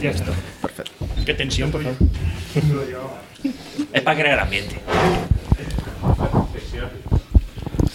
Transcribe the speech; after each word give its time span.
Ya 0.00 0.10
está. 0.10 0.32
Perfecto. 0.62 0.92
Qué 1.26 1.34
tensión, 1.34 1.70
por 1.70 1.82
favor. 1.82 1.98
Es 3.92 4.02
para 4.02 4.18
crear 4.18 4.40
ambiente. 4.40 4.76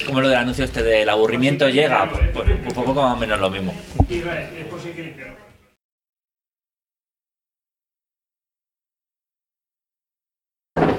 Como 0.06 0.22
lo 0.22 0.30
del 0.30 0.38
anuncio 0.38 0.66
este 0.66 0.84
del 0.84 1.10
aburrimiento 1.10 1.68
llega, 1.68 2.08
pues, 2.10 2.30
pues, 2.32 2.50
un 2.50 2.86
poco 2.86 2.94
más 3.02 3.14
o 3.14 3.18
menos 3.18 3.40
lo 3.40 3.50
mismo. 3.50 3.74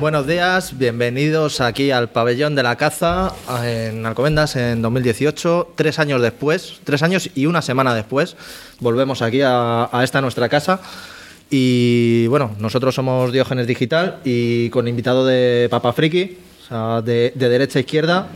Buenos 0.07 0.29
días, 0.29 0.79
bienvenidos 0.79 1.61
aquí 1.61 1.91
al 1.91 2.11
pabellón 2.11 2.55
de 2.55 2.63
la 2.63 2.77
caza 2.77 3.33
en 3.65 4.07
Alcobendas 4.07 4.55
en 4.55 4.81
2018. 4.81 5.73
Tres 5.75 5.99
años 5.99 6.23
después, 6.23 6.79
tres 6.85 7.03
años 7.03 7.29
y 7.35 7.47
una 7.47 7.61
semana 7.61 7.93
después, 7.93 8.37
volvemos 8.79 9.21
aquí 9.21 9.41
a, 9.43 9.89
a 9.91 10.05
esta 10.05 10.21
nuestra 10.21 10.49
casa. 10.49 10.79
Y 11.51 12.29
bueno, 12.29 12.55
nosotros 12.61 12.95
somos 12.95 13.33
Diógenes 13.33 13.67
Digital 13.67 14.21
y 14.25 14.71
con 14.71 14.87
invitado 14.87 15.27
de 15.27 15.67
Papa 15.73 15.93
Friki, 15.93 16.39
o 16.63 16.69
sea, 16.69 17.03
de, 17.03 17.33
de 17.35 17.49
derecha 17.49 17.81
a 17.81 17.81
izquierda, 17.81 18.29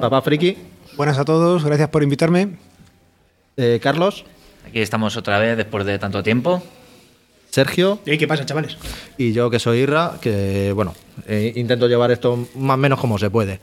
Papa 0.00 0.22
Friki, 0.22 0.56
Buenas 0.96 1.18
a 1.18 1.24
todos, 1.24 1.64
gracias 1.64 1.88
por 1.88 2.04
invitarme. 2.04 2.50
eh, 3.56 3.80
Carlos, 3.82 4.24
Aquí 4.68 4.80
estamos 4.80 5.16
otra 5.16 5.40
vez 5.40 5.56
después 5.56 5.84
de 5.86 5.98
tanto 5.98 6.22
tiempo. 6.22 6.62
Sergio 7.60 8.00
¿Y 8.04 8.18
qué 8.18 8.26
pasa, 8.28 8.44
chavales? 8.44 8.76
y 9.16 9.32
yo 9.32 9.48
que 9.48 9.58
soy 9.58 9.78
Irra, 9.78 10.18
que 10.20 10.72
bueno, 10.74 10.94
eh, 11.26 11.54
intento 11.56 11.88
llevar 11.88 12.10
esto 12.10 12.46
más 12.54 12.74
o 12.74 12.76
menos 12.76 13.00
como 13.00 13.18
se 13.18 13.30
puede. 13.30 13.60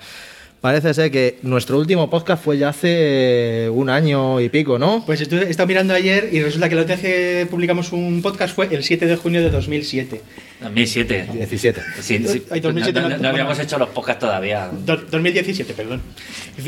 Parece 0.62 0.94
ser 0.96 1.12
que 1.12 1.38
nuestro 1.44 1.78
último 1.78 2.10
podcast 2.10 2.44
fue 2.44 2.58
ya 2.58 2.70
hace 2.70 3.70
un 3.72 3.90
año 3.92 4.40
y 4.40 4.50
pico, 4.50 4.80
¿no? 4.80 5.04
Pues 5.06 5.22
estuve- 5.22 5.46
he 5.46 5.50
estado 5.52 5.68
mirando 5.68 5.94
ayer 5.94 6.30
y 6.32 6.42
resulta 6.42 6.70
que 6.70 6.76
la 6.76 6.82
última 6.82 6.96
vez 6.96 7.04
que 7.06 7.48
publicamos 7.52 7.92
un 7.92 8.22
podcast 8.24 8.56
fue 8.56 8.68
el 8.74 8.82
7 8.84 9.06
de 9.06 9.16
junio 9.16 9.42
de 9.42 9.52
2007. 9.52 10.22
2007. 10.62 11.28
17. 11.34 11.82
Sí, 12.02 12.18
sí. 12.26 12.44
Ay, 12.50 12.62
2007 12.62 13.00
no, 13.00 13.10
no- 13.10 13.16
no- 13.18 13.22
no 13.22 13.30
habíamos 13.30 13.60
hecho 13.60 13.78
los 13.78 13.90
podcasts 13.90 14.22
todavía. 14.22 14.70
Do- 14.86 14.98
2017, 15.12 15.74
perdón. 15.76 16.02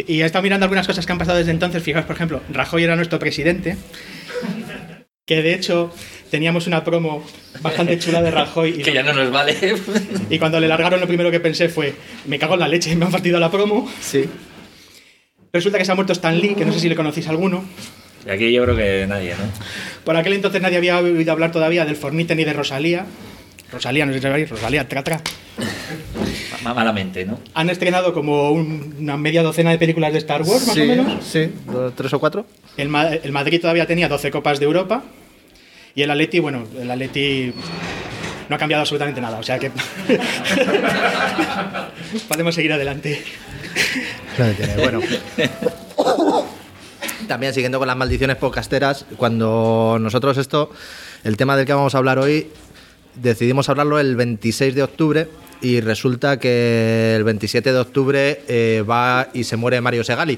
Y 0.08 0.22
he 0.22 0.26
estado 0.26 0.44
mirando 0.44 0.66
algunas 0.66 0.86
cosas 0.86 1.06
que 1.08 1.12
han 1.12 1.18
pasado 1.18 1.40
desde 1.40 1.52
entonces. 1.52 1.82
Fijaos, 1.82 2.06
por 2.06 2.18
ejemplo, 2.18 2.42
Rajoy 2.52 2.84
era 2.84 2.96
nuestro 2.96 3.18
presidente. 3.18 3.78
Que 5.26 5.42
de 5.42 5.56
hecho 5.56 5.92
teníamos 6.30 6.68
una 6.68 6.84
promo 6.84 7.24
bastante 7.62 7.98
chula 8.00 8.22
de 8.22 8.32
Rajoy. 8.32 8.74
Que 8.74 8.92
Y, 8.92 8.94
ya 8.94 9.04
no 9.04 9.14
nos 9.14 9.32
vale. 9.32 9.56
y 10.30 10.38
cuando 10.38 10.60
le 10.60 10.68
largaron, 10.68 11.00
lo 11.00 11.08
primero 11.08 11.32
que 11.32 11.40
pensé 11.40 11.68
fue: 11.68 11.96
Me 12.26 12.38
cago 12.38 12.54
en 12.54 12.60
la 12.60 12.68
leche, 12.68 12.96
me 12.96 13.06
han 13.06 13.12
partido 13.12 13.40
la 13.40 13.50
promo. 13.50 13.90
Sí. 14.02 14.26
Resulta 15.52 15.78
que 15.78 15.86
se 15.86 15.92
ha 15.92 15.96
muerto 15.96 16.14
Stan 16.14 16.38
Lee, 16.38 16.54
que 16.56 16.66
no 16.66 16.74
sé 16.74 16.80
si 16.80 16.90
le 16.90 16.96
conocéis 16.96 17.28
alguno. 17.28 17.64
Y 18.26 18.30
aquí 18.30 18.52
yo 18.52 18.64
creo 18.64 18.76
que 18.76 19.06
nadie, 19.08 19.32
¿no? 19.32 19.46
Por 20.04 20.18
aquel 20.18 20.34
entonces 20.34 20.62
nadie 20.62 20.78
había 20.78 21.00
oído 21.00 21.32
hablar 21.32 21.52
todavía 21.52 21.86
del 21.86 21.96
Fornite 21.96 22.36
ni 22.36 22.44
de 22.44 22.54
Rosalía. 22.54 23.06
Rosalía, 23.76 24.06
no 24.06 24.14
sé 24.14 24.20
si 24.20 24.24
sabéis, 24.24 24.50
Rosalía, 24.50 24.88
tra, 24.88 25.04
tra. 25.04 25.22
Ma- 26.64 26.74
Malamente, 26.74 27.26
¿no? 27.26 27.40
Han 27.54 27.70
estrenado 27.70 28.14
como 28.14 28.52
un- 28.52 28.96
una 29.00 29.18
media 29.18 29.44
docena 29.44 29.72
de 29.72 29.78
películas 29.78 30.14
de 30.14 30.20
Star 30.20 30.42
Wars, 30.42 30.66
más 30.66 30.76
sí, 30.76 30.82
o 30.82 30.86
menos. 30.86 31.24
Sí, 31.24 31.52
do- 31.66 31.92
tres 31.92 32.14
o 32.14 32.20
cuatro. 32.20 32.46
El, 32.78 32.90
Ma- 32.90 33.10
el 33.14 33.32
Madrid 33.32 33.62
todavía 33.62 33.86
tenía 33.86 34.08
12 34.10 34.32
copas 34.32 34.60
de 34.60 34.66
Europa. 34.66 35.04
Y 35.94 36.02
el 36.02 36.10
Atleti, 36.12 36.40
bueno, 36.40 36.64
el 36.80 36.90
Atleti 36.90 37.54
no 38.50 38.56
ha 38.56 38.60
cambiado 38.60 38.82
absolutamente 38.82 39.22
nada. 39.22 39.38
O 39.40 39.44
sea 39.44 39.60
que 39.60 39.72
podemos 42.28 42.56
seguir 42.56 42.74
adelante. 42.74 43.24
Bueno. 44.78 45.02
También 47.28 47.54
siguiendo 47.54 47.80
con 47.80 47.88
las 47.88 47.98
maldiciones 47.98 48.36
podcasteras, 48.38 49.06
cuando 49.18 49.98
nosotros 50.00 50.38
esto, 50.38 50.70
el 51.24 51.38
tema 51.38 51.58
del 51.58 51.66
que 51.66 51.74
vamos 51.74 51.96
a 51.96 51.98
hablar 51.98 52.20
hoy, 52.20 52.48
decidimos 53.16 53.70
hablarlo 53.70 54.00
el 54.00 54.16
26 54.16 54.76
de 54.76 54.84
octubre 54.84 55.28
y 55.62 55.82
resulta 55.82 56.40
que 56.40 57.16
el 57.16 57.24
27 57.24 57.72
de 57.72 57.80
octubre 57.80 58.42
eh, 58.48 58.84
va 58.90 59.30
y 59.34 59.44
se 59.44 59.56
muere 59.56 59.82
Mario 59.82 60.04
Segali. 60.04 60.38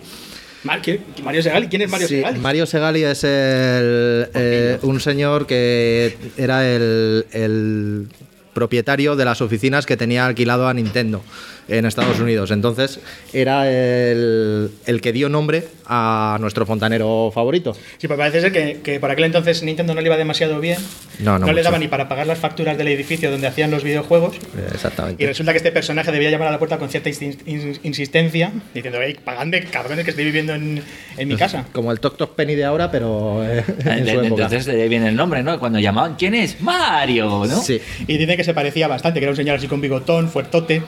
Mario 0.64 1.42
Segali, 1.44 1.68
¿quién 1.68 1.84
es 1.84 1.90
Mario 1.90 2.08
Sí, 2.08 2.16
Segali? 2.16 2.40
Mario 2.40 2.66
Segali 2.66 3.04
es 3.04 3.24
el, 3.24 4.28
eh, 4.34 4.80
un 4.82 5.00
señor 5.00 5.46
que 5.48 6.18
era 6.38 6.68
el, 6.68 7.26
el 7.32 8.08
propietario 8.54 9.16
de 9.16 9.24
las 9.26 9.42
oficinas 9.42 9.86
que 9.86 9.98
tenía 9.98 10.26
alquilado 10.26 10.68
a 10.68 10.74
Nintendo 10.74 11.22
en 11.68 11.86
Estados 11.86 12.20
Unidos. 12.20 12.52
Entonces 12.52 13.00
era 13.34 13.70
el, 13.70 14.72
el 14.86 15.02
que 15.02 15.12
dio 15.12 15.30
nombre 15.30 15.68
a 15.86 16.38
nuestro 16.40 16.66
fontanero 16.66 17.32
favorito. 17.34 17.76
Sí, 17.98 18.08
pues 18.08 18.18
parece 18.18 18.42
ser 18.42 18.52
que, 18.52 18.82
que 18.84 19.00
por 19.00 19.10
aquel 19.10 19.26
entonces 19.26 19.64
Nintendo 19.64 19.94
no 19.94 20.02
le 20.02 20.08
iba 20.08 20.18
demasiado 20.18 20.60
bien. 20.60 20.78
No, 21.20 21.40
no 21.40 21.48
le 21.48 21.54
mucho. 21.54 21.64
daba 21.64 21.80
ni 21.80 21.88
para 21.88 22.08
pagar 22.10 22.28
las 22.28 22.40
facturas 22.40 22.78
del 22.78 22.88
edificio 22.90 23.32
donde 23.32 23.48
hacían 23.48 23.72
los 23.72 23.84
videojuegos. 23.84 24.36
Exactamente. 24.74 25.24
Y 25.24 25.28
resulta 25.28 25.52
que 25.52 25.58
este 25.58 25.72
personaje 25.72 26.12
debía 26.12 26.30
llamar 26.30 26.50
a 26.50 26.52
la 26.52 26.60
puerta 26.60 26.78
con 26.78 26.90
cierta 26.90 27.10
insistencia, 27.10 28.52
diciendo, 28.74 29.00
hey, 29.02 29.18
pagadme, 29.24 29.64
cabrones, 29.66 30.04
que 30.04 30.12
estoy 30.12 30.26
viviendo 30.26 30.54
en, 30.54 30.82
en 31.18 31.28
mi 31.28 31.36
casa. 31.36 31.66
Como 31.72 31.92
el 31.92 32.00
Tok 32.00 32.18
Tok 32.18 32.36
Penny 32.36 32.56
de 32.56 32.66
ahora, 32.66 32.92
pero 32.92 33.44
eh, 33.46 33.64
en 33.86 34.06
su 34.06 34.12
época. 34.12 34.44
Entonces 34.44 34.66
de 34.66 34.82
ahí 34.82 34.90
viene 34.90 35.10
el 35.10 35.16
nombre, 35.16 35.42
¿no? 35.44 35.58
Cuando 35.60 35.80
llamaban, 35.80 36.16
¿quién 36.16 36.36
es? 36.36 36.62
Mario, 36.62 37.46
¿no? 37.48 37.62
Sí. 37.62 37.80
Y 38.08 38.18
dice 38.18 38.36
que 38.38 38.44
se 38.44 38.54
parecía 38.54 38.88
bastante, 38.88 39.20
que 39.20 39.26
era 39.26 39.32
un 39.32 39.38
señor 39.38 39.58
así 39.58 39.68
con 39.68 39.82
bigotón, 39.82 40.30
fuertote, 40.30 40.82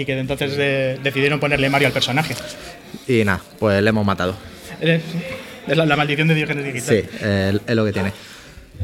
y 0.00 0.04
que 0.06 0.18
entonces 0.18 0.54
eh, 0.58 0.98
decidieron 1.02 1.38
ponerle 1.40 1.68
Mario 1.68 1.88
al 1.88 1.92
personaje. 1.92 2.34
Y 3.06 3.24
nada, 3.24 3.40
pues 3.58 3.82
le 3.82 3.88
hemos 3.90 4.04
matado. 4.06 4.34
Eh, 4.80 5.00
Es 5.66 5.76
la, 5.76 5.84
la 5.86 5.96
maldición 5.96 6.26
de 6.28 6.34
Diógenes 6.34 6.64
Digital. 6.64 6.96
Sí, 6.96 7.08
eh, 7.20 7.58
es 7.66 7.76
lo 7.76 7.84
que 7.84 7.92
tiene. 7.92 8.12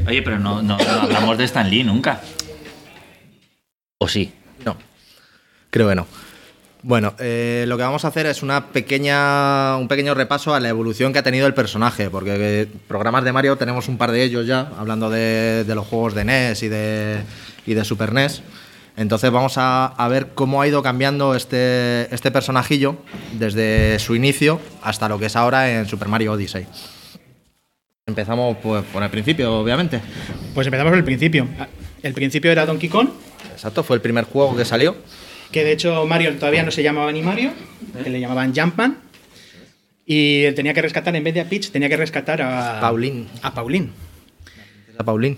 Oye, 0.07 0.21
pero 0.21 0.37
no, 0.37 0.61
no, 0.61 0.77
no 0.77 1.01
hablamos 1.01 1.37
de 1.37 1.45
Stan 1.45 1.67
Lee 1.69 1.83
nunca. 1.83 2.21
¿O 3.97 4.07
sí? 4.07 4.31
No, 4.63 4.77
creo 5.71 5.89
que 5.89 5.95
no. 5.95 6.07
Bueno, 6.83 7.15
eh, 7.19 7.65
lo 7.67 7.75
que 7.75 7.83
vamos 7.83 8.05
a 8.05 8.09
hacer 8.09 8.27
es 8.27 8.43
una 8.43 8.67
pequeña, 8.67 9.75
un 9.77 9.87
pequeño 9.87 10.13
repaso 10.13 10.53
a 10.53 10.59
la 10.59 10.69
evolución 10.69 11.11
que 11.11 11.19
ha 11.19 11.23
tenido 11.23 11.47
el 11.47 11.53
personaje, 11.55 12.09
porque 12.11 12.67
programas 12.87 13.23
de 13.23 13.33
Mario 13.33 13.57
tenemos 13.57 13.87
un 13.87 13.97
par 13.97 14.11
de 14.11 14.23
ellos 14.23 14.45
ya, 14.45 14.69
hablando 14.77 15.09
de, 15.09 15.63
de 15.65 15.75
los 15.75 15.87
juegos 15.87 16.13
de 16.13 16.23
NES 16.23 16.61
y 16.63 16.67
de, 16.69 17.17
y 17.65 17.73
de 17.73 17.83
Super 17.83 18.13
NES. 18.13 18.43
Entonces 18.97 19.29
vamos 19.31 19.57
a, 19.57 19.85
a 19.85 20.07
ver 20.07 20.29
cómo 20.33 20.61
ha 20.61 20.67
ido 20.67 20.81
cambiando 20.81 21.35
este, 21.35 22.13
este 22.13 22.31
personajillo 22.31 22.97
desde 23.33 23.99
su 23.99 24.15
inicio 24.15 24.59
hasta 24.81 25.07
lo 25.07 25.19
que 25.19 25.27
es 25.27 25.35
ahora 25.35 25.71
en 25.71 25.85
Super 25.85 26.07
Mario 26.07 26.33
Odyssey. 26.33 26.65
Empezamos 28.07 28.57
pues, 28.61 28.83
por 28.85 29.03
el 29.03 29.09
principio, 29.09 29.59
obviamente. 29.59 30.01
Pues 30.55 30.65
empezamos 30.65 30.91
por 30.91 30.97
el 30.97 31.03
principio. 31.03 31.47
El 32.01 32.13
principio 32.13 32.51
era 32.51 32.65
Donkey 32.65 32.89
Kong, 32.89 33.09
Exacto, 33.53 33.83
fue 33.83 33.95
el 33.95 34.01
primer 34.01 34.25
juego 34.25 34.55
que 34.55 34.65
salió. 34.65 34.95
que 35.51 35.63
de 35.63 35.71
hecho 35.71 36.05
Mario 36.05 36.35
todavía 36.35 36.63
no 36.63 36.71
se 36.71 36.83
llamaba 36.83 37.11
ni 37.11 37.21
Mario, 37.21 37.51
que 38.03 38.09
le 38.09 38.19
llamaban 38.19 38.53
Jumpman. 38.55 38.97
Y 40.05 40.43
él 40.43 40.55
tenía 40.55 40.73
que 40.73 40.81
rescatar, 40.81 41.15
en 41.15 41.23
vez 41.23 41.33
de 41.33 41.41
a 41.41 41.45
Peach, 41.49 41.69
tenía 41.69 41.89
que 41.89 41.97
rescatar 41.97 42.41
a 42.41 42.79
Pauline. 42.79 43.27
A 43.41 43.53
Pauline. 43.53 43.89
Era 44.93 45.03
Paulín. 45.03 45.37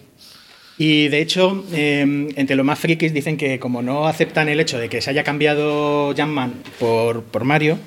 Y 0.82 1.10
de 1.10 1.20
hecho, 1.20 1.66
eh, 1.74 2.32
entre 2.38 2.56
los 2.56 2.66
más 2.66 2.80
frikis 2.80 3.14
dicen 3.14 3.36
que 3.38 3.60
como 3.60 3.82
no 3.82 4.08
aceptan 4.08 4.48
el 4.48 4.60
hecho 4.62 4.80
de 4.80 4.88
que 4.88 5.02
se 5.02 5.10
haya 5.10 5.24
cambiado 5.26 6.16
Jumpman 6.16 6.54
por, 6.80 7.24
por 7.24 7.44
Mario, 7.44 7.78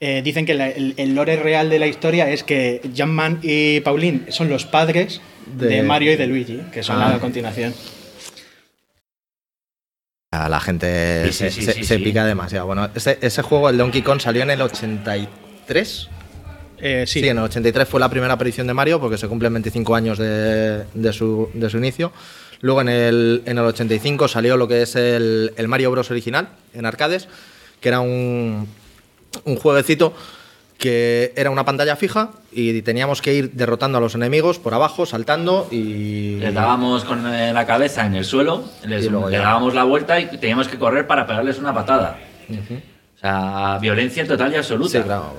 eh, 0.00 0.20
dicen 0.24 0.44
que 0.44 0.54
la- 0.54 0.68
el, 0.70 0.94
el 0.96 1.14
lore 1.14 1.36
real 1.36 1.70
de 1.70 1.78
la 1.78 1.86
historia 1.86 2.28
es 2.28 2.42
que 2.42 2.80
Jumpman 2.96 3.38
y 3.42 3.78
Pauline 3.80 4.22
son 4.30 4.48
los 4.50 4.66
padres 4.66 5.20
de, 5.46 5.68
De- 5.68 5.82
Mario 5.84 6.12
y 6.12 6.16
de 6.16 6.26
Luigi, 6.26 6.60
que 6.72 6.82
son 6.82 7.00
Ah. 7.00 7.14
a 7.14 7.20
continuación. 7.20 7.72
A 10.32 10.48
la 10.48 10.58
gente 10.58 11.26
Sí, 11.26 11.32
se, 11.32 11.50
sí, 11.52 11.60
sí, 11.60 11.66
se- 11.66 11.72
sí, 11.74 11.84
se 11.84 11.96
sí. 11.98 12.02
pica 12.02 12.24
demasiado. 12.26 12.66
Bueno, 12.66 12.90
ese, 12.96 13.18
ese 13.20 13.42
juego, 13.42 13.70
el 13.70 13.78
Donkey 13.78 14.02
Kong, 14.02 14.18
salió 14.20 14.42
en 14.42 14.50
el 14.50 14.60
83. 14.62 16.08
Eh, 16.78 17.04
sí, 17.06 17.20
Sí. 17.20 17.28
en 17.28 17.38
el 17.38 17.44
83 17.44 17.88
fue 17.88 18.00
la 18.00 18.08
primera 18.08 18.34
aparición 18.34 18.66
de 18.66 18.74
Mario 18.74 19.00
porque 19.00 19.16
se 19.18 19.28
cumplen 19.28 19.52
25 19.52 19.94
años 19.94 20.18
de, 20.18 20.84
de 20.92 21.12
su, 21.12 21.48
de 21.54 21.70
su 21.70 21.78
inicio. 21.78 22.12
Luego 22.60 22.80
en 22.80 22.88
el, 22.88 23.42
en 23.46 23.58
el 23.58 23.64
85 23.64 24.28
salió 24.28 24.56
lo 24.56 24.66
que 24.68 24.82
es 24.82 24.96
el, 24.96 25.52
el 25.56 25.68
Mario 25.68 25.90
Bros. 25.90 26.10
original 26.10 26.48
en 26.72 26.86
arcades, 26.86 27.28
que 27.80 27.88
era 27.88 28.00
un, 28.00 28.66
un 29.44 29.56
jueguecito 29.56 30.14
que 30.78 31.32
era 31.36 31.50
una 31.50 31.64
pantalla 31.64 31.94
fija 31.96 32.30
y 32.52 32.82
teníamos 32.82 33.22
que 33.22 33.32
ir 33.32 33.52
derrotando 33.52 33.98
a 33.98 34.00
los 34.00 34.14
enemigos 34.16 34.58
por 34.58 34.74
abajo, 34.74 35.06
saltando 35.06 35.68
y... 35.70 36.36
Les 36.36 36.52
dábamos 36.52 37.04
con 37.04 37.32
eh, 37.32 37.52
la 37.52 37.64
cabeza 37.64 38.04
en 38.06 38.16
el 38.16 38.24
suelo, 38.24 38.64
les, 38.84 39.04
le 39.10 39.38
dábamos 39.38 39.74
la 39.74 39.84
vuelta 39.84 40.18
y 40.18 40.26
teníamos 40.38 40.68
que 40.68 40.76
correr 40.78 41.06
para 41.06 41.26
pegarles 41.26 41.58
una 41.58 41.72
patada. 41.72 42.18
O 42.50 42.93
sea, 43.28 43.78
violencia 43.80 44.26
total 44.26 44.52
y 44.52 44.56
absoluta. 44.56 44.98
Sí, 44.98 45.04
claro, 45.04 45.32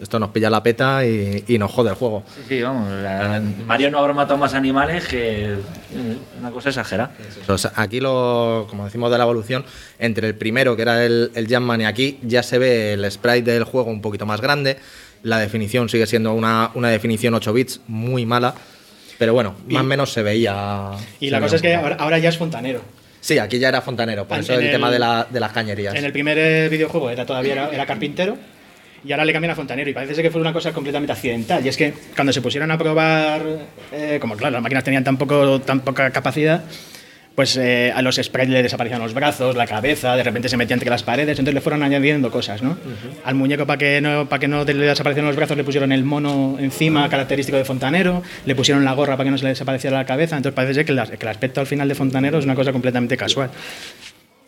esto 0.00 0.18
nos 0.18 0.30
pilla 0.30 0.48
la 0.50 0.62
peta 0.62 1.04
y, 1.04 1.44
y 1.48 1.58
nos 1.58 1.70
jode 1.72 1.90
el 1.90 1.96
juego. 1.96 2.22
Sí, 2.36 2.42
sí, 2.48 2.62
vamos. 2.62 2.88
la- 2.90 3.42
Mario 3.66 3.90
no 3.90 3.98
habrá 3.98 4.12
matado 4.12 4.38
más 4.38 4.54
animales 4.54 5.06
que 5.08 5.46
eh, 5.54 5.56
una 6.38 6.50
cosa 6.50 6.68
exagerada. 6.68 7.12
O 7.48 7.58
sea, 7.58 7.72
aquí, 7.76 8.00
lo, 8.00 8.66
como 8.70 8.84
decimos 8.84 9.10
de 9.10 9.18
la 9.18 9.24
evolución, 9.24 9.64
entre 9.98 10.28
el 10.28 10.34
primero, 10.34 10.76
que 10.76 10.82
era 10.82 11.04
el, 11.04 11.30
el 11.34 11.46
Jumpman, 11.52 11.80
y 11.80 11.84
aquí 11.84 12.18
ya 12.22 12.42
se 12.42 12.58
ve 12.58 12.92
el 12.94 13.10
sprite 13.10 13.50
del 13.50 13.64
juego 13.64 13.90
un 13.90 14.00
poquito 14.00 14.24
más 14.26 14.40
grande. 14.40 14.78
La 15.22 15.38
definición 15.38 15.88
sigue 15.88 16.06
siendo 16.06 16.32
una, 16.34 16.70
una 16.74 16.88
definición 16.90 17.34
8 17.34 17.52
bits 17.52 17.80
muy 17.88 18.26
mala. 18.26 18.54
Pero 19.18 19.34
bueno, 19.34 19.54
más 19.68 19.82
o 19.82 19.84
menos 19.86 20.12
se 20.12 20.22
veía. 20.22 20.90
Y 21.20 21.30
la 21.30 21.40
cosa 21.40 21.56
es 21.56 21.62
que 21.62 21.74
ahora, 21.76 21.96
ahora 22.00 22.18
ya 22.18 22.28
es 22.28 22.36
fontanero. 22.38 22.80
Sí, 23.22 23.38
aquí 23.38 23.58
ya 23.60 23.68
era 23.68 23.80
fontanero, 23.80 24.26
por 24.26 24.36
En- 24.36 24.42
eso 24.42 24.52
en 24.54 24.58
el, 24.60 24.66
el- 24.66 24.72
tema 24.72 24.90
de, 24.90 24.98
la- 24.98 25.26
de 25.30 25.38
las 25.40 25.52
cañerías. 25.52 25.94
En 25.94 26.04
el 26.04 26.12
primer 26.12 26.36
eh, 26.38 26.68
videojuego 26.68 27.08
era 27.08 27.24
todavía 27.24 27.52
era, 27.52 27.68
era 27.70 27.86
carpintero 27.86 28.36
y 29.04 29.12
ahora 29.12 29.24
le 29.24 29.32
cambian 29.32 29.52
a 29.52 29.54
fontanero 29.54 29.88
y 29.88 29.94
parece 29.94 30.14
ser 30.16 30.24
que 30.24 30.30
fue 30.32 30.40
una 30.40 30.52
cosa 30.52 30.72
completamente 30.72 31.12
accidental. 31.12 31.64
Y 31.64 31.68
es 31.68 31.76
que 31.76 31.94
cuando 32.16 32.32
se 32.32 32.42
pusieron 32.42 32.70
a 32.72 32.76
probar, 32.78 33.40
eh, 33.92 34.18
como 34.20 34.36
claro, 34.36 34.52
las 34.54 34.62
máquinas 34.62 34.82
tenían 34.84 35.04
tan, 35.04 35.16
poco, 35.16 35.60
tan 35.60 35.80
poca 35.80 36.10
capacidad, 36.10 36.64
pues 37.34 37.56
eh, 37.56 37.92
a 37.94 38.02
los 38.02 38.16
sprites 38.16 38.50
le 38.50 38.62
desaparecían 38.62 39.00
los 39.00 39.14
brazos, 39.14 39.56
la 39.56 39.66
cabeza, 39.66 40.14
de 40.16 40.22
repente 40.22 40.48
se 40.48 40.56
metía 40.56 40.74
entre 40.74 40.90
las 40.90 41.02
paredes, 41.02 41.30
entonces 41.38 41.54
le 41.54 41.60
fueron 41.60 41.82
añadiendo 41.82 42.30
cosas, 42.30 42.62
¿no? 42.62 42.76
Al 43.24 43.34
muñeco 43.34 43.66
para 43.66 43.78
que 43.78 44.00
no 44.00 44.28
para 44.28 44.40
que 44.40 44.48
no 44.48 44.64
le 44.64 44.74
desaparecieran 44.74 45.26
los 45.28 45.36
brazos 45.36 45.56
le 45.56 45.64
pusieron 45.64 45.92
el 45.92 46.04
mono 46.04 46.56
encima, 46.60 47.08
característico 47.08 47.56
de 47.56 47.64
fontanero, 47.64 48.22
le 48.44 48.54
pusieron 48.54 48.84
la 48.84 48.92
gorra 48.92 49.16
para 49.16 49.24
que 49.24 49.30
no 49.30 49.38
se 49.38 49.44
le 49.44 49.50
desapareciera 49.50 49.96
la 49.96 50.04
cabeza, 50.04 50.36
entonces 50.36 50.54
parece 50.54 50.74
ser 50.74 50.84
que, 50.84 50.92
la- 50.92 51.06
que 51.06 51.16
el 51.24 51.28
aspecto 51.28 51.60
al 51.60 51.66
final 51.66 51.88
de 51.88 51.94
fontanero 51.94 52.38
es 52.38 52.44
una 52.44 52.54
cosa 52.54 52.72
completamente 52.72 53.16
casual. 53.16 53.50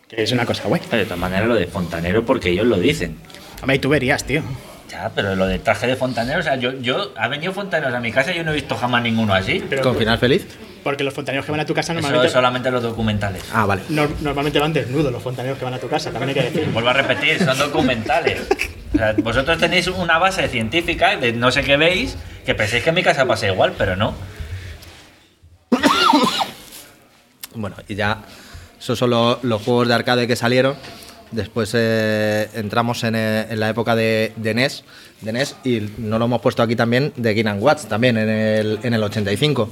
Que 0.07 0.21
es 0.21 0.31
una 0.31 0.45
cosa 0.45 0.63
guay. 0.67 0.81
De 0.91 1.03
todas 1.05 1.17
maneras, 1.17 1.47
lo 1.47 1.55
de 1.55 1.65
fontanero, 1.65 2.23
porque 2.23 2.49
ellos 2.51 2.67
lo 2.67 2.77
dicen. 2.77 3.15
Hombre, 3.61 3.77
y 3.77 3.79
tú 3.79 3.89
verías, 3.89 4.23
tío. 4.23 4.43
Ya, 4.91 5.11
pero 5.15 5.35
lo 5.35 5.47
de 5.47 5.57
traje 5.57 5.87
de 5.87 5.95
fontanero, 5.95 6.39
o 6.39 6.43
sea, 6.43 6.55
yo, 6.57 6.79
yo 6.79 7.11
ha 7.17 7.27
venido 7.27 7.51
fontaneros 7.51 7.93
a 7.95 7.99
mi 7.99 8.11
casa 8.11 8.31
y 8.31 8.37
yo 8.37 8.43
no 8.43 8.51
he 8.51 8.53
visto 8.55 8.75
jamás 8.75 9.01
ninguno 9.01 9.33
así. 9.33 9.63
Pero- 9.67 9.81
¿Con 9.81 9.97
final 9.97 10.19
feliz? 10.19 10.45
Porque 10.85 11.03
los 11.03 11.15
fontaneros 11.15 11.43
que 11.47 11.51
van 11.51 11.61
a 11.61 11.65
tu 11.65 11.73
casa 11.73 11.93
Eso 11.93 11.99
normalmente, 12.01 12.27
es 12.27 12.33
solamente 12.33 12.69
los 12.69 12.83
documentales. 12.83 13.43
Ah, 13.51 13.65
vale. 13.65 13.81
nor- 13.89 14.15
normalmente 14.21 14.59
van 14.59 14.71
desnudos 14.71 15.11
los 15.11 15.23
fontaneros 15.23 15.57
que 15.57 15.65
van 15.65 15.73
a 15.73 15.79
tu 15.79 15.87
casa, 15.89 16.11
también 16.11 16.29
hay 16.29 16.35
que 16.35 16.51
decir. 16.51 16.69
Vuelvo 16.73 16.89
a 16.89 16.93
repetir, 16.93 17.43
son 17.43 17.57
documentales. 17.57 18.39
O 18.93 18.97
sea, 18.97 19.13
vosotros 19.17 19.57
tenéis 19.57 19.87
una 19.87 20.19
base 20.19 20.47
científica 20.47 21.17
de 21.17 21.33
no 21.33 21.51
sé 21.51 21.63
qué 21.63 21.75
veis, 21.75 22.15
que 22.45 22.53
penséis 22.53 22.83
que 22.83 22.89
en 22.89 22.95
mi 22.95 23.01
casa 23.01 23.25
pasa 23.25 23.47
igual, 23.47 23.73
pero 23.75 23.95
no. 23.95 24.13
Bueno, 27.55 27.77
y 27.87 27.95
ya 27.95 28.19
esos 28.79 28.99
son 28.99 29.09
lo- 29.09 29.39
los 29.41 29.61
juegos 29.63 29.87
de 29.87 29.93
arcade 29.95 30.27
que 30.27 30.35
salieron. 30.35 30.75
Después 31.31 31.71
eh, 31.73 32.47
entramos 32.53 33.03
en, 33.03 33.15
eh, 33.15 33.47
en 33.49 33.59
la 33.59 33.69
época 33.69 33.95
de, 33.95 34.33
de 34.35 34.53
NES, 34.53 34.83
de 35.21 35.33
NES 35.33 35.55
y 35.63 35.89
no 35.97 36.19
lo 36.19 36.25
hemos 36.25 36.41
puesto 36.41 36.61
aquí 36.61 36.75
también 36.75 37.11
de 37.15 37.33
Game 37.33 37.59
Watch 37.59 37.85
también 37.85 38.17
en 38.17 38.29
el, 38.29 38.79
en 38.83 38.93
el 38.93 39.01
85. 39.01 39.69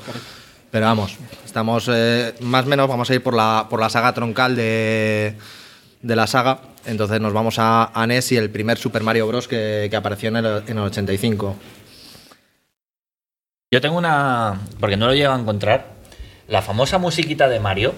Pero 0.74 0.88
vamos, 0.88 1.18
estamos 1.46 1.88
eh, 1.94 2.34
más 2.40 2.66
o 2.66 2.68
menos 2.68 2.88
vamos 2.88 3.08
a 3.08 3.14
ir 3.14 3.22
por 3.22 3.36
la, 3.36 3.68
por 3.70 3.80
la 3.80 3.92
saga 3.92 4.12
troncal 4.12 4.56
de, 4.56 5.36
de 6.02 6.16
la 6.16 6.25
saga. 6.25 6.62
Entonces 6.88 7.22
nos 7.22 7.31
vamos 7.31 7.60
a, 7.60 7.92
a 7.94 8.08
NES 8.08 8.31
y 8.31 8.38
el 8.38 8.50
primer 8.50 8.80
Super 8.80 9.04
Mario 9.04 9.28
Bros. 9.28 9.48
que, 9.48 9.86
que 9.92 9.96
apareció 9.96 10.30
en 10.30 10.38
el, 10.38 10.64
en 10.68 10.78
el 10.80 10.84
85. 10.86 11.56
Yo 13.72 13.81
tengo 13.81 13.98
una. 14.00 14.60
Porque 14.80 14.98
no 14.98 15.06
lo 15.06 15.14
llego 15.14 15.31
a 15.31 15.40
encontrar. 15.40 15.94
La 16.48 16.64
famosa 16.64 16.98
musiquita 16.98 17.48
de 17.48 17.60
Mario, 17.60 17.94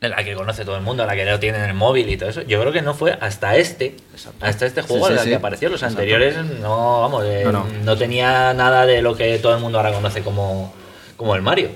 la 0.00 0.22
que 0.24 0.34
conoce 0.36 0.64
todo 0.64 0.76
el 0.76 0.82
mundo, 0.82 1.04
la 1.04 1.16
que 1.16 1.24
lo 1.24 1.40
tiene 1.40 1.58
en 1.58 1.64
el 1.64 1.74
móvil 1.74 2.08
y 2.10 2.16
todo 2.16 2.28
eso. 2.30 2.42
Yo 2.42 2.60
creo 2.60 2.72
que 2.72 2.80
no 2.80 2.94
fue 2.94 3.12
hasta 3.20 3.56
este. 3.56 3.96
Hasta 4.40 4.66
este 4.66 4.82
juego 4.82 5.08
Sí, 5.08 5.14
sí, 5.20 5.28
que 5.30 5.34
apareció. 5.34 5.68
Los 5.68 5.82
Exacto. 5.82 6.00
anteriores 6.00 6.36
no, 6.60 7.00
vamos, 7.00 7.24
eh, 7.26 7.42
No, 7.44 7.50
no, 7.52 7.66
no. 7.84 7.96
tenía 7.98 8.54
nada 8.54 8.86
de 8.86 9.02
lo 9.02 9.16
que 9.16 9.36
todo 9.40 9.54
el 9.56 9.60
mundo 9.60 9.78
ahora 9.78 9.92
conoce 9.92 10.22
como, 10.22 10.72
como 11.16 11.34
el 11.34 11.42
Mario. 11.42 11.70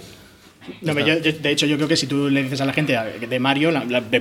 No, 0.83 0.93
pero 0.93 1.07
yo- 1.07 1.19
yo- 1.21 1.33
de 1.33 1.51
hecho, 1.51 1.65
yo 1.65 1.77
creo 1.77 1.89
que 1.89 1.97
si 1.97 2.07
tú 2.07 2.29
le 2.29 2.43
dices 2.43 2.61
a 2.61 2.67
la 2.67 2.75
gente 2.75 2.95
de 2.95 3.39
Mario, 3.41 3.71
la- 3.71 3.85
la- 3.87 3.99
el 4.11 4.21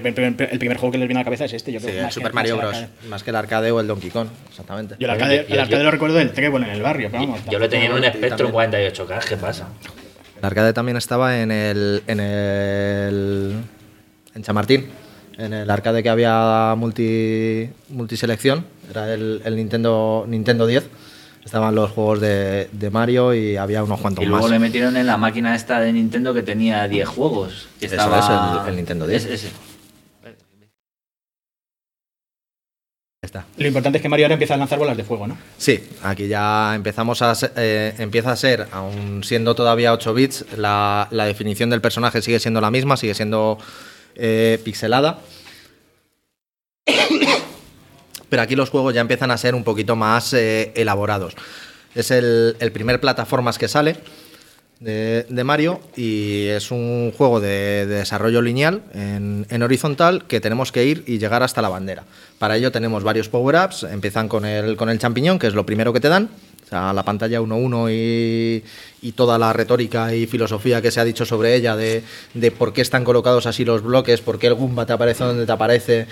primer 0.60 0.78
juego 0.78 0.92
que 0.94 0.98
les 0.98 1.08
viene 1.08 1.20
a 1.20 1.22
la 1.22 1.26
cabeza 1.26 1.44
es 1.44 1.52
este. 1.54 1.74
Yo 1.74 1.80
creo, 1.82 1.92
Sí, 1.94 1.98
más 2.00 2.08
el 2.08 2.14
Super 2.14 2.34
más 2.34 2.36
Mario 2.36 2.58
Bros. 2.58 2.74
arcade. 2.76 2.90
Más 3.10 3.24
que 3.24 3.30
el 3.32 3.36
arcade 3.36 3.72
o 3.72 3.82
el 3.82 3.88
Donkey 3.88 4.10
Kong, 4.10 4.28
exactamente. 4.50 4.96
Yo 4.98 5.06
el 5.08 5.12
arcade, 5.12 5.46
el 5.50 5.60
arcade 5.60 5.78
yo- 5.80 5.84
lo 5.84 5.92
recuerdo 5.92 6.16
del 6.16 6.32
Trébol 6.32 6.64
en 6.64 6.70
el 6.70 6.82
barrio, 6.82 7.10
pero 7.12 7.24
vamos. 7.24 7.42
Yo 7.52 7.60
lo 7.60 7.68
tenía 7.68 7.88
en 7.88 7.94
un 7.94 8.02
también. 8.02 8.52
48K, 8.54 9.20
¿qué 9.28 9.36
pasa? 9.36 9.68
El 10.40 10.46
arcade 10.46 10.72
también 10.72 10.96
estaba 10.96 11.42
en 11.42 11.52
el, 11.52 12.02
en 12.08 12.20
el 12.22 13.54
en 14.36 14.44
Chamartín, 14.44 14.86
en 15.38 15.52
el 15.54 15.70
arcade 15.70 16.02
que 16.02 16.10
había 16.10 16.76
multi 16.78 17.70
multiselección, 17.90 18.66
era 18.90 19.14
el, 19.14 19.42
el 19.44 19.56
Nintendo 19.56 20.26
Nintendo 20.30 20.66
10. 20.66 20.88
Estaban 21.48 21.74
los 21.76 21.92
juegos 21.92 22.20
de, 22.20 22.68
de 22.74 22.90
Mario 22.90 23.34
y 23.34 23.56
había 23.56 23.82
unos 23.82 24.02
cuantos 24.02 24.22
Y 24.22 24.28
luego 24.28 24.44
más. 24.44 24.52
le 24.52 24.60
metieron 24.60 24.98
en 24.98 25.08
la 25.08 25.16
máquina 25.16 25.56
esta 25.56 25.80
de 25.80 25.94
Nintendo 25.94 26.34
que 26.34 26.44
tenía 26.44 26.86
10 26.90 27.08
juegos. 27.08 27.70
que 27.80 27.86
Eso 27.86 27.96
estaba- 27.96 28.20
es, 28.20 28.64
el- 28.66 28.70
el 28.72 28.76
Nintendo 28.76 29.08
10. 29.08 29.24
Es- 29.26 29.32
ese. 29.46 29.52
Está. 33.24 33.46
Lo 33.58 33.66
importante 33.68 33.98
es 33.98 34.02
que 34.02 34.10
Mario 34.10 34.26
ahora 34.26 34.34
empieza 34.34 34.56
a 34.56 34.58
lanzar 34.58 34.78
bolas 34.78 34.98
de 34.98 35.06
fuego, 35.06 35.26
¿no? 35.26 35.38
Sí, 35.58 35.82
aquí 36.04 36.28
ya 36.28 36.76
empezamos 36.76 37.22
a 37.22 37.34
se- 37.34 37.52
eh, 37.56 37.94
empieza 37.98 38.32
a 38.34 38.36
ser, 38.36 38.68
aún 38.72 39.24
siendo 39.24 39.56
todavía 39.56 39.94
8 39.94 40.14
bits, 40.14 40.46
la, 40.58 41.08
la 41.12 41.26
definición 41.26 41.70
del 41.70 41.80
personaje 41.82 42.22
sigue 42.22 42.40
siendo 42.40 42.60
la 42.60 42.72
misma, 42.72 42.98
sigue 42.98 43.14
siendo 43.14 43.58
eh, 44.16 44.60
pixelada. 44.66 45.20
Pero 48.30 48.42
aquí 48.42 48.56
los 48.56 48.70
juegos 48.70 48.94
ya 48.94 49.02
empiezan 49.02 49.32
a 49.32 49.38
ser 49.38 49.56
un 49.56 49.64
poquito 49.64 49.96
más 49.96 50.34
eh, 50.34 50.72
elaborados. 50.76 51.36
Es 51.96 52.12
el, 52.12 52.56
primer 52.74 53.00
plataformas 53.00 53.58
que 53.58 53.68
sale 53.68 53.98
de, 54.80 55.26
de 55.30 55.44
Mario 55.44 55.80
y 55.96 56.46
es 56.48 56.70
un 56.70 57.12
juego 57.18 57.40
de, 57.40 57.88
de 57.88 57.96
desarrollo 57.96 58.42
lineal 58.42 58.84
en, 58.94 59.46
en 59.50 59.64
horizontal 59.64 60.26
que 60.26 60.40
tenemos 60.40 60.72
que 60.72 60.86
ir 60.86 61.04
y 61.08 61.18
llegar 61.18 61.42
hasta 61.42 61.62
la 61.62 61.70
bandera. 61.70 62.04
Para 62.38 62.58
ello 62.58 62.72
tenemos 62.72 63.04
varios 63.04 63.30
power-ups, 63.30 63.84
empiezan 63.84 64.28
con 64.28 64.46
el, 64.46 64.78
con 64.78 64.90
el 64.90 65.00
champiñón, 65.00 65.40
que 65.40 65.48
es 65.48 65.56
lo 65.56 65.66
primero 65.66 65.94
que 65.94 66.00
te 66.00 66.10
dan, 66.10 66.30
o 66.72 66.94
la 66.94 67.04
pantalla 67.04 67.40
1-1 67.40 67.92
y, 67.92 68.64
y 69.08 69.12
toda 69.14 69.38
la 69.38 69.54
retórica 69.54 70.14
y 70.14 70.28
filosofía 70.28 70.82
que 70.82 70.92
se 70.92 71.00
ha 71.00 71.04
dicho 71.04 71.26
sobre 71.26 71.56
ella 71.56 71.76
de, 71.76 72.04
de 72.34 72.52
por 72.52 72.74
qué 72.74 72.82
están 72.82 73.04
colocados 73.04 73.46
así 73.46 73.66
los 73.66 73.84
bloques, 73.84 74.22
por 74.22 74.40
qué 74.40 74.48
el 74.48 74.56
Goomba 74.56 74.86
te 74.86 74.94
aparece 74.94 75.24
donde 75.24 75.46
te 75.46 75.52
aparece 75.52 76.08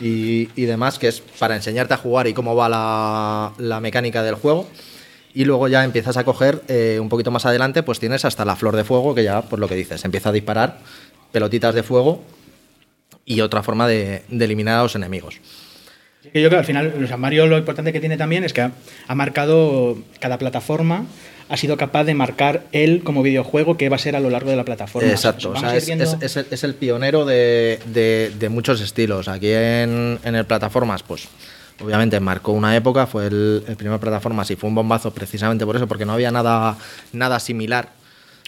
y, 0.00 0.48
y 0.56 0.64
demás, 0.64 0.98
que 0.98 1.08
es 1.08 1.20
para 1.20 1.56
enseñarte 1.56 1.94
a 1.94 1.98
jugar 1.98 2.26
y 2.26 2.34
cómo 2.34 2.56
va 2.56 2.68
la, 2.68 3.52
la 3.58 3.80
mecánica 3.80 4.22
del 4.22 4.34
juego. 4.34 4.66
Y 5.32 5.44
luego 5.44 5.68
ya 5.68 5.84
empiezas 5.84 6.16
a 6.16 6.24
coger 6.24 6.62
eh, 6.66 6.98
un 7.00 7.08
poquito 7.08 7.30
más 7.30 7.46
adelante, 7.46 7.84
pues 7.84 8.00
tienes 8.00 8.24
hasta 8.24 8.44
la 8.44 8.56
flor 8.56 8.74
de 8.74 8.82
fuego, 8.82 9.14
que 9.14 9.22
ya, 9.22 9.42
pues 9.42 9.60
lo 9.60 9.68
que 9.68 9.76
dices, 9.76 10.04
empieza 10.04 10.30
a 10.30 10.32
disparar 10.32 10.80
pelotitas 11.30 11.72
de 11.74 11.84
fuego 11.84 12.24
y 13.24 13.40
otra 13.40 13.62
forma 13.62 13.86
de, 13.86 14.24
de 14.28 14.44
eliminar 14.44 14.80
a 14.80 14.82
los 14.82 14.96
enemigos. 14.96 15.40
Yo 16.24 16.30
creo 16.32 16.50
que 16.50 16.56
al 16.56 16.64
final, 16.64 16.92
o 17.02 17.06
sea, 17.06 17.16
Mario 17.16 17.46
lo 17.46 17.56
importante 17.56 17.92
que 17.92 18.00
tiene 18.00 18.16
también 18.16 18.44
es 18.44 18.52
que 18.52 18.60
ha, 18.60 18.72
ha 19.08 19.14
marcado 19.14 19.96
cada 20.20 20.36
plataforma, 20.38 21.06
ha 21.48 21.56
sido 21.56 21.76
capaz 21.76 22.04
de 22.04 22.14
marcar 22.14 22.64
él 22.72 23.02
como 23.02 23.22
videojuego 23.22 23.76
que 23.76 23.88
va 23.88 23.96
a 23.96 23.98
ser 23.98 24.14
a 24.16 24.20
lo 24.20 24.28
largo 24.30 24.50
de 24.50 24.56
la 24.56 24.64
plataforma. 24.64 25.08
Exacto, 25.10 25.48
o 25.50 25.52
Vamos 25.52 25.60
sea, 25.62 25.70
a 25.70 25.72
ir 25.72 25.78
es, 25.78 25.86
viendo- 25.86 26.04
es- 26.04 26.16
es 26.22 26.36
el, 26.36 26.46
es 26.50 26.62
el 26.64 26.74
pionero 26.74 27.24
de, 27.24 27.78
de- 27.86 28.32
de 28.38 28.48
muchos 28.50 28.80
estilos. 28.82 29.28
Aquí 29.28 29.50
en, 29.50 30.18
en 30.22 30.34
el 30.34 30.44
plataformas, 30.44 31.02
pues 31.02 31.26
obviamente 31.82 32.20
marcó 32.20 32.52
una 32.52 32.76
época, 32.76 33.06
fue 33.06 33.26
el, 33.26 33.64
el 33.66 33.76
primer 33.76 33.98
plataformas 33.98 34.50
y 34.50 34.56
fue 34.56 34.68
un 34.68 34.74
bombazo 34.74 35.12
precisamente 35.14 35.64
por 35.64 35.74
eso, 35.76 35.88
porque 35.88 36.04
no 36.04 36.12
había 36.12 36.30
nada, 36.30 36.76
nada 37.14 37.40
similar. 37.40 37.88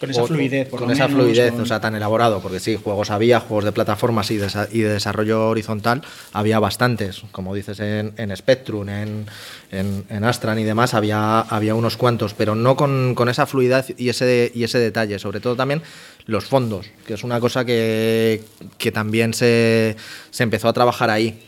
Con 0.03 0.11
esa 0.11 0.25
O- 0.25 0.27
fluidez, 0.27 0.69
por 0.69 0.81
Con 0.81 0.89
lo 0.89 0.95
esa 0.95 1.07
menos, 1.07 1.23
fluidez, 1.23 1.55
o 1.61 1.65
sea, 1.65 1.81
tan 1.81 1.95
elaborado, 1.95 2.41
porque 2.41 2.59
sí, 2.59 2.75
juegos 2.75 3.11
había, 3.13 3.39
juegos 3.39 3.65
de 3.65 3.71
plataformas 3.71 4.29
y 4.33 4.37
de, 4.37 4.49
y 4.73 4.81
de 4.81 4.89
desarrollo 4.95 5.49
horizontal, 5.49 6.03
había 6.33 6.59
bastantes, 6.59 7.23
como 7.31 7.55
dices 7.55 7.79
en, 7.79 8.13
en 8.17 8.37
Spectrum, 8.37 8.89
en, 8.89 9.27
en, 9.71 10.05
en 10.09 10.25
Astran 10.25 10.59
y 10.59 10.65
demás, 10.65 10.95
había, 10.95 11.39
había 11.41 11.77
unos 11.77 11.97
cuantos, 11.97 12.35
pero 12.35 12.57
no 12.57 12.75
con, 12.75 13.15
con 13.15 13.29
esa 13.29 13.47
fluidez 13.47 13.95
y 13.97 14.09
ese, 14.09 14.51
y 14.53 14.65
ese 14.65 14.79
detalle, 14.81 15.21
sobre 15.21 15.39
todo 15.39 15.55
también 15.55 15.83
los 16.27 16.47
fondos, 16.47 16.87
que 17.07 17.15
es 17.15 17.23
una 17.23 17.39
cosa 17.39 17.65
que, 17.65 18.43
que 18.79 18.91
también 18.91 19.35
se, 19.35 19.95
se 20.33 20.43
empezó 20.43 20.67
a 20.69 20.73
trabajar 20.73 21.11
ahí 21.11 21.41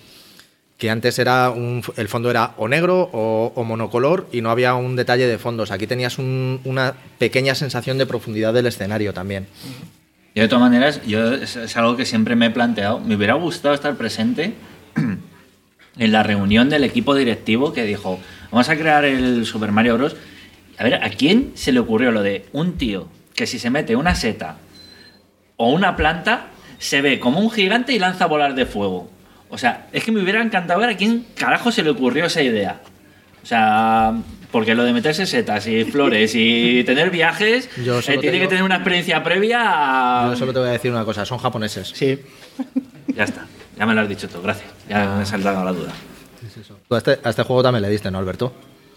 que 0.78 0.90
antes 0.90 1.18
era 1.18 1.52
el 1.96 2.08
fondo 2.08 2.30
era 2.30 2.52
o 2.56 2.66
negro 2.68 3.08
o, 3.12 3.64
monocolor 3.64 4.26
y 4.32 4.40
no 4.40 4.50
había 4.50 4.74
un 4.74 4.96
detalle 4.96 5.26
de 5.26 5.38
fondos. 5.38 5.70
Aquí 5.70 5.86
tenías 5.86 6.18
un- 6.18 6.60
una 6.64 6.94
pequeña 7.18 7.54
sensación 7.54 7.96
de 7.98 8.06
profundidad 8.06 8.52
del 8.52 8.66
escenario 8.66 9.12
también. 9.14 9.46
Yo 10.34 10.42
de 10.42 10.48
todas 10.48 10.62
maneras, 10.62 11.00
yo 11.06 11.32
es 11.34 11.76
algo 11.76 11.96
que 11.96 12.04
siempre 12.04 12.34
me 12.34 12.46
he 12.46 12.50
planteado. 12.50 12.98
Me 12.98 13.14
hubiera 13.14 13.34
gustado 13.34 13.72
estar 13.74 13.94
presente 13.96 14.54
en 15.98 16.12
la 16.12 16.22
reunión 16.24 16.68
del 16.68 16.82
equipo 16.82 17.14
directivo 17.14 17.72
que 17.72 17.84
dijo, 17.84 18.18
vamos 18.50 18.68
a 18.68 18.76
crear 18.76 19.04
el 19.04 19.46
Super 19.46 19.70
Mario 19.70 19.96
Bros. 19.96 20.16
A 20.76 20.82
ver, 20.82 20.94
¿a 20.94 21.08
quién 21.10 21.52
se 21.54 21.70
le 21.70 21.78
ocurrió 21.78 22.10
lo 22.10 22.22
de 22.22 22.46
un 22.52 22.72
tío 22.72 23.08
que 23.36 23.46
si 23.46 23.60
se 23.60 23.70
mete 23.70 23.94
una 23.94 24.16
seta 24.16 24.56
o 25.56 25.70
una 25.70 25.94
planta, 25.94 26.48
se 26.78 27.00
ve 27.00 27.20
como 27.20 27.38
un 27.38 27.50
gigante 27.50 27.92
y 27.92 28.00
lanza 28.00 28.26
bolas 28.26 28.56
de 28.56 28.66
fuego? 28.66 29.08
O 29.54 29.58
sea, 29.58 29.86
es 29.92 30.02
que 30.02 30.10
me 30.10 30.20
hubiera 30.20 30.42
encantado 30.42 30.80
ver 30.80 30.90
a 30.90 30.96
quién 30.96 31.26
carajo 31.36 31.70
se 31.70 31.84
le 31.84 31.90
ocurrió 31.90 32.24
esa 32.24 32.42
idea. 32.42 32.80
O 33.40 33.46
sea, 33.46 34.12
porque 34.50 34.74
lo 34.74 34.82
de 34.82 34.92
meterse 34.92 35.26
setas 35.26 35.68
y 35.68 35.84
flores 35.84 36.32
y 36.34 36.82
tener 36.86 37.10
viajes 37.10 37.70
Yo 37.84 38.00
eh, 38.00 38.18
tiene 38.20 38.40
que 38.40 38.48
tener 38.48 38.64
una 38.64 38.74
experiencia 38.74 39.22
previa 39.22 39.60
a... 40.24 40.30
Yo 40.30 40.36
solo 40.36 40.52
te 40.52 40.58
voy 40.58 40.70
a 40.70 40.72
decir 40.72 40.90
una 40.90 41.04
cosa, 41.04 41.24
son 41.24 41.38
japoneses. 41.38 41.92
Sí. 41.94 42.18
Ya 43.14 43.22
está, 43.22 43.46
ya 43.78 43.86
me 43.86 43.94
lo 43.94 44.00
has 44.00 44.08
dicho 44.08 44.28
todo, 44.28 44.42
gracias. 44.42 44.68
Ya 44.88 45.14
me 45.18 45.22
he 45.22 45.26
saltado 45.26 45.64
la 45.64 45.72
duda. 45.72 45.92
Tú 46.88 46.94
a 46.96 46.98
este, 46.98 47.20
a 47.22 47.30
este 47.30 47.42
juego 47.44 47.62
también 47.62 47.82
le 47.82 47.90
diste, 47.90 48.10
¿no, 48.10 48.18
Alberto? 48.18 48.52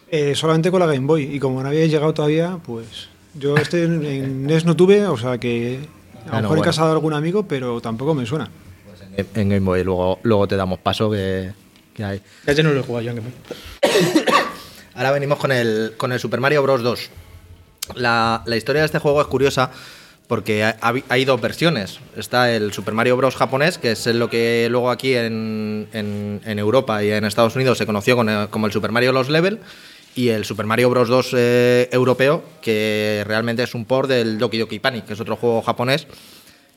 Eh, 0.09 0.33
solamente 0.33 0.71
con 0.71 0.79
la 0.79 0.87
Game 0.87 1.05
Boy. 1.05 1.35
Y 1.35 1.39
como 1.39 1.61
no 1.61 1.69
había 1.69 1.85
llegado 1.85 2.15
todavía, 2.15 2.57
pues 2.65 3.09
Yo 3.35 3.57
este 3.57 3.83
en, 3.83 4.03
en 4.03 4.43
NES 4.47 4.65
no 4.65 4.75
tuve, 4.75 5.05
o 5.05 5.17
sea 5.17 5.37
que 5.37 5.81
a 6.25 6.29
Ah, 6.29 6.29
no, 6.29 6.35
lo 6.37 6.41
mejor 6.41 6.43
he 6.45 6.47
bueno. 6.47 6.63
casado 6.63 6.89
a 6.89 6.93
algún 6.93 7.13
amigo, 7.13 7.47
pero 7.47 7.79
tampoco 7.79 8.15
me 8.15 8.25
suena. 8.25 8.49
En 9.17 9.50
Game 9.50 9.59
Boy, 9.65 9.83
luego, 9.83 10.19
luego 10.24 10.47
te 10.47 10.55
damos 10.55 10.79
paso 10.79 11.09
que, 11.09 11.51
que 11.93 12.03
hay. 12.03 12.21
Ese 12.45 12.62
no 12.63 12.71
lo 12.71 12.79
he 12.79 12.83
jugado 12.83 13.03
yo 13.03 13.12
en 13.12 13.17
Game 13.17 13.29
Boy. 13.29 14.24
Ahora 14.95 15.12
venimos 15.12 15.38
con 15.38 15.51
el, 15.51 15.93
con 15.97 16.12
el 16.12 16.19
Super 16.19 16.39
Mario 16.39 16.63
Bros. 16.63 16.81
2. 16.83 17.09
La, 17.95 18.41
la 18.45 18.55
historia 18.57 18.81
de 18.81 18.86
este 18.88 19.00
juego 19.00 19.21
es 19.21 19.27
curiosa 19.27 19.71
porque 20.27 20.63
ha- 20.63 20.75
ha- 20.81 20.93
hay 21.09 21.24
dos 21.25 21.39
versiones. 21.39 22.00
Está 22.15 22.51
el 22.53 22.74
Super 22.74 22.93
Mario 22.93 23.15
Bros. 23.17 23.36
japonés, 23.36 23.77
que 23.77 23.91
es 23.91 24.05
lo 24.07 24.29
que 24.29 24.67
luego 24.69 24.89
aquí 24.91 25.13
en, 25.15 25.88
en- 25.93 26.41
en 26.45 26.59
Europa 26.59 27.03
y 27.03 27.12
en 27.12 27.24
Estados 27.25 27.55
Unidos 27.55 27.77
se 27.77 27.86
conoció 27.86 28.15
con 28.15 28.27
el- 28.29 28.50
como 28.50 28.65
el 28.67 28.74
Super 28.74 28.91
Mario 28.91 29.12
Lost 29.13 29.29
Level, 29.29 29.59
y 30.15 30.29
el 30.29 30.45
Super 30.45 30.65
Mario 30.65 30.89
Bros. 30.89 31.07
2 31.09 31.29
eh, 31.38 31.89
europeo, 31.91 32.43
que 32.62 33.24
realmente 33.27 33.63
es 33.63 33.74
un 33.75 33.86
port 33.86 34.09
del 34.09 34.38
Doki 34.39 34.57
Doki 34.57 34.79
Panic, 34.79 35.05
que 35.05 35.13
es 35.13 35.19
otro 35.19 35.36
juego 35.38 35.62
japonés 35.62 36.07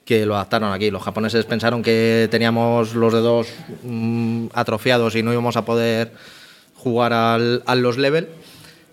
que 0.04 0.26
lo 0.26 0.34
adaptaron 0.34 0.72
aquí. 0.72 0.90
Los 0.90 1.02
japoneses 1.02 1.44
pensaron 1.44 1.82
que 1.82 2.28
teníamos 2.30 2.94
los 2.94 3.12
dedos 3.12 3.46
mm, 3.82 4.46
atrofiados 4.54 5.14
y 5.16 5.22
no 5.22 5.32
íbamos 5.32 5.56
a 5.56 5.64
poder 5.64 6.12
jugar 6.76 7.12
al, 7.12 7.62
al 7.66 7.80
los 7.80 7.98
level 7.98 8.28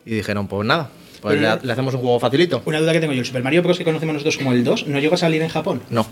y 0.05 0.11
dijeron, 0.15 0.47
pues 0.47 0.65
nada, 0.67 0.89
pues 1.21 1.39
le, 1.39 1.47
le 1.61 1.71
hacemos 1.73 1.93
un 1.93 2.01
juego 2.01 2.19
facilito. 2.19 2.61
Una 2.65 2.79
duda 2.79 2.93
que 2.93 2.99
tengo 2.99 3.13
yo, 3.13 3.19
el 3.21 3.25
Super 3.25 3.43
Mario 3.43 3.63
Bros. 3.63 3.77
que 3.77 3.83
conocemos 3.83 4.13
nosotros 4.13 4.37
como 4.37 4.51
el 4.53 4.63
2, 4.63 4.87
¿no 4.87 4.99
llegó 4.99 5.15
a 5.15 5.17
salir 5.17 5.41
en 5.41 5.49
Japón? 5.49 5.81
No. 5.89 6.05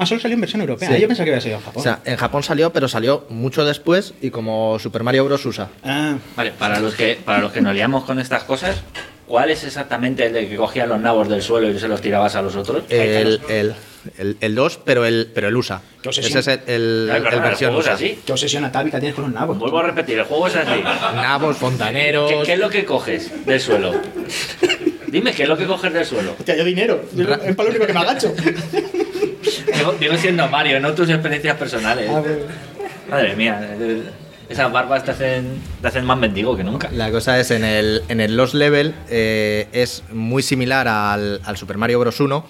Ah, 0.00 0.06
solo 0.06 0.20
salió 0.20 0.34
en 0.36 0.40
versión 0.40 0.60
europea. 0.60 0.88
Sí. 0.88 0.94
Ah, 0.94 0.98
Yo 0.98 1.08
pensaba 1.08 1.24
que 1.24 1.30
había 1.32 1.40
salido 1.40 1.58
en 1.58 1.64
Japón. 1.64 1.80
O 1.80 1.82
sea, 1.82 2.00
en 2.04 2.16
Japón 2.16 2.42
salió, 2.44 2.72
pero 2.72 2.86
salió 2.88 3.26
mucho 3.30 3.64
después 3.64 4.14
y 4.22 4.30
como 4.30 4.78
Super 4.78 5.02
Mario 5.02 5.24
Bros. 5.24 5.44
usa. 5.44 5.68
ah, 5.84 6.16
Vale, 6.36 6.52
para 6.52 6.78
los 6.78 6.94
que 6.94 7.18
para 7.24 7.40
los 7.40 7.52
que 7.52 7.60
nos 7.60 7.74
liamos 7.74 8.04
con 8.04 8.18
estas 8.20 8.44
cosas, 8.44 8.76
¿cuál 9.26 9.50
es 9.50 9.64
exactamente 9.64 10.26
el 10.26 10.32
de 10.32 10.48
que 10.48 10.56
cogía 10.56 10.86
los 10.86 11.00
nabos 11.00 11.28
del 11.28 11.42
suelo 11.42 11.68
y 11.70 11.78
se 11.80 11.88
los 11.88 12.00
tirabas 12.00 12.36
a 12.36 12.42
los 12.42 12.54
otros? 12.54 12.84
El, 12.88 13.40
el, 13.48 13.74
el, 14.18 14.36
el 14.40 14.54
2, 14.54 14.80
pero 14.84 15.04
el, 15.04 15.30
pero 15.34 15.48
el 15.48 15.56
usa. 15.56 15.80
Qué 16.02 16.08
Ese 16.10 16.20
obsesión. 16.20 16.38
es 16.40 16.46
el, 16.68 17.10
el, 17.10 17.26
el 17.32 17.40
versión 17.40 17.70
el 17.74 17.76
juego 17.76 17.80
es 17.80 17.86
USA. 17.86 17.92
así. 17.94 18.18
qué 18.24 18.32
obsesión 18.32 18.64
atávica 18.64 18.98
tienes 19.00 19.14
con 19.14 19.24
los 19.24 19.32
nabos. 19.34 19.58
Vuelvo 19.58 19.78
a 19.80 19.82
repetir, 19.84 20.18
el 20.18 20.24
juego 20.24 20.46
es 20.48 20.56
así. 20.56 20.80
Nabos, 21.14 21.56
fontaneros. 21.56 22.30
¿Qué, 22.30 22.42
qué 22.44 22.52
es 22.54 22.58
lo 22.58 22.70
que 22.70 22.84
coges 22.84 23.44
del 23.46 23.60
suelo? 23.60 23.92
Dime, 25.08 25.32
¿qué 25.32 25.44
es 25.44 25.48
lo 25.48 25.56
que 25.56 25.66
coges 25.66 25.92
del 25.92 26.04
suelo? 26.04 26.34
Hostia, 26.38 26.56
yo 26.56 26.64
dinero. 26.64 27.02
Yo- 27.14 27.24
es 27.34 27.56
para 27.56 27.68
lo 27.68 27.70
único 27.70 27.86
que 27.86 27.92
me 27.94 28.00
agacho. 28.00 28.34
Digo, 29.74 29.92
digo 29.98 30.16
siendo 30.16 30.46
Mario, 30.48 30.80
no 30.80 30.92
tus 30.94 31.08
experiencias 31.08 31.56
personales. 31.56 32.10
Madre 33.08 33.34
mía, 33.36 33.74
esas 34.48 34.70
barbas 34.72 35.04
te 35.04 35.10
hacen, 35.12 35.60
te 35.80 35.88
hacen 35.88 36.04
más 36.04 36.18
mendigo 36.18 36.56
que 36.56 36.64
nunca. 36.64 36.90
La 36.92 37.10
cosa 37.10 37.38
es, 37.40 37.50
en 37.50 37.64
el, 37.64 38.02
en 38.08 38.20
el 38.20 38.36
Lost 38.36 38.54
Level 38.54 38.94
eh, 39.08 39.66
es 39.72 40.02
muy 40.12 40.42
similar 40.42 40.88
al, 40.88 41.40
al 41.44 41.56
Super 41.56 41.78
Mario 41.78 42.00
Bros. 42.00 42.20
1. 42.20 42.46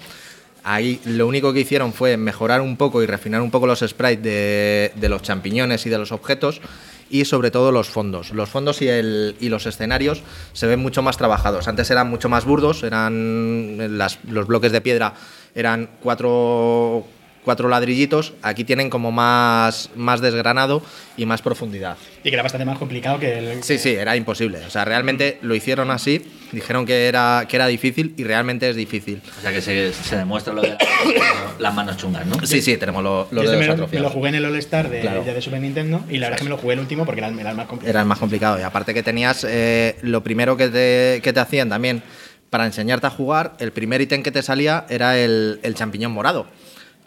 Ahí 0.63 0.99
lo 1.05 1.27
único 1.27 1.53
que 1.53 1.61
hicieron 1.61 1.93
fue 1.93 2.17
mejorar 2.17 2.61
un 2.61 2.77
poco 2.77 3.01
y 3.01 3.05
refinar 3.05 3.41
un 3.41 3.51
poco 3.51 3.67
los 3.67 3.79
sprites 3.79 4.23
de, 4.23 5.09
los 5.09 5.21
champiñones 5.21 5.85
y 5.85 5.89
de 5.89 5.97
los 5.97 6.11
objetos 6.11 6.61
y 7.09 7.25
sobre 7.25 7.51
todo 7.51 7.71
los 7.71 7.89
fondos. 7.89 8.31
Los 8.31 8.49
fondos 8.49 8.81
y, 8.81 9.49
los 9.49 9.65
escenarios 9.65 10.21
se 10.53 10.67
ven 10.67 10.79
mucho 10.79 11.01
más 11.01 11.17
trabajados. 11.17 11.67
Antes 11.67 11.89
eran 11.89 12.09
mucho 12.09 12.29
más 12.29 12.45
burdos, 12.45 12.83
eran 12.83 13.97
los 13.97 14.47
bloques 14.47 14.71
de 14.71 14.81
piedra 14.81 15.13
eran 15.55 15.89
cuatro, 16.01 17.05
cuatro 17.43 17.69
ladrillitos, 17.69 18.33
aquí 18.41 18.63
tienen 18.63 18.89
como 18.89 19.11
más, 19.11 19.89
más 19.95 20.21
desgranado 20.21 20.81
y 21.17 21.25
más 21.25 21.41
profundidad. 21.41 21.97
Y 22.23 22.29
que 22.29 22.35
era 22.35 22.43
bastante 22.43 22.65
más 22.65 22.77
complicado 22.77 23.19
que 23.19 23.37
el. 23.39 23.63
Sí, 23.63 23.77
sí, 23.77 23.89
era 23.91 24.15
imposible. 24.15 24.59
O 24.65 24.69
sea, 24.69 24.85
realmente 24.85 25.39
lo 25.41 25.55
hicieron 25.55 25.89
así, 25.91 26.21
dijeron 26.51 26.85
que 26.85 27.07
era, 27.07 27.45
que 27.47 27.55
era 27.55 27.67
difícil 27.67 28.13
y 28.17 28.23
realmente 28.23 28.69
es 28.69 28.75
difícil. 28.75 29.21
O 29.37 29.41
sea 29.41 29.51
que 29.51 29.61
se, 29.61 29.93
se 29.93 30.17
demuestra 30.17 30.53
lo 30.53 30.61
de 30.61 30.69
la- 30.69 30.77
las 31.59 31.73
manos 31.73 31.97
chungas, 31.97 32.25
¿no? 32.25 32.45
Sí, 32.45 32.61
sí, 32.61 32.77
tenemos 32.77 33.03
lo- 33.03 33.27
los 33.31 33.43
este 33.45 33.55
dedos 33.55 33.59
me, 33.59 33.65
lo, 33.67 33.67
me 33.67 33.73
atrofiados. 33.73 34.07
lo 34.07 34.13
jugué 34.13 34.29
en 34.29 34.35
el 34.35 34.45
All-Star 34.45 34.89
de, 34.89 34.99
Claro. 35.01 35.23
de 35.23 35.41
Super 35.41 35.61
Nintendo 35.61 36.03
y 36.09 36.17
la 36.17 36.27
verdad 36.27 36.35
es 36.35 36.37
que 36.39 36.43
me 36.43 36.49
lo 36.49 36.57
jugué 36.57 36.73
el 36.73 36.79
último 36.81 37.05
porque 37.05 37.21
era 37.21 37.29
el, 37.29 37.39
era 37.39 37.51
el 37.51 37.57
más 37.57 37.67
complicado. 37.67 37.89
Era 37.89 38.01
el 38.01 38.07
más 38.07 38.19
complicado. 38.19 38.59
Y 38.59 38.63
aparte 38.63 38.93
que 38.93 39.03
tenías 39.03 39.45
eh, 39.47 39.97
lo 40.01 40.23
primero 40.23 40.57
que 40.57 40.67
te, 40.69 41.21
que 41.23 41.33
te 41.33 41.39
hacían 41.39 41.69
también 41.69 42.03
para 42.49 42.65
enseñarte 42.65 43.05
a 43.07 43.11
jugar, 43.11 43.53
el 43.59 43.71
primer 43.71 44.01
ítem 44.01 44.23
que 44.23 44.31
te 44.31 44.41
salía 44.41 44.85
era 44.89 45.17
el, 45.19 45.59
el 45.61 45.75
champiñón 45.75 46.11
morado, 46.11 46.47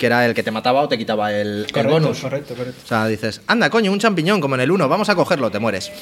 que 0.03 0.07
era 0.07 0.27
el 0.27 0.35
que 0.35 0.43
te 0.43 0.51
mataba 0.51 0.81
o 0.83 0.89
te 0.89 0.99
quitaba 0.99 1.33
el, 1.33 1.65
el 1.67 1.73
Correcto, 1.73 1.93
bonus. 2.01 2.19
correcto, 2.19 2.55
correcto. 2.57 2.81
O 2.85 2.89
sea, 2.89 3.07
dices, 3.07 3.41
anda, 3.47 3.71
coño, 3.71 3.93
un 3.93 4.01
champiñón 4.01 4.41
como 4.41 4.57
en 4.57 4.63
el 4.63 4.71
1, 4.73 4.89
vamos 4.89 5.09
a 5.09 5.15
cogerlo, 5.15 5.49
te 5.49 5.61
mueres. 5.61 5.93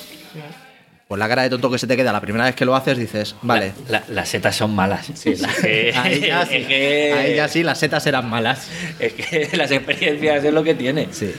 Pues 1.07 1.19
la 1.19 1.29
cara 1.29 1.43
de 1.43 1.51
tonto 1.51 1.71
que 1.71 1.77
se 1.79 1.87
te 1.87 1.99
queda 1.99 2.13
la 2.13 2.21
primera 2.23 2.47
vez 2.47 2.55
que 2.55 2.65
lo 2.65 2.75
haces, 2.75 2.97
dices, 2.97 3.35
vale. 3.43 3.73
La- 3.91 4.03
las 4.09 4.27
setas 4.31 4.57
son 4.57 4.75
malas. 4.75 5.05
Sí, 5.13 5.37
sí. 5.37 5.45
Es 5.45 5.55
que- 5.61 5.93
Ahí 5.97 6.21
ya 6.23 6.47
sí, 6.47 6.55
es 6.57 6.67
que- 6.67 7.13
ahí 7.15 7.35
ya 7.37 7.49
sí, 7.49 7.63
las 7.63 7.79
setas 7.79 8.07
eran 8.07 8.27
malas. 8.31 8.69
Es 8.99 9.13
que 9.13 9.51
las 9.59 9.71
experiencias 9.71 10.43
es 10.45 10.55
lo 10.55 10.65
que 10.65 10.75
tiene. 10.75 11.09
Sí. 11.13 11.35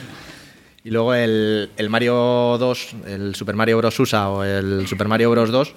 Y 0.84 0.92
luego 0.92 1.16
el, 1.16 1.72
el 1.78 1.90
Mario 1.90 2.14
2, 2.60 2.96
el 3.08 3.34
Super 3.34 3.56
Mario 3.56 3.78
Bros. 3.80 4.00
USA 4.00 4.30
o 4.30 4.44
el 4.44 4.86
Super 4.88 5.08
Mario 5.08 5.32
Bros. 5.32 5.50
2. 5.52 5.74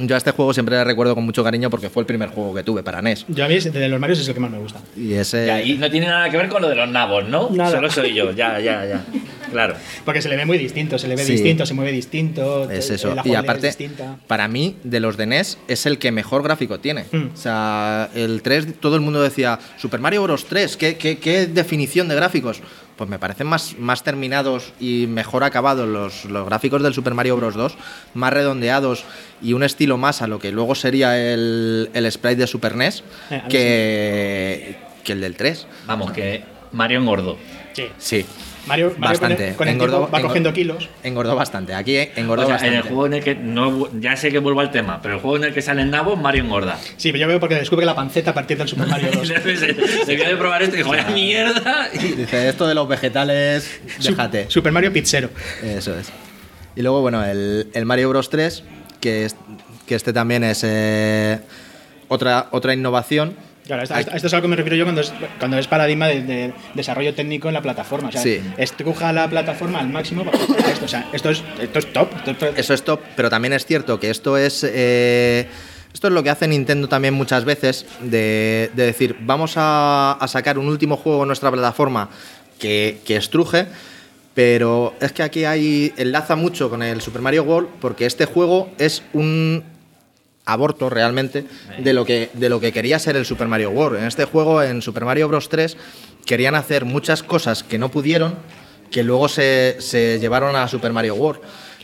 Yo 0.00 0.14
a 0.14 0.18
este 0.18 0.30
juego 0.32 0.52
siempre 0.52 0.76
le 0.76 0.84
recuerdo 0.84 1.14
con 1.14 1.24
mucho 1.24 1.42
cariño 1.44 1.70
porque 1.70 1.90
fue 1.90 2.02
el 2.02 2.06
primer 2.06 2.28
juego 2.30 2.54
que 2.54 2.62
tuve 2.62 2.82
para 2.82 3.02
NES. 3.02 3.24
Yo 3.28 3.44
a 3.44 3.48
mí, 3.48 3.58
de 3.58 3.88
los 3.88 4.00
Marios, 4.00 4.20
es 4.20 4.28
el 4.28 4.34
que 4.34 4.40
más 4.40 4.50
me 4.50 4.58
gusta. 4.58 4.80
Y 4.96 5.14
ese. 5.14 5.64
Y 5.64 5.74
no 5.74 5.90
tiene 5.90 6.06
nada 6.06 6.28
que 6.30 6.36
ver 6.36 6.48
con 6.48 6.62
lo 6.62 6.68
de 6.68 6.74
los 6.74 6.88
nabos, 6.88 7.28
¿no? 7.28 7.50
Nada. 7.50 7.70
Solo 7.72 7.90
soy 7.90 8.14
yo, 8.14 8.32
ya, 8.32 8.58
ya, 8.60 8.84
ya. 8.84 9.04
Claro. 9.54 9.76
Porque 10.04 10.20
se 10.20 10.28
le 10.28 10.36
ve 10.36 10.46
muy 10.46 10.58
distinto, 10.58 10.98
se 10.98 11.06
le 11.06 11.14
ve 11.14 11.22
Sí. 11.24 11.32
distinto, 11.32 11.64
se 11.64 11.74
mueve 11.74 11.92
distinto. 11.92 12.68
Es 12.68 12.90
eso. 12.90 13.14
la 13.14 13.22
Y 13.24 13.36
aparte, 13.36 13.68
es 13.68 13.78
para 14.26 14.48
mí, 14.48 14.76
de 14.82 14.98
los 14.98 15.16
de 15.16 15.26
NES, 15.26 15.58
es 15.68 15.86
el 15.86 15.98
que 15.98 16.10
mejor 16.10 16.42
gráfico 16.42 16.80
tiene. 16.80 17.04
Hmm. 17.12 17.28
O 17.32 17.36
sea, 17.36 18.10
el 18.16 18.42
3, 18.42 18.80
todo 18.80 18.96
el 18.96 19.02
mundo 19.02 19.22
decía, 19.22 19.60
Super 19.76 20.00
Mario 20.00 20.24
Bros. 20.24 20.46
3, 20.46 20.76
¿qué, 20.76 20.96
qué, 20.96 21.18
qué 21.18 21.46
definición 21.46 22.08
de 22.08 22.16
gráficos? 22.16 22.62
Pues 22.96 23.10
me 23.10 23.18
parecen 23.18 23.48
más, 23.48 23.76
más 23.78 24.04
terminados 24.04 24.72
y 24.78 25.06
mejor 25.08 25.42
acabados 25.42 25.88
los, 25.88 26.24
los 26.26 26.46
gráficos 26.46 26.82
del 26.82 26.94
Super 26.94 27.14
Mario 27.14 27.36
Bros. 27.36 27.54
2, 27.54 27.76
más 28.14 28.32
redondeados 28.32 29.04
y 29.42 29.52
un 29.52 29.64
estilo 29.64 29.96
más 29.98 30.22
a 30.22 30.28
lo 30.28 30.38
que 30.38 30.52
luego 30.52 30.74
sería 30.76 31.18
el, 31.32 31.90
el 31.92 32.10
sprite 32.12 32.36
de 32.36 32.46
Super 32.46 32.76
NES 32.76 33.02
Eh, 33.30 33.42
que, 33.48 34.76
que 35.02 35.12
el 35.12 35.20
del 35.20 35.36
3. 35.36 35.66
Vamos, 35.86 36.12
que 36.12 36.44
Mario 36.72 37.00
engordó. 37.00 37.36
Sí. 37.72 37.88
Sí. 37.98 38.26
Mario, 38.66 38.94
bastante. 38.98 39.54
con 39.54 39.68
el 39.68 39.74
Engordó- 39.76 39.90
tiempo 39.98 40.10
va 40.10 40.18
engordó- 40.18 40.26
cogiendo 40.28 40.52
kilos. 40.52 40.88
Engordó 41.02 41.36
bastante. 41.36 41.74
Aquí 41.74 41.96
engordó 42.16 42.42
O 42.44 42.46
sea, 42.46 42.54
bastante. 42.54 42.76
en 42.76 42.82
el 42.82 42.88
juego 42.88 43.06
en 43.06 43.12
el 43.14 43.22
que 43.24 43.34
no, 43.34 43.88
ya 44.00 44.16
sé 44.16 44.30
que 44.30 44.38
vuelvo 44.38 44.60
al 44.60 44.70
tema, 44.70 45.00
pero 45.02 45.14
el 45.16 45.20
juego 45.20 45.36
en 45.36 45.44
el 45.44 45.54
que 45.54 45.62
salen 45.62 45.90
nabos, 45.90 46.18
Mario 46.18 46.44
engorda. 46.44 46.78
Sí, 46.96 47.12
pero 47.12 47.22
yo 47.22 47.28
veo 47.28 47.40
porque 47.40 47.56
descubre 47.56 47.84
la 47.84 47.94
panceta 47.94 48.30
a 48.30 48.34
partir 48.34 48.56
del 48.58 48.68
Super 48.68 48.86
Mario 48.86 49.10
2. 49.12 49.28
se, 49.44 50.04
se 50.06 50.16
queda 50.16 50.28
de 50.28 50.36
probar 50.36 50.62
esto 50.62 50.74
y 50.76 50.78
dijo, 50.78 50.90
¡vaya 50.90 51.08
mierda! 51.10 51.88
Y- 51.92 51.98
Dice, 52.24 52.48
esto 52.48 52.66
de 52.66 52.74
los 52.74 52.88
vegetales, 52.88 53.80
déjate. 54.02 54.50
Super 54.50 54.72
Mario 54.72 54.92
Pizzero. 54.92 55.30
Eso 55.62 55.96
es. 55.98 56.10
Y 56.76 56.82
luego, 56.82 57.00
bueno, 57.02 57.24
el, 57.24 57.68
el 57.74 57.84
Mario 57.86 58.08
Bros 58.08 58.30
3, 58.30 58.64
que, 59.00 59.26
es- 59.26 59.36
que 59.86 59.94
este 59.94 60.12
también 60.12 60.42
es 60.44 60.62
eh, 60.64 61.38
otra, 62.08 62.48
otra 62.50 62.72
innovación. 62.74 63.34
Claro, 63.66 63.82
esto, 63.82 63.94
Hay- 63.94 64.02
esto- 64.12 64.26
es 64.26 64.32
a 64.32 64.36
lo 64.36 64.42
que 64.42 64.48
me 64.48 64.56
refiero 64.56 64.76
yo 64.76 64.84
cuando 64.84 65.00
es, 65.00 65.12
cuando 65.38 65.56
es 65.58 65.66
paradigma 65.66 66.06
de, 66.08 66.22
de 66.22 66.52
desarrollo 66.74 67.14
técnico 67.14 67.48
en 67.48 67.54
la 67.54 67.62
plataforma. 67.62 68.08
O 68.08 68.12
sea, 68.12 68.20
Sí. 68.22 68.40
estruja 68.58 69.12
la 69.12 69.28
plataforma 69.28 69.80
al 69.80 69.88
máximo 69.88 70.24
para 70.24 70.38
esto. 70.70 70.84
O 70.84 70.88
sea, 70.88 71.08
esto 71.12 71.30
es, 71.30 71.42
esto 71.60 71.78
es 71.78 71.92
top. 71.92 72.08
Esto 72.26 72.46
es- 72.48 72.58
Eso 72.58 72.74
es 72.74 72.82
top, 72.84 73.00
pero 73.16 73.30
también 73.30 73.52
es 73.54 73.64
cierto 73.64 73.98
que 73.98 74.10
esto 74.10 74.36
es. 74.36 74.64
eh, 74.68 75.48
esto 75.94 76.08
es 76.08 76.12
lo 76.12 76.22
que 76.22 76.28
hace 76.30 76.46
Nintendo 76.48 76.88
también 76.88 77.14
muchas 77.14 77.44
veces, 77.44 77.86
de, 78.02 78.70
de 78.74 78.84
decir, 78.86 79.16
vamos 79.20 79.54
a, 79.56 80.12
a 80.20 80.28
sacar 80.28 80.58
un 80.58 80.68
último 80.68 80.96
juego 80.96 81.22
en 81.22 81.28
nuestra 81.28 81.50
plataforma 81.52 82.10
que, 82.58 82.98
que 83.06 83.16
estruje, 83.16 83.66
pero 84.34 84.94
es 85.00 85.12
que 85.12 85.22
aquí 85.22 85.44
hay 85.44 85.92
enlaza 85.96 86.34
mucho 86.36 86.68
con 86.68 86.82
el 86.82 87.00
Super 87.00 87.22
Mario 87.22 87.44
World, 87.44 87.68
porque 87.80 88.06
este 88.06 88.26
juego 88.26 88.70
es 88.78 89.02
un 89.12 89.62
aborto 90.44 90.90
realmente 90.90 91.44
de 91.78 91.92
lo 91.92 92.04
que 92.04 92.30
de 92.34 92.48
lo 92.48 92.60
que 92.60 92.72
quería 92.72 92.98
ser 92.98 93.16
el 93.16 93.24
Super 93.24 93.48
Mario 93.48 93.70
World. 93.70 93.98
En 93.98 94.04
este 94.04 94.24
juego, 94.24 94.62
en 94.62 94.82
Super 94.82 95.04
Mario 95.04 95.28
Bros. 95.28 95.48
3, 95.48 95.76
querían 96.26 96.54
hacer 96.54 96.84
muchas 96.84 97.22
cosas 97.22 97.62
que 97.62 97.78
no 97.78 97.90
pudieron, 97.90 98.34
que 98.90 99.02
luego 99.02 99.28
se, 99.28 99.76
se 99.78 100.18
llevaron 100.20 100.56
a 100.56 100.68
Super 100.68 100.92
Mario 100.92 101.14
World. 101.14 101.40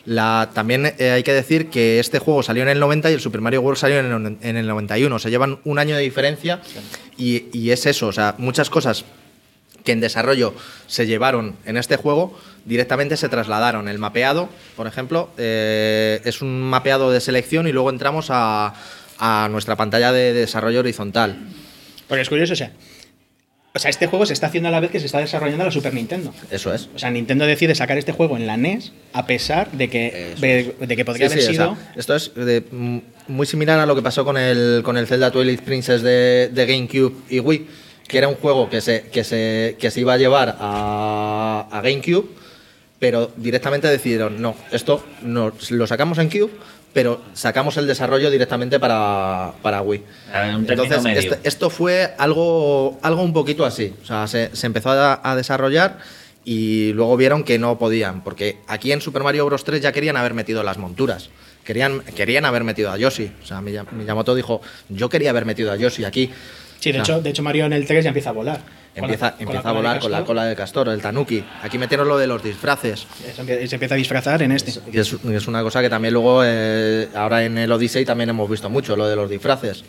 La, 0.07 0.51
también 0.55 0.95
eh, 0.99 1.11
hay 1.11 1.23
que 1.23 1.35
decir 1.35 1.69
que 1.69 2.01
este 2.01 2.19
juego 2.19 2.43
salió 2.43 2.63
en 2.63 2.71
el 2.71 2.81
90 2.81 3.11
y 3.11 3.15
el 3.15 3.21
Super 3.21 3.43
Mario 3.43 3.61
World 3.61 3.79
salió 3.79 4.01
en 4.01 4.07
el, 4.07 4.37
en 4.41 4.57
el 4.57 4.67
91. 4.67 5.19
Se 5.19 5.31
llevan 5.31 5.59
un 5.65 5.79
año 5.79 5.95
de 5.95 6.03
diferencia 6.03 6.61
y, 7.19 7.47
y 7.53 7.71
es 7.71 7.85
eso. 7.87 8.07
O 8.09 8.13
sea, 8.13 8.35
muchas 8.39 8.71
cosas 8.71 9.05
que 9.85 9.93
en 9.93 10.01
desarrollo 10.01 10.55
se 10.87 11.07
llevaron 11.07 11.57
en 11.67 11.77
este 11.77 11.97
juego 11.97 12.39
directamente 12.65 13.17
se 13.17 13.29
trasladaron. 13.29 13.89
El 13.89 13.99
mapeado, 13.99 14.49
por 14.77 14.87
ejemplo, 14.87 15.31
eh, 15.39 16.21
es 16.25 16.43
un 16.43 16.61
mapeado 16.61 17.11
de 17.11 17.21
selección 17.21 17.67
y 17.67 17.73
luego 17.73 17.91
entramos 17.91 18.27
a, 18.31 18.75
a 19.19 19.49
nuestra 19.51 19.77
pantalla 19.77 20.13
de 20.13 20.33
desarrollo 20.35 20.81
horizontal. 20.81 21.37
Porque 22.09 22.23
es 22.23 22.29
curioso, 22.29 22.53
o 22.53 22.57
sea, 22.57 22.73
O 23.73 23.79
sea, 23.79 23.89
este 23.89 24.09
juego 24.09 24.27
se 24.27 24.33
está 24.33 24.49
haciendo 24.49 24.69
a 24.69 24.73
la 24.73 24.81
vez 24.81 24.91
que 24.91 24.99
se 24.99 25.07
está 25.07 25.19
desarrollando 25.21 25.65
la 25.65 25.71
Super 25.71 25.95
Nintendo. 25.95 26.35
Eso 26.51 26.75
es. 26.75 26.89
O 26.95 26.99
sea, 26.99 27.09
Nintendo 27.11 27.47
decide 27.47 27.75
sacar 27.77 27.97
este 27.99 28.11
juego 28.13 28.37
en 28.37 28.47
la 28.47 28.57
NES 28.57 28.93
a 29.13 29.27
pesar 29.27 29.71
de 29.71 29.89
que, 29.89 30.35
de, 30.41 30.75
de 30.87 30.97
que 30.97 31.05
podría 31.05 31.29
Sí, 31.29 31.35
haber 31.35 31.45
sí, 31.45 31.51
o 31.51 31.53
sido. 31.53 31.77
sea, 31.77 31.93
esto 31.97 32.17
es 32.17 32.35
de- 32.35 32.65
mm, 32.71 32.99
muy 33.29 33.47
similar 33.47 33.79
a 33.79 33.87
lo 33.87 33.95
que 33.95 34.03
pasó 34.03 34.25
con 34.25 34.37
el, 34.37 34.83
con 34.85 34.97
el 34.97 35.07
Zelda 35.07 35.31
Twilight 35.31 35.61
Princess 35.63 36.03
de, 36.03 36.51
de 36.53 36.67
GameCube 36.67 37.15
y 37.31 37.39
Wii, 37.39 37.67
que 38.11 38.19
era 38.19 38.27
un 38.27 38.35
juego 38.35 38.69
que 38.69 38.81
se, 38.81 39.03
que 39.13 39.23
se, 39.23 39.77
que 39.79 39.91
se 39.93 40.01
iba 40.01 40.15
a 40.15 40.17
llevar 40.19 40.57
a, 40.59 41.69
a 41.71 41.81
GameCube, 41.81 42.29
pero 42.99 43.31
directamente 43.37 43.87
decidieron, 43.87 44.43
no, 44.43 44.57
esto 44.73 45.05
no, 45.23 45.53
lo 45.71 45.87
sacamos 45.87 46.19
en 46.19 46.29
Cube, 46.29 46.51
pero 46.93 47.23
sacamos 47.35 47.77
el 47.77 47.87
desarrollo 47.87 48.29
directamente 48.33 48.81
para, 48.81 49.53
para 49.63 49.81
Wii. 49.81 50.03
Entonces, 50.73 50.97
este- 51.37 51.49
esto 51.49 51.71
fue 51.71 52.15
algo, 52.19 52.99
algo 53.03 53.23
un 53.23 53.33
poquito 53.33 53.65
así. 53.65 53.95
O 54.03 54.07
sea, 54.07 54.27
se, 54.27 54.51
se 54.57 54.67
empezó 54.67 54.91
a, 54.91 55.21
a 55.23 55.37
desarrollar 55.37 55.99
y 56.45 56.93
luego 56.95 57.17
vieron 57.17 57.45
que 57.45 57.61
no 57.61 57.79
podían, 57.79 58.25
porque 58.25 58.59
aquí 58.67 58.91
en 58.91 59.01
Super 59.01 59.23
Mario 59.23 59.47
Bros. 59.47 59.63
3 59.63 59.81
ya 59.81 59.93
querían 59.93 60.17
haber 60.17 60.35
metido 60.35 60.65
las 60.65 60.79
monturas. 60.79 61.31
Querían, 61.65 62.01
querían 62.17 62.45
haber 62.45 62.65
metido 62.65 62.91
a 62.91 62.97
Yoshi. 62.99 63.31
O 63.41 63.47
sea, 63.47 63.61
Miya- 63.61 63.87
Miyamoto 63.93 64.35
dijo, 64.35 64.61
yo 64.89 65.09
quería 65.09 65.31
haber 65.31 65.45
metido 65.45 65.71
a 65.71 65.77
Yoshi 65.77 66.05
aquí. 66.05 66.31
Sí, 66.81 66.91
de, 66.93 67.01
O 67.01 67.05
sea, 67.05 67.15
hecho, 67.17 67.23
de 67.23 67.31
hecho, 67.31 67.43
Mario 67.43 67.67
en 67.67 67.73
el 67.75 67.87
3 67.87 68.03
ya 68.05 68.09
empieza 68.09 68.31
a 68.31 68.33
volar. 68.33 68.59
Con 68.95 69.05
Empieza, 69.05 69.27
la- 69.27 69.37
empieza 69.39 69.69
a 69.69 69.73
volar 69.73 70.01
con 70.01 70.11
la 70.11 70.25
cola 70.25 70.45
del 70.47 70.57
castor, 70.57 70.89
el 70.89 71.01
tanuki. 71.01 71.45
Aquí 71.63 71.79
metieron 71.79 72.09
lo 72.09 72.19
de 72.19 72.27
los 72.27 72.43
disfraces. 72.43 73.07
Eso 73.25 73.45
se 73.45 73.75
empieza 73.77 73.95
a 73.95 73.99
disfrazar 73.99 74.43
en 74.43 74.51
este. 74.53 74.73
Es, 74.93 75.13
es 75.13 75.47
una 75.47 75.63
cosa 75.63 75.81
que 75.81 75.89
también 75.89 76.15
luego, 76.15 76.43
eh, 76.45 77.09
ahora 77.15 77.45
en 77.45 77.57
el 77.59 77.71
Odyssey 77.71 78.05
también 78.05 78.31
hemos 78.31 78.51
visto 78.51 78.69
mucho, 78.69 78.97
lo 78.97 79.07
de 79.07 79.15
los 79.15 79.31
disfraces. 79.31 79.85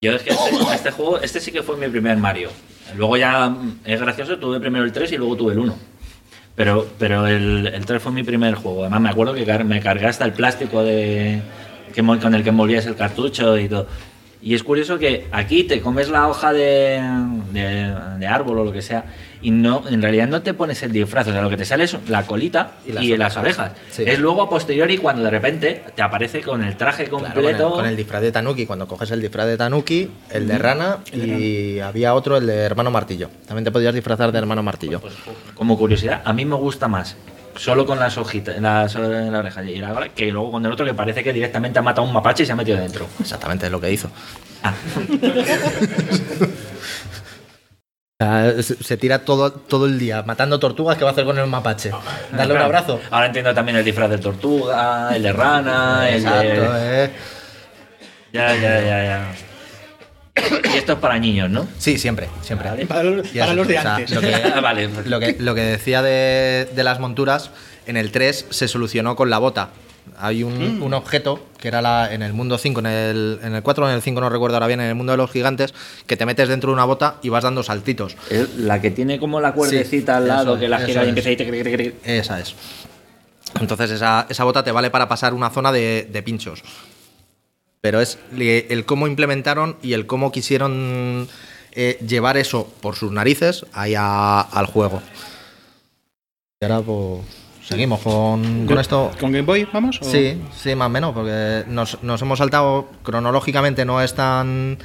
Yo 0.00 0.12
es 0.12 0.22
que 0.22 0.30
este, 0.30 0.74
este 0.74 0.90
juego, 0.92 1.18
este 1.20 1.40
sí 1.40 1.50
que 1.50 1.62
fue 1.62 1.76
mi 1.76 1.88
primer 1.88 2.16
Mario. 2.16 2.50
Luego 2.96 3.16
ya 3.16 3.48
mm, 3.48 3.80
es 3.84 4.00
gracioso, 4.00 4.38
tuve 4.38 4.60
primero 4.60 4.84
el 4.84 4.92
3 4.92 5.10
y 5.12 5.16
luego 5.16 5.36
tuve 5.36 5.52
el 5.52 5.58
1. 5.58 5.76
Pero, 6.54 6.86
pero 6.98 7.26
el, 7.26 7.66
el 7.66 7.84
3 7.84 8.00
fue 8.02 8.12
mi 8.12 8.22
primer 8.22 8.54
juego. 8.54 8.82
Además 8.82 9.00
me 9.00 9.10
acuerdo 9.10 9.34
que 9.34 9.44
car- 9.44 9.64
me 9.64 9.80
cargué 9.80 10.06
hasta 10.06 10.24
el 10.24 10.32
plástico 10.32 10.82
de, 10.84 11.40
que, 11.92 12.02
con 12.02 12.34
el 12.34 12.42
que 12.42 12.48
envolvías 12.48 12.86
el 12.86 12.94
cartucho 12.96 13.58
y 13.58 13.68
todo. 13.68 13.86
Y 14.40 14.54
es 14.54 14.62
curioso 14.62 14.98
que 14.98 15.26
aquí 15.32 15.64
te 15.64 15.80
comes 15.80 16.08
la 16.10 16.28
hoja 16.28 16.52
de, 16.52 17.00
de, 17.52 17.94
de 18.18 18.26
árbol 18.26 18.58
o 18.60 18.64
lo 18.64 18.72
que 18.72 18.82
sea 18.82 19.04
y 19.40 19.50
no 19.50 19.82
en 19.88 20.02
realidad 20.02 20.26
no 20.28 20.42
te 20.42 20.54
pones 20.54 20.82
el 20.82 20.92
disfraz, 20.92 21.28
o 21.28 21.32
sea, 21.32 21.42
lo 21.42 21.50
que 21.50 21.56
te 21.56 21.64
sale 21.64 21.84
es 21.84 21.96
la 22.08 22.24
colita 22.24 22.72
Y 22.86 22.90
y 22.90 23.10
las 23.16 23.34
las, 23.34 23.36
orejas. 23.36 23.72
Sí. 23.90 24.04
Es 24.06 24.18
luego 24.18 24.42
a 24.42 24.50
posteriori 24.50 24.98
cuando 24.98 25.22
de 25.22 25.30
repente 25.30 25.82
te 25.94 26.02
aparece 26.02 26.40
con 26.40 26.62
el 26.64 26.76
traje 26.76 27.04
Claro, 27.04 27.24
completo. 27.24 27.64
con, 27.64 27.72
el, 27.72 27.76
con 27.76 27.86
el 27.86 27.96
disfraz 27.96 28.22
de 28.22 28.32
Tanuki, 28.32 28.66
cuando 28.66 28.86
coges 28.88 29.10
el 29.10 29.20
disfraz 29.20 29.46
de 29.46 29.56
Tanuki, 29.56 30.10
el 30.30 30.48
de 30.48 30.58
rana 30.58 30.98
y 31.12 31.78
había 31.80 32.14
otro, 32.14 32.36
el 32.36 32.46
de 32.46 32.56
hermano 32.58 32.90
martillo. 32.90 33.30
También 33.46 33.64
te 33.64 33.70
podías 33.70 33.94
disfrazar 33.94 34.32
de 34.32 34.38
hermano 34.38 34.62
martillo. 34.62 35.00
Pues, 35.00 35.14
como 35.54 35.78
curiosidad, 35.78 36.22
a 36.24 36.32
mí 36.32 36.44
me 36.44 36.56
gusta 36.56 36.88
más 36.88 37.16
solo 37.58 37.84
con 37.84 37.98
las 37.98 38.16
hojitas, 38.16 38.60
las, 38.60 38.94
en 38.94 39.32
la 39.32 39.40
oreja 39.40 39.62
y 39.64 39.76
la 39.76 39.92
cola, 39.92 40.08
que 40.10 40.30
luego 40.30 40.52
con 40.52 40.64
el 40.64 40.72
otro 40.72 40.86
que 40.86 40.94
parece 40.94 41.22
que 41.22 41.32
directamente 41.32 41.78
ha 41.78 41.82
matado 41.82 42.02
a 42.06 42.08
un 42.08 42.14
mapache 42.14 42.44
y 42.44 42.46
se 42.46 42.52
ha 42.52 42.56
metido 42.56 42.78
dentro. 42.78 43.06
Exactamente 43.20 43.66
es 43.66 43.72
lo 43.72 43.80
que 43.80 43.92
hizo. 43.92 44.10
Ah, 44.62 44.72
sea, 48.20 48.62
se, 48.62 48.82
se 48.82 48.96
tira 48.96 49.20
todo, 49.24 49.52
todo 49.52 49.86
el 49.86 49.98
día 49.98 50.22
matando 50.22 50.58
tortugas. 50.58 50.96
¿Qué 50.96 51.04
va 51.04 51.10
a 51.10 51.12
hacer 51.12 51.24
con 51.24 51.38
el 51.38 51.46
mapache? 51.46 51.90
¿Darle 52.32 52.54
un 52.54 52.60
abrazo? 52.60 53.00
Ahora 53.10 53.26
entiendo 53.26 53.54
también 53.54 53.76
el 53.78 53.84
disfraz 53.84 54.10
de 54.10 54.18
tortuga, 54.18 55.14
el 55.14 55.22
de 55.22 55.32
rana, 55.32 56.08
el 56.08 56.16
Exacto, 56.16 56.72
de... 56.72 57.04
eh. 57.04 57.10
Ya, 58.32 58.54
ya, 58.54 58.80
ya, 58.80 59.04
ya. 59.04 59.32
Y 60.74 60.76
esto 60.78 60.92
es 60.92 60.98
para 60.98 61.18
niños, 61.18 61.50
¿no? 61.50 61.66
Sí, 61.78 61.98
siempre, 61.98 62.28
siempre. 62.42 62.68
Vale. 62.70 62.86
Para 62.86 63.02
los, 63.04 63.26
Y 63.34 63.38
para 63.38 63.46
eso, 63.52 63.56
los 63.56 63.68
de 63.68 63.78
o 63.78 63.82
sea, 63.82 63.94
antes. 63.96 64.10
lo 64.10 64.20
que- 64.20 64.34
Ah, 64.54 64.60
vale. 64.60 64.88
Lo 65.06 65.20
que, 65.20 65.36
lo 65.38 65.54
que 65.54 65.60
decía 65.62 66.02
de, 66.02 66.68
de 66.74 66.84
las 66.84 67.00
monturas, 67.00 67.50
en 67.86 67.96
el 67.96 68.10
3 68.12 68.46
se 68.50 68.68
solucionó 68.68 69.16
con 69.16 69.30
la 69.30 69.38
bota. 69.38 69.70
Hay 70.20 70.42
un, 70.42 70.80
un 70.82 70.94
objeto 70.94 71.46
que 71.58 71.68
era 71.68 71.80
la, 71.82 72.12
en 72.12 72.22
el 72.22 72.32
mundo 72.32 72.56
5, 72.58 72.80
en 72.80 72.86
el, 72.86 73.40
en 73.42 73.54
el 73.54 73.62
4 73.62 73.84
o 73.84 73.88
en 73.88 73.94
el 73.94 74.02
5, 74.02 74.20
no 74.20 74.28
recuerdo 74.30 74.56
ahora 74.56 74.66
bien, 74.66 74.80
en 74.80 74.88
el 74.88 74.94
mundo 74.94 75.12
de 75.12 75.16
los 75.18 75.30
gigantes, 75.30 75.74
que 76.06 76.16
te 76.16 76.24
metes 76.26 76.48
dentro 76.48 76.70
de 76.70 76.74
una 76.74 76.84
bota 76.86 77.16
y 77.22 77.28
vas 77.28 77.44
dando 77.44 77.62
saltitos. 77.62 78.16
Es 78.30 78.56
La 78.56 78.80
que 78.80 78.90
tiene 78.90 79.18
como 79.20 79.40
la 79.40 79.52
cuerdecita 79.52 80.16
al 80.16 80.26
lado, 80.26 80.54
es, 80.54 80.60
que 80.60 80.68
la 80.68 80.78
gira 80.80 81.02
y 81.04 81.10
es. 81.10 81.26
empieza 81.26 81.28
ahí... 81.28 81.94
Esa 82.04 82.40
es. 82.40 82.54
Entonces 83.60 83.90
esa, 83.90 84.26
esa 84.28 84.44
bota 84.44 84.64
te 84.64 84.72
vale 84.72 84.90
para 84.90 85.08
pasar 85.08 85.34
una 85.34 85.50
zona 85.50 85.72
de, 85.72 86.08
de 86.10 86.22
pinchos. 86.22 86.62
Pero 87.80 88.00
es 88.00 88.18
el 88.38 88.84
cómo 88.84 89.06
implementaron 89.06 89.76
y 89.82 89.92
el 89.92 90.06
cómo 90.06 90.32
quisieron 90.32 91.28
eh, 91.72 91.98
llevar 92.06 92.36
eso 92.36 92.68
por 92.80 92.96
sus 92.96 93.12
narices 93.12 93.66
ahí 93.72 93.94
a- 93.96 94.40
al 94.40 94.66
juego. 94.66 95.00
Y 96.60 96.64
ahora 96.64 96.80
pues, 96.80 97.20
seguimos 97.64 98.00
con, 98.00 98.66
con 98.66 98.78
esto. 98.80 99.12
¿Con 99.20 99.30
Game 99.30 99.46
Boy 99.46 99.68
vamos? 99.72 100.00
o- 100.02 100.04
Sí, 100.04 100.40
sí, 100.60 100.74
más 100.74 100.86
o 100.86 100.90
menos, 100.90 101.14
porque 101.14 101.64
nos, 101.68 102.02
nos 102.02 102.20
hemos 102.20 102.38
saltado 102.38 102.88
cronológicamente, 103.04 103.84
no 103.84 104.02
es 104.02 104.12
tan, 104.14 104.78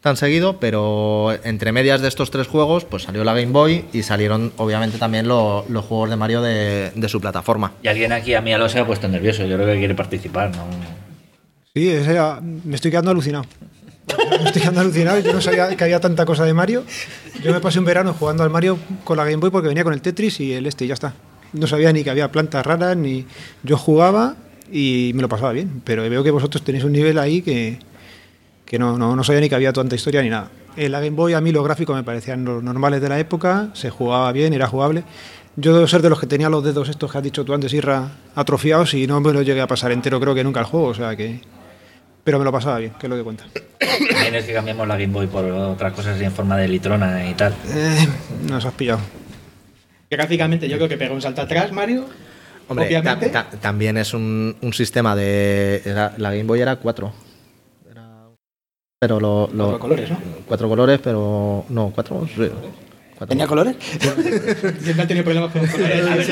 tan 0.00 0.16
seguido, 0.16 0.58
pero 0.58 1.36
entre 1.44 1.72
medias 1.72 2.00
de 2.00 2.08
estos 2.08 2.30
tres 2.30 2.46
juegos, 2.46 2.86
pues 2.86 3.02
salió 3.02 3.24
la 3.24 3.34
Game 3.34 3.52
Boy 3.52 3.84
y 3.92 4.02
salieron 4.04 4.54
obviamente 4.56 4.96
también 4.96 5.28
lo- 5.28 5.66
los 5.68 5.84
juegos 5.84 6.08
de 6.08 6.16
Mario 6.16 6.40
de, 6.40 6.92
de 6.94 7.08
su 7.10 7.20
plataforma. 7.20 7.72
Y 7.82 7.88
alguien 7.88 8.12
aquí 8.12 8.32
a 8.32 8.40
mí 8.40 8.50
ya 8.52 8.58
lo 8.58 8.70
se 8.70 8.78
ha 8.78 8.86
puesto 8.86 9.06
nervioso. 9.06 9.44
Yo 9.44 9.56
creo 9.56 9.66
que 9.74 9.78
quiere 9.78 9.94
participar, 9.94 10.50
¿no? 10.56 10.64
Sí, 11.76 11.92
me 12.64 12.74
estoy 12.74 12.90
quedando 12.90 13.10
alucinado. 13.10 13.44
Me 14.30 14.46
estoy 14.46 14.62
quedando 14.62 14.80
alucinado. 14.80 15.18
Yo 15.20 15.34
no 15.34 15.42
sabía 15.42 15.76
que 15.76 15.84
había 15.84 16.00
tanta 16.00 16.24
cosa 16.24 16.46
de 16.46 16.54
Mario. 16.54 16.84
Yo 17.44 17.52
me 17.52 17.60
pasé 17.60 17.78
un 17.78 17.84
verano 17.84 18.14
jugando 18.18 18.42
al 18.42 18.48
Mario 18.48 18.78
con 19.04 19.18
la 19.18 19.24
Game 19.24 19.36
Boy 19.36 19.50
porque 19.50 19.68
venía 19.68 19.84
con 19.84 19.92
el 19.92 20.00
Tetris 20.00 20.40
y 20.40 20.54
el 20.54 20.64
este 20.64 20.86
y 20.86 20.88
ya 20.88 20.94
está. 20.94 21.12
No 21.52 21.66
sabía 21.66 21.92
ni 21.92 22.02
que 22.02 22.08
había 22.08 22.32
plantas 22.32 22.64
raras, 22.64 22.96
ni. 22.96 23.26
Yo 23.62 23.76
jugaba 23.76 24.36
y 24.72 25.12
me 25.14 25.20
lo 25.20 25.28
pasaba 25.28 25.52
bien. 25.52 25.82
Pero 25.84 26.00
veo 26.08 26.24
que 26.24 26.30
vosotros 26.30 26.64
tenéis 26.64 26.82
un 26.82 26.92
nivel 26.92 27.18
ahí 27.18 27.42
que, 27.42 27.78
que 28.64 28.78
no, 28.78 28.96
no, 28.96 29.14
no 29.14 29.22
sabía 29.22 29.42
ni 29.42 29.50
que 29.50 29.56
había 29.56 29.74
tanta 29.74 29.96
historia 29.96 30.22
ni 30.22 30.30
nada. 30.30 30.50
En 30.78 30.90
la 30.90 31.00
Game 31.00 31.14
Boy 31.14 31.34
a 31.34 31.42
mí 31.42 31.52
los 31.52 31.62
gráficos 31.62 31.94
me 31.94 32.04
parecían 32.04 32.42
los 32.46 32.62
normales 32.62 33.02
de 33.02 33.10
la 33.10 33.18
época, 33.18 33.68
se 33.74 33.90
jugaba 33.90 34.32
bien, 34.32 34.54
era 34.54 34.66
jugable. 34.66 35.04
Yo 35.56 35.74
debo 35.74 35.86
ser 35.86 36.00
de 36.00 36.08
los 36.08 36.18
que 36.18 36.26
tenía 36.26 36.48
los 36.48 36.64
dedos 36.64 36.88
estos 36.88 37.12
que 37.12 37.18
has 37.18 37.24
dicho 37.24 37.44
tú 37.44 37.52
antes, 37.52 37.74
Irra, 37.74 38.12
atrofiados 38.34 38.94
y 38.94 39.06
no 39.06 39.20
me 39.20 39.34
lo 39.34 39.42
llegué 39.42 39.60
a 39.60 39.66
pasar 39.66 39.92
entero 39.92 40.18
creo 40.18 40.34
que 40.34 40.42
nunca 40.42 40.60
el 40.60 40.66
juego, 40.66 40.86
o 40.86 40.94
sea 40.94 41.14
que... 41.14 41.42
Pero 42.26 42.40
me 42.40 42.44
lo 42.44 42.50
pasaba 42.50 42.78
bien, 42.78 42.90
que 42.98 43.06
es 43.06 43.10
lo 43.10 43.16
que 43.16 43.22
cuenta. 43.22 43.44
También 44.10 44.34
es 44.34 44.44
que 44.46 44.52
cambiamos 44.52 44.88
la 44.88 44.96
Game 44.96 45.12
Boy 45.12 45.28
por 45.28 45.44
otras 45.44 45.92
cosas 45.92 46.20
en 46.20 46.32
forma 46.32 46.56
de 46.56 46.66
litrona 46.66 47.24
y 47.30 47.34
tal. 47.34 47.54
Eh, 47.72 48.08
nos 48.48 48.64
has 48.64 48.72
pillado. 48.74 48.98
Que 50.10 50.16
gráficamente 50.16 50.68
yo 50.68 50.76
creo 50.76 50.88
que 50.88 50.96
pega 50.98 51.14
un 51.14 51.22
salto 51.22 51.42
atrás, 51.42 51.70
Mario. 51.70 52.04
Hombre, 52.66 52.86
obviamente. 52.86 53.28
ta- 53.28 53.48
ta- 53.48 53.56
también 53.58 53.96
es 53.96 54.12
un, 54.12 54.56
un 54.60 54.72
sistema 54.72 55.14
de... 55.14 55.82
era- 55.84 56.14
la 56.16 56.30
Game 56.32 56.42
Boy 56.48 56.60
era 56.60 56.74
cuatro. 56.74 57.12
Era- 57.88 58.26
pero 58.98 59.20
lo, 59.20 59.48
lo- 59.52 59.64
Cuatro 59.68 59.78
colores, 59.78 60.10
¿no? 60.10 60.18
Cuatro 60.48 60.68
colores, 60.68 61.00
pero... 61.04 61.64
No, 61.68 61.92
cuatro... 61.94 62.26
sí, 62.26 62.34
cuatro. 62.38 62.70
¿Tenía 63.26 63.46
colores? 63.46 63.76
Siempre 63.80 65.02
han 65.02 65.08
tenido 65.08 65.24
problemas 65.24 65.50
con 65.50 65.66
colores. 65.66 66.28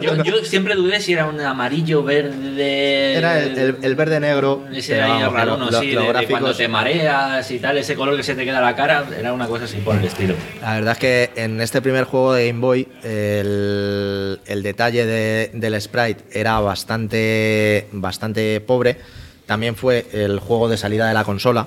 Yo, 0.00 0.22
yo 0.24 0.44
siempre 0.44 0.74
dudé 0.74 1.00
si 1.00 1.12
era 1.12 1.26
un 1.26 1.38
amarillo, 1.40 2.02
verde. 2.02 3.14
Era 3.14 3.38
el, 3.42 3.58
el- 3.58 3.76
el 3.82 3.94
verde-negro. 3.94 4.64
Ese 4.72 4.94
pero 4.94 5.04
ahí 5.04 5.10
vamos, 5.22 5.32
raro, 5.34 5.56
¿no? 5.58 5.66
sí, 5.80 5.92
los 5.92 6.06
de- 6.14 6.20
de 6.20 6.26
cuando 6.28 6.54
te 6.54 6.66
mareas 6.66 7.50
y 7.50 7.58
tal, 7.58 7.76
ese 7.76 7.94
color 7.94 8.16
que 8.16 8.22
se 8.22 8.34
te 8.34 8.44
queda 8.46 8.58
en 8.58 8.64
la 8.64 8.74
cara, 8.74 9.04
era 9.18 9.34
una 9.34 9.46
cosa 9.46 9.64
así 9.66 9.76
por 9.78 9.96
el 9.96 10.04
estilo. 10.04 10.34
La 10.62 10.74
verdad 10.74 10.92
es 10.92 10.98
que 10.98 11.30
en 11.36 11.60
este 11.60 11.82
primer 11.82 12.04
juego 12.04 12.32
de 12.32 12.46
Game 12.46 12.60
Boy 12.60 12.88
el, 13.02 14.40
el 14.46 14.62
detalle 14.62 15.04
de- 15.04 15.50
del 15.52 15.78
sprite 15.80 16.24
era 16.32 16.58
bastante, 16.60 17.88
bastante 17.92 18.60
pobre. 18.60 18.96
También 19.44 19.76
fue 19.76 20.06
el 20.12 20.38
juego 20.38 20.70
de 20.70 20.78
salida 20.78 21.06
de 21.06 21.12
la 21.14 21.24
consola, 21.24 21.66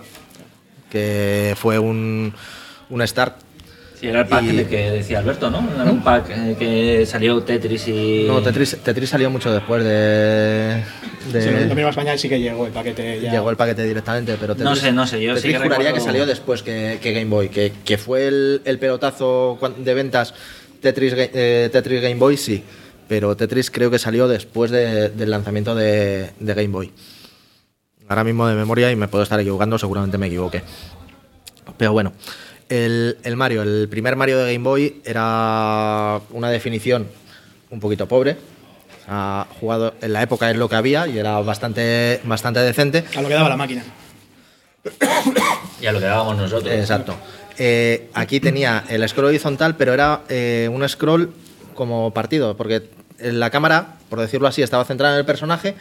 que 0.90 1.54
fue 1.60 1.78
un, 1.78 2.34
un 2.90 3.08
start. 3.08 3.45
Sí, 4.06 4.10
era 4.12 4.22
el 4.22 4.28
pack 4.28 4.44
Y- 4.44 4.56
de 4.58 4.68
que 4.68 4.92
decía 4.92 5.18
Alberto, 5.20 5.50
¿no? 5.50 5.68
Era 5.82 5.92
un 5.92 6.04
pack 6.04 6.30
eh, 6.30 6.56
que 6.60 7.06
salió 7.08 7.42
Tetris 7.42 7.88
y. 7.88 8.26
No, 8.28 8.40
Tetris, 8.42 8.78
Tetris 8.84 9.10
salió 9.10 9.32
mucho 9.32 9.52
después 9.52 9.84
de... 9.84 10.84
de- 11.32 11.42
Sí, 11.42 11.82
a 11.82 11.90
España 11.90 12.16
sí 12.18 12.30
que 12.30 12.40
llegó 12.40 12.68
el 12.68 12.72
paquete 12.72 13.20
ya. 13.22 13.32
Llegó 13.32 13.50
el 13.50 13.58
paquete 13.58 13.84
directamente, 13.84 14.36
pero 14.40 14.54
Tetris, 14.54 14.70
No 14.70 14.76
sé, 14.76 14.92
no 14.92 15.08
sé, 15.08 15.22
yo 15.24 15.36
sí 15.38 15.48
que 15.48 15.56
juraría 15.58 15.78
recuerdo- 15.90 15.94
que 15.96 16.02
salió 16.02 16.26
después 16.28 16.62
que, 16.62 17.00
que 17.02 17.14
Game 17.14 17.26
Boy, 17.32 17.50
que, 17.50 17.72
que 17.84 17.98
fue 17.98 18.28
el, 18.28 18.62
el 18.66 18.78
pelotazo 18.78 19.58
de 19.78 19.94
ventas 19.96 20.34
Tetris, 20.82 21.14
eh, 21.18 21.70
Tetris 21.72 22.02
Game 22.02 22.16
Boy, 22.16 22.38
sí, 22.38 22.64
pero 23.08 23.36
Tetris 23.36 23.72
creo 23.72 23.90
que 23.90 23.98
salió 23.98 24.28
después 24.28 24.70
de- 24.70 25.10
del 25.10 25.32
lanzamiento 25.32 25.74
de, 25.74 26.30
de 26.40 26.54
Game 26.54 26.68
Boy. 26.68 26.92
Ahora 28.08 28.24
mismo 28.24 28.48
de 28.48 28.54
memoria 28.54 28.92
y 28.92 28.96
me 28.96 29.08
puedo 29.08 29.24
estar 29.24 29.40
equivocando, 29.40 29.80
seguramente 29.80 30.20
me 30.20 30.28
equivoqué. 30.28 30.62
Pero 31.78 31.92
bueno, 31.92 32.14
el, 32.70 33.18
el 33.24 33.36
Mario, 33.36 33.62
el 33.64 33.88
primer 33.90 34.16
Mario 34.16 34.38
de 34.40 34.54
Game 34.54 34.64
Boy 34.64 35.02
era 35.06 36.20
una 36.32 36.50
definición 36.50 37.08
un 37.70 37.80
poquito 37.80 38.08
pobre. 38.08 38.38
Ha 39.08 39.46
jugado 39.60 39.94
en 40.02 40.14
la 40.14 40.24
época 40.24 40.50
es 40.50 40.58
lo 40.58 40.68
que 40.68 40.76
había 40.76 41.08
y 41.08 41.20
era 41.20 41.40
bastante, 41.42 42.22
bastante 42.24 42.60
decente. 42.62 43.04
A 43.16 43.22
lo 43.22 43.28
que 43.28 43.34
daba 43.36 43.50
la 43.50 43.58
máquina. 43.58 43.84
Y 45.82 45.86
a 45.86 45.92
lo 45.92 46.00
que 46.00 46.06
dábamos 46.06 46.38
nosotros. 46.38 46.74
Exacto. 46.74 47.16
Eh, 47.58 48.10
aquí 48.14 48.40
tenía 48.40 48.84
el 48.90 49.08
scroll 49.08 49.28
horizontal, 49.28 49.76
pero 49.78 49.94
era 49.94 50.22
eh, 50.30 50.70
un 50.72 50.88
scroll 50.90 51.34
como 51.74 52.12
partido, 52.12 52.58
porque 52.58 52.90
la 53.20 53.50
cámara, 53.50 53.96
por 54.10 54.20
decirlo 54.20 54.48
así, 54.48 54.62
estaba 54.62 54.86
centrada 54.86 55.14
en 55.14 55.20
el 55.20 55.26
personaje, 55.26 55.76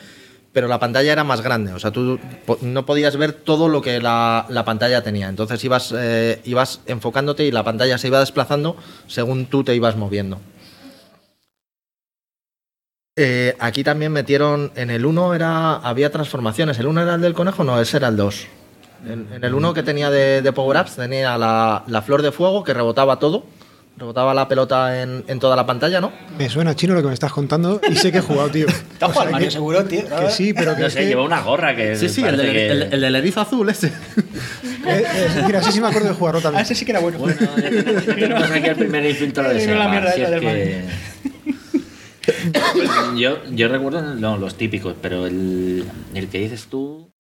pero 0.55 0.69
la 0.69 0.79
pantalla 0.79 1.13
era 1.13 1.25
más 1.25 1.43
grande. 1.43 1.73
O 1.73 1.81
sea, 1.81 1.91
tú 1.91 2.19
no 2.63 2.87
podías 2.87 3.17
ver 3.17 3.33
todo 3.33 3.69
lo 3.69 3.83
que 3.83 4.01
la, 4.01 4.47
la 4.49 4.65
pantalla 4.65 5.03
tenía. 5.03 5.29
Entonces 5.29 5.63
ibas, 5.65 5.93
eh, 5.95 6.41
ibas 6.45 6.81
enfocándote 6.87 7.45
y 7.45 7.51
la 7.51 7.65
pantalla 7.65 7.99
se 7.99 8.07
iba 8.07 8.21
desplazando 8.21 8.77
según 9.09 9.47
tú 9.47 9.65
te 9.65 9.75
ibas 9.75 9.97
moviendo. 9.97 10.41
Eh, 13.17 13.57
aquí 13.59 13.83
también 13.83 14.13
metieron, 14.13 14.71
en 14.77 14.91
el 14.91 15.05
1 15.05 15.35
era, 15.35 15.75
había 15.75 16.13
transformaciones. 16.13 16.79
¿El 16.79 16.87
1 16.87 17.03
era 17.03 17.15
el 17.17 17.21
del 17.21 17.35
conejo? 17.35 17.65
No, 17.65 17.81
ese 17.81 17.97
era 17.97 18.09
el 18.09 18.17
2. 18.17 18.47
En, 19.09 19.29
el 19.43 19.55
1 19.55 19.75
que 19.75 19.83
tenía 19.83 20.09
de, 20.11 20.53
power-ups 20.53 20.95
tenía 20.95 21.37
la 21.37 22.03
flor 22.07 22.23
de 22.23 22.31
fuego 22.31 22.63
que 22.63 22.75
rebotaba 22.75 23.19
todo. 23.19 23.45
Rebotaba 23.97 24.35
la 24.35 24.49
pelota 24.49 25.01
en, 25.03 25.23
en 25.29 25.39
toda 25.39 25.55
la 25.55 25.65
pantalla, 25.67 26.01
¿no? 26.01 26.11
Me 26.37 26.49
suena 26.51 26.75
chino 26.75 26.95
lo 26.95 27.01
que 27.03 27.07
me 27.09 27.15
estás 27.15 27.33
contando 27.33 27.81
y 27.89 27.95
sé 27.95 28.11
que 28.11 28.19
he 28.19 28.23
jugado, 28.23 28.49
tío. 28.51 28.67
¿Te 28.67 29.05
has 29.05 29.13
jugado 29.13 29.31
Mario 29.31 29.51
seguro, 29.53 29.85
tío? 29.85 30.03
Que 30.19 30.31
sí, 30.31 30.53
pero 30.53 30.75
que, 30.75 30.83
No 30.83 30.91
sé, 30.91 30.99
que- 30.99 31.07
lleva 31.07 31.23
una 31.23 31.41
gorra 31.43 31.77
que. 31.77 31.95
Sí, 31.95 32.09
sí, 32.09 32.25
el, 32.25 32.37
del- 32.37 32.51
que- 32.53 32.71
el- 32.71 32.83
el 32.95 33.01
del 33.01 33.15
erizo 33.15 33.41
azul 33.41 33.69
ese. 33.69 33.87
eh, 34.87 35.05
eh, 35.15 35.43
mira, 35.47 35.63
sí, 35.63 35.71
sí 35.71 35.81
me 35.81 35.87
acuerdo 35.87 36.09
de 36.09 36.15
jugarlo 36.15 36.41
Ah, 36.41 36.43
también. 36.43 36.63
ese 36.65 36.75
sí 36.75 36.85
que 36.85 36.91
era 36.91 37.01
bueno. 37.01 37.19
Bueno, 37.19 37.37
ya 37.41 37.71
tenemos- 38.17 38.51
aquí 38.51 38.69
el 38.69 38.77
primer 38.77 39.05
infiltrado 39.09 39.51
de 39.55 39.61
Sega. 39.65 39.77
la 39.77 39.89
mierda 39.89 40.13
si 40.13 40.23
esa 40.23 40.35
es 40.37 40.41
del 40.43 40.51
que- 40.51 40.85
yo, 43.17 43.39
yo 43.53 43.69
recuerdo 43.69 44.03
no, 44.17 44.37
los 44.39 44.57
típicos, 44.57 44.95
pero 45.01 45.27
el, 45.27 45.85
el 46.15 46.29
que 46.29 46.39
dices 46.41 46.67
tú. 46.69 47.11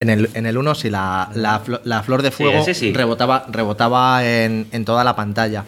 En 0.00 0.10
el, 0.10 0.28
en 0.34 0.46
el 0.46 0.56
1 0.58 0.74
sí, 0.76 0.90
la, 0.90 1.28
la, 1.34 1.60
la 1.84 2.02
flor 2.04 2.22
de 2.22 2.30
fuego 2.30 2.64
sí. 2.72 2.92
rebotaba, 2.92 3.46
rebotaba 3.50 4.24
en, 4.24 4.66
en 4.72 4.84
toda 4.84 5.02
la 5.02 5.16
pantalla. 5.16 5.64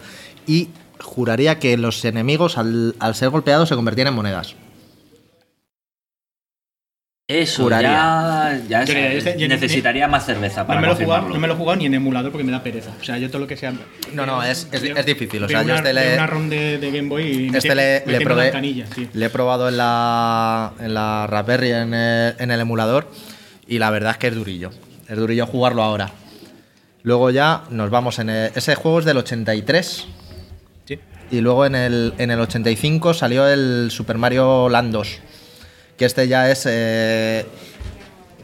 Y 0.51 0.69
juraría 0.99 1.59
que 1.59 1.77
los 1.77 2.03
enemigos, 2.03 2.57
al, 2.57 2.95
al 2.99 3.15
ser 3.15 3.29
golpeados, 3.29 3.69
se 3.69 3.75
convertían 3.75 4.07
en 4.07 4.13
monedas. 4.15 4.55
Eso, 7.27 7.63
Juraría. 7.63 7.89
ya, 7.89 8.61
ya 8.67 8.83
Yo 8.83 8.91
es- 8.93 8.99
ni- 8.99 9.17
este- 9.17 9.31
yo 9.39 9.47
ni- 9.47 9.53
necesitaría 9.53 10.05
más 10.09 10.25
cerveza 10.25 10.61
No 10.61 10.67
para 10.67 10.81
me, 10.81 10.87
lo 10.87 10.93
he 10.93 10.95
jugado, 10.97 11.21
confirmarlo. 11.21 11.33
no 11.35 11.39
me 11.39 11.47
lo 11.47 11.53
he 11.53 11.57
jugado 11.57 11.77
ni 11.77 11.85
en 11.85 11.93
emulador 11.93 12.31
porque 12.33 12.43
me 12.43 12.51
da 12.51 12.61
pereza. 12.61 12.91
O 12.99 13.03
sea, 13.05 13.17
yo 13.17 13.29
todo 13.29 13.39
lo 13.39 13.47
que 13.47 13.55
sea. 13.55 13.71
No, 14.13 14.25
no, 14.25 14.43
es, 14.43 14.67
es, 14.73 15.05
difícil. 15.05 15.41
O 15.41 15.47
sea, 15.47 15.63
yo 15.63 15.75
este 15.75 15.93
le, 15.93 16.15
una 16.15 16.27
ROM 16.27 16.49
de, 16.49 16.77
de 16.77 16.91
Game 16.91 17.07
Boy 17.07 17.49
y 17.53 17.55
este 17.55 17.73
le, 17.73 18.05
le 18.05 18.19
probé, 18.19 18.51
le 19.13 19.25
he 19.25 19.29
probado 19.29 19.69
en 19.69 19.77
la, 19.77 20.73
en 20.81 20.93
la 20.93 21.25
Raspberry, 21.27 21.71
en 21.71 21.93
el, 21.93 22.35
en 22.37 22.51
el 22.51 22.59
emulador, 22.59 23.09
y 23.65 23.79
la 23.79 23.89
verdad 23.91 24.11
es 24.11 24.17
que 24.17 24.27
es 24.27 24.35
durillo. 24.35 24.71
Es 25.07 25.15
durillo 25.15 25.45
jugarlo 25.47 25.83
ahora. 25.83 26.11
Luego 27.03 27.29
ya 27.29 27.63
nos 27.69 27.89
vamos 27.91 28.19
en 28.19 28.29
el- 28.29 28.51
ese 28.55 28.75
juego 28.75 28.99
es 28.99 29.05
del 29.05 29.17
83 29.17 29.87
Sí. 29.87 30.13
Y 31.31 31.41
luego 31.41 31.65
en 31.65 31.75
el, 31.75 32.13
en 32.17 32.29
el 32.29 32.39
85 32.39 33.13
salió 33.13 33.47
el 33.47 33.89
Super 33.89 34.17
Mario 34.17 34.69
Land 34.69 34.91
2, 34.91 35.19
que 35.97 36.05
este 36.05 36.27
ya 36.27 36.51
es 36.51 36.65
eh, 36.69 37.45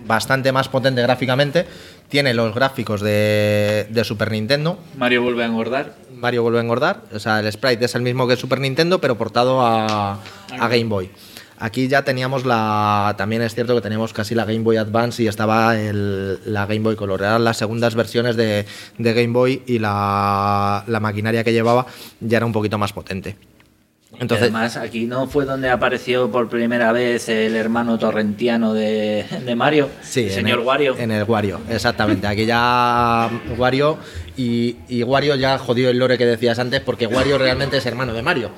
bastante 0.05 0.51
más 0.51 0.69
potente 0.69 1.01
gráficamente. 1.01 1.65
Tiene 2.07 2.33
los 2.33 2.55
gráficos 2.55 3.01
de, 3.01 3.87
de 3.89 4.03
Super 4.05 4.31
Nintendo, 4.31 4.79
Mario 4.95 5.21
vuelve 5.23 5.43
a 5.43 5.47
engordar. 5.47 5.93
Mario 6.13 6.41
vuelve 6.41 6.59
a 6.59 6.61
engordar. 6.61 7.03
O 7.13 7.19
sea, 7.19 7.41
el 7.41 7.51
sprite 7.51 7.83
es 7.85 7.95
el 7.95 8.01
mismo 8.01 8.27
que 8.27 8.37
Super 8.37 8.59
Nintendo, 8.59 8.99
pero 8.99 9.17
portado 9.17 9.61
a, 9.61 10.13
a 10.13 10.67
Game 10.69 10.85
Boy. 10.85 11.09
Aquí 11.59 11.87
ya 11.87 12.03
teníamos 12.03 12.45
la. 12.45 13.15
También 13.17 13.41
es 13.41 13.55
cierto 13.55 13.73
que 13.73 13.81
teníamos 13.81 14.13
casi 14.13 14.35
la 14.35 14.45
Game 14.45 14.59
Boy 14.59 14.77
Advance 14.77 15.23
y 15.23 15.27
estaba 15.27 15.75
el- 15.79 16.39
la 16.45 16.65
Game 16.67 16.81
Boy 16.81 16.95
Color. 16.95 17.21
Eran 17.21 17.43
las 17.43 17.57
segundas 17.57 17.95
versiones 17.95 18.35
de, 18.35 18.65
de 18.99 19.13
Game 19.13 19.33
Boy 19.33 19.63
y 19.65 19.79
la, 19.79 20.83
la 20.87 20.99
maquinaria 20.99 21.43
que 21.43 21.53
llevaba 21.53 21.87
ya 22.19 22.37
era 22.37 22.45
un 22.45 22.53
poquito 22.53 22.77
más 22.77 22.93
potente. 22.93 23.35
Entonces, 24.19 24.43
además, 24.45 24.77
aquí 24.77 25.05
no 25.05 25.27
fue 25.27 25.45
donde 25.45 25.69
apareció 25.69 26.31
por 26.31 26.47
primera 26.49 26.91
vez 26.91 27.27
el 27.29 27.55
hermano 27.55 27.99
torrentiano 27.99 28.73
de, 28.73 29.25
de 29.45 29.55
Mario, 29.55 29.89
Sí, 30.01 30.21
el 30.21 30.27
en 30.29 30.33
señor 30.33 30.59
el- 30.59 30.65
Wario. 30.65 30.95
En 30.97 31.11
el 31.11 31.23
Wario, 31.23 31.59
exactamente. 31.69 32.25
Aquí 32.25 32.45
ya 32.45 33.29
Wario 33.57 33.97
y, 34.37 34.77
y 34.87 35.03
Wario 35.03 35.35
ya 35.35 35.57
jodió 35.59 35.89
el 35.89 35.97
lore 35.99 36.17
que 36.17 36.25
decías 36.25 36.57
antes 36.57 36.81
porque 36.81 37.05
Wario 37.05 37.37
realmente 37.37 37.77
es 37.77 37.85
hermano 37.85 38.13
de 38.13 38.21
Mario. 38.23 38.49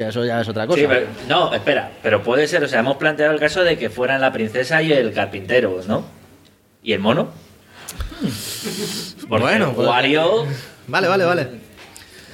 Que 0.00 0.08
eso 0.08 0.24
ya 0.24 0.40
es 0.40 0.48
otra 0.48 0.66
cosa. 0.66 0.80
Sí, 0.80 0.86
pero- 0.88 1.06
no, 1.28 1.52
espera, 1.52 1.90
pero 2.02 2.22
puede 2.22 2.48
ser, 2.48 2.64
o 2.64 2.68
sea, 2.68 2.80
hemos 2.80 2.96
planteado 2.96 3.34
el 3.34 3.38
caso 3.38 3.62
de 3.62 3.76
que 3.76 3.90
fueran 3.90 4.22
la 4.22 4.32
princesa 4.32 4.80
y 4.80 4.90
el 4.94 5.12
carpintero, 5.12 5.78
¿no? 5.86 6.06
¿Y 6.82 6.94
el 6.94 7.00
mono? 7.00 7.28
Porque 9.28 9.44
Bueno, 9.44 9.74
pues- 9.74 9.86
Wario 9.86 10.46
Vale, 10.86 11.06
vale, 11.06 11.24
vale. 11.26 11.48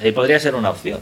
ahí 0.00 0.12
podría 0.12 0.38
ser 0.38 0.54
una 0.54 0.70
opción. 0.70 1.00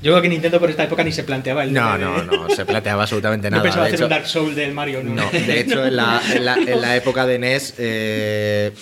Yo 0.00 0.12
creo 0.12 0.22
que 0.22 0.30
Nintendo 0.30 0.58
por 0.58 0.70
esta 0.70 0.84
época 0.84 1.04
ni 1.04 1.12
se 1.12 1.22
planteaba 1.22 1.64
el. 1.64 1.74
No, 1.74 1.92
de- 1.92 1.98
no, 1.98 2.22
no, 2.22 2.48
se 2.48 2.64
planteaba 2.64 3.02
absolutamente 3.02 3.50
No 3.50 3.56
nada. 3.58 3.62
pensaba 3.64 3.84
de 3.84 3.88
hacer 3.90 3.98
hecho, 3.98 4.04
un 4.06 4.10
Dark 4.10 4.26
Souls 4.26 4.56
del 4.56 4.72
Mario, 4.72 5.02
¿no? 5.04 5.14
no, 5.22 5.30
de 5.32 5.60
hecho, 5.60 5.84
en 5.84 5.96
la, 5.96 6.22
en 6.32 6.44
la- 6.46 6.56
en 6.56 6.80
la 6.80 6.96
época 6.96 7.26
de 7.26 7.38
NES 7.38 7.74
eh, 7.76 8.72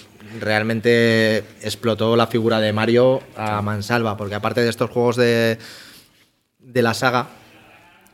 realmente 0.40 1.38
explotó 1.62 2.14
la 2.14 2.29
figura 2.29 2.61
de 2.61 2.73
Mario 2.73 3.23
a 3.37 3.61
mansalva, 3.61 4.16
porque 4.16 4.37
aparte 4.37 4.61
de 4.62 4.70
estos 4.70 4.88
juegos 4.90 5.16
de, 5.16 5.59
de 6.64 6.83
la 6.83 6.94
saga, 6.94 7.29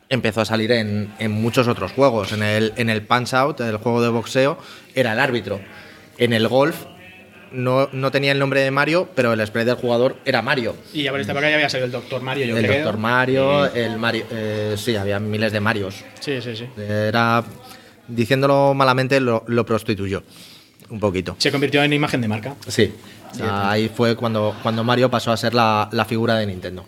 empezó 0.09 0.41
a 0.41 0.45
salir 0.45 0.73
en, 0.73 1.13
en 1.19 1.31
muchos 1.31 1.69
otros 1.69 1.93
juegos. 1.93 2.33
En 2.33 2.43
el, 2.43 2.73
en 2.77 2.91
el 2.91 3.03
Punch 3.03 3.35
Out, 3.35 3.61
el 3.61 3.77
juego 3.77 4.03
de 4.03 4.09
boxeo, 4.09 4.59
era 4.95 5.13
el 5.13 5.21
árbitro. 5.21 5.61
En 6.19 6.33
el 6.33 6.49
golf 6.49 6.77
no, 7.53 7.89
no 7.93 8.11
tenía 8.11 8.33
el 8.33 8.39
nombre 8.39 8.61
de 8.61 8.71
Mario, 8.71 9.09
pero 9.15 9.33
el 9.33 9.47
spray 9.47 9.65
del 9.65 9.77
jugador 9.77 10.17
era 10.25 10.43
Mario. 10.43 10.77
Y 10.93 11.05
ya 11.05 11.11
por 11.11 11.21
esta 11.21 11.33
época 11.33 11.49
ya 11.49 11.57
había 11.57 11.69
salido 11.71 11.87
el 11.87 11.93
Doctor 11.93 12.23
Mario, 12.23 12.47
yo 12.47 12.57
el 12.57 12.65
creo. 12.67 12.77
Doctor 12.85 12.99
Mario, 13.01 13.67
el 13.73 13.99
Mario. 13.99 14.25
eh, 14.31 14.75
sí, 14.77 14.97
había 14.97 15.19
miles 15.19 15.53
de 15.53 15.61
Marios. 15.61 16.05
Sí, 16.21 16.41
sí, 16.43 16.55
sí. 16.57 16.67
Era, 16.77 17.43
diciéndolo 18.07 18.75
malamente, 18.75 19.21
lo, 19.21 19.45
lo 19.47 19.65
prostituyó 19.65 20.23
un 20.91 21.01
poquito. 21.01 21.37
Se 21.39 21.51
convirtió 21.53 21.83
en 21.83 21.93
imagen 21.93 22.21
de 22.21 22.29
marca. 22.29 22.55
Sí. 22.67 22.93
O 23.33 23.35
sea, 23.35 23.71
ahí 23.71 23.89
fue 23.89 24.17
cuando, 24.17 24.57
cuando 24.63 24.83
Mario 24.83 25.09
pasó 25.09 25.31
a 25.31 25.37
ser 25.37 25.55
la, 25.55 25.89
la 25.93 26.05
figura 26.05 26.35
de 26.37 26.47
Nintendo. 26.47 26.85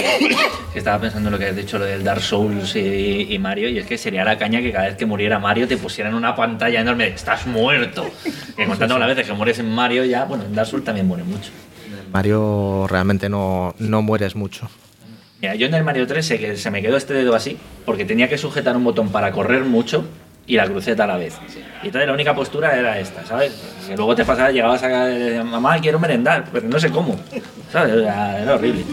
Estaba 0.74 1.00
pensando 1.00 1.28
en 1.28 1.32
lo 1.32 1.38
que 1.38 1.46
has 1.46 1.56
dicho, 1.56 1.78
lo 1.78 1.84
del 1.84 2.04
Dark 2.04 2.22
Souls 2.22 2.74
y, 2.76 3.26
y 3.30 3.38
Mario, 3.38 3.68
y 3.68 3.78
es 3.78 3.86
que 3.86 3.98
sería 3.98 4.24
la 4.24 4.38
caña 4.38 4.60
que 4.60 4.72
cada 4.72 4.86
vez 4.86 4.96
que 4.96 5.06
muriera 5.06 5.38
Mario 5.38 5.68
te 5.68 5.76
pusieran 5.76 6.14
una 6.14 6.34
pantalla 6.34 6.80
enorme 6.80 7.04
de 7.04 7.10
estás 7.10 7.46
muerto. 7.46 8.08
Que 8.56 8.66
contando 8.66 8.98
las 8.98 9.08
veces 9.08 9.26
que 9.26 9.32
mueres 9.32 9.58
en 9.58 9.70
Mario, 9.70 10.04
ya, 10.04 10.24
bueno, 10.24 10.44
en 10.44 10.54
Dark 10.54 10.68
Souls 10.68 10.84
también 10.84 11.06
muere 11.06 11.24
mucho. 11.24 11.50
Mario 12.12 12.86
realmente 12.88 13.28
no, 13.28 13.74
no 13.78 14.02
mueres 14.02 14.34
mucho. 14.34 14.68
Mira, 15.40 15.54
yo 15.54 15.66
en 15.66 15.74
el 15.74 15.84
Mario 15.84 16.06
3 16.06 16.26
sé 16.26 16.38
que 16.38 16.56
se 16.56 16.70
me 16.70 16.82
quedó 16.82 16.96
este 16.96 17.14
dedo 17.14 17.34
así, 17.34 17.56
porque 17.84 18.04
tenía 18.04 18.28
que 18.28 18.38
sujetar 18.38 18.76
un 18.76 18.84
botón 18.84 19.10
para 19.10 19.32
correr 19.32 19.64
mucho 19.64 20.04
y 20.50 20.56
la 20.56 20.66
cruceta 20.66 21.04
a 21.04 21.06
la 21.06 21.16
vez. 21.16 21.38
Y 21.80 21.86
entonces 21.86 22.08
la 22.08 22.12
única 22.12 22.34
postura 22.34 22.76
era 22.76 22.98
esta, 22.98 23.24
¿sabes? 23.24 23.52
Que 23.86 23.94
luego 23.94 24.16
te 24.16 24.24
pasaba, 24.24 24.50
llegabas 24.50 24.82
a 24.82 25.44
mamá, 25.44 25.80
quiero 25.80 26.00
merendar, 26.00 26.44
pero 26.52 26.66
no 26.66 26.80
sé 26.80 26.90
cómo. 26.90 27.16
¿Sabes? 27.70 27.94
Era, 27.94 28.56
horrible. 28.56 28.84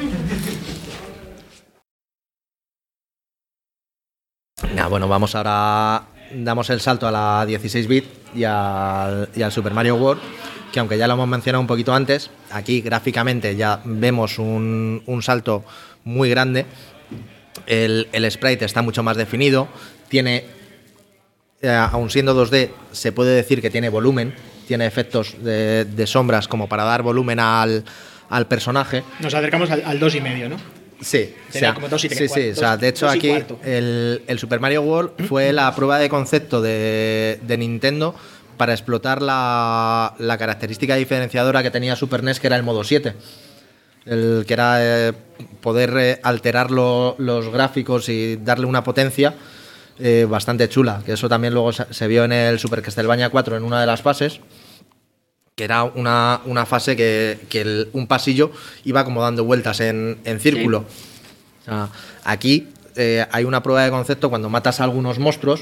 Bueno, 4.88 5.08
vamos 5.08 5.34
ahora. 5.34 6.04
Damos 6.32 6.70
el 6.70 6.80
salto 6.80 7.08
a 7.08 7.12
la 7.12 7.46
16 7.48 7.88
bit 7.88 8.06
y 8.36 8.44
al, 8.44 9.28
Super 9.50 9.74
Mario 9.74 9.96
World, 9.96 10.22
que 10.72 10.80
aunque 10.80 10.98
ya 11.00 11.08
lo 11.08 11.16
hemos 11.16 11.28
mencionado 11.28 11.62
un 11.62 11.68
poquito 11.68 11.94
antes, 11.94 12.30
aquí 12.52 12.82
gráficamente 12.82 13.56
ya 13.56 13.82
vemos 13.84 14.38
un, 14.38 15.02
un 15.08 15.24
salto 15.24 15.66
muy 16.04 16.30
grande. 16.30 16.68
El, 17.66 18.10
el 18.12 18.30
sprite 18.30 18.66
está 18.66 18.84
mucho 18.84 19.02
más 19.02 19.18
definido, 19.18 19.68
tiene, 20.10 20.57
eh, 21.62 21.70
aun 21.70 22.10
siendo 22.10 22.34
2D, 22.36 22.70
se 22.92 23.12
puede 23.12 23.36
decir 23.36 23.62
que 23.62 23.70
tiene 23.70 23.90
volumen, 23.90 24.34
tiene 24.68 24.86
efectos 24.86 25.36
de, 25.44 25.86
de 25.86 26.08
sombras 26.08 26.48
como 26.48 26.68
para 26.70 26.84
dar 26.84 27.02
volumen 27.04 27.40
al, 27.40 27.84
al 28.30 28.48
personaje. 28.48 29.04
Nos 29.20 29.34
acercamos 29.34 29.70
al, 29.72 29.84
al 29.86 30.00
dos 30.00 30.14
y 30.16 30.22
medio, 30.22 30.50
¿no? 30.50 30.58
Sí, 31.00 31.34
Sería 31.50 31.76
como 31.76 31.90
dos 31.90 32.04
y 32.06 32.10
tres 32.10 32.18
sí, 32.20 32.28
sí, 32.28 32.34
cuartos, 32.34 32.58
o 32.58 32.60
sea, 32.60 32.78
de 32.78 32.88
hecho 32.88 33.06
dos 33.06 33.16
aquí 33.16 33.30
el, 33.64 34.24
el 34.26 34.40
Super 34.40 34.60
Mario 34.60 34.82
World 34.82 35.28
fue 35.28 35.54
la 35.54 35.74
prueba 35.76 36.00
de 36.00 36.10
concepto 36.10 36.60
de, 36.60 37.40
de 37.44 37.58
Nintendo 37.58 38.16
para 38.58 38.74
explotar 38.74 39.22
la, 39.22 40.16
la 40.18 40.38
característica 40.40 40.96
diferenciadora 40.96 41.62
que 41.62 41.70
tenía 41.70 41.96
Super 41.96 42.24
NES, 42.24 42.40
que 42.40 42.48
era 42.48 42.56
el 42.56 42.64
modo 42.64 42.84
7. 42.84 43.14
El 44.08 44.46
que 44.48 44.54
era 44.54 44.78
eh, 44.80 45.14
poder 45.62 45.94
eh, 45.98 46.20
alterar 46.24 46.72
lo- 46.72 47.16
los 47.20 47.50
gráficos 47.50 48.10
y 48.10 48.38
darle 48.38 48.66
una 48.66 48.84
potencia 48.84 49.36
eh, 50.00 50.26
bastante 50.30 50.68
chula. 50.70 51.02
Que 51.06 51.14
eso 51.14 51.28
también 51.30 51.54
luego 51.54 51.72
se, 51.74 51.92
se 51.94 52.08
vio 52.08 52.24
en 52.26 52.32
el 52.32 52.60
Super 52.60 52.82
Castlevania 52.82 53.30
4 53.30 53.58
en 53.58 53.64
una 53.64 53.80
de 53.82 53.88
las 53.88 54.02
fases 54.02 54.40
que 55.56 55.64
era 55.64 55.84
una, 55.86 56.42
una 56.46 56.68
fase 56.68 56.96
que, 56.96 57.40
que 57.50 57.62
el- 57.62 57.90
un 57.94 58.06
pasillo 58.06 58.52
iba 58.86 59.04
como 59.04 59.24
dando 59.24 59.44
vueltas 59.44 59.80
en, 59.80 60.20
en 60.24 60.40
círculo. 60.40 60.86
O 61.62 61.66
sea, 61.66 61.90
aquí 62.24 62.68
eh, 62.96 63.26
hay 63.32 63.44
una 63.44 63.64
prueba 63.64 63.84
de 63.84 63.90
concepto 63.90 64.30
cuando 64.30 64.50
matas 64.50 64.80
a 64.80 64.84
algunos 64.84 65.18
monstruos 65.18 65.62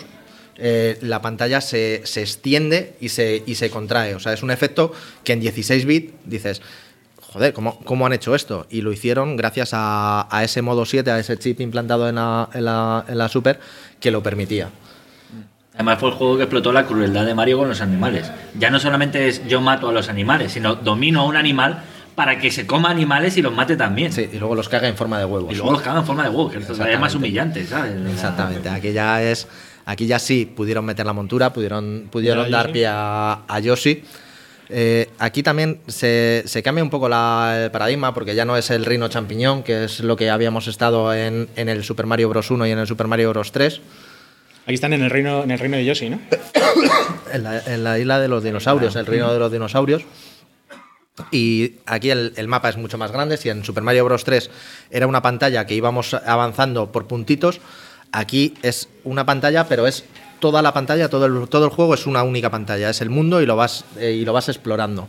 eh, 0.58 0.98
la 1.02 1.22
pantalla 1.22 1.60
se, 1.62 2.02
se 2.06 2.22
extiende 2.22 2.96
y 3.00 3.08
se, 3.10 3.42
y 3.46 3.56
se 3.56 3.70
contrae. 3.70 4.16
O 4.16 4.20
sea, 4.20 4.34
es 4.34 4.44
un 4.44 4.52
efecto 4.52 4.92
que 5.24 5.32
en 5.34 5.40
16 5.40 5.86
bits 5.86 6.14
dices, 6.26 6.62
joder, 7.36 7.52
¿cómo, 7.54 7.78
cómo 7.84 8.06
han 8.06 8.14
hecho 8.14 8.34
esto? 8.34 8.66
Y 8.70 8.80
lo 8.82 8.94
hicieron 8.94 9.36
gracias 9.36 9.72
a, 9.74 10.26
a 10.34 10.44
ese 10.46 10.62
modo 10.62 10.86
7, 10.86 11.12
a 11.12 11.20
ese 11.20 11.38
chip 11.38 11.60
implantado 11.60 12.08
en 12.08 12.16
la, 12.16 12.48
en 12.54 12.64
la- 12.64 13.04
en 13.10 13.18
la 13.18 13.28
Super, 13.28 13.60
que 14.00 14.10
lo 14.10 14.24
permitía. 14.24 14.70
Además 15.74 16.00
fue 16.00 16.10
el 16.10 16.16
juego 16.16 16.38
que 16.38 16.44
explotó 16.44 16.72
la 16.72 16.86
crueldad 16.86 17.26
de 17.26 17.36
Mario 17.36 17.58
con 17.58 17.68
los 17.68 17.82
animales. 17.82 18.32
Ya 18.58 18.70
no 18.70 18.80
solamente 18.80 19.28
es 19.28 19.46
yo 19.48 19.60
mato 19.60 19.90
a 19.90 19.92
los 19.92 20.08
animales, 20.08 20.54
sino 20.54 20.76
domino 20.76 21.20
a 21.22 21.26
un 21.26 21.36
animal 21.36 21.84
para 22.16 22.40
que 22.40 22.50
se 22.52 22.66
coma 22.66 22.90
animales 22.90 23.36
y 23.36 23.42
los 23.42 23.54
mate 23.54 23.76
también. 23.76 24.14
Sí, 24.14 24.30
y 24.32 24.40
luego 24.40 24.56
los 24.56 24.70
caga 24.70 24.88
en 24.88 24.96
forma 24.96 25.20
de 25.20 25.26
huevos. 25.26 25.52
Y 25.52 25.56
luego 25.56 25.74
los 25.74 25.82
caga 25.82 26.00
en 26.00 26.06
forma 26.06 26.24
de 26.24 26.30
huevo, 26.30 26.50
que 26.50 26.60
es 26.60 26.68
todavía 26.68 26.98
más 26.98 27.14
humillante, 27.16 27.66
¿sabes? 27.66 27.94
Exactamente, 28.10 28.70
aquí 28.70 28.94
ya 28.94 29.22
es. 29.22 29.46
Aquí 29.88 30.08
ya 30.08 30.18
sí 30.18 30.46
pudieron 30.46 30.84
meter 30.86 31.06
la 31.06 31.12
montura, 31.14 31.52
pudieron, 31.52 32.08
pudieron 32.10 32.46
¿Y 32.46 32.48
a 32.48 32.58
dar 32.58 32.66
Yoshi? 32.68 32.74
pie 32.74 32.88
a, 32.88 33.40
a 33.48 33.60
Yoshi. 33.60 34.04
Eh, 34.70 35.10
aquí 35.20 35.44
también 35.44 35.80
se, 35.88 36.44
se 36.48 36.64
cambia 36.64 36.84
un 36.84 36.90
poco 36.90 37.08
la- 37.08 37.66
el 37.66 37.72
paradigma 37.72 38.14
porque 38.14 38.34
ya 38.36 38.46
no 38.46 38.58
es 38.58 38.72
el 38.72 38.84
reino 38.86 39.08
champiñón, 39.08 39.62
que 39.64 39.84
es 39.86 40.00
lo 40.00 40.16
que 40.16 40.30
habíamos 40.30 40.68
estado 40.68 41.14
en, 41.14 41.48
en 41.56 41.70
el 41.70 41.84
Super 41.84 42.06
Mario 42.08 42.30
Bros. 42.30 42.50
1 42.50 42.66
y 42.68 42.72
en 42.72 42.80
el 42.80 42.88
Super 42.88 43.08
Mario 43.08 43.30
Bros. 43.30 43.52
3, 43.52 43.82
Aquí 44.66 44.74
están 44.74 44.94
en 44.94 45.04
el 45.04 45.12
reino, 45.12 45.44
en 45.44 45.52
el 45.52 45.60
reino 45.60 45.78
de 45.78 45.86
Yoshi, 45.86 46.10
¿no? 46.10 46.20
en 47.32 47.44
la, 47.44 47.60
en 47.68 47.84
la 47.84 48.00
isla 48.00 48.20
de 48.20 48.28
los 48.28 48.44
dinosaurios, 48.44 48.96
el 48.96 49.06
reino 49.06 49.32
de 49.32 49.38
los 49.38 49.52
dinosaurios. 49.52 50.02
Y 51.32 51.76
aquí 51.86 52.10
el, 52.10 52.34
el 52.36 52.48
mapa 52.48 52.70
es 52.70 52.78
mucho 52.78 52.98
más 52.98 53.12
grande. 53.12 53.38
Si 53.38 53.48
en 53.50 53.64
Super 53.64 53.84
Mario 53.84 54.06
Bros. 54.06 54.24
3 54.24 54.50
era 54.90 55.06
una 55.08 55.22
pantalla 55.22 55.66
que 55.68 55.76
íbamos 55.76 56.14
avanzando 56.16 56.92
por 56.92 57.06
puntitos, 57.08 57.62
aquí 58.12 58.56
es 58.64 58.90
una 59.04 59.26
pantalla, 59.26 59.68
pero 59.68 59.86
es 59.88 60.04
toda 60.46 60.62
la 60.62 60.76
pantalla, 60.76 61.10
todo 61.10 61.26
el, 61.26 61.50
todo 61.50 61.66
el 61.66 61.72
juego 61.72 61.96
es 61.96 62.06
una 62.06 62.22
única 62.22 62.52
pantalla. 62.52 62.92
Es 62.92 63.02
el 63.02 63.10
mundo 63.10 63.42
y 63.42 63.48
lo 63.48 63.56
vas, 63.56 63.84
eh, 63.98 64.12
y 64.12 64.26
lo 64.26 64.32
vas 64.32 64.48
explorando. 64.48 65.08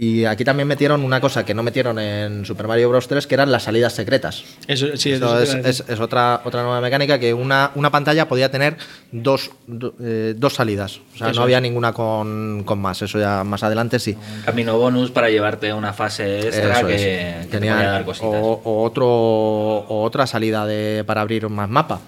Y 0.00 0.24
aquí 0.26 0.44
también 0.44 0.68
metieron 0.68 1.02
una 1.02 1.20
cosa 1.20 1.44
que 1.44 1.54
no 1.54 1.64
metieron 1.64 1.98
en 1.98 2.44
Super 2.44 2.68
Mario 2.68 2.88
Bros. 2.88 3.08
3, 3.08 3.26
que 3.26 3.34
eran 3.34 3.50
las 3.50 3.64
salidas 3.64 3.92
secretas. 3.94 4.44
Eso, 4.68 4.96
sí, 4.96 5.10
eso 5.10 5.40
es, 5.40 5.54
es- 5.54 5.84
es 5.88 5.98
otra, 6.00 6.40
otra 6.44 6.62
nueva 6.62 6.80
mecánica 6.80 7.18
que 7.18 7.34
una, 7.34 7.72
una 7.74 7.90
pantalla 7.90 8.28
podía 8.28 8.48
tener 8.50 8.76
dos, 9.10 9.50
do- 9.66 9.94
eh, 10.00 10.34
dos 10.36 10.54
salidas. 10.54 11.00
O 11.14 11.18
sea, 11.18 11.30
Eso 11.30 11.40
no 11.40 11.42
había 11.42 11.56
es. 11.56 11.62
ninguna 11.62 11.92
con, 11.92 12.62
con 12.64 12.78
más. 12.78 13.02
Eso 13.02 13.18
ya 13.18 13.42
más 13.42 13.64
adelante 13.64 13.98
sí. 13.98 14.16
Un 14.36 14.42
camino 14.42 14.78
bonus 14.78 15.10
para 15.10 15.30
llevarte 15.30 15.70
a 15.70 15.74
una 15.74 15.92
fase 15.92 16.40
extra 16.40 16.78
Eso 16.78 16.86
que, 16.86 16.94
es. 16.94 17.00
que 17.00 17.40
te 17.46 17.58
Tenía 17.58 17.74
podía 17.74 17.90
dar 17.90 18.04
cositas. 18.04 18.40
o, 18.40 18.60
o 18.64 18.82
otro, 18.84 19.06
o 19.08 20.02
otra 20.04 20.28
salida 20.28 20.64
de, 20.64 21.02
para 21.04 21.22
abrir 21.22 21.48
más 21.48 21.68
mapa. 21.68 22.00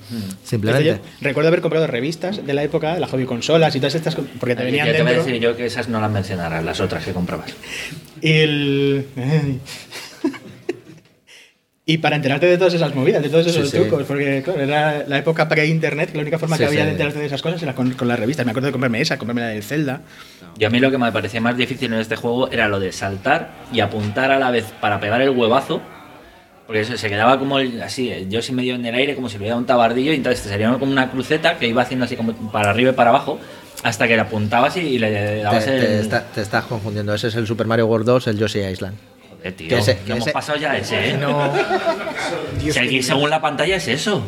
Simplemente. 0.44 0.86
Yo 0.88 0.98
recuerdo 1.22 1.48
haber 1.48 1.60
comprado 1.60 1.86
revistas 1.88 2.46
de 2.46 2.54
la 2.54 2.62
época, 2.62 2.94
de 2.94 3.00
la 3.00 3.08
hobby 3.08 3.24
consolas 3.26 3.74
y 3.74 3.80
todas 3.80 3.96
estas, 3.96 4.14
porque 4.38 4.54
te 4.54 4.62
venían 4.64 4.86
ya 4.86 4.92
te 4.92 5.02
voy 5.02 5.08
a 5.10 5.14
dentro. 5.14 5.26
decir 5.26 5.40
yo 5.42 5.56
que 5.56 5.66
esas 5.66 5.88
no 5.88 6.00
las 6.00 6.10
mencionarás, 6.10 6.64
las 6.64 6.78
otras 6.80 7.04
que 7.04 7.12
comprabas. 7.12 7.50
Y 8.22 8.32
el. 8.32 9.06
Y 11.86 11.98
para 11.98 12.14
enterarte 12.14 12.46
de 12.46 12.56
todas 12.56 12.72
esas 12.74 12.94
movidas, 12.94 13.20
de 13.22 13.28
todos 13.30 13.46
esos 13.48 13.68
Sí, 13.68 13.76
sí. 13.76 13.82
trucos, 13.82 14.06
porque 14.06 14.42
claro, 14.44 14.60
era 14.60 15.04
la 15.08 15.18
época 15.18 15.48
pre-internet, 15.48 16.10
que 16.12 16.18
la 16.18 16.22
única 16.22 16.38
forma 16.38 16.56
Sí, 16.56 16.62
que 16.62 16.66
había 16.68 16.84
de 16.84 16.92
enterarte 16.92 17.18
de 17.18 17.26
esas 17.26 17.42
cosas 17.42 17.60
era 17.62 17.74
con, 17.74 17.90
con 17.94 18.06
las 18.06 18.18
revistas. 18.20 18.46
Me 18.46 18.50
acuerdo 18.52 18.66
de 18.66 18.72
comprarme 18.72 19.00
esa, 19.00 19.18
comprarme 19.18 19.40
la 19.40 19.48
del 19.48 19.64
Zelda. 19.64 20.02
Y 20.58 20.64
a 20.64 20.70
mí 20.70 20.78
lo 20.78 20.90
que 20.92 20.98
me 20.98 21.10
parecía 21.10 21.40
más 21.40 21.56
difícil 21.56 21.92
en 21.92 21.98
este 21.98 22.14
juego 22.14 22.48
era 22.52 22.68
lo 22.68 22.78
de 22.78 22.92
saltar 22.92 23.50
y 23.72 23.80
apuntar 23.80 24.30
a 24.30 24.38
la 24.38 24.50
vez 24.52 24.66
para 24.80 25.00
pegar 25.00 25.20
el 25.22 25.30
huevazo. 25.30 25.80
Porque 26.66 26.82
eso 26.82 26.96
se 26.96 27.08
quedaba 27.08 27.40
como 27.40 27.58
el- 27.58 27.82
así, 27.82 28.12
yo 28.28 28.40
sí 28.40 28.52
medio 28.52 28.76
en 28.76 28.86
el 28.86 28.94
aire, 28.94 29.16
como 29.16 29.28
si 29.28 29.34
le 29.38 29.40
hubiera 29.40 29.56
un 29.56 29.66
tabardillo, 29.66 30.12
y 30.12 30.16
entonces 30.16 30.44
te 30.44 30.48
salía 30.50 30.70
como 30.78 30.92
una 30.92 31.10
cruceta 31.10 31.58
que 31.58 31.66
iba 31.66 31.82
haciendo 31.82 32.04
así 32.04 32.14
como 32.14 32.32
para 32.52 32.70
arriba 32.70 32.90
y 32.90 32.94
para 32.94 33.10
abajo, 33.10 33.40
hasta 33.82 34.06
que 34.08 34.14
le 34.16 34.22
apuntabas 34.22 34.76
y, 34.76 34.80
y 34.80 34.98
le 34.98 35.10
Te, 35.10 35.36
dabas 35.42 35.64
te 35.64 35.76
el. 35.76 35.82
está- 36.00 36.24
te 36.24 36.40
estás 36.42 36.64
confundiendo. 36.64 37.14
Ese 37.14 37.28
es 37.28 37.34
el 37.36 37.46
Super 37.46 37.66
Mario 37.66 37.86
World 37.86 38.06
2, 38.06 38.26
el 38.28 38.38
Yoshi 38.38 38.60
Island. 38.60 38.96
Joder, 39.38 39.52
tío, 39.54 39.76
ese- 39.78 39.98
que 39.98 40.12
hemos 40.12 40.24
ese- 40.24 40.32
pasado 40.32 40.58
ya 40.58 40.76
ese, 40.76 41.10
¿eh? 41.10 41.16
No, 41.18 41.52
Si 42.70 42.78
aquí, 42.78 43.02
según 43.02 43.30
la 43.30 43.40
pantalla 43.40 43.76
es 43.76 43.88
eso. 43.88 44.22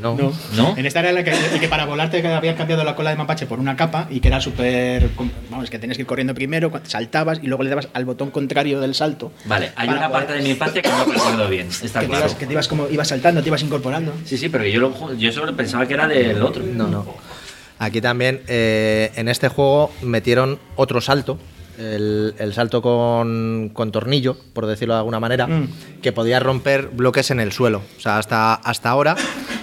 no. 0.00 0.14
No. 0.14 0.32
¿No? 0.54 0.74
En 0.76 0.86
esta 0.86 1.00
era 1.00 1.10
la 1.10 1.24
que, 1.24 1.34
y 1.56 1.58
que 1.58 1.66
para 1.66 1.84
volarte 1.84 2.24
habían 2.24 2.54
cambiado 2.54 2.84
la 2.84 2.94
cola 2.94 3.10
de 3.10 3.16
mapache 3.16 3.46
por 3.46 3.58
una 3.58 3.74
capa 3.74 4.06
y 4.10 4.20
que 4.20 4.28
era 4.28 4.40
súper. 4.40 5.08
Vamos, 5.50 5.68
que 5.70 5.78
tenías 5.80 5.96
que 5.98 6.02
ir 6.02 6.06
corriendo 6.06 6.34
primero, 6.34 6.70
saltabas 6.84 7.40
y 7.42 7.48
luego 7.48 7.64
le 7.64 7.70
dabas 7.70 7.88
al 7.94 8.04
botón 8.04 8.30
contrario 8.30 8.78
del 8.80 8.94
salto. 8.94 9.32
Vale, 9.46 9.72
hay 9.74 9.88
una 9.88 10.06
poder- 10.08 10.12
parte 10.12 10.32
de 10.34 10.42
mi 10.42 10.50
infancia 10.50 10.82
que 10.82 10.88
no 10.88 11.04
recuerdo 11.04 11.48
bien, 11.48 11.66
está 11.66 11.98
Que 11.98 12.06
te, 12.06 12.10
claro. 12.12 12.26
ibas, 12.26 12.34
que 12.38 12.46
te 12.46 12.52
ibas 12.52 12.68
como 12.68 12.88
ibas 12.88 13.08
saltando, 13.08 13.42
te 13.42 13.48
ibas 13.48 13.62
incorporando. 13.62 14.12
Sí, 14.24 14.38
sí, 14.38 14.48
pero 14.48 14.64
yo, 14.66 14.78
lo, 14.78 15.14
yo 15.14 15.32
solo 15.32 15.56
pensaba 15.56 15.84
que 15.88 15.94
era 15.94 16.06
del 16.06 16.40
otro. 16.42 16.62
No, 16.64 16.86
no. 16.86 17.04
Aquí 17.78 18.00
también, 18.00 18.42
eh, 18.48 19.12
en 19.16 19.28
este 19.28 19.48
juego, 19.48 19.90
metieron 20.02 20.58
otro 20.76 21.00
salto. 21.00 21.38
El, 21.78 22.34
el 22.38 22.52
salto 22.54 22.82
con, 22.82 23.70
con 23.72 23.92
tornillo, 23.92 24.36
por 24.52 24.66
decirlo 24.66 24.94
de 24.94 24.98
alguna 24.98 25.20
manera, 25.20 25.46
Mm. 25.46 25.68
que 26.02 26.10
podía 26.10 26.40
romper 26.40 26.88
bloques 26.88 27.30
en 27.30 27.38
el 27.38 27.52
suelo. 27.52 27.82
O 27.96 28.00
sea, 28.00 28.18
hasta, 28.18 28.54
hasta 28.54 28.90
ahora 28.90 29.14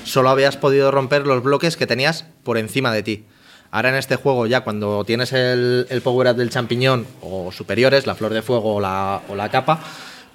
solo 0.06 0.30
habías 0.30 0.56
podido 0.56 0.91
romper 0.91 1.28
los 1.28 1.43
bloques 1.43 1.75
que 1.75 1.88
tenías 1.88 2.25
por 2.43 2.58
encima 2.58 2.93
de 2.93 3.04
ti. 3.04 3.25
Ahora 3.69 3.89
en 3.89 3.95
este 3.95 4.15
juego, 4.15 4.47
ya 4.47 4.62
cuando 4.62 5.04
tienes 5.04 5.34
el, 5.34 5.88
el 5.89 6.01
power 6.01 6.30
up 6.30 6.38
del 6.38 6.49
champiñón 6.51 7.06
o 7.21 7.51
superiores, 7.51 8.08
la 8.08 8.15
flor 8.15 8.34
de 8.34 8.41
fuego 8.41 8.75
o 8.75 8.80
la, 8.80 9.21
o 9.28 9.36
la 9.36 9.49
capa, 9.49 9.82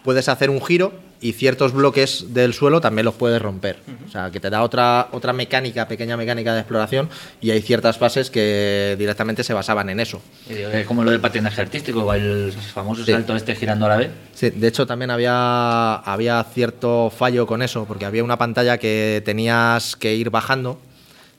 puedes 0.04 0.28
hacer 0.28 0.50
un 0.50 0.60
giro 0.64 0.92
y 1.22 1.32
ciertos 1.34 1.72
bloques 1.74 2.32
del 2.32 2.54
suelo 2.54 2.80
también 2.80 3.04
los 3.04 3.14
puedes 3.14 3.42
romper. 3.42 3.78
O 4.06 4.10
sea, 4.10 4.30
que 4.30 4.40
te 4.40 4.48
da 4.48 4.62
otra, 4.62 5.08
otra 5.12 5.34
mecánica, 5.34 5.86
pequeña 5.86 6.16
mecánica 6.16 6.54
de 6.54 6.60
exploración 6.60 7.10
y 7.42 7.50
hay 7.50 7.60
ciertas 7.60 7.98
fases 7.98 8.30
que 8.30 8.96
directamente 8.98 9.44
se 9.44 9.52
basaban 9.52 9.90
en 9.90 10.00
eso. 10.00 10.22
Y 10.48 10.54
digo, 10.54 10.70
es 10.70 10.86
como 10.86 11.04
lo 11.04 11.10
del 11.10 11.20
patinaje 11.20 11.60
artístico, 11.60 12.12
el 12.14 12.52
famoso 12.52 13.04
Sí. 13.04 13.12
salto 13.12 13.36
este 13.36 13.54
girando 13.54 13.84
a 13.84 13.90
la 13.90 13.96
vez. 13.98 14.10
Sí, 14.34 14.48
de 14.48 14.66
hecho 14.68 14.86
también 14.86 15.10
había, 15.10 15.96
había 15.96 16.42
cierto 16.44 17.12
fallo 17.14 17.46
con 17.46 17.60
eso, 17.60 17.84
porque 17.84 18.06
había 18.06 18.24
una 18.24 18.38
pantalla 18.38 18.78
que 18.78 19.20
tenías 19.24 19.96
que 19.96 20.14
ir 20.14 20.30
bajando. 20.30 20.80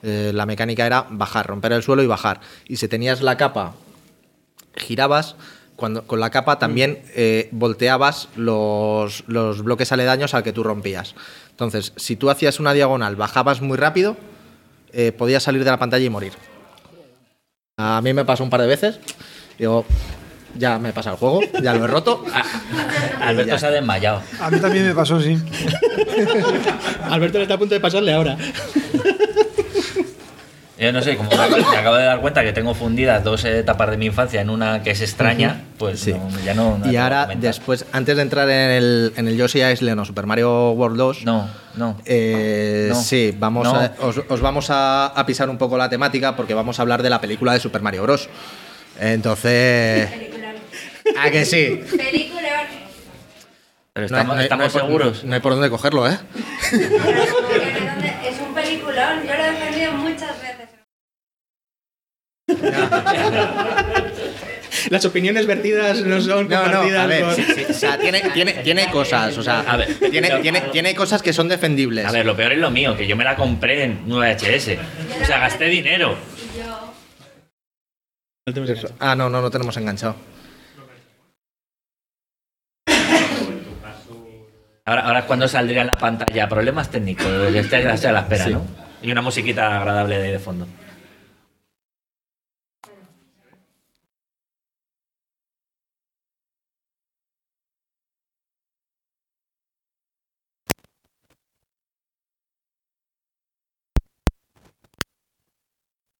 Eh, 0.03 0.31
la 0.33 0.45
mecánica 0.45 0.85
era 0.85 1.07
bajar, 1.09 1.47
romper 1.47 1.71
el 1.71 1.81
suelo 1.81 2.03
y 2.03 2.07
bajar. 2.07 2.39
Y 2.67 2.75
si 2.77 2.87
tenías 2.87 3.21
la 3.21 3.37
capa, 3.37 3.73
girabas, 4.75 5.35
cuando, 5.81 6.03
con 6.03 6.19
la 6.19 6.29
capa 6.29 6.59
también 6.59 7.01
eh, 7.15 7.49
volteabas 7.51 8.29
los, 8.35 9.23
los 9.27 9.63
bloques 9.63 9.91
aledaños 9.91 10.35
al 10.35 10.43
que 10.43 10.53
tú 10.53 10.63
rompías. 10.63 11.15
Entonces, 11.49 11.91
si 11.95 12.15
tú 12.15 12.29
hacías 12.29 12.59
una 12.59 12.71
diagonal, 12.71 13.15
bajabas 13.15 13.61
muy 13.61 13.77
rápido, 13.77 14.15
eh, 14.93 15.11
podías 15.11 15.41
salir 15.41 15.63
de 15.63 15.71
la 15.71 15.79
pantalla 15.79 16.05
y 16.05 16.09
morir. 16.09 16.33
A 17.77 17.99
mí 18.01 18.13
me 18.13 18.23
pasó 18.23 18.43
un 18.43 18.51
par 18.51 18.61
de 18.61 18.67
veces. 18.67 18.99
Digo, 19.57 19.83
ya 20.55 20.77
me 20.77 20.93
pasa 20.93 21.11
el 21.11 21.17
juego, 21.17 21.41
ya 21.63 21.73
lo 21.73 21.85
he 21.85 21.87
roto. 21.87 22.23
Alberto 23.21 23.57
se 23.57 23.65
ha 23.65 23.71
desmayado. 23.71 24.21
A 24.39 24.51
mí 24.51 24.59
también 24.59 24.85
me 24.85 24.93
pasó, 24.93 25.19
sí. 25.19 25.35
Alberto 27.09 27.39
le 27.39 27.43
está 27.43 27.55
a 27.55 27.57
punto 27.57 27.73
de 27.73 27.81
pasarle 27.81 28.13
ahora. 28.13 28.37
Yo 30.81 30.91
no 30.91 30.99
sé, 31.03 31.15
como 31.15 31.29
me 31.29 31.77
acabo 31.77 31.95
de 31.95 32.05
dar 32.05 32.19
cuenta 32.21 32.43
que 32.43 32.53
tengo 32.53 32.73
fundidas 32.73 33.23
dos 33.23 33.45
etapas 33.45 33.91
de 33.91 33.97
mi 33.97 34.07
infancia 34.07 34.41
en 34.41 34.49
una 34.49 34.81
que 34.81 34.89
es 34.89 35.01
extraña, 35.01 35.61
pues 35.77 35.99
Sí. 35.99 36.11
no, 36.11 36.27
ya 36.43 36.55
no. 36.55 36.79
no 36.79 36.91
y 36.91 36.97
ahora, 36.97 37.27
después, 37.35 37.85
antes 37.91 38.15
de 38.15 38.23
entrar 38.23 38.49
en 38.49 38.71
el, 38.71 39.13
en 39.15 39.27
el 39.27 39.37
Yoshi 39.37 39.61
Island 39.61 39.99
o 39.99 40.05
Super 40.05 40.25
Mario 40.25 40.71
World 40.71 40.97
2, 40.97 41.23
No, 41.23 41.47
no. 41.75 41.97
eh, 42.05 42.87
No. 42.89 42.95
sí, 42.95 43.31
vamos 43.37 43.65
No. 43.71 43.75
a- 43.79 43.91
os, 43.99 44.21
os 44.27 44.41
vamos 44.41 44.71
a, 44.71 45.05
a 45.05 45.23
pisar 45.27 45.51
un 45.51 45.59
poco 45.59 45.77
la 45.77 45.87
temática 45.87 46.35
porque 46.35 46.55
vamos 46.55 46.79
a 46.79 46.81
hablar 46.81 47.03
de 47.03 47.11
la 47.11 47.21
película 47.21 47.53
de 47.53 47.59
Super 47.59 47.83
Mario 47.83 48.01
Bros. 48.01 48.27
Entonces, 48.99 50.09
¿a 51.15 51.29
que 51.29 51.45
sí? 51.45 51.79
Película. 51.95 52.41
Pero 53.93 54.07
No 54.07 54.15
hay- 54.17 54.21
estamos, 54.21 54.35
no 54.35 54.39
hay- 54.39 54.43
estamos 54.45 54.63
no 54.63 54.65
hay 54.65 54.71
por- 54.71 54.81
seguros. 54.81 55.23
No 55.25 55.33
hay 55.35 55.41
por 55.41 55.51
dónde 55.53 55.69
cogerlo, 55.69 56.09
¿eh? 56.09 56.17
Es 56.71 58.39
un 58.39 58.53
peliculón, 58.55 59.21
yo 59.27 59.35
lo 59.35 59.43
he 59.43 59.51
defendido 59.51 59.91
muchas 59.93 60.31
veces. 60.41 60.61
Las 64.89 65.05
opiniones 65.05 65.45
vertidas 65.45 66.01
no 66.01 66.19
son 66.21 66.47
No, 66.49 66.55
no, 66.57 66.63
compartidas 66.63 67.03
a 67.03 67.07
ver, 67.07 67.23
por- 67.25 67.35
sí, 67.35 67.43
sí, 67.43 67.65
o 67.69 67.73
sea, 67.73 67.97
tiene, 67.99 68.21
tiene, 68.33 68.53
tiene 68.53 68.89
cosas, 68.89 69.37
o 69.37 69.43
sea, 69.43 69.59
A 69.61 69.77
ver. 69.77 69.93
tiene, 70.09 70.29
tiene, 70.41 70.61
tiene 70.71 70.95
cosas 70.95 71.21
que 71.21 71.33
son 71.33 71.47
defendibles. 71.47 72.05
A 72.05 72.11
ver, 72.11 72.25
lo 72.25 72.35
peor 72.35 72.53
es 72.53 72.57
lo 72.59 72.71
mío, 72.71 72.95
que 72.97 73.05
yo 73.05 73.15
me 73.15 73.23
la 73.23 73.35
compré 73.35 73.83
en 73.83 74.07
9HS. 74.07 74.77
O 75.21 75.25
sea, 75.25 75.39
gasté 75.39 75.65
dinero. 75.65 76.17
No 78.47 78.53
tenemos 78.53 78.69
eso. 78.71 78.89
Ah, 78.99 79.15
no, 79.15 79.29
no, 79.29 79.39
no 79.41 79.51
tenemos 79.51 79.77
enganchado. 79.77 80.15
Ahora, 84.85 85.01
ahora 85.05 85.19
es 85.19 85.25
cuando 85.25 85.47
saldría 85.47 85.81
en 85.81 85.87
la 85.87 85.97
pantalla. 85.97 86.49
Problemas 86.49 86.89
técnicos. 86.89 87.25
Estáis 87.53 88.03
a 88.05 88.11
la 88.11 88.21
espera, 88.21 88.45
Sí. 88.45 88.51
¿no? 88.51 88.65
Y 89.03 89.11
una 89.11 89.21
musiquita 89.21 89.77
agradable 89.79 90.17
de 90.17 90.23
ahí 90.25 90.31
de 90.31 90.39
fondo. 90.39 90.67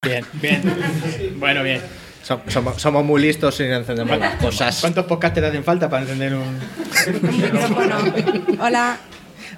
Bien, 0.03 0.25
bien. 0.41 0.63
Bueno, 1.37 1.61
bien. 1.61 1.79
Som- 2.27 2.41
Somos, 2.47 2.81
somos 2.81 3.05
muy 3.05 3.21
listos 3.21 3.59
y 3.59 3.67
no 3.67 3.75
encendemos 3.75 4.17
las 4.17 4.33
cosas. 4.41 4.79
¿Cuántos 4.81 5.05
podcasts 5.05 5.39
te 5.39 5.45
hacen 5.45 5.63
falta 5.63 5.87
para 5.91 6.01
encender 6.01 6.33
un. 6.33 6.41
Un 6.41 7.37
micrófono. 7.37 7.97
Hola. 8.59 8.97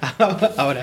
Ahora. 0.56 0.82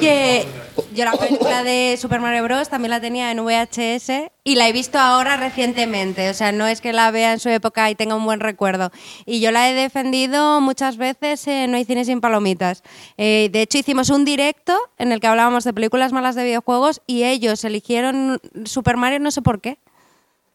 Que 0.00 0.46
yo 0.92 1.04
la 1.04 1.12
película 1.12 1.62
de 1.62 1.96
Super 2.00 2.20
Mario 2.20 2.42
Bros. 2.44 2.68
también 2.68 2.90
la 2.90 3.00
tenía 3.00 3.30
en 3.30 3.44
VHS 3.44 4.30
y 4.44 4.56
la 4.56 4.68
he 4.68 4.72
visto 4.72 4.98
ahora 4.98 5.36
recientemente. 5.36 6.28
O 6.30 6.34
sea, 6.34 6.52
no 6.52 6.66
es 6.66 6.80
que 6.80 6.92
la 6.92 7.10
vea 7.10 7.32
en 7.32 7.38
su 7.40 7.48
época 7.48 7.90
y 7.90 7.94
tenga 7.94 8.14
un 8.14 8.24
buen 8.24 8.40
recuerdo. 8.40 8.90
Y 9.24 9.40
yo 9.40 9.50
la 9.50 9.70
he 9.70 9.74
defendido 9.74 10.60
muchas 10.60 10.96
veces 10.96 11.46
en 11.46 11.70
No 11.70 11.76
hay 11.76 11.84
cine 11.84 12.04
sin 12.04 12.20
palomitas. 12.20 12.82
Eh, 13.16 13.50
de 13.52 13.62
hecho, 13.62 13.78
hicimos 13.78 14.10
un 14.10 14.24
directo 14.24 14.76
en 14.98 15.12
el 15.12 15.20
que 15.20 15.26
hablábamos 15.26 15.64
de 15.64 15.72
películas 15.72 16.12
malas 16.12 16.34
de 16.34 16.44
videojuegos 16.44 17.02
y 17.06 17.24
ellos 17.24 17.64
eligieron 17.64 18.40
Super 18.64 18.96
Mario 18.96 19.20
no 19.20 19.30
sé 19.30 19.42
por 19.42 19.60
qué. 19.60 19.78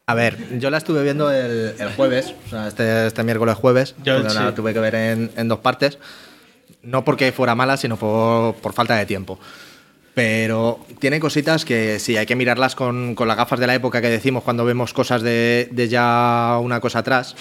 A 0.06 0.14
ver, 0.14 0.58
yo 0.58 0.70
la 0.70 0.78
estuve 0.78 1.04
viendo 1.04 1.30
el, 1.30 1.74
el 1.78 1.94
jueves, 1.94 2.34
o 2.46 2.50
sea, 2.50 2.66
este, 2.66 3.06
este 3.06 3.22
miércoles 3.22 3.54
jueves, 3.54 3.94
Yo 4.02 4.16
porque 4.20 4.34
la 4.34 4.48
sí. 4.48 4.54
tuve 4.56 4.74
que 4.74 4.80
ver 4.80 4.96
en, 4.96 5.30
en 5.36 5.46
dos 5.46 5.60
partes. 5.60 5.98
No 6.82 7.04
porque 7.04 7.32
fuera 7.32 7.54
mala, 7.54 7.76
sino 7.76 7.96
por, 7.96 8.54
por 8.56 8.72
falta 8.72 8.96
de 8.96 9.06
tiempo. 9.06 9.38
Pero 10.14 10.80
tiene 10.98 11.20
cositas 11.20 11.64
que 11.64 11.98
sí, 11.98 12.16
hay 12.16 12.26
que 12.26 12.36
mirarlas 12.36 12.74
con, 12.74 13.14
con 13.14 13.28
las 13.28 13.36
gafas 13.36 13.60
de 13.60 13.66
la 13.66 13.74
época 13.74 14.00
que 14.00 14.08
decimos 14.08 14.42
cuando 14.42 14.64
vemos 14.64 14.92
cosas 14.92 15.22
de, 15.22 15.68
de 15.70 15.88
ya 15.88 16.58
una 16.60 16.80
cosa 16.80 17.00
atrás. 17.00 17.36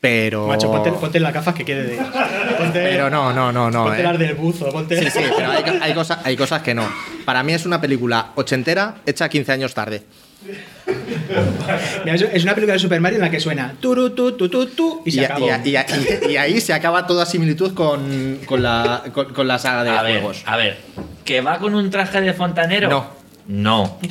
Pero. 0.00 0.46
Macho, 0.46 0.70
ponte, 0.70 0.92
ponte 0.92 1.20
las 1.20 1.32
gafas 1.32 1.54
que 1.54 1.64
quede 1.64 1.84
de. 1.84 1.96
Ponte, 1.96 2.72
Pero 2.72 3.10
no, 3.10 3.32
no, 3.32 3.52
no, 3.52 3.70
no. 3.70 3.84
ponte 3.84 4.00
eh. 4.00 4.04
las 4.04 4.18
del 4.18 4.34
buzo, 4.34 4.70
ponte. 4.70 4.98
Sí, 4.98 5.10
sí, 5.10 5.24
pero 5.36 5.50
hay, 5.50 5.64
hay 5.80 5.94
cosas, 5.94 6.18
hay 6.24 6.36
cosas 6.36 6.62
que 6.62 6.74
no. 6.74 6.88
Para 7.24 7.42
mí 7.42 7.52
es 7.52 7.66
una 7.66 7.80
película 7.80 8.32
ochentera 8.36 8.96
hecha 9.06 9.28
15 9.28 9.52
años 9.52 9.74
tarde. 9.74 10.02
Mira, 12.04 12.14
es- 12.14 12.42
una 12.44 12.54
película 12.54 12.72
de 12.74 12.78
Super 12.78 13.00
Mario 13.00 13.16
en 13.18 13.22
la 13.24 13.30
que 13.30 13.40
suena 13.40 13.74
turu, 13.80 14.10
tu, 14.10 14.32
tu, 14.32 14.48
tu, 14.48 14.66
tu, 14.66 15.02
y 15.04 15.10
se 15.10 15.20
Y, 15.20 15.24
acabó. 15.24 15.46
y- 15.64 15.68
y- 15.70 15.76
y- 15.76 16.30
y 16.32 16.36
ahí 16.36 16.60
se 16.60 16.72
acaba 16.72 17.06
toda 17.06 17.26
similitud 17.26 17.74
con, 17.74 18.38
con 18.46 18.62
la, 18.62 19.04
con, 19.12 19.32
con 19.34 19.46
la 19.48 19.58
saga 19.58 19.84
de 19.84 19.90
A 19.90 20.02
ver, 20.02 20.20
juegos. 20.20 20.42
a 20.46 20.56
ver, 20.56 20.78
¿que 21.24 21.40
va 21.40 21.58
con 21.58 21.74
un 21.74 21.90
traje 21.90 22.20
de 22.20 22.32
fontanero? 22.32 22.88
No. 22.88 23.06
No. 23.46 23.98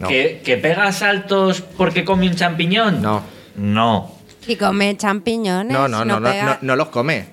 No. 0.00 0.08
¿Que, 0.08 0.42
que 0.44 0.56
pega 0.58 0.90
saltos 0.92 1.60
porque 1.62 2.04
come 2.04 2.28
un 2.28 2.34
champiñón? 2.34 3.00
No. 3.00 3.22
No. 3.56 4.12
Y 4.46 4.56
come 4.56 4.96
champiñones. 4.96 5.72
No, 5.72 5.86
no, 5.88 6.04
no, 6.04 6.18
no, 6.20 6.28
pega- 6.28 6.44
no, 6.44 6.58
no 6.60 6.76
los 6.76 6.88
come. 6.88 7.26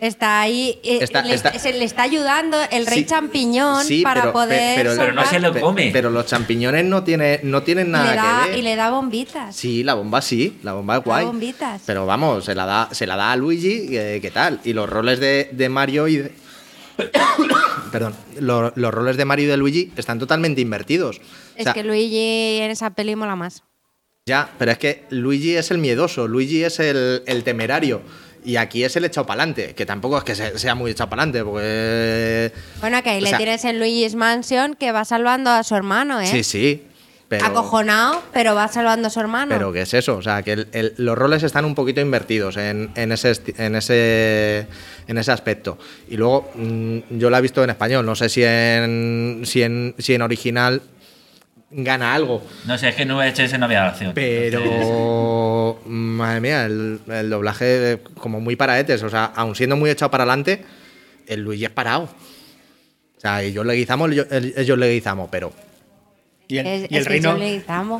Está 0.00 0.40
ahí, 0.42 0.78
eh, 0.84 0.98
Está- 1.02 1.22
le, 1.22 1.34
está- 1.34 1.58
se 1.58 1.72
le 1.72 1.84
está 1.84 2.02
ayudando 2.02 2.56
el 2.70 2.86
rey 2.86 3.00
Sí, 3.00 3.06
champiñón 3.06 3.84
sí, 3.84 4.02
para 4.02 4.20
pero- 4.20 4.32
poder. 4.32 4.76
pe- 4.76 4.82
pero- 4.84 4.96
Pero 4.96 5.12
no 5.12 5.24
se 5.26 5.40
lo 5.40 5.52
Pe- 5.52 5.60
come. 5.60 5.90
Pero 5.92 6.10
los 6.10 6.24
champiñones 6.26 6.84
no, 6.84 7.02
tiene, 7.02 7.40
no 7.42 7.62
tienen 7.64 7.88
y, 7.88 7.90
nada 7.90 8.10
le 8.10 8.16
da, 8.16 8.40
que 8.44 8.50
ver. 8.50 8.58
y 8.58 8.62
le 8.62 8.76
da 8.76 8.90
bombitas. 8.90 9.56
Sí, 9.56 9.82
la 9.82 9.94
bomba 9.94 10.22
sí, 10.22 10.56
la 10.62 10.74
bomba 10.74 10.98
es 10.98 11.04
guay. 11.04 11.24
bombitas. 11.26 11.82
Pero 11.84 12.06
vamos, 12.06 12.44
se 12.44 12.54
la 12.54 12.64
da, 12.64 12.88
se 12.92 13.06
la 13.08 13.16
da 13.16 13.32
a 13.32 13.36
Luigi, 13.36 13.88
eh, 13.96 14.18
¿qué 14.22 14.30
tal? 14.30 14.60
Y 14.64 14.72
los 14.72 14.88
roles 14.88 15.18
de, 15.18 15.48
de 15.52 15.68
Mario 15.68 16.06
y 16.06 16.16
de. 16.18 16.32
Perdón, 17.92 18.14
lo- 18.40 18.72
los 18.76 18.92
roles 18.94 19.16
de 19.16 19.24
Mario 19.24 19.46
y 19.46 19.48
de 19.48 19.56
Luigi 19.56 19.92
están 19.96 20.18
totalmente 20.18 20.60
invertidos. 20.60 21.18
O 21.18 21.20
Es 21.56 21.64
sea, 21.64 21.72
que 21.72 21.82
Luigi 21.82 22.58
en 22.60 22.70
esa 22.70 22.90
peli 22.90 23.16
mola 23.16 23.34
más. 23.36 23.62
Ya, 24.26 24.50
pero 24.58 24.70
es 24.72 24.78
que 24.78 25.04
Luigi 25.10 25.54
es 25.56 25.70
el 25.70 25.78
miedoso, 25.78 26.28
Luigi 26.28 26.62
es 26.62 26.78
el, 26.80 27.22
el 27.26 27.44
temerario. 27.44 28.02
Y 28.44 28.56
aquí 28.56 28.84
es 28.84 28.94
el 28.96 29.04
echado 29.04 29.26
para 29.26 29.42
adelante, 29.42 29.74
que 29.74 29.84
tampoco 29.86 30.18
es 30.18 30.24
que 30.24 30.34
se- 30.34 30.58
sea 30.58 30.74
muy 30.74 30.90
echado 30.92 31.10
para 31.10 31.22
adelante, 31.22 31.44
porque. 31.44 32.52
Bueno, 32.80 33.02
que 33.02 33.10
ahí 33.10 33.20
le 33.20 33.28
sea- 33.30 33.38
tienes 33.38 33.64
en 33.64 33.78
Luigi's 33.78 34.14
Mansion 34.14 34.74
que 34.74 34.92
va 34.92 35.04
salvando 35.04 35.50
a 35.50 35.62
su 35.62 35.74
hermano, 35.74 36.20
¿eh? 36.20 36.26
Sí, 36.26 36.42
sí. 36.44 36.84
Pero, 37.28 37.44
Acojonado, 37.44 38.22
pero 38.32 38.54
va 38.54 38.68
salvando 38.68 39.08
a 39.08 39.10
su 39.10 39.20
hermano. 39.20 39.54
pero 39.54 39.70
¿qué 39.70 39.82
es 39.82 39.92
eso? 39.92 40.16
O 40.16 40.22
sea, 40.22 40.42
que 40.42 40.52
el- 40.52 40.68
el- 40.72 40.94
los 40.96 41.16
roles 41.18 41.42
están 41.42 41.66
un 41.66 41.74
poquito 41.74 42.00
invertidos 42.00 42.56
en, 42.56 42.90
en 42.94 43.12
ese, 43.12 43.32
en, 43.58 43.74
ese, 43.76 44.66
en 45.06 45.18
ese 45.18 45.30
aspecto. 45.30 45.76
Y 46.08 46.16
luego, 46.16 46.50
mm, 46.54 46.98
yo 47.18 47.28
la 47.28 47.36
he 47.38 47.42
visto 47.42 47.62
en 47.62 47.68
español, 47.68 48.06
no 48.06 48.14
sé 48.14 48.30
si 48.30 48.42
en, 48.44 49.42
si 49.44 49.62
en, 49.62 49.94
si 49.98 50.14
en 50.14 50.22
original 50.22 50.80
gana 51.70 52.14
algo. 52.14 52.42
No 52.66 52.78
sé, 52.78 52.88
es 52.90 52.94
que 52.94 53.02
en 53.02 53.14
VHS 53.14 53.58
no 53.58 53.66
había. 53.66 53.84
Entonces, 53.88 54.12
Pero, 54.14 55.80
madre 55.86 56.40
mía, 56.40 56.66
el, 56.66 57.00
el 57.06 57.30
doblaje 57.30 57.92
eh, 57.92 57.98
como 58.18 58.40
muy 58.40 58.56
paraetes. 58.56 59.02
O 59.02 59.10
sea, 59.10 59.26
aun 59.26 59.54
siendo 59.54 59.76
muy 59.76 59.90
echado 59.90 60.10
para 60.10 60.24
adelante, 60.24 60.64
el 61.26 61.42
Luigi 61.42 61.64
es 61.64 61.70
parado. 61.70 62.04
O 62.04 63.20
sea, 63.20 63.42
ellos 63.42 63.66
le 63.66 63.74
guizamos, 63.74 64.10
ellos, 64.12 64.26
ellos 64.30 64.78
le 64.78 64.92
guizamos, 64.92 65.28
pero 65.30 65.52
Y 66.50 66.56
el, 66.56 66.66
Es- 66.66 66.90
y 66.90 66.94
el 66.94 67.00
es 67.00 67.04
que 67.04 67.08
reino, 67.10 67.38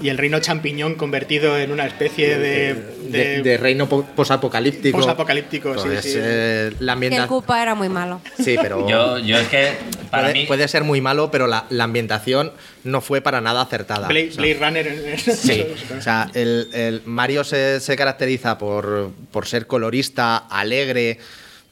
y 0.01 0.09
el 0.09 0.17
reino 0.17 0.41
champiñón 0.41 0.95
convertido 0.95 1.59
en 1.59 1.71
una 1.71 1.85
especie 1.87 2.39
de. 2.39 2.75
de, 2.75 3.19
de- 3.37 3.43
de 3.43 3.57
reino 3.59 3.87
po- 3.91 4.05
posapocalíptico. 4.17 4.97
Posapocalíptico, 4.99 5.75
sí, 5.79 5.87
Pues, 5.87 6.03
sí. 6.03 6.15
eh, 6.17 6.71
la 6.71 6.77
que 6.79 6.83
el 6.85 6.89
ambientación. 6.91 7.29
Koopa 7.29 7.63
era 7.63 7.75
muy 7.75 7.91
malo. 7.91 8.23
Sí, 8.43 8.57
pero. 8.61 8.89
Yo, 8.89 9.19
yo 9.19 9.37
es 9.39 9.49
que 9.49 9.73
para 10.11 10.29
puede, 10.29 10.33
mí. 10.41 10.47
puede 10.47 10.67
ser 10.67 10.83
muy 10.85 11.03
malo, 11.03 11.31
pero 11.31 11.47
la, 11.47 11.67
la 11.69 11.85
ambientación 11.85 12.53
no 12.85 13.03
fue 13.03 13.21
para 13.21 13.43
nada 13.43 13.61
acertada. 13.61 14.09
Blade, 14.09 14.31
O 14.31 14.33
sea, 14.33 14.43
Blade 14.43 14.59
Runner. 14.59 15.21
Sí, 15.21 15.67
o 15.99 16.01
sea, 16.01 16.31
el, 16.33 16.71
el 16.73 17.03
Mario 17.05 17.45
se, 17.45 17.81
se 17.81 17.97
caracteriza 17.97 18.57
por, 18.57 19.11
por 19.31 19.47
ser 19.47 19.67
colorista, 19.67 20.39
alegre. 20.39 21.19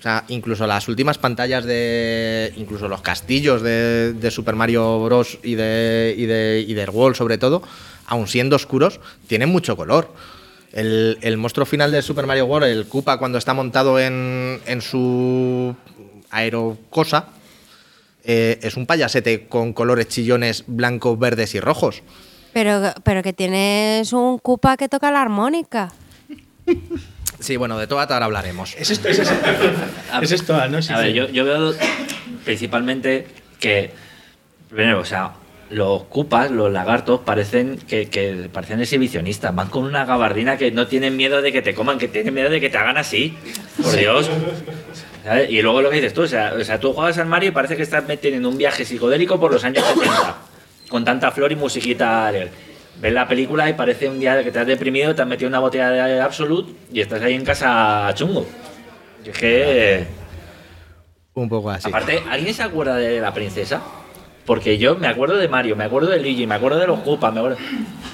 O 0.06 0.08
sea, 0.08 0.22
incluso 0.28 0.68
las 0.68 0.86
últimas 0.86 1.18
pantallas 1.18 1.64
de. 1.64 2.52
Incluso 2.54 2.86
los 2.86 3.00
castillos 3.00 3.60
de, 3.60 4.12
de 4.12 4.30
Super 4.30 4.54
Mario 4.54 5.02
Bros. 5.02 5.36
y 5.42 5.56
de, 5.56 6.14
y 6.16 6.26
de 6.26 6.64
y 6.64 6.74
del 6.74 6.90
World, 6.90 7.16
sobre 7.16 7.38
todo, 7.38 7.60
aun 8.06 8.28
siendo 8.28 8.54
oscuros, 8.54 9.00
tienen 9.26 9.48
mucho 9.48 9.76
color. 9.76 10.14
El, 10.70 11.18
el 11.22 11.36
monstruo 11.38 11.66
final 11.66 11.90
de 11.90 12.02
Super 12.02 12.28
Mario 12.28 12.46
World, 12.46 12.68
el 12.68 12.86
Koopa, 12.86 13.18
cuando 13.18 13.36
está 13.36 13.52
montado 13.52 13.98
en, 13.98 14.60
en 14.64 14.80
su 14.80 15.74
aerocosa, 16.30 17.30
eh, 18.22 18.60
es 18.62 18.76
un 18.76 18.86
payasete 18.86 19.48
con 19.48 19.72
colores 19.72 20.06
chillones 20.06 20.62
blancos, 20.68 21.18
verdes 21.18 21.56
y 21.56 21.58
rojos. 21.58 22.04
Pero, 22.52 22.94
pero 23.02 23.24
que 23.24 23.32
tienes 23.32 24.12
un 24.12 24.38
Koopa 24.38 24.76
que 24.76 24.88
toca 24.88 25.10
la 25.10 25.22
armónica. 25.22 25.92
Sí, 27.38 27.56
bueno, 27.56 27.78
de 27.78 27.86
todo 27.86 28.00
ahora 28.00 28.24
hablaremos. 28.24 28.74
Es 28.76 28.90
esto, 28.90 29.08
es, 29.08 29.18
esto, 29.18 29.34
es 30.22 30.32
esto, 30.32 30.68
¿no? 30.68 30.82
Sí, 30.82 30.92
A 30.92 30.98
ver, 30.98 31.12
yo, 31.12 31.28
yo 31.28 31.44
veo 31.44 31.74
principalmente 32.44 33.26
que, 33.60 33.90
primero, 34.70 35.00
o 35.00 35.04
sea, 35.04 35.32
los 35.70 36.04
cupas, 36.04 36.50
los 36.50 36.72
lagartos, 36.72 37.20
parecen 37.20 37.78
que, 37.78 38.08
que 38.08 38.48
parecen 38.52 38.80
exhibicionistas. 38.80 39.54
Van 39.54 39.68
con 39.68 39.84
una 39.84 40.04
gabardina 40.04 40.56
que 40.56 40.70
no 40.70 40.86
tienen 40.86 41.16
miedo 41.16 41.42
de 41.42 41.52
que 41.52 41.62
te 41.62 41.74
coman, 41.74 41.98
que 41.98 42.08
tienen 42.08 42.32
miedo 42.32 42.48
de 42.48 42.60
que 42.60 42.70
te 42.70 42.78
hagan 42.78 42.96
así. 42.96 43.36
Por 43.82 43.96
Dios. 43.96 44.30
¿Sabes? 45.24 45.50
Y 45.50 45.60
luego 45.60 45.82
lo 45.82 45.90
que 45.90 45.96
dices 45.96 46.14
tú, 46.14 46.22
o 46.22 46.28
sea, 46.28 46.54
o 46.58 46.64
sea, 46.64 46.78
tú 46.78 46.92
juegas 46.92 47.18
al 47.18 47.26
Mario 47.26 47.48
y 47.48 47.52
parece 47.52 47.76
que 47.76 47.82
estás 47.82 48.04
teniendo 48.06 48.48
un 48.48 48.56
viaje 48.56 48.84
psicodélico 48.84 49.40
por 49.40 49.52
los 49.52 49.64
años 49.64 49.84
70, 49.84 50.36
con 50.88 51.04
tanta 51.04 51.32
flor 51.32 51.50
y 51.50 51.56
musiquita. 51.56 52.28
alegre. 52.28 52.65
Ves 53.00 53.12
la 53.12 53.28
película 53.28 53.68
y 53.68 53.74
parece 53.74 54.08
un 54.08 54.18
día 54.18 54.42
que 54.42 54.50
te 54.50 54.58
has 54.58 54.66
deprimido, 54.66 55.14
te 55.14 55.22
has 55.22 55.28
metido 55.28 55.48
una 55.48 55.58
botella 55.58 55.90
de 55.90 56.20
Absolut 56.20 56.74
y 56.90 57.00
estás 57.00 57.20
ahí 57.22 57.34
en 57.34 57.44
casa 57.44 58.10
chungo. 58.14 58.46
Y 59.24 59.30
es 59.30 59.38
que... 59.38 60.06
Un 61.34 61.48
poco 61.48 61.70
así. 61.70 61.88
Aparte, 61.88 62.22
¿alguien 62.30 62.54
se 62.54 62.62
acuerda 62.62 62.96
de 62.96 63.20
la 63.20 63.34
princesa? 63.34 63.82
Porque 64.46 64.78
yo 64.78 64.94
me 64.94 65.08
acuerdo 65.08 65.36
de 65.36 65.48
Mario, 65.48 65.74
me 65.74 65.82
acuerdo 65.84 66.08
de 66.08 66.20
Luigi, 66.20 66.46
me 66.46 66.54
acuerdo 66.54 66.78
de 66.78 66.86
los 66.86 67.00
Koopas, 67.00 67.32
me 67.34 67.40
acuerdo... 67.40 67.58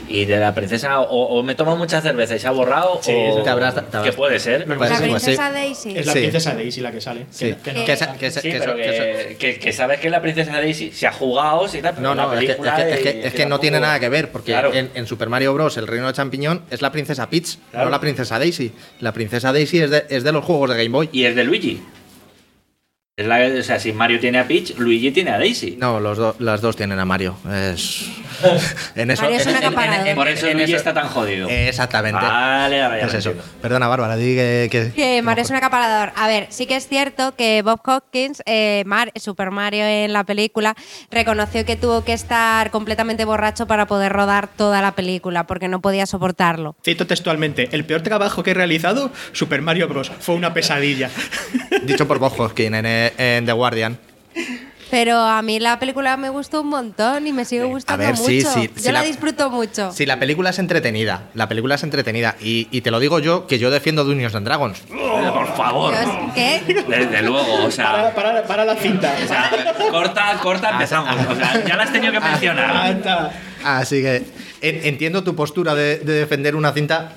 Y 0.08 0.24
de 0.24 0.38
la 0.38 0.54
princesa, 0.54 1.00
o, 1.00 1.38
o 1.38 1.42
me 1.42 1.54
tomo 1.54 1.76
mucha 1.76 2.00
cerveza 2.00 2.34
y 2.34 2.38
se 2.38 2.46
ha 2.48 2.50
borrado, 2.50 2.98
Sí, 3.02 3.12
o... 3.14 3.42
te 3.42 3.48
habrás- 3.50 3.74
te 3.74 3.80
habrás- 3.80 4.02
¿Qué 4.04 4.12
puede 4.12 4.38
ser? 4.40 4.66
Lo 4.66 4.74
que 4.78 4.88
la 4.88 4.96
sí, 4.96 5.02
princesa. 5.04 5.52
Daisy. 5.52 5.96
Es 5.96 6.06
la 6.06 6.12
Sí. 6.12 6.18
princesa 6.20 6.54
Daisy 6.54 6.80
la 6.80 6.90
que 6.92 7.00
sale. 7.00 7.26
Sí. 7.30 7.54
Que 7.62 7.72
no- 7.72 7.84
Que 7.84 7.92
esa- 7.92 8.12
que 8.14 8.26
esa- 8.26 8.40
Sí, 8.40 8.50
que 8.50 8.58
pero 8.58 8.72
eso- 8.72 8.82
que 8.82 8.90
eso- 8.90 9.28
que, 9.28 9.36
que- 9.36 9.58
que 9.58 9.72
sabes 9.72 10.00
que 10.00 10.10
la 10.10 10.20
princesa 10.20 10.52
Daisy 10.52 10.90
se 10.90 11.06
ha 11.06 11.12
jugado, 11.12 11.68
sí, 11.68 11.80
tal, 11.82 11.94
pero 11.94 12.08
No, 12.08 12.14
la 12.14 12.22
no, 12.24 12.32
es 12.34 12.38
que, 12.40 12.44
es 12.46 12.50
película 12.56 12.76
que- 12.76 12.92
es 12.92 13.00
y- 13.00 13.02
que- 13.02 13.08
es 13.10 13.32
que 13.32 13.38
no 13.44 13.48
tampoco- 13.50 13.60
tiene 13.60 13.80
nada 13.80 14.00
que 14.00 14.08
ver, 14.08 14.30
porque 14.32 14.52
Claro. 14.52 14.72
en, 14.74 14.90
en 14.94 15.06
Super 15.06 15.28
Mario 15.28 15.54
Bros. 15.54 15.76
el 15.76 15.86
reino 15.86 16.06
de 16.06 16.12
champiñón 16.14 16.62
es 16.70 16.82
la 16.82 16.90
princesa 16.92 17.28
Peach, 17.30 17.56
Claro. 17.70 17.84
no 17.86 17.90
la 17.90 18.00
princesa 18.00 18.38
Daisy. 18.38 18.72
La 19.00 19.12
princesa 19.12 19.52
Daisy 19.52 19.80
es 19.80 19.90
de, 19.90 20.04
es 20.08 20.24
de 20.24 20.32
los 20.32 20.44
juegos 20.44 20.70
de 20.70 20.76
Game 20.76 20.90
Boy. 20.96 21.08
Y 21.12 21.24
es 21.24 21.36
de 21.36 21.44
Luigi. 21.44 21.82
Es 23.22 23.28
la, 23.28 23.60
o 23.60 23.62
sea, 23.62 23.78
si 23.78 23.92
Mario 23.92 24.18
tiene 24.18 24.38
a 24.40 24.48
Peach, 24.48 24.76
Luigi 24.78 25.12
tiene 25.12 25.30
a 25.30 25.38
Daisy. 25.38 25.76
No, 25.78 26.00
los 26.00 26.18
do- 26.18 26.34
las 26.40 26.60
dos 26.60 26.74
tienen 26.76 26.98
a 26.98 27.04
Mario. 27.04 27.36
Es... 27.50 28.06
en 28.96 29.10
eso, 29.10 29.22
Mario 29.22 29.36
es 29.38 29.46
en- 29.46 29.50
un 29.50 29.56
en- 29.56 29.62
en- 29.62 29.68
acaparador. 29.68 30.06
en- 30.08 30.16
Por 30.16 30.28
eso 30.28 30.46
en 30.46 30.52
Luigi 30.58 30.72
eso- 30.72 30.78
está 30.78 30.94
tan 30.94 31.08
jodido. 31.08 31.48
Exactamente. 31.48 32.20
Vale, 32.20 32.76
ya 32.76 32.96
es 32.98 33.14
eso. 33.14 33.30
entiendo. 33.30 33.42
Perdona, 33.62 33.88
Bárbara, 33.88 34.16
di 34.16 34.34
que... 34.34 34.68
que- 34.70 34.92
Que 34.92 35.22
Mario 35.22 35.42
es 35.44 35.50
un 35.50 35.56
acaparador. 35.56 36.12
A 36.16 36.26
ver, 36.28 36.46
sí 36.50 36.66
que 36.66 36.76
es 36.76 36.88
cierto 36.88 37.34
que 37.36 37.62
Bob 37.62 37.80
Hopkins, 37.86 38.42
eh, 38.46 38.82
Mar- 38.86 39.12
Super 39.16 39.50
Mario 39.50 39.84
en 39.84 40.12
la 40.12 40.24
película, 40.24 40.74
reconoció 41.10 41.64
que 41.64 41.76
tuvo 41.76 42.04
que 42.04 42.12
estar 42.12 42.70
completamente 42.70 43.24
borracho 43.24 43.66
para 43.66 43.86
poder 43.86 44.12
rodar 44.12 44.48
toda 44.48 44.80
la 44.82 44.92
película, 44.92 45.46
porque 45.46 45.68
no 45.68 45.80
podía 45.80 46.06
soportarlo. 46.06 46.76
Cito 46.84 47.06
textualmente: 47.06 47.68
El 47.72 47.84
peor 47.84 48.02
trabajo 48.02 48.42
que 48.42 48.52
he 48.52 48.54
realizado, 48.54 49.10
Super 49.32 49.62
Mario 49.62 49.88
Bros. 49.88 50.10
Fue 50.20 50.34
una 50.34 50.52
pesadilla. 50.54 51.10
Dicho 51.82 52.06
por 52.08 52.18
Bob 52.18 52.38
Hoskins 52.40 52.76
en, 52.76 52.86
en 52.86 53.46
The 53.46 53.52
Guardian. 53.52 53.98
Pero 54.92 55.16
a 55.18 55.40
mí 55.40 55.58
la 55.58 55.78
película 55.78 56.18
me 56.18 56.28
gustó 56.28 56.60
un 56.60 56.68
montón 56.68 57.26
y 57.26 57.32
me 57.32 57.46
sigue 57.46 57.64
gustando 57.64 58.04
ver, 58.04 58.14
mucho. 58.14 58.26
sí, 58.28 58.42
sí, 58.42 58.70
yo 58.84 58.92
la, 58.92 59.00
la- 59.00 59.06
disfruto 59.06 59.48
mucho. 59.48 59.90
Sí, 59.90 60.04
la 60.04 60.18
película 60.18 60.50
es 60.50 60.58
entretenida. 60.58 61.30
La 61.32 61.48
película 61.48 61.76
es 61.76 61.82
entretenida. 61.82 62.36
Y, 62.42 62.68
y 62.70 62.82
te 62.82 62.90
lo 62.90 63.00
digo 63.00 63.18
yo, 63.18 63.46
que 63.46 63.58
yo 63.58 63.70
defiendo 63.70 64.04
Dungeons 64.04 64.34
and 64.34 64.44
Dragons. 64.46 64.80
Por 64.80 65.56
favor. 65.56 65.94
Dios, 65.98 66.14
¿Qué? 66.34 66.60
Desde 66.86 67.22
luego, 67.22 67.64
o 67.64 67.70
sea. 67.70 67.90
Para, 67.90 68.14
para, 68.14 68.42
para 68.44 68.64
la 68.66 68.76
cinta. 68.76 69.14
O 69.24 69.26
sea, 69.26 69.50
corta, 69.90 70.38
corta, 70.42 70.70
empezamos. 70.72 71.16
O 71.26 71.36
sea, 71.36 71.64
ya 71.66 71.74
la 71.76 71.84
has 71.84 71.92
tenido 71.92 72.12
que 72.12 72.20
mencionar. 72.20 72.76
Anda. 72.76 73.32
Así 73.64 74.02
que 74.02 74.22
entiendo 74.62 75.22
tu 75.24 75.34
postura 75.34 75.74
de, 75.74 75.98
de 75.98 76.12
defender 76.14 76.54
una 76.56 76.72
cinta 76.72 77.14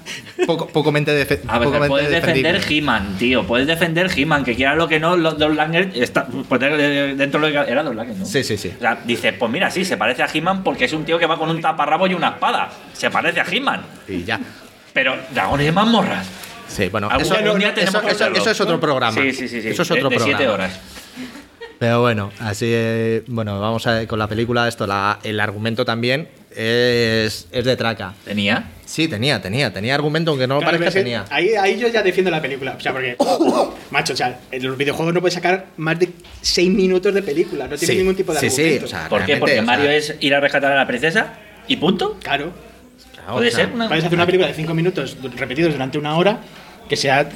poco, 0.47 0.67
pocamente, 0.67 1.11
defe- 1.11 1.41
A 1.47 1.59
ver, 1.59 1.69
puedes 1.87 2.09
defender. 2.09 2.61
He-Man, 2.69 3.15
tío. 3.17 3.45
Puedes 3.45 3.67
defender 3.67 4.09
He-Man, 4.15 4.43
que 4.43 4.55
quiera 4.55 4.75
lo 4.75 4.87
que 4.87 4.99
no, 4.99 5.15
Don 5.15 5.55
Langer 5.55 5.91
está. 5.95 6.25
Pues 6.27 6.59
de- 6.59 6.69
de- 6.77 7.15
dentro 7.15 7.39
de 7.39 7.51
lo 7.51 7.65
que. 7.65 7.71
Era 7.71 7.83
Don 7.83 7.95
Langer, 7.95 8.15
¿no? 8.17 8.25
Sí, 8.25 8.43
sí, 8.43 8.57
sí. 8.57 8.73
O 8.75 8.79
sea, 8.79 8.97
dices, 9.05 9.33
pues 9.37 9.51
mira, 9.51 9.69
sí, 9.69 9.85
se 9.85 9.95
parece 9.97 10.23
a 10.23 10.27
He-Man 10.33 10.63
porque 10.63 10.85
es 10.85 10.93
un 10.93 11.05
tío 11.05 11.19
que 11.19 11.25
va 11.27 11.37
con 11.37 11.49
un 11.49 11.61
taparrabo 11.61 12.07
y 12.07 12.13
una 12.13 12.29
espada. 12.29 12.69
Se 12.93 13.09
parece 13.09 13.39
a 13.39 13.45
He-Man. 13.49 13.81
Y 14.07 14.23
ya. 14.23 14.39
Pero 14.93 15.15
dragones 15.33 15.67
y 15.69 15.71
mazmorras. 15.71 16.27
Sí, 16.67 16.87
bueno, 16.89 17.09
eso, 17.19 17.35
día 17.35 17.73
eso- 17.77 18.01
eso- 18.01 18.27
eso 18.33 18.49
es 18.51 18.61
otro 18.61 18.79
programa. 18.79 19.21
Sí, 19.21 19.31
sí, 19.33 19.47
sí. 19.47 19.61
sí. 19.61 19.69
Eso 19.69 19.83
es 19.83 19.87
De- 19.89 19.93
otro 19.95 20.09
de, 20.09 20.15
programa. 20.15 20.37
siete 20.37 20.51
horas. 20.51 20.79
Pero 21.77 22.01
bueno, 22.01 22.31
así 22.39 22.65
eh, 22.69 23.23
bueno, 23.27 23.59
vamos 23.59 23.85
a 23.85 24.07
con 24.07 24.17
la 24.17 24.27
película 24.27 24.67
esto, 24.67 24.87
la- 24.87 25.19
el 25.23 25.39
argumento 25.41 25.83
también 25.83 26.29
es, 26.55 27.47
es 27.51 27.65
de 27.65 27.75
traca. 27.75 28.13
Tenía. 28.23 28.71
Sí, 28.85 29.07
tenía, 29.07 29.41
tenía, 29.41 29.73
tenía 29.73 29.95
argumento, 29.95 30.31
aunque 30.31 30.47
no 30.47 30.57
Claro, 30.59 30.65
parezca 30.77 30.87
es 30.89 30.93
que 30.93 30.99
tenía. 31.01 31.25
Ahí, 31.29 31.49
ahí 31.55 31.77
yo 31.79 31.87
ya 31.87 32.01
defiendo 32.03 32.29
la 32.31 32.41
película. 32.41 32.75
O 32.77 32.79
sea, 32.79 32.91
porque, 32.93 33.17
macho, 33.91 34.13
o 34.13 34.15
sea, 34.15 34.39
en 34.51 34.63
los 34.63 34.77
videojuegos 34.77 35.13
no 35.13 35.21
puedes 35.21 35.33
sacar 35.33 35.65
más 35.77 35.99
de 35.99 36.09
6 36.41 36.69
minutos 36.71 37.13
de 37.13 37.21
película. 37.23 37.67
No 37.67 37.75
tiene 37.77 37.93
Sí, 37.93 37.97
ningún 37.99 38.15
tipo 38.15 38.33
de 38.33 38.39
sí, 38.39 38.49
sí, 38.49 38.61
argumento. 38.61 38.85
o 38.85 38.89
sea, 38.89 39.09
¿Por 39.09 39.25
qué? 39.25 39.37
Porque 39.37 39.53
o 39.53 39.55
sea, 39.55 39.63
Mario 39.63 39.89
es 39.89 40.15
ir 40.19 40.33
a 40.35 40.39
rescatar 40.39 40.71
a 40.71 40.75
la 40.75 40.87
princesa 40.87 41.33
y 41.67 41.77
punto. 41.77 42.17
Claro. 42.21 42.53
claro, 43.13 43.33
Puede 43.33 43.47
o 43.47 43.51
sea, 43.51 43.65
ser 43.65 43.73
una. 43.73 43.87
Puedes 43.87 44.03
hacer 44.05 44.15
una 44.17 44.25
película 44.25 44.47
de 44.47 44.53
5 44.53 44.73
minutos 44.73 45.17
repetidos 45.35 45.73
durante 45.73 45.97
una 45.97 46.15
hora 46.17 46.39
que 46.87 46.95
sea. 46.95 47.27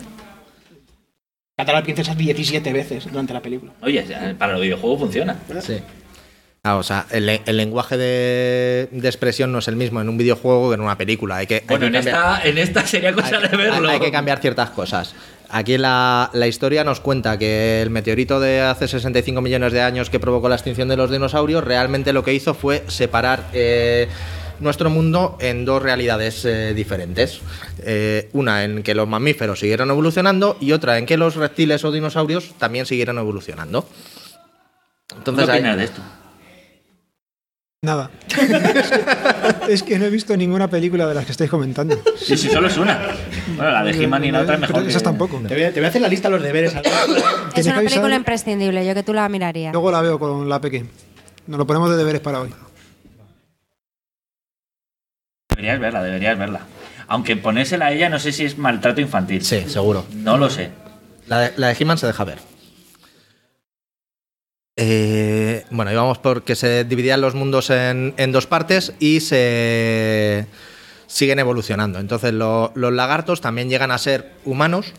Cantar 1.57 1.75
a 1.75 1.79
la 1.79 1.83
princesa 1.83 2.15
17 2.15 2.71
veces 2.71 3.05
durante 3.11 3.33
la 3.33 3.41
película. 3.41 3.73
Oye, 3.81 4.05
para 4.37 4.53
los 4.53 4.61
videojuegos 4.61 4.99
funciona. 4.99 5.35
Sí. 5.61 5.77
Ah, 6.69 6.75
o 6.77 6.83
sea, 6.83 7.05
el, 7.09 7.27
el 7.29 7.57
lenguaje 7.57 7.97
de, 7.97 8.89
de 8.91 9.07
expresión 9.07 9.51
no 9.51 9.57
es 9.59 9.67
el 9.67 9.75
mismo 9.75 10.01
en 10.01 10.09
un 10.09 10.17
videojuego 10.17 10.69
que 10.69 10.75
en 10.75 10.81
una 10.81 10.97
película. 10.97 11.37
Hay 11.37 11.47
que, 11.47 11.55
hay 11.55 11.61
Bueno, 11.67 11.81
que 11.91 11.97
en 11.97 12.03
cambiar- 12.03 12.15
esta, 12.37 12.47
en 12.49 12.57
esta 12.59 12.85
sería 12.85 13.13
cosa 13.13 13.37
hay, 13.37 13.47
de 13.47 13.57
verlo. 13.57 13.87
hay- 13.89 13.95
hay 13.95 13.99
que 13.99 14.11
cambiar 14.11 14.39
ciertas 14.39 14.69
cosas. 14.69 15.15
Aquí 15.49 15.79
la, 15.79 16.29
la 16.33 16.45
historia 16.45 16.83
nos 16.83 16.99
cuenta 16.99 17.39
que 17.39 17.81
el 17.81 17.89
meteorito 17.89 18.39
de 18.39 18.61
hace 18.61 18.87
65 18.87 19.41
millones 19.41 19.73
de 19.73 19.81
años 19.81 20.11
que 20.11 20.19
provocó 20.19 20.47
la 20.47 20.53
extinción 20.55 20.87
de 20.89 20.95
los 20.97 21.09
dinosaurios 21.09 21.63
realmente 21.63 22.13
lo 22.13 22.23
que 22.23 22.33
hizo 22.35 22.53
fue 22.53 22.83
separar 22.87 23.45
eh, 23.53 24.07
nuestro 24.59 24.91
mundo 24.91 25.37
en 25.41 25.65
dos 25.65 25.81
realidades 25.81 26.45
eh, 26.45 26.73
diferentes. 26.75 27.39
Eh, 27.83 28.29
una 28.33 28.63
en 28.63 28.83
que 28.83 28.93
los 28.93 29.07
mamíferos 29.07 29.59
siguieron 29.59 29.89
evolucionando 29.89 30.55
y 30.61 30.71
otra 30.73 30.99
en 30.99 31.07
que 31.07 31.17
los 31.17 31.35
reptiles 31.35 31.83
o 31.83 31.91
dinosaurios 31.91 32.53
también 32.59 32.85
siguieron 32.85 33.17
evolucionando. 33.17 33.87
¿Qué 35.07 35.15
Entonces, 35.17 35.49
hay- 35.49 35.59
opinas 35.61 35.77
de 35.77 35.83
esto? 35.85 36.01
Nada. 37.81 38.11
es 39.69 39.83
que 39.83 39.97
no 39.97 40.03
he 40.03 40.09
visto 40.09 40.35
ninguna 40.35 40.67
película 40.69 41.07
de 41.07 41.13
las 41.15 41.25
que 41.25 41.31
estáis 41.31 41.49
comentando. 41.49 41.97
Sí, 42.17 42.35
sí, 42.35 42.49
solo 42.49 42.67
es 42.67 42.75
una. 42.77 42.99
Bueno, 43.55 43.71
la 43.71 43.83
de 43.85 43.91
He-Man 44.03 44.25
y 44.25 44.31
la 44.31 44.41
otra 44.41 44.55
es 44.55 44.59
mejor. 44.59 44.83
que- 44.83 44.89
Esas 44.89 45.01
tampoco. 45.03 45.39
Te 45.47 45.53
voy, 45.53 45.63
a, 45.63 45.71
te 45.73 45.79
voy 45.79 45.85
a 45.85 45.87
hacer 45.87 46.01
la 46.01 46.09
lista 46.09 46.27
de 46.27 46.33
los 46.35 46.43
deberes. 46.43 46.73
Es 47.55 47.65
una 47.65 47.77
película 47.77 48.15
imprescindible, 48.15 48.85
yo 48.85 48.93
que 48.93 49.03
tú 49.03 49.13
la 49.13 49.27
mirarías. 49.29 49.71
Luego 49.73 49.91
la 49.91 50.01
veo 50.01 50.19
con 50.19 50.47
la 50.49 50.59
peque. 50.59 50.85
Nos 51.47 51.57
lo 51.57 51.65
ponemos 51.65 51.89
de 51.89 51.95
deberes 51.97 52.19
para 52.21 52.41
hoy. 52.41 52.53
Deberías 55.49 55.79
verla, 55.79 56.03
deberías 56.03 56.37
verla. 56.37 56.61
Aunque 57.07 57.35
ponérsela 57.37 57.87
a 57.87 57.91
ella 57.93 58.09
no 58.09 58.19
sé 58.19 58.31
si 58.33 58.43
es 58.45 58.57
maltrato 58.57 58.99
infantil. 59.01 59.43
Sí, 59.43 59.63
seguro. 59.67 60.05
No 60.15 60.37
lo 60.37 60.49
sé. 60.49 60.69
La 61.27 61.39
de, 61.39 61.53
la 61.55 61.67
de 61.67 61.77
He-Man 61.79 61.97
se 61.97 62.07
deja 62.07 62.23
ver. 62.25 62.39
Eh, 64.81 65.65
bueno, 65.71 65.91
íbamos 65.91 66.19
porque 66.19 66.55
se 66.55 66.85
dividían 66.85 67.19
los 67.19 67.35
mundos 67.35 67.69
en, 67.69 68.13
en 68.15 68.31
dos 68.31 68.47
partes 68.47 68.93
y 68.97 69.19
se 69.19 70.45
siguen 71.05 71.37
evolucionando. 71.39 71.99
Entonces 71.99 72.31
lo- 72.33 72.71
los 72.75 72.93
lagartos 72.93 73.41
también 73.41 73.69
llegan 73.69 73.91
a 73.91 73.97
ser 73.97 74.31
humanos. 74.45 74.93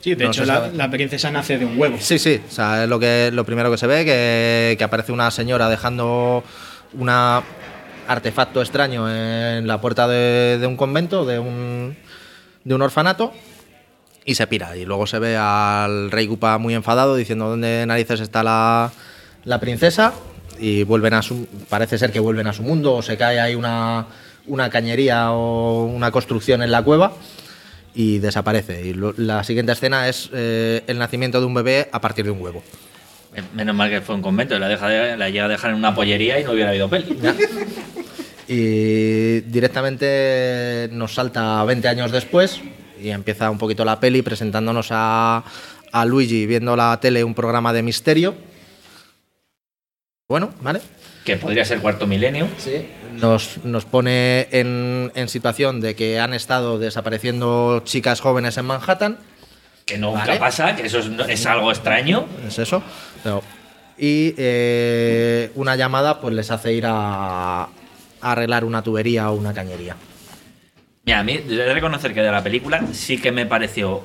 Sí, 0.00 0.16
de 0.16 0.24
No 0.24 0.30
hecho, 0.32 0.44
la, 0.44 0.66
la 0.74 0.90
princesa 0.90 1.30
nace 1.30 1.56
de 1.56 1.64
un 1.66 1.78
huevo. 1.78 1.96
Sí, 2.00 2.18
sí, 2.18 2.40
o 2.48 2.50
sea, 2.50 2.82
es 2.82 2.88
lo, 2.88 2.98
que, 2.98 3.30
lo 3.32 3.44
primero 3.44 3.70
que 3.70 3.78
se 3.78 3.86
ve, 3.86 4.04
que, 4.04 4.74
que 4.76 4.82
aparece 4.82 5.12
una 5.12 5.30
señora 5.30 5.68
dejando 5.68 6.42
un 6.94 7.08
artefacto 8.08 8.60
extraño 8.60 9.08
en 9.08 9.68
la 9.68 9.80
puerta 9.80 10.08
de, 10.08 10.58
de 10.58 10.66
un 10.66 10.76
convento, 10.76 11.24
de 11.24 11.38
un, 11.38 11.96
de 12.64 12.74
un 12.74 12.82
orfanato, 12.82 13.32
y 14.24 14.34
se 14.34 14.48
pira. 14.48 14.76
Y 14.76 14.84
luego 14.84 15.06
se 15.06 15.20
ve 15.20 15.36
al 15.36 16.10
rey 16.10 16.26
Koopa 16.26 16.58
muy 16.58 16.74
enfadado 16.74 17.14
diciendo 17.14 17.48
dónde 17.48 17.84
narices 17.86 18.18
está 18.18 18.42
la, 18.42 18.90
la 19.44 19.58
princesa, 19.60 20.12
y 20.58 20.84
vuelven 20.84 21.14
a 21.14 21.22
su, 21.22 21.46
parece 21.68 21.98
ser 21.98 22.12
que 22.12 22.20
vuelven 22.20 22.46
a 22.46 22.52
su 22.52 22.62
mundo, 22.62 22.94
o 22.94 23.02
se 23.02 23.16
cae 23.16 23.40
ahí 23.40 23.54
una, 23.54 24.06
una 24.46 24.70
cañería 24.70 25.32
o 25.32 25.84
una 25.86 26.10
construcción 26.10 26.62
en 26.62 26.70
la 26.70 26.82
cueva 26.82 27.12
y 27.94 28.18
desaparece. 28.18 28.86
Y 28.86 28.94
lo- 28.94 29.14
la 29.16 29.42
siguiente 29.44 29.72
escena 29.72 30.08
es 30.08 30.30
eh, 30.32 30.82
el 30.86 30.98
nacimiento 30.98 31.40
de 31.40 31.46
un 31.46 31.54
bebé 31.54 31.88
a 31.92 32.00
partir 32.00 32.24
de 32.24 32.30
un 32.30 32.40
huevo. 32.40 32.62
Menos 33.54 33.74
mal 33.74 33.88
que 33.90 34.00
fue 34.02 34.14
un 34.14 34.22
convento. 34.22 34.58
La, 34.58 34.68
deja 34.68 34.88
de- 34.88 35.16
la 35.16 35.30
llega 35.30 35.46
a 35.46 35.48
dejar 35.48 35.70
en 35.70 35.76
una 35.76 35.94
pollería 35.94 36.38
y 36.38 36.44
no 36.44 36.52
hubiera 36.52 36.70
habido 36.70 36.88
peli. 36.88 37.18
Y 38.48 39.40
directamente 39.42 40.88
nos 40.92 41.14
salta 41.14 41.62
20 41.64 41.88
años 41.88 42.10
después 42.12 42.60
y 43.00 43.10
empieza 43.10 43.50
un 43.50 43.58
poquito 43.58 43.84
la 43.84 44.00
peli 44.00 44.22
presentándonos 44.22 44.88
a, 44.90 45.44
a 45.92 46.04
Luigi 46.04 46.46
viendo 46.46 46.76
la 46.76 46.98
tele 47.00 47.24
un 47.24 47.34
programa 47.34 47.72
de 47.72 47.82
misterio. 47.82 48.34
Bueno, 50.32 50.50
¿vale? 50.62 50.80
Que 51.26 51.36
podría 51.36 51.62
ser 51.62 51.80
cuarto 51.80 52.06
milenio. 52.06 52.48
Nos, 53.20 53.62
nos 53.64 53.84
pone 53.84 54.48
en, 54.50 55.12
en 55.14 55.28
situación 55.28 55.82
de 55.82 55.94
que 55.94 56.18
han 56.18 56.32
estado 56.32 56.78
desapareciendo 56.78 57.82
chicas 57.84 58.22
jóvenes 58.22 58.56
en 58.56 58.64
Manhattan. 58.64 59.18
Que 59.84 59.98
nunca 59.98 60.20
Vale. 60.20 60.38
pasa, 60.38 60.74
que 60.74 60.86
eso 60.86 61.00
es, 61.00 61.10
es 61.28 61.44
algo 61.44 61.70
extraño. 61.70 62.24
es 62.48 62.58
eso. 62.58 62.82
Y 63.98 64.32
eh, 64.38 65.50
una 65.54 65.76
llamada 65.76 66.18
pues 66.18 66.34
les 66.34 66.50
hace 66.50 66.72
ir 66.72 66.86
a, 66.86 67.64
a 67.64 67.68
arreglar 68.22 68.64
una 68.64 68.80
tubería 68.80 69.30
o 69.30 69.34
una 69.34 69.52
cañería. 69.52 69.96
Mira, 71.04 71.18
a 71.18 71.24
mí, 71.24 71.36
de 71.36 71.74
reconocer 71.74 72.14
que 72.14 72.22
de 72.22 72.32
la 72.32 72.42
película 72.42 72.82
sí 72.94 73.20
que 73.20 73.32
me 73.32 73.44
pareció 73.44 74.02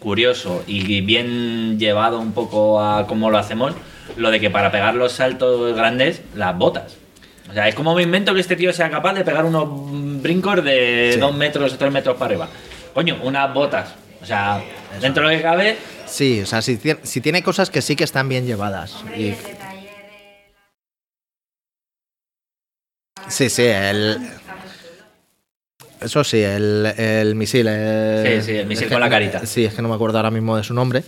curioso 0.00 0.64
y 0.66 1.02
bien 1.02 1.78
llevado 1.78 2.18
un 2.18 2.32
poco 2.32 2.82
a 2.82 3.06
cómo 3.06 3.30
lo 3.30 3.38
hacemos, 3.38 3.74
lo 4.16 4.30
de 4.30 4.40
que 4.40 4.50
para 4.50 4.70
pegar 4.70 4.94
los 4.94 5.12
saltos 5.12 5.74
grandes, 5.76 6.20
las 6.34 6.56
botas. 6.56 6.96
O 7.50 7.52
sea, 7.52 7.68
es 7.68 7.74
como 7.74 7.94
me 7.94 8.02
invento 8.02 8.34
que 8.34 8.40
este 8.40 8.56
tío 8.56 8.72
sea 8.72 8.88
capaz 8.90 9.14
de 9.14 9.24
pegar 9.24 9.44
unos 9.44 9.66
brincos 10.22 10.64
de 10.64 11.10
Sí. 11.14 11.20
dos 11.20 11.34
metros 11.34 11.72
o 11.72 11.76
tres 11.78 11.92
metros 11.92 12.16
para 12.16 12.26
arriba. 12.30 12.48
Coño, 12.94 13.18
unas 13.22 13.52
botas. 13.52 13.94
O 14.22 14.26
sea, 14.26 14.62
dentro 15.00 15.26
de 15.26 15.32
lo 15.32 15.36
que 15.38 15.42
cabe, 15.42 15.76
Sí, 16.06 16.42
o 16.42 16.46
sea, 16.46 16.60
si, 16.62 16.76
tie- 16.76 16.98
si 17.02 17.20
tiene 17.22 17.42
cosas 17.42 17.70
que 17.70 17.80
sí 17.80 17.96
que 17.96 18.04
están 18.04 18.28
bien 18.28 18.44
llevadas. 18.46 19.02
Y- 19.16 19.34
sí, 23.28 23.48
sí, 23.48 23.62
el... 23.64 24.18
Eso 26.00 26.24
sí, 26.24 26.42
el, 26.42 26.86
el 26.98 27.34
misil. 27.36 27.66
eh, 27.70 28.40
Sí, 28.40 28.46
sí, 28.52 28.58
el 28.58 28.66
misil 28.66 28.84
es 28.84 28.88
que- 28.88 28.94
con 28.94 29.00
la 29.00 29.08
carita. 29.08 29.46
Sí, 29.46 29.64
es 29.64 29.72
que 29.74 29.82
no 29.82 29.88
me 29.88 29.94
acuerdo 29.94 30.18
ahora 30.18 30.30
mismo 30.32 30.56
de 30.56 30.64
su 30.64 30.74
nombre. 30.74 31.02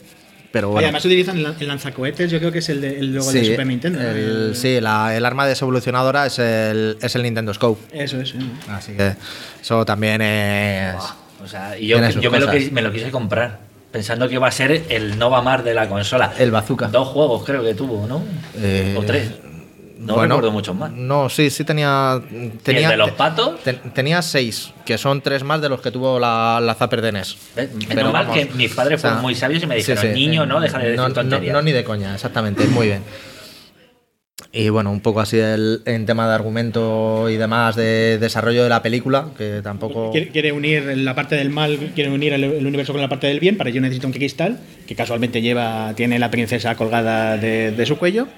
Pero 0.55 0.69
Y 0.69 0.71
bueno. 0.71 0.87
además 0.87 1.05
utilizan 1.05 1.37
el, 1.37 1.67
lanzacohetes, 1.69 2.31
yo 2.31 2.39
creo 2.39 2.53
que 2.53 2.61
es 2.61 2.69
el, 2.69 2.81
de, 2.81 2.97
el 3.01 3.13
logo 3.13 3.33
de 3.33 3.45
Super 3.45 3.67
Nintendo. 3.67 3.99
¿no? 4.01 4.09
el- 4.09 4.17
El- 4.51 4.55
sí, 4.57 4.81
la- 4.81 5.17
el 5.17 5.25
arma 5.27 5.49
desevolucionadora 5.49 6.27
es 6.27 6.39
el, 6.39 6.97
es 7.03 7.13
el 7.17 7.25
Nintendo 7.25 7.53
Scope. 7.53 7.83
Eso, 7.93 8.21
eso. 8.21 8.37
¿no? 8.39 8.73
Así 8.73 8.93
que 8.93 9.15
eso 9.61 9.85
también 9.85 10.23
es. 10.23 10.95
o 11.43 11.49
sea, 11.49 11.77
y 11.77 11.89
yo, 11.89 11.99
me, 11.99 12.13
lo 12.13 12.31
cosas. 12.31 12.55
quis- 12.55 12.71
me 12.71 12.83
lo 12.83 12.93
quise 12.93 13.11
comprar. 13.11 13.59
Pensando 13.91 14.29
que 14.29 14.35
iba 14.35 14.47
a 14.47 14.53
ser 14.53 14.85
el 14.91 15.19
Nova 15.19 15.43
Mar 15.43 15.65
de 15.65 15.75
la 15.75 15.89
consola. 15.89 16.33
El 16.39 16.53
bazooka. 16.53 16.87
Dos 16.87 17.09
juegos 17.09 17.43
creo 17.45 17.65
que 17.65 17.75
tuvo, 17.75 18.07
¿no? 18.07 18.23
Eh, 18.57 18.95
o 18.97 19.03
tres. 19.03 19.31
No 19.99 20.15
bueno, 20.15 20.35
recuerdo 20.35 20.51
muchos 20.53 20.75
más. 20.75 20.91
No, 20.93 21.29
sí, 21.29 21.51
sí 21.51 21.65
tenía. 21.65 22.21
tenía 22.63 22.85
el 22.87 22.91
de 22.91 22.97
los 22.97 23.11
patos? 23.13 23.61
te- 23.63 23.75
tenía 23.75 24.21
seis, 24.23 24.73
que 24.85 24.99
son 24.99 25.21
tres 25.21 25.45
más 25.45 25.61
de 25.61 25.69
los 25.69 25.81
que 25.81 25.91
tuvo 25.91 26.19
la, 26.19 26.61
la 26.61 26.75
Zapper 26.75 27.01
de 27.01 27.13
NES. 27.13 27.37
Pero 27.55 27.69
Menos 27.95 28.13
mal 28.13 28.31
que 28.33 28.47
mis 28.55 28.73
padres 28.75 28.99
o 28.99 29.01
sea, 29.01 29.11
fueron 29.11 29.23
muy 29.23 29.35
sabios 29.35 29.63
y 29.63 29.67
me 29.67 29.77
dijeron, 29.77 30.03
sí, 30.03 30.09
niño, 30.09 30.45
eh, 30.45 30.47
no, 30.47 30.61
deja 30.61 30.79
de 30.79 30.85
decir 30.85 30.97
no, 31.01 31.09
no, 31.09 31.15
tonterías. 31.15 31.53
no, 31.55 31.63
ni 31.63 31.73
de 31.73 31.85
coña, 31.85 32.15
exactamente, 32.15 32.65
muy 32.67 32.89
bien. 32.89 33.03
Y 34.53 34.69
bueno, 34.69 34.91
un 34.93 35.01
poco 35.01 35.21
así 35.21 35.39
el, 35.39 35.83
en 35.85 36.07
tema 36.07 36.29
de 36.29 36.35
argumento 36.35 37.29
y 37.29 37.37
demás 37.37 37.75
de 37.77 38.19
desarrollo 38.19 38.63
de 38.63 38.69
la 38.69 38.83
película, 38.83 39.29
que 39.37 39.61
tampoco. 39.63 40.11
Quiere, 40.13 40.29
quiere 40.29 40.53
unir 40.53 40.85
la 40.99 41.15
parte 41.15 41.35
del 41.37 41.51
mal, 41.51 41.93
quiere 41.95 42.11
unir 42.11 42.33
el, 42.33 42.45
el 42.45 42.67
universo 42.67 42.93
con 42.93 43.01
la 43.01 43.09
parte 43.09 43.27
del 43.27 43.41
bien. 43.41 43.57
Para 43.57 43.71
ello 43.71 43.81
necesita 43.81 44.07
un 44.07 44.13
cristal 44.13 44.59
que 44.87 44.95
casualmente 44.95 45.41
lleva, 45.43 45.93
tiene 45.97 46.19
la 46.21 46.31
princesa 46.31 46.75
colgada 46.77 47.37
de, 47.37 47.73
de 47.73 47.87
su 47.87 47.97
cuello. 47.97 48.29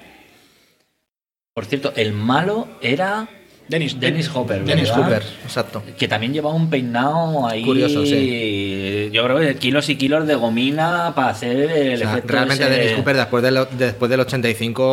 Por 1.57 1.65
cierto, 1.65 1.91
el 1.95 2.13
malo 2.13 2.67
era 2.83 3.27
Dennis, 3.67 3.99
Dennis 3.99 4.29
Hopper. 4.31 4.63
Dennis 4.63 4.89
¿verdad? 4.91 5.05
Hooper, 5.07 5.23
exacto. 5.43 5.83
Que 5.97 6.07
también 6.07 6.31
llevaba 6.31 6.53
un 6.53 6.69
peinado 6.69 7.47
ahí. 7.47 7.63
Curioso, 7.63 8.05
sí. 8.05 9.09
Yo 9.11 9.23
creo 9.23 9.39
que 9.39 9.55
kilos 9.55 9.89
y 9.89 9.95
kilos 9.95 10.27
de 10.27 10.35
gomina 10.35 11.13
para 11.15 11.29
hacer 11.29 11.57
el 11.71 11.95
O 11.95 11.97
sea, 11.97 12.11
efecto. 12.11 12.31
realmente 12.33 12.63
ese- 12.63 12.73
Dennis 12.75 12.93
Hooper 12.99 13.15
después, 13.17 13.43
de 13.43 13.49
lo- 13.49 13.65
después 13.65 14.11
del 14.11 14.19
85 14.19 14.83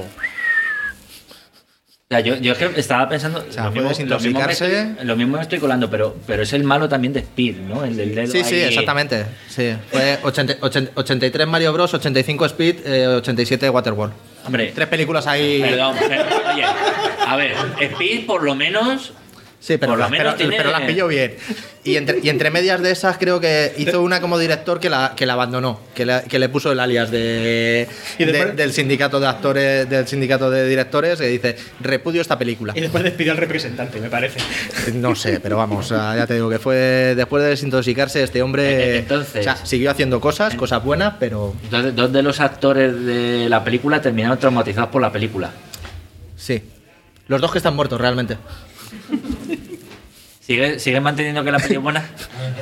O 0.00 0.04
sea, 2.10 2.20
yo, 2.20 2.36
yo 2.36 2.52
es 2.52 2.58
que 2.58 2.78
estaba 2.78 3.08
pensando. 3.08 3.42
sea, 3.50 3.64
lo 3.64 3.70
mismo-. 3.70 3.90
Lo 4.06 4.20
mismo, 4.20 4.40
me 4.44 4.52
estoy, 4.52 4.70
lo 5.04 5.16
mismo 5.16 5.36
me 5.38 5.42
estoy 5.42 5.58
colando, 5.58 5.88
pero, 5.88 6.14
pero 6.26 6.42
es 6.42 6.52
el 6.52 6.64
malo 6.64 6.86
también 6.86 7.14
de 7.14 7.20
Speed, 7.20 7.56
¿no? 7.60 7.82
El 7.82 7.96
del 7.96 8.14
dedo. 8.14 8.30
Sí, 8.30 8.44
sí, 8.44 8.56
ahí. 8.56 8.62
exactamente. 8.64 9.24
Sí. 9.48 9.70
Fue 9.90 10.18
80 10.22 10.56
80 10.60 10.92
83 10.96 11.48
Mario 11.48 11.72
Bros, 11.72 11.94
85 11.94 12.44
Speed, 12.44 12.76
eh, 12.86 13.06
87 13.06 13.70
Waterworld. 13.70 14.12
Hombre, 14.46 14.72
Tres 14.74 14.88
películas 14.88 15.26
ahí. 15.26 15.60
perdón, 15.60 15.96
pero, 16.08 16.24
oye, 16.52 16.64
a 17.26 17.36
ver, 17.36 17.54
Speed 17.80 18.26
por 18.26 18.42
lo 18.42 18.54
menos. 18.54 19.12
Sí, 19.64 19.78
pero, 19.78 19.92
por 19.92 19.98
lo 19.98 20.04
las- 20.04 20.10
menos 20.10 20.34
pero, 20.34 20.36
tiene- 20.36 20.56
pero 20.58 20.70
las 20.72 20.82
pilló 20.82 21.08
bien. 21.08 21.36
Y 21.84 21.96
entre, 21.96 22.18
y 22.22 22.28
entre 22.28 22.50
medias 22.50 22.82
de 22.82 22.90
esas 22.90 23.16
creo 23.16 23.40
que 23.40 23.72
hizo 23.78 24.02
una 24.02 24.20
como 24.20 24.38
director 24.38 24.78
que 24.78 24.90
la, 24.90 25.14
que 25.16 25.24
la 25.24 25.32
abandonó, 25.32 25.80
que, 25.94 26.04
la- 26.04 26.22
que 26.22 26.38
le 26.38 26.50
puso 26.50 26.70
el 26.70 26.80
alias 26.80 27.10
de, 27.10 27.88
Y 28.18 28.24
después- 28.26 28.48
de- 28.48 28.62
del 28.62 28.72
sindicato 28.74 29.20
de 29.20 29.26
actores, 29.26 29.88
del 29.88 30.06
sindicato 30.06 30.50
de 30.50 30.68
directores, 30.68 31.18
que 31.18 31.28
dice, 31.28 31.56
repudio 31.80 32.20
esta 32.20 32.38
película. 32.38 32.74
Y 32.76 32.82
después 32.82 33.02
despidió 33.04 33.32
al 33.32 33.38
representante, 33.38 34.00
me 34.00 34.10
parece. 34.10 34.38
No 34.92 35.14
sé, 35.14 35.40
pero 35.40 35.56
vamos, 35.56 35.88
ya 35.88 36.26
te 36.26 36.34
digo 36.34 36.50
que 36.50 36.58
fue 36.58 37.14
después 37.16 37.42
de 37.42 37.48
desintoxicarse 37.48 38.22
este 38.22 38.42
hombre 38.42 38.96
Eh, 38.96 38.98
entonces- 38.98 39.40
o 39.40 39.42
sea, 39.44 39.56
siguió 39.64 39.90
haciendo 39.90 40.20
cosas, 40.20 40.54
cosas 40.56 40.84
buenas, 40.84 41.14
pero 41.18 41.54
Entonces, 41.64 41.96
dos 41.96 42.12
de 42.12 42.22
los 42.22 42.38
actores 42.40 43.02
de 43.06 43.48
la 43.48 43.64
película 43.64 44.02
terminaron 44.02 44.38
traumatizados 44.38 44.90
por 44.90 45.00
la 45.00 45.10
película. 45.10 45.52
sí. 46.36 46.62
Los 47.28 47.40
dos 47.40 47.50
que 47.50 47.56
están 47.56 47.74
muertos 47.74 47.98
realmente. 47.98 48.36
¿Sigue, 50.44 50.78
sigue 50.78 51.00
manteniendo 51.00 51.42
que 51.42 51.50
la 51.50 51.58
película 51.58 51.78
es 51.78 51.82
buena? 51.82 52.00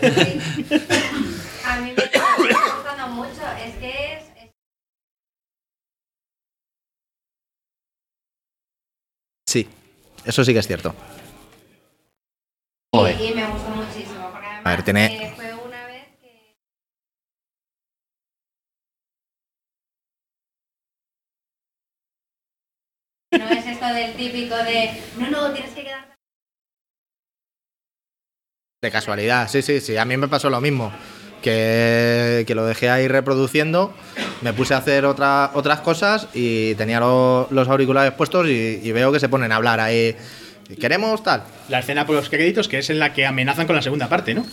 A 1.66 1.80
mí 1.80 1.92
me 1.96 2.02
está 2.04 2.74
gustando 2.76 3.08
mucho. 3.08 3.42
Es 3.64 3.74
que 3.76 4.14
es. 4.14 4.22
es- 4.44 4.50
Sí. 9.48 9.68
Eso 10.24 10.44
sí 10.44 10.52
que 10.52 10.60
es 10.60 10.66
cierto. 10.66 10.94
Joder. 12.94 13.20
Y 13.20 13.34
me 13.34 13.46
gustó 13.46 13.70
muchísimo. 13.70 14.30
Porque 14.30 14.46
además 14.46 14.66
A 14.66 14.70
ver, 14.70 14.82
tiene- 14.84 15.06
eh, 15.06 15.32
fue 15.34 15.54
una 15.54 15.86
vez 15.86 16.06
que. 16.20 16.54
No 23.38 23.48
es 23.50 23.66
esto 23.66 23.86
del 23.86 24.14
típico 24.14 24.54
de. 24.56 25.02
No, 25.18 25.30
no, 25.30 25.52
tienes 25.52 25.72
que 25.74 25.82
quedar. 25.82 26.11
De 28.82 28.90
casualidad, 28.90 29.48
sí, 29.48 29.62
sí, 29.62 29.80
sí. 29.80 29.96
A 29.96 30.04
mí 30.04 30.16
me 30.16 30.26
pasó 30.26 30.50
lo 30.50 30.60
mismo. 30.60 30.92
Que, 31.40 32.42
que 32.48 32.54
lo 32.56 32.64
dejé 32.66 32.90
ahí 32.90 33.06
reproduciendo, 33.06 33.94
me 34.42 34.52
puse 34.52 34.74
a 34.74 34.78
hacer 34.78 35.04
otra, 35.04 35.52
otras 35.54 35.78
cosas 35.82 36.26
y 36.34 36.74
tenía 36.74 36.98
lo- 36.98 37.46
los 37.52 37.68
auriculares 37.68 38.12
puestos 38.14 38.48
y, 38.48 38.80
y 38.82 38.90
veo 38.90 39.12
que 39.12 39.20
se 39.20 39.28
ponen 39.28 39.52
a 39.52 39.56
hablar 39.56 39.78
ahí. 39.78 40.16
¿Queremos 40.80 41.22
tal? 41.22 41.44
La 41.68 41.78
escena 41.78 42.06
por 42.06 42.16
los 42.16 42.28
créditos, 42.28 42.66
que 42.66 42.78
es 42.78 42.90
en 42.90 42.98
la 42.98 43.12
que 43.12 43.24
amenazan 43.24 43.68
con 43.68 43.76
la 43.76 43.82
segunda 43.82 44.08
parte, 44.08 44.34
¿no? 44.34 44.44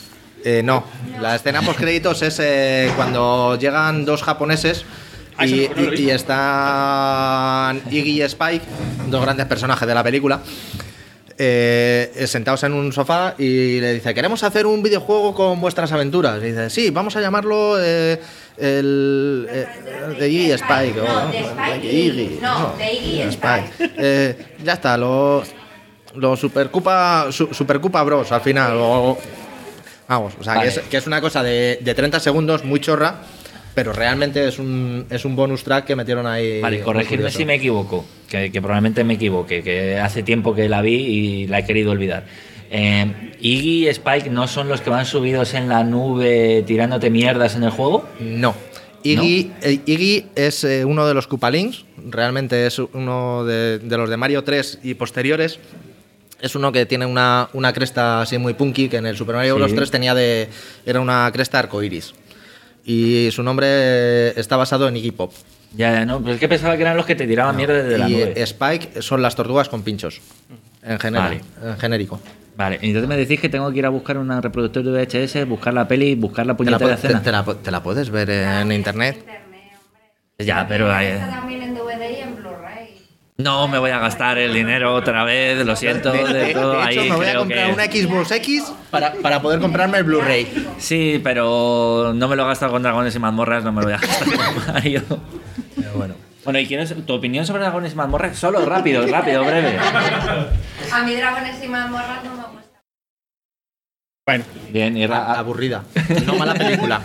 Eh, 0.46 0.62
no, 0.64 0.84
la 1.20 1.36
escena 1.36 1.64
post 1.64 1.80
créditos 1.80 2.22
es 2.22 2.40
eh, 2.40 2.92
cuando 2.96 3.58
llegan 3.58 4.06
dos 4.06 4.22
japoneses 4.22 4.86
Ah, 5.38 5.48
y, 5.48 5.70
no 5.76 5.94
y- 5.94 6.02
y 6.02 6.10
están 6.12 7.82
Iggy 7.90 8.12
y 8.20 8.22
Spike, 8.24 8.66
dos 9.08 9.22
grandes 9.24 9.46
personajes 9.48 9.88
de 9.88 9.94
la 9.96 10.04
película, 10.04 10.40
eh, 11.42 12.26
sentados 12.28 12.64
en 12.64 12.74
un 12.74 12.92
sofá 12.92 13.34
y 13.38 13.80
le 13.80 13.94
dice, 13.94 14.14
queremos 14.14 14.44
hacer 14.44 14.66
un 14.66 14.84
videojuego 14.84 15.34
con 15.34 15.62
vuestras 15.62 15.90
aventuras. 15.94 16.44
Y 16.44 16.48
dice, 16.48 16.70
sí, 16.70 16.90
vamos 16.90 17.16
a 17.16 17.22
llamarlo 17.22 17.78
eh, 17.82 18.20
el, 18.58 19.48
eh, 19.50 19.66
de 20.20 20.30
Iggy 20.30 20.52
Spike. 20.52 20.96
No, 21.02 21.28
de 21.32 21.40
Spike 21.40 22.40
no, 22.42 22.76
de 22.78 22.94
Iggy 22.94 23.22
Spike. 23.30 23.70
Eh, 23.98 24.36
ya 24.64 24.74
está, 24.74 24.98
lo, 24.98 25.42
lo 26.16 26.36
Super 26.36 26.70
Cupa, 26.70 27.28
su- 27.32 27.54
Super 27.54 27.80
Cupa 27.80 28.04
Bros 28.04 28.30
al 28.34 28.42
final. 28.42 28.74
o- 28.78 29.18
Vamos, 30.10 30.34
o 30.40 30.44
sea, 30.44 30.56
Vale. 30.56 30.74
que, 30.74 30.80
es, 30.80 30.86
que 30.88 30.98
es 30.98 31.08
una 31.08 31.22
cosa 31.22 31.42
de, 31.44 31.78
de 31.82 31.94
30 31.94 32.20
segundos 32.20 32.66
muy 32.66 32.80
chorra, 32.82 33.22
pero 33.80 33.94
realmente 33.94 34.46
es 34.46 34.60
un, 34.60 35.06
es 35.10 35.24
un 35.24 35.38
bonus 35.38 35.64
track 35.64 35.86
que 35.86 35.96
metieron 35.96 36.28
ahí. 36.28 36.60
Vale, 36.60 36.82
corregirme 36.82 37.32
si 37.32 37.46
me 37.46 37.56
equivoco, 37.56 38.04
que, 38.28 38.52
que 38.52 38.62
probablemente 38.62 39.06
me 39.06 39.14
equivoque, 39.14 39.64
que 39.64 39.98
hace 39.98 40.22
tiempo 40.22 40.54
que 40.54 40.68
la 40.68 40.82
vi 40.82 40.96
y 40.96 41.48
la 41.48 41.60
he 41.60 41.66
querido 41.66 41.92
olvidar. 41.92 42.26
Eh, 42.70 43.32
Iggy 43.40 43.86
y 43.86 43.88
Spike 43.88 44.30
no 44.30 44.50
son 44.50 44.68
los 44.68 44.82
que 44.82 44.90
van 44.90 45.06
subidos 45.06 45.54
en 45.54 45.70
la 45.70 45.86
nube 45.86 46.62
tirándote 46.68 47.10
mierdas 47.10 47.56
en 47.56 47.64
el 47.64 47.70
juego. 47.70 48.06
No. 48.20 48.54
Iggy, 49.02 49.52
eh, 49.62 49.80
Iggy 49.86 50.26
es 50.36 50.66
eh, 50.66 50.84
uno 50.84 51.08
de 51.08 51.14
los 51.14 51.26
Koopalings, 51.28 51.86
realmente 52.10 52.68
es 52.68 52.80
uno 52.80 53.46
de, 53.46 53.80
de 53.80 53.98
los 53.98 54.10
de 54.10 54.18
Mario 54.18 54.44
3 54.44 54.80
y 54.84 54.96
posteriores. 54.96 55.58
Es 56.42 56.54
uno 56.56 56.74
que 56.74 56.86
tiene 56.86 57.06
una, 57.06 57.50
una 57.54 57.72
cresta 57.72 58.22
así 58.22 58.38
muy 58.38 58.56
punky, 58.56 58.90
que 58.90 58.98
en 58.98 59.06
el 59.06 59.16
Super 59.16 59.36
Mario 59.36 59.56
Sí. 59.56 59.60
Bros. 59.60 59.76
3 59.76 59.90
tenía 59.92 60.14
de. 60.14 60.50
era 60.86 61.00
una 61.00 61.30
cresta 61.34 61.60
arcoiris. 61.60 62.14
Y 62.86 63.30
su 63.32 63.44
nombre 63.44 64.30
está 64.40 64.58
basado 64.58 64.88
en 64.88 64.98
Iggy 64.98 65.12
Pop. 65.12 65.32
Ya, 65.76 65.92
ya, 65.94 66.06
no, 66.06 66.20
pero 66.22 66.34
es 66.34 66.40
que 66.40 66.48
pensaba 66.50 66.76
que 66.76 66.82
eran 66.82 66.98
los 66.98 67.06
que 67.06 67.16
te 67.16 67.28
tiraban 67.28 67.56
mierda 67.56 67.76
desde 67.84 67.98
la 67.98 68.10
y 68.10 68.14
nube. 68.14 68.34
eh, 68.36 68.42
Spike 68.44 69.02
son 69.02 69.22
las 69.22 69.36
tortugas 69.36 69.70
con 69.70 69.84
pinchos. 69.84 70.20
En, 70.82 70.98
genera- 71.00 71.26
Vale. 71.26 71.42
en 71.64 71.78
genérico. 71.78 72.20
Vale, 72.58 72.80
entonces 72.82 73.08
me 73.08 73.16
decís 73.16 73.40
que 73.40 73.48
tengo 73.50 73.72
que 73.72 73.80
ir 73.80 73.86
a 73.86 73.90
buscar 73.90 74.18
una 74.18 74.42
reproductor 74.42 74.84
de 74.84 74.92
VHS, 74.92 75.46
buscar 75.48 75.74
la 75.74 75.88
peli, 75.88 76.16
buscar 76.16 76.46
la 76.46 76.58
Te 76.58 76.64
la, 76.66 76.78
puñetera 76.78 76.98
pu- 76.98 77.02
te- 77.02 77.08
escena. 77.08 77.22
te 77.22 77.32
la 77.32 77.44
te 77.44 77.72
la 77.72 77.84
puedes 77.84 78.10
ver 78.10 78.30
en 78.32 78.72
internet. 78.72 79.18
Internet, 79.20 79.44
hombre. 79.78 80.46
Ya, 80.46 80.68
pero 80.68 80.92
eh, 81.00 81.14
Está 81.14 81.30
también 81.30 81.62
en 81.62 81.76
DVD 81.76 82.12
y 82.18 82.22
en 82.22 82.36
Blu-ray. 82.36 82.90
No 83.40 83.68
me 83.68 83.80
voy 83.80 83.90
a 83.92 83.98
gastar 84.00 84.38
el 84.38 84.54
dinero 84.54 84.94
otra 84.94 85.24
vez, 85.24 85.66
lo 85.66 85.76
siento, 85.76 86.12
de, 86.12 86.24
De, 86.26 86.34
de- 86.48 86.54
todo 86.54 86.74
de 86.74 86.92
hecho, 86.92 87.02
ahí 87.02 87.10
me 87.10 87.16
voy 87.16 87.26
a 87.28 87.36
comprar 87.38 87.66
que- 87.68 87.74
una 87.74 87.86
Xbox 87.86 88.32
X 88.32 88.72
para, 88.92 89.14
para 89.14 89.42
poder 89.42 89.60
comprarme 89.60 89.98
el 89.98 90.04
Blu-ray. 90.04 90.68
Sí, 90.78 91.20
pero 91.24 92.12
no 92.14 92.28
me 92.28 92.36
lo 92.36 92.44
he 92.44 92.48
gastado 92.48 92.72
con 92.74 92.84
dragones 92.84 93.16
y 93.16 93.20
mazmorras, 93.20 93.64
no 93.64 93.72
me 93.72 93.82
lo 93.82 93.88
voy 93.88 93.94
a 93.96 93.98
gastar 93.98 94.28
con 94.28 94.68
Mario. 94.74 95.04
Pero 95.76 95.92
bueno. 95.96 96.16
Bueno, 96.44 96.60
¿y 96.60 96.68
quién 96.68 96.80
es 96.80 96.94
tu 97.06 97.14
opinión 97.14 97.46
sobre 97.46 97.62
dragones 97.64 97.94
y 97.94 97.96
mazmorras? 97.96 98.38
Solo, 98.38 98.66
rápido, 98.66 99.06
rápido, 99.08 99.44
breve. 99.44 99.78
A 100.92 101.04
mí 101.04 101.14
Dragones 101.16 101.64
y 101.64 101.68
Mazmorras 101.68 102.24
no 102.24 102.32
me 102.32 102.44
gusta. 102.44 102.82
Bueno, 104.26 104.44
Bien, 104.70 104.98
y 104.98 105.04
Aburrida. 105.04 105.84
No 106.26 106.36
mala 106.36 106.54
película. 106.54 107.02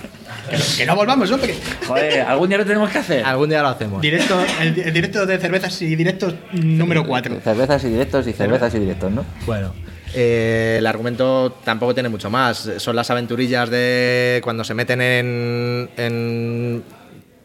Que, 0.51 0.57
que 0.79 0.87
no 0.87 0.95
volvamos, 0.97 1.31
hombre. 1.31 1.55
Joder, 1.87 2.21
algún 2.23 2.49
día 2.49 2.59
lo 2.59 2.65
tenemos 2.65 2.91
que 2.91 2.99
hacer. 2.99 3.25
Algún 3.25 3.49
día 3.49 3.63
lo 3.63 3.69
hacemos. 3.69 4.01
Directo, 4.03 4.39
el, 4.61 4.79
el 4.79 4.93
directo 4.93 5.27
de 5.27 5.39
cervezas 5.39 5.81
y 5.83 5.95
directos 5.97 6.35
número 6.53 7.07
4. 7.07 7.41
Cervezas 7.43 7.85
y 7.85 7.89
directos 7.89 8.27
y 8.27 8.33
cervezas 8.33 8.75
y 8.75 8.79
directos, 8.79 9.11
¿no? 9.13 9.25
Bueno. 9.47 9.75
eh, 10.15 10.77
el 10.79 10.87
argumento 10.87 11.59
tampoco 11.65 11.95
tiene 11.95 12.09
mucho 12.09 12.31
más. 12.31 12.71
Son 12.79 12.95
las 12.97 13.11
aventurillas 13.11 13.69
de 13.71 14.41
cuando 14.45 14.65
se 14.65 14.75
meten 14.75 15.01
en. 15.01 15.91
en 15.97 16.83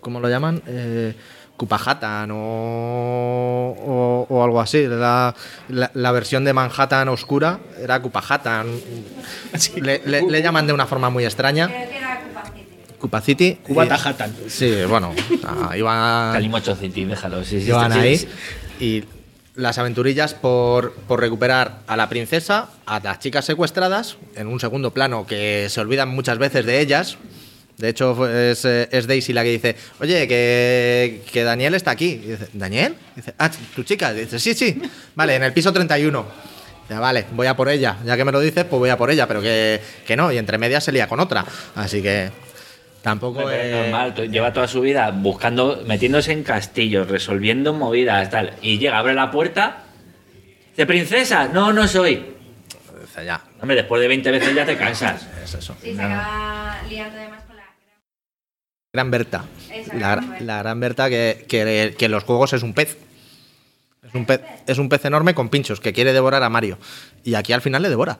¿Cómo 0.01 0.19
lo 0.19 0.29
llaman? 0.29 0.61
Eh, 0.67 1.13
o, 2.31 4.25
o, 4.29 4.33
o 4.33 4.43
algo 4.43 4.61
así. 4.61 4.85
La, 4.87 5.33
la- 5.69 5.91
la 5.93 6.11
versión 6.11 6.43
de 6.45 6.53
Manhattan 6.53 7.09
oscura 7.09 7.59
era 7.81 8.01
Kupahatan. 8.01 8.67
Le, 9.81 10.01
le- 10.05 10.21
le 10.29 10.41
llaman 10.41 10.67
de 10.67 10.73
una 10.73 10.85
forma 10.85 11.09
muy 11.09 11.25
extraña. 11.25 11.69
Cupa 12.99 13.21
City. 13.21 13.57
Y- 13.67 13.77
Hatan. 13.79 14.35
Sí, 14.47 14.71
bueno. 14.87 15.13
sea, 15.41 15.77
iban, 15.77 16.33
Calimocho 16.33 16.75
City, 16.75 17.05
déjalo. 17.05 17.43
Sí, 17.43 17.59
sí, 17.59 17.65
Llevan 17.67 17.93
sí, 17.93 17.99
ahí 17.99 18.17
sí. 18.17 18.27
y 18.79 19.03
las 19.55 19.77
aventurillas 19.77 20.33
por, 20.35 20.93
por 20.93 21.19
recuperar 21.19 21.79
a 21.87 21.97
la 21.97 22.07
princesa, 22.07 22.69
a 22.85 22.99
las 22.99 23.19
chicas 23.19 23.43
secuestradas, 23.45 24.17
en 24.35 24.47
un 24.47 24.59
segundo 24.59 24.91
plano 24.91 25.25
que 25.27 25.67
se 25.69 25.81
olvidan 25.81 26.09
muchas 26.09 26.37
veces 26.37 26.65
de 26.65 26.79
ellas. 26.79 27.17
De 27.77 27.89
hecho, 27.89 28.27
es, 28.29 28.65
eh, 28.65 28.89
es 28.91 29.07
Daisy 29.07 29.31
la 29.31 29.43
que 29.43 29.51
dice, 29.51 29.75
oye, 30.01 30.27
que, 30.27 31.23
que 31.31 31.43
Daniel 31.43 31.75
está 31.75 31.91
aquí. 31.91 32.21
Y 32.23 32.27
dice, 32.31 32.47
¿Daniel? 32.53 32.95
dice, 33.15 33.33
ah, 33.37 33.49
tu 33.75 33.83
chica. 33.83 34.13
dice, 34.13 34.37
sí, 34.39 34.53
sí. 34.53 34.81
Vale, 35.15 35.35
en 35.35 35.43
el 35.43 35.53
piso 35.53 35.71
31. 35.71 36.25
Dice, 36.89 36.99
vale, 36.99 37.25
voy 37.33 37.47
a 37.47 37.55
por 37.55 37.69
ella. 37.69 37.97
Ya 38.05 38.17
que 38.17 38.25
me 38.25 38.33
lo 38.33 38.41
dices, 38.41 38.65
pues 38.65 38.79
voy 38.79 38.89
a 38.89 38.97
por 38.97 39.09
ella, 39.11 39.27
pero 39.27 39.41
que, 39.41 39.79
que 40.05 40.17
no. 40.17 40.29
Y 40.31 40.37
entre 40.37 40.57
medias 40.57 40.83
se 40.83 40.91
lía 40.91 41.07
con 41.07 41.21
otra. 41.21 41.45
Así 41.75 42.01
que 42.01 42.29
tampoco 43.01 43.49
es 43.49 43.65
eh, 43.65 43.81
normal, 43.83 44.13
lleva 44.31 44.53
toda 44.53 44.67
su 44.67 44.81
vida 44.81 45.11
buscando, 45.11 45.83
metiéndose 45.85 46.31
en 46.31 46.43
castillos, 46.43 47.07
resolviendo 47.07 47.73
movidas, 47.73 48.29
tal. 48.29 48.53
Y 48.61 48.77
llega, 48.77 48.97
abre 48.99 49.13
la 49.13 49.31
puerta. 49.31 49.83
Dice, 50.71 50.85
princesa, 50.85 51.47
no, 51.47 51.73
no 51.73 51.87
soy. 51.87 52.15
dice, 53.01 53.25
ya, 53.25 53.41
Hombre, 53.61 53.75
después 53.77 54.01
de 54.01 54.07
20 54.07 54.31
veces 54.31 54.55
ya 54.55 54.65
te 54.65 54.77
cansas. 54.77 55.27
es 55.43 55.53
eso. 55.53 55.75
Sí, 55.81 55.95
se 55.95 56.01
acaba 56.01 56.77
liando 56.89 57.17
además 57.17 57.43
con 57.43 57.55
la. 57.57 57.63
Gran 58.93 59.11
Berta. 59.11 59.45
Esa 59.71 59.93
La, 59.95 60.11
gran 60.11 60.29
Berta. 60.29 60.45
la 60.45 60.57
gran 60.59 60.79
Berta 60.79 61.09
que, 61.09 61.45
que, 61.47 61.95
que 61.97 62.05
en 62.05 62.11
los 62.11 62.23
juegos 62.23 62.53
es 62.53 62.63
un 62.63 62.73
pez. 62.73 62.97
Es 64.09 64.15
un, 64.15 64.25
pez, 64.25 64.41
es 64.67 64.77
un 64.79 64.89
pez 64.89 65.05
enorme 65.05 65.33
con 65.35 65.49
pinchos 65.49 65.79
que 65.79 65.93
quiere 65.93 66.13
devorar 66.13 66.41
a 66.43 66.49
Mario. 66.49 66.77
Y 67.23 67.35
aquí 67.35 67.53
al 67.53 67.61
final 67.61 67.81
le 67.83 67.89
devora. 67.89 68.17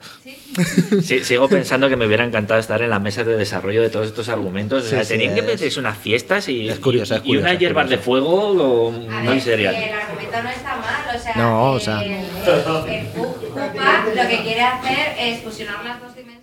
Sí, 1.02 1.24
sigo 1.24 1.48
pensando 1.48 1.88
que 1.88 1.96
me 1.96 2.06
hubiera 2.06 2.24
encantado 2.24 2.60
estar 2.60 2.80
en 2.82 2.90
la 2.90 2.98
mesa 3.00 3.24
de 3.24 3.36
desarrollo 3.36 3.82
de 3.82 3.90
todos 3.90 4.06
estos 4.06 4.28
argumentos. 4.28 4.84
O 4.84 4.88
sea, 4.88 5.00
Sí, 5.00 5.06
sí, 5.06 5.12
tenían 5.14 5.34
que 5.34 5.40
es- 5.40 5.46
meterse 5.46 5.80
unas 5.80 5.98
fiestas 5.98 6.48
y, 6.48 6.68
es 6.68 6.78
curioso, 6.78 7.14
y- 7.14 7.16
es 7.16 7.22
y 7.24 7.26
curioso, 7.26 7.42
unas 7.44 7.52
es 7.54 7.58
hierbas 7.60 7.88
de 7.90 7.98
fuego 7.98 8.50
o 8.86 8.90
muy 8.92 9.26
ver, 9.26 9.40
serial. 9.40 9.74
El 9.74 9.92
argumento 9.92 10.42
no 10.42 10.48
está 10.50 10.76
mal, 10.76 11.16
o 11.16 11.18
sea, 11.18 11.34
No, 11.36 11.72
o 11.72 11.80
sea- 11.80 12.02
el, 12.04 12.12
el 12.12 13.06
Koopa 13.12 14.04
lo 14.14 14.28
que 14.28 14.42
quiere 14.42 14.60
hacer 14.60 15.14
es 15.18 15.42
fusionar 15.42 15.84
las 15.84 16.00
dos 16.00 16.14
dimensiones. 16.14 16.40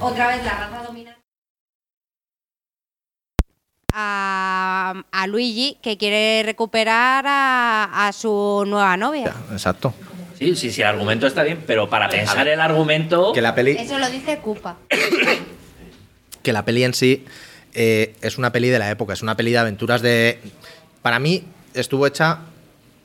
Otra 0.00 0.28
vez 0.28 0.44
la 0.44 0.52
raza 0.68 0.82
dominante. 0.84 1.25
A, 3.98 5.04
a 5.10 5.26
Luigi, 5.26 5.78
que 5.82 5.96
quiere 5.96 6.42
recuperar 6.44 7.24
a, 7.26 8.06
a 8.06 8.12
su 8.12 8.64
nueva 8.66 8.94
novia. 8.98 9.34
Exacto. 9.50 9.94
Sí, 10.38 10.54
sí, 10.54 10.70
sí, 10.70 10.82
el 10.82 10.88
argumento 10.88 11.26
está 11.26 11.42
bien, 11.42 11.64
pero 11.66 11.88
para 11.88 12.10
pensar 12.10 12.46
el 12.46 12.60
argumento. 12.60 13.32
Que 13.32 13.40
la 13.40 13.54
peli, 13.54 13.70
Eso 13.70 13.98
lo 13.98 14.10
dice 14.10 14.38
Koopa. 14.38 14.76
que 16.42 16.52
la 16.52 16.64
peli 16.64 16.84
en 16.84 16.92
sí 16.92 17.24
eh, 17.72 18.14
es 18.20 18.36
una 18.36 18.52
peli 18.52 18.68
de 18.68 18.78
la 18.78 18.90
época, 18.90 19.14
es 19.14 19.22
una 19.22 19.36
peli 19.36 19.52
de 19.52 19.58
aventuras 19.58 20.02
de... 20.02 20.40
Para 21.00 21.18
mí 21.18 21.44
estuvo 21.72 22.06
hecha 22.06 22.40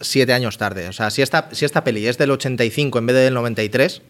siete 0.02 0.34
años 0.34 0.58
tarde. 0.58 0.90
O 0.90 0.94
sea, 0.94 1.10
si 1.10 1.22
esta, 1.22 1.50
si 1.52 1.64
esta 1.64 1.84
peli 1.84 2.06
es 2.08 2.18
del 2.18 2.32
85 2.32 3.00
en 3.00 3.06
vez 3.06 3.16
del 3.16 3.34
93, 3.34 4.02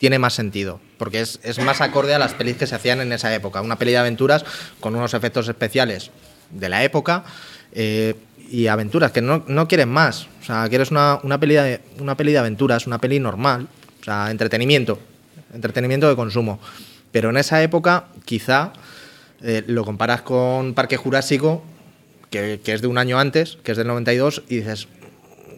tiene 0.00 0.18
más 0.18 0.32
sentido, 0.32 0.80
porque 0.96 1.20
es, 1.20 1.40
es 1.42 1.58
más 1.58 1.82
acorde 1.82 2.14
a 2.14 2.18
las 2.18 2.32
pelis 2.32 2.56
que 2.56 2.66
se 2.66 2.74
hacían 2.74 3.02
en 3.02 3.12
esa 3.12 3.34
época. 3.34 3.60
Una 3.60 3.76
peli 3.76 3.92
de 3.92 3.98
aventuras 3.98 4.46
con 4.80 4.96
unos 4.96 5.12
efectos 5.12 5.46
especiales 5.46 6.10
de 6.48 6.70
la 6.70 6.82
época 6.82 7.22
eh, 7.72 8.14
y 8.50 8.66
aventuras 8.68 9.12
que 9.12 9.20
no, 9.20 9.44
no 9.46 9.68
quieren 9.68 9.90
más. 9.90 10.26
O 10.40 10.44
sea, 10.46 10.66
quieres 10.70 10.90
una, 10.90 11.20
una, 11.22 11.38
peli 11.38 11.56
de, 11.56 11.82
una 11.98 12.16
peli 12.16 12.32
de 12.32 12.38
aventuras, 12.38 12.86
una 12.86 12.98
peli 12.98 13.20
normal, 13.20 13.68
o 14.00 14.04
sea, 14.04 14.30
entretenimiento, 14.30 14.98
entretenimiento 15.52 16.08
de 16.08 16.16
consumo. 16.16 16.60
Pero 17.12 17.28
en 17.28 17.36
esa 17.36 17.62
época, 17.62 18.06
quizá 18.24 18.72
eh, 19.42 19.64
lo 19.66 19.84
comparas 19.84 20.22
con 20.22 20.72
Parque 20.72 20.96
Jurásico, 20.96 21.62
que, 22.30 22.58
que 22.64 22.72
es 22.72 22.80
de 22.80 22.86
un 22.86 22.96
año 22.96 23.18
antes, 23.18 23.58
que 23.62 23.72
es 23.72 23.76
del 23.76 23.88
92, 23.88 24.44
y 24.48 24.56
dices, 24.56 24.88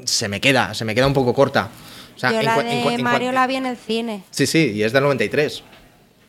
se 0.05 0.27
me 0.27 0.41
queda, 0.41 0.75
se 0.75 0.85
me 0.85 0.97
queda 0.97 1.07
un 1.07 1.15
poco 1.15 1.33
corta. 1.33 1.71
O 2.17 2.19
sea, 2.19 2.31
Yo 2.33 2.39
en 2.41 2.45
la 2.47 2.57
en 2.61 2.67
de 2.89 2.95
en 2.95 3.03
Mario 3.03 3.33
la 3.33 3.47
vi 3.47 3.57
en 3.57 3.67
el 3.67 3.77
cine. 3.77 4.23
Sí, 4.31 4.47
sí, 4.47 4.73
y 4.75 4.83
es 4.83 4.93
del 4.93 5.03
93. 5.03 5.63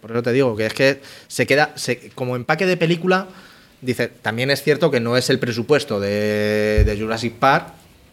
Por 0.01 0.11
eso 0.11 0.23
te 0.23 0.31
digo 0.33 0.55
que 0.55 0.65
es 0.65 0.73
que 0.73 1.01
se 1.27 1.45
queda, 1.47 1.71
se- 1.75 2.09
como 2.15 2.35
empaque 2.35 2.65
de 2.65 2.75
película, 2.77 3.27
dice, 3.81 4.07
también 4.07 4.49
es 4.51 4.61
cierto 4.63 4.91
que 4.91 4.99
no 4.99 5.15
es 5.17 5.29
el 5.29 5.39
presupuesto 5.39 5.99
de, 5.99 6.83
de 6.85 6.97
Jurassic 6.99 7.33
Park, 7.35 7.67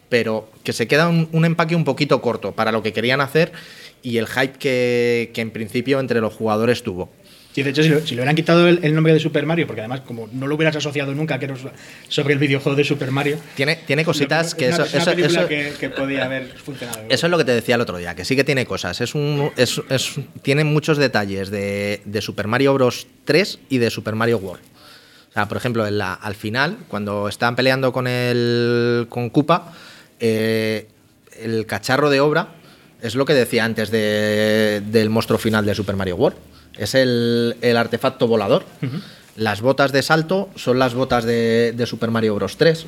pero 0.09 0.49
que 0.65 0.73
se 0.73 0.87
queda 0.89 1.09
un, 1.09 1.29
un 1.33 1.45
empaque 1.45 1.75
un 1.77 1.85
poquito 1.85 2.21
corto 2.21 2.53
para 2.53 2.73
lo 2.73 2.83
que 2.83 2.93
querían 2.93 3.21
hacer 3.21 3.53
y 4.03 4.19
el 4.19 4.27
hype 4.27 4.59
que, 4.59 5.31
que 5.35 5.41
en 5.41 5.51
principio 5.51 6.01
entre 6.01 6.21
los 6.21 6.35
jugadores 6.35 6.83
tuvo. 6.83 7.09
Sí, 7.53 7.65
de 7.65 7.71
hecho, 7.71 7.83
si, 7.83 7.89
lo- 7.89 8.01
si 8.01 8.15
le 8.15 8.21
hubieran 8.21 8.37
quitado 8.37 8.69
el, 8.69 8.79
el 8.85 8.95
nombre 8.95 9.13
de 9.13 9.19
Super 9.19 9.45
Mario, 9.45 9.67
porque 9.67 9.81
además, 9.81 10.03
como 10.03 10.29
no 10.33 10.47
lo 10.47 10.55
hubieras 10.55 10.77
asociado 10.77 11.13
nunca 11.15 11.37
que 11.41 11.47
era 11.47 11.57
sobre 12.09 12.35
el 12.35 12.39
videojuego 12.39 12.77
de 12.77 12.85
Super 12.85 13.11
Mario. 13.11 13.39
Tiene, 13.57 13.77
tiene 13.87 14.05
cositas 14.05 14.53
lo- 14.53 14.57
que 14.59 14.67
una- 14.69 14.75
eso, 14.77 14.83
una 14.85 15.03
eso, 15.03 15.11
eso- 15.41 15.49
que, 15.49 15.73
que 15.81 15.91
podía 15.91 16.27
haber 16.27 16.47
funcionado. 16.59 17.01
Eso 17.09 17.27
es 17.27 17.31
lo 17.31 17.37
que 17.39 17.45
te 17.45 17.53
decía 17.53 17.75
el 17.75 17.81
otro 17.81 17.99
día, 17.99 18.15
que 18.15 18.25
sí 18.25 18.37
que 18.37 18.45
tiene 18.45 18.67
cosas. 18.67 19.01
Es 19.01 19.17
un, 19.17 19.51
es, 19.57 19.81
es- 19.91 20.13
tiene 20.43 20.63
muchos 20.63 20.97
detalles 20.97 21.51
de, 21.51 22.03
de 22.05 22.21
Super 22.23 22.47
Mario 22.47 22.73
Bros. 22.75 23.09
3 23.25 23.59
y 23.69 23.79
de 23.79 23.91
Super 23.91 24.15
Mario 24.15 24.39
World. 24.39 24.63
O 25.31 25.33
sea, 25.33 25.47
por 25.49 25.57
ejemplo, 25.57 25.87
en 25.87 25.99
la- 25.99 26.15
al 26.15 26.37
final, 26.37 26.79
cuando 26.89 27.29
están 27.29 27.57
peleando 27.57 27.93
con 27.93 28.07
el 28.07 29.07
con 29.09 29.29
Koopa, 29.31 29.73
eh, 30.21 30.87
el 31.41 31.67
cacharro 31.67 32.11
de 32.11 32.21
obra 32.21 32.49
es 33.03 33.15
lo 33.17 33.25
que 33.25 33.35
decía 33.35 33.65
antes 33.65 33.91
de- 33.91 34.83
del 34.87 35.11
monstruo 35.11 35.39
final 35.39 35.65
de 35.67 35.75
Super 35.75 35.97
Mario 35.97 36.15
World. 36.17 36.39
Es 36.77 36.95
el, 36.95 37.57
el 37.61 37.77
artefacto 37.77 38.27
volador. 38.27 38.65
Las 39.37 39.61
botas 39.61 39.93
de 39.93 40.03
salto 40.03 40.49
son 40.57 40.79
las 40.79 40.95
botas 40.95 41.25
de, 41.25 41.73
de 41.77 41.87
Super 41.87 42.11
Mario 42.11 42.35
Bros. 42.35 42.57
3. 42.57 42.87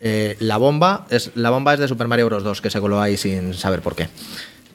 Eh, 0.00 0.36
la 0.40 0.58
bomba 0.58 1.06
es 1.08 1.30
la 1.34 1.48
bomba 1.50 1.72
es 1.72 1.80
de 1.80 1.88
Super 1.88 2.06
Mario 2.06 2.26
Bros 2.26 2.44
2 2.44 2.60
que 2.60 2.68
se 2.68 2.80
coló 2.80 3.00
ahí 3.00 3.16
sin 3.16 3.54
saber 3.54 3.80
por 3.80 3.94
qué. 3.94 4.08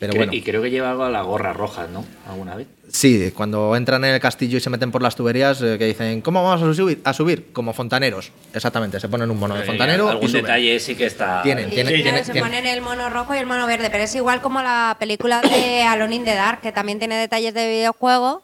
Pero 0.02 0.12
Cre- 0.14 0.18
bueno, 0.18 0.34
Y 0.34 0.42
creo 0.42 0.62
que 0.62 0.70
lleva 0.70 0.90
algo 0.92 1.04
a 1.06 1.10
la 1.10 1.22
gorra 1.22 1.54
roja, 1.54 1.88
¿no? 1.88 2.04
¿Alguna 2.28 2.56
vez? 2.56 2.68
sí, 2.90 3.32
cuando 3.34 3.74
entran 3.78 4.04
en 4.04 4.16
el 4.16 4.20
castillo 4.20 4.58
y 4.58 4.60
se 4.60 4.70
meten 4.70 4.92
por 4.92 5.02
las 5.02 5.16
tuberías 5.16 5.62
eh, 5.62 5.78
que 5.80 5.86
dicen 5.86 6.20
¿cómo 6.22 6.44
vamos 6.44 6.62
a 6.68 6.74
subir? 6.74 7.00
A 7.06 7.14
subir 7.14 7.54
como 7.54 7.72
fontaneros. 7.72 8.32
Exactamente, 8.54 9.00
se 9.00 9.08
ponen 9.08 9.32
un 9.32 9.40
mono 9.40 9.56
de 9.56 9.64
fontanero 9.64 10.08
y 10.08 10.10
Algún 10.10 10.32
detalle 10.32 10.78
sí 10.80 10.96
que 10.96 11.06
está. 11.06 11.42
Tienen, 11.44 11.70
Sí, 11.70 11.76
tienen, 11.76 11.94
claro, 11.94 12.04
tienen- 12.04 12.26
se 12.26 12.32
tienen- 12.34 12.50
ponen 12.52 12.66
el 12.66 12.82
mono 12.82 13.10
rojo 13.10 13.34
y 13.34 13.38
el 13.38 13.46
mono 13.46 13.66
verde, 13.68 13.90
pero 13.90 14.04
es 14.04 14.14
igual 14.16 14.42
como 14.42 14.62
la 14.62 14.98
película 15.00 15.42
de 15.42 15.84
Alone 15.88 16.16
in 16.16 16.26
the 16.26 16.34
Dark, 16.36 16.60
que 16.62 16.72
también 16.74 17.00
tiene 17.00 17.16
detalles 17.18 17.54
de 17.54 17.70
videojuego. 17.70 18.42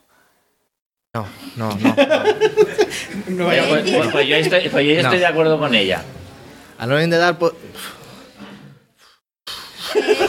No, 1.13 1.25
no, 1.55 1.69
no. 1.75 1.95
no. 3.29 3.45
Pues, 3.47 3.61
pues- 3.91 4.07
pues 4.11 4.27
yo 4.27 4.35
estoy, 4.35 4.69
pues 4.69 4.85
yo 4.85 4.91
estoy 4.93 5.03
No. 5.03 5.19
de 5.19 5.25
acuerdo 5.25 5.57
con 5.59 5.73
ella. 5.75 6.03
Alone 6.77 7.03
in 7.05 7.09
the 7.09 7.17
Dark, 7.17 7.37
pues, 7.39 7.53
¿Qué 7.53 7.57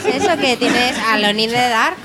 es 0.07 0.15
eso 0.25 0.37
que 0.39 0.57
tienes 0.57 0.97
Alone 0.99 1.43
in 1.43 1.51
the 1.51 1.57
Dark? 1.57 1.97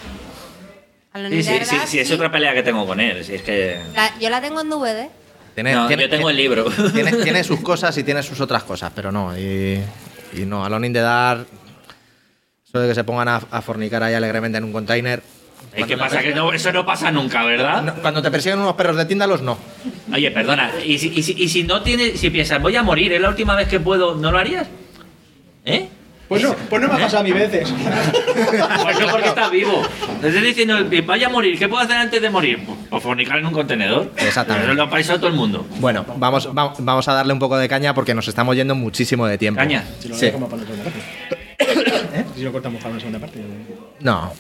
Alone 1.14 1.36
Sí, 1.36 1.44
sí, 1.44 1.60
sí, 1.66 1.76
Dark, 1.76 1.88
sí, 1.88 2.00
es 2.00 2.12
otra 2.12 2.32
pelea 2.32 2.54
que 2.54 2.64
tengo 2.64 2.86
con 2.88 3.00
él. 3.00 3.24
Si 3.24 3.36
es 3.36 3.42
que. 3.44 3.80
La- 3.96 4.18
yo 4.20 4.30
la 4.30 4.42
tengo 4.42 4.62
en 4.62 4.70
DVD. 4.70 5.10
tiene, 5.54 5.74
No, 5.74 5.88
tiene- 5.88 6.04
yo 6.04 6.10
tengo 6.10 6.30
el 6.30 6.36
libro. 6.38 6.66
tiene, 6.94 7.12
tiene 7.14 7.44
sus 7.44 7.60
cosas 7.62 7.96
y 7.98 8.04
tiene 8.04 8.24
sus 8.24 8.40
otras 8.42 8.64
cosas, 8.64 8.92
pero 8.96 9.12
no. 9.12 9.38
Y, 9.38 9.80
y 10.34 10.46
no, 10.46 10.66
Alone 10.66 10.88
in 10.88 10.94
the 10.94 11.00
Dark, 11.02 11.46
eso 12.68 12.80
de 12.80 12.88
que 12.90 12.96
se 12.96 13.04
pongan 13.04 13.28
a, 13.28 13.36
a 13.52 13.62
fornicar 13.62 14.02
ahí 14.02 14.14
alegremente 14.16 14.58
en 14.58 14.64
un 14.64 14.74
container. 14.74 15.22
Es 15.76 15.86
que 15.88 15.98
pasa 15.98 16.22
que 16.22 16.36
no, 16.36 16.52
eso 16.54 16.72
no 16.72 16.86
pasa 16.86 17.10
nunca, 17.12 17.44
¿verdad? 17.46 17.82
No, 17.82 17.94
cuando 17.96 18.22
te 18.22 18.30
persiguen 18.30 18.60
unos 18.60 18.74
perros 18.76 18.96
de 18.98 19.06
tíndalos, 19.06 19.42
no. 19.42 19.58
Oye, 20.14 20.30
perdona, 20.30 20.72
¿y 20.86 21.00
si, 21.00 21.08
y, 21.16 21.24
si, 21.24 21.34
y 21.38 21.48
si 21.50 21.64
no 21.64 21.82
tienes, 21.82 22.20
si 22.20 22.30
piensas, 22.30 22.62
voy 22.62 22.76
a 22.76 22.84
morir, 22.84 23.12
es 23.14 23.22
la 23.22 23.30
última 23.30 23.56
vez 23.56 23.68
que 23.68 23.80
puedo, 23.80 24.14
¿no 24.16 24.32
lo 24.32 24.38
harías? 24.38 24.68
¿Eh? 25.66 25.88
Pues 26.34 26.44
no, 26.44 26.56
pues 26.70 26.82
no 26.82 26.88
me 26.88 26.94
ha 26.96 26.98
pasado 26.98 27.20
a 27.20 27.24
mí 27.24 27.32
veces. 27.32 27.72
Pues 27.72 29.00
no 29.00 29.08
porque 29.12 29.28
estás 29.28 29.52
vivo. 29.52 29.82
Te 30.22 30.28
estoy 30.30 30.42
diciendo, 30.44 30.78
vaya 31.06 31.28
a 31.28 31.30
morir, 31.30 31.58
¿qué 31.60 31.68
puedo 31.68 31.82
hacer 31.84 31.96
antes 31.98 32.22
de 32.22 32.30
morir? 32.30 32.60
Pues 32.90 33.04
fornicar 33.04 33.38
en 33.40 33.46
un 33.46 33.54
contenedor. 33.54 34.12
Exactamente. 34.18 34.68
Eso 34.68 34.76
lo 34.76 34.90
paisa 34.90 35.14
a 35.14 35.18
todo 35.18 35.28
el 35.28 35.34
mundo. 35.34 35.66
Bueno, 35.80 36.06
vamos, 36.18 36.48
va- 36.58 36.74
vamos 36.80 37.08
a 37.08 37.14
darle 37.14 37.34
un 37.34 37.40
poco 37.40 37.58
de 37.58 37.68
caña 37.70 37.94
porque 37.94 38.14
nos 38.14 38.28
estamos 38.28 38.56
yendo 38.56 38.74
muchísimo 38.76 39.28
de 39.28 39.38
tiempo. 39.38 39.60
Caña. 39.60 39.84
Si 40.00 40.08
lo 40.10 40.16
Sí. 40.16 40.26
dejamos 40.28 40.50
para 40.50 40.62
la 40.64 40.68
segunda 40.68 40.84
parte. 40.92 41.00
¿Eh? 42.20 42.26
Si 42.36 42.42
lo 42.44 42.52
cortamos 42.52 42.80
para 42.82 42.92
una 42.92 43.00
segunda 43.00 43.20
parte. 43.20 43.40
No. 44.00 44.32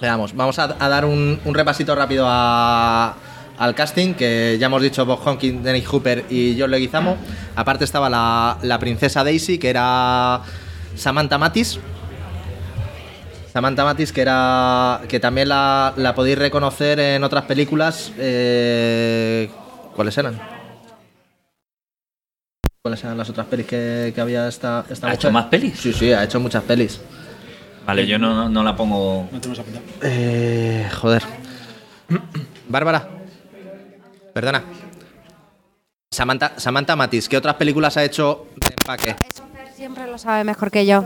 Veamos, 0.00 0.34
vamos 0.36 0.58
a, 0.58 0.76
a 0.78 0.88
dar 0.88 1.04
un, 1.04 1.40
un 1.44 1.54
repasito 1.54 1.94
rápido 1.94 2.26
a- 2.28 3.14
al 3.58 3.74
casting, 3.74 4.12
que 4.12 4.58
ya 4.60 4.66
hemos 4.66 4.82
dicho 4.82 5.06
Bob 5.06 5.26
Hawkins, 5.26 5.64
Dennis 5.64 5.86
Hooper 5.88 6.26
y 6.28 6.56
John 6.60 6.70
Leguizamo. 6.70 7.16
Aparte 7.54 7.84
estaba 7.84 8.10
la, 8.10 8.58
la 8.62 8.78
princesa 8.78 9.24
Daisy, 9.24 9.56
que 9.56 9.70
era 9.70 10.42
Samantha 10.96 11.38
Matis. 11.38 11.78
Samantha 13.52 13.84
Matis, 13.84 14.12
que 14.12 14.20
era 14.20 15.00
que 15.08 15.20
también 15.20 15.48
la, 15.48 15.92
la 15.96 16.14
podéis 16.14 16.38
reconocer 16.38 16.98
en 17.00 17.24
otras 17.24 17.44
películas. 17.44 18.12
eh, 18.18 19.48
¿Cuáles 19.94 20.16
eran? 20.18 20.38
¿Cuáles 22.82 23.02
eran 23.02 23.18
las 23.18 23.28
otras 23.30 23.46
pelis 23.46 23.66
que, 23.66 24.12
que 24.14 24.20
había 24.20 24.46
esta, 24.46 24.84
esta 24.90 25.06
¿Ha 25.06 25.10
mujer? 25.10 25.18
hecho 25.20 25.30
más 25.32 25.46
pelis? 25.46 25.78
Sí, 25.80 25.92
sí, 25.92 26.12
ha 26.12 26.22
hecho 26.24 26.38
muchas 26.38 26.62
pelis. 26.64 27.00
Vale, 27.86 28.06
yo 28.06 28.18
no, 28.18 28.34
no, 28.34 28.48
no 28.48 28.62
la 28.62 28.76
pongo. 28.76 29.28
No 29.32 29.40
tenemos 29.40 29.58
apuntado. 29.58 29.84
Eh, 30.02 30.88
joder. 31.00 31.22
Bárbara. 32.68 33.08
Perdona. 34.34 34.62
Samantha, 36.12 36.52
Samantha 36.58 36.94
Matis, 36.96 37.28
¿qué 37.28 37.36
otras 37.36 37.54
películas 37.56 37.96
ha 37.96 38.04
hecho 38.04 38.46
de 38.56 38.68
empaque? 38.68 39.16
Siempre 39.76 40.06
lo 40.06 40.18
sabe 40.18 40.44
mejor 40.44 40.70
que 40.70 40.86
yo. 40.86 41.04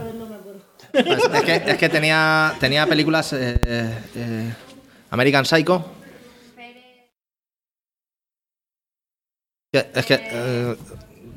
Pues 0.93 1.07
es, 1.35 1.43
que, 1.43 1.55
es 1.67 1.77
que 1.77 1.89
tenía, 1.89 2.55
tenía 2.61 2.87
películas. 2.87 3.33
eh, 3.33 3.59
eh, 4.15 4.55
American 5.11 5.45
Psycho. 5.45 5.85
Es 9.73 10.07
que. 10.07 10.21
eh, 10.21 10.77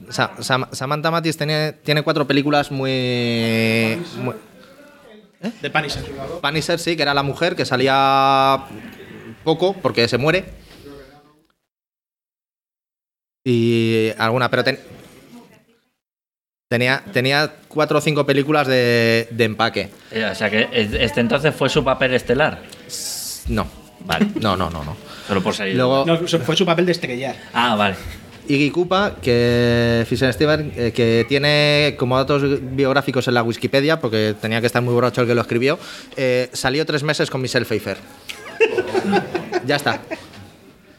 Sa- 0.09 0.36
Sam- 0.41 0.67
Samantha 0.73 1.09
Matis 1.11 1.38
tiene, 1.38 1.71
tiene 1.71 2.03
cuatro 2.03 2.27
películas 2.27 2.71
muy. 2.71 3.99
muy 4.17 4.36
De 5.61 5.69
Punisher. 5.71 6.03
Punisher, 6.41 6.77
sí, 6.79 6.95
que 6.95 7.01
era 7.03 7.13
la 7.13 7.23
mujer 7.23 7.55
que 7.55 7.65
salía 7.65 8.65
poco 9.43 9.73
porque 9.73 10.07
se 10.07 10.17
muere. 10.17 10.45
Y 13.45 14.11
alguna, 14.17 14.49
pero 14.49 14.63
ten- 14.63 14.79
tenía, 16.74 17.03
tenía 17.13 17.53
cuatro 17.67 17.99
o 17.99 18.01
cinco 18.01 18.26
películas 18.26 18.65
de, 18.65 19.28
de 19.30 19.43
empaque. 19.43 19.89
Eh, 20.11 20.26
O 20.26 20.34
sea 20.34 20.49
que 20.49 20.67
es- 20.74 20.91
este 20.93 21.19
entonces 21.21 21.53
fue 21.53 21.69
su 21.69 21.84
papel 21.84 22.15
estelar. 22.15 22.63
No, 23.47 23.67
Vale. 23.99 24.26
no, 24.41 24.57
no, 24.57 24.71
no, 24.71 24.84
no. 24.84 24.97
Solo 25.28 25.43
por 25.43 25.53
salir. 25.53 25.76
Luego, 25.76 26.03
No, 26.03 26.17
fue 26.17 26.55
su 26.55 26.65
papel 26.65 26.88
de 26.88 26.93
estrellar. 26.93 27.36
Ah, 27.53 27.76
vale. 27.76 27.95
Iggy 28.47 28.71
Koopa, 28.71 29.17
que 29.21 30.03
Fisher 30.09 30.34
Steven, 30.34 30.74
eh, 30.76 30.91
que 30.93 31.26
tiene 31.30 31.95
como 31.99 32.17
datos 32.17 32.41
biográficos 32.76 33.28
en 33.28 33.36
la 33.36 33.43
Wikipedia, 33.43 34.01
porque 34.01 34.34
tenía 34.41 34.59
que 34.59 34.67
estar 34.67 34.82
muy 34.82 34.93
borracho 34.95 35.21
el 35.21 35.28
que 35.28 35.36
lo 35.36 35.41
escribió, 35.41 35.78
eh, 36.17 36.49
salió 36.53 36.86
tres 36.88 37.03
meses 37.03 37.30
con 37.30 37.39
Michelle 37.39 37.65
Pfeiffer. 37.65 37.97
ya 39.65 39.76
está. 39.76 40.01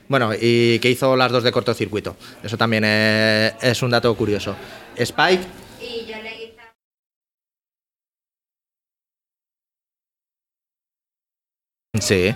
Bueno, 0.09 0.31
y 0.39 0.79
que 0.81 0.91
hizo 0.91 1.17
las 1.17 1.33
dos 1.33 1.43
de 1.43 1.51
cortocircuito. 1.51 2.15
Eso 2.43 2.57
también 2.57 2.85
eh, 2.87 3.53
es 3.61 3.83
un 3.83 3.91
dato 3.91 4.15
curioso. 4.15 4.55
Spike, 4.97 5.43
Y 5.85 6.07
yo 6.07 6.17
leí 6.23 6.55
sí. 12.01 12.35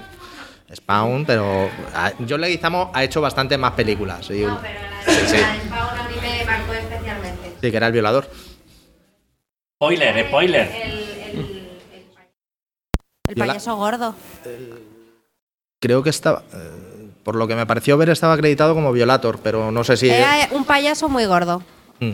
Spawn, 0.75 1.25
pero 1.25 1.71
ah, 1.95 2.13
John 2.29 2.41
Leguizamo 2.43 2.91
ha 2.95 3.03
hecho 3.03 3.21
bastante 3.21 3.57
más 3.57 3.73
películas. 3.73 4.29
y- 4.31 4.43
No, 4.43 4.61
pero 4.61 4.81
la, 5.07 5.13
Sí, 5.15 5.27
sí. 5.27 5.37
la 5.39 5.53
de 5.55 5.61
Spawn 5.63 5.99
a 5.99 6.09
mí 6.09 6.15
me 6.21 6.45
marcó 6.45 6.73
especialmente. 6.75 7.57
Sí, 7.63 7.71
que 7.71 7.77
era 7.77 7.87
el 7.87 7.93
violador. 7.93 8.29
Spoiler, 9.77 10.27
spoiler. 10.27 10.69
El, 10.69 10.91
el, 10.93 10.99
el- 11.33 11.69
El 13.29 13.35
Yo 13.35 13.45
la- 13.45 13.53
payaso 13.53 13.77
gordo. 13.77 14.15
Creo 15.81 16.03
que 16.03 16.11
estaba. 16.11 16.43
eh, 16.53 17.11
por 17.25 17.35
lo 17.37 17.47
que 17.47 17.55
me 17.55 17.67
pareció 17.67 17.97
ver, 17.97 18.11
estaba 18.11 18.35
acreditado 18.35 18.75
como 18.75 18.93
violator, 18.93 19.39
pero 19.43 19.71
no 19.71 19.85
sé 19.85 19.97
si. 19.97 20.09
Era 20.11 20.49
un 20.53 20.65
payaso 20.65 21.09
muy 21.09 21.25
gordo 21.27 21.63
Mm. 22.01 22.13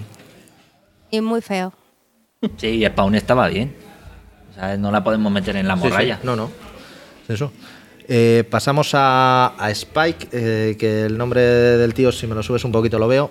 Y 1.15 1.21
muy 1.21 1.41
feo. 1.41 1.73
Sí, 2.57 2.67
y 2.69 2.87
Spawn 2.87 3.15
estaba 3.15 3.49
bien. 3.49 3.75
O 4.51 4.55
sea, 4.55 4.77
no 4.77 4.91
la 4.91 5.03
podemos 5.03 5.33
meter 5.33 5.57
en 5.57 5.67
la 5.69 5.75
Sí, 5.77 5.83
sí. 5.83 5.89
morralla. 5.89 6.21
No, 6.23 6.37
no. 6.37 6.51
Eso. 7.29 7.53
Eh, 8.07 8.45
pasamos 8.51 8.91
a, 8.95 9.55
a 9.59 9.71
Spike, 9.71 10.29
eh, 10.33 10.77
que 10.79 11.05
el 11.07 11.17
nombre 11.17 11.41
del 11.41 11.95
tío, 11.95 12.13
si 12.13 12.27
me 12.27 12.35
lo 12.35 12.43
subes 12.43 12.65
un 12.65 12.73
poquito, 12.73 12.99
lo 12.99 13.09
veo. 13.09 13.31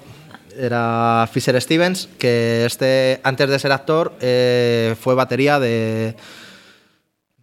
Era 0.58 1.28
Fisher 1.32 1.60
Stevens, 1.62 2.10
que 2.18 2.66
este, 2.66 3.20
antes 3.24 3.50
de 3.50 3.60
ser 3.60 3.72
actor, 3.72 4.14
eh, 4.20 4.96
fue 5.00 5.16
batería 5.16 5.60
de. 5.60 6.16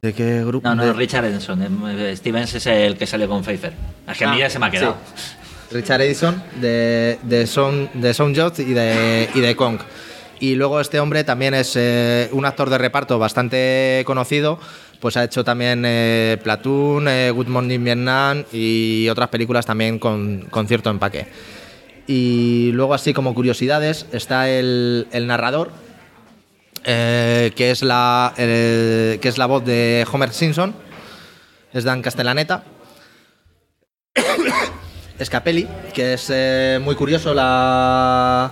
¿De 0.03 0.12
qué 0.14 0.43
grupo? 0.45 0.66
No, 0.68 0.74
no, 0.74 0.86
De- 0.86 0.93
Richard 0.95 1.26
Edson. 1.26 1.62
eh, 1.88 2.16
Stevens 2.16 2.55
es 2.55 2.66
el 2.66 2.97
que 2.97 3.07
sale 3.07 3.26
con 3.28 3.43
Pfeiffer. 3.43 3.72
Es 4.09 4.16
que 4.18 4.24
a 4.24 4.30
mí 4.30 4.36
Ah, 4.36 4.41
ya 4.41 4.51
se 4.51 4.59
me 4.59 4.66
ha 4.66 4.70
quedado. 4.70 4.97
sí. 5.14 5.36
Richard 5.72 6.01
Edison, 6.01 6.43
de, 6.61 7.18
de, 7.22 7.47
Sound, 7.47 7.93
de 7.93 8.12
Sound 8.12 8.34
Youth 8.34 8.59
y 8.59 8.72
de, 8.72 9.28
y 9.34 9.41
de 9.41 9.55
Kong. 9.55 9.78
Y 10.41 10.55
luego 10.55 10.80
este 10.80 10.99
hombre 10.99 11.22
también 11.22 11.53
es 11.53 11.74
eh, 11.76 12.30
un 12.32 12.47
actor 12.47 12.70
de 12.70 12.78
reparto 12.78 13.18
bastante 13.18 14.03
conocido, 14.07 14.59
pues 14.99 15.18
ha 15.18 15.24
hecho 15.24 15.45
también 15.45 15.84
eh, 15.86 16.38
Platoon, 16.43 17.09
eh, 17.09 17.30
Good 17.30 17.49
Morning 17.49 17.84
Vietnam 17.84 18.45
y 18.51 19.07
otras 19.11 19.28
películas 19.28 19.66
también 19.66 19.99
con, 19.99 20.47
con 20.51 20.66
cierto 20.66 20.88
empaque. 20.88 21.26
Y 22.07 22.70
luego 22.72 22.95
así 22.95 23.12
como 23.12 23.34
curiosidades 23.34 24.07
está 24.12 24.49
el, 24.49 25.07
narrador, 25.12 25.72
eh, 26.84 27.53
que, 27.55 27.70
es 27.70 27.82
la, 27.82 28.32
que 28.36 29.20
es 29.22 29.36
la 29.36 29.47
voz 29.47 29.62
de 29.64 30.07
Homer 30.11 30.32
Simpson, 30.32 30.74
es 31.74 31.84
Dan 31.84 32.01
Castellaneta. 32.01 32.64
Scapelli, 35.22 35.68
que 35.93 36.14
es 36.14 36.32
muy 36.80 36.95
curioso 36.95 37.34
la, 37.34 38.51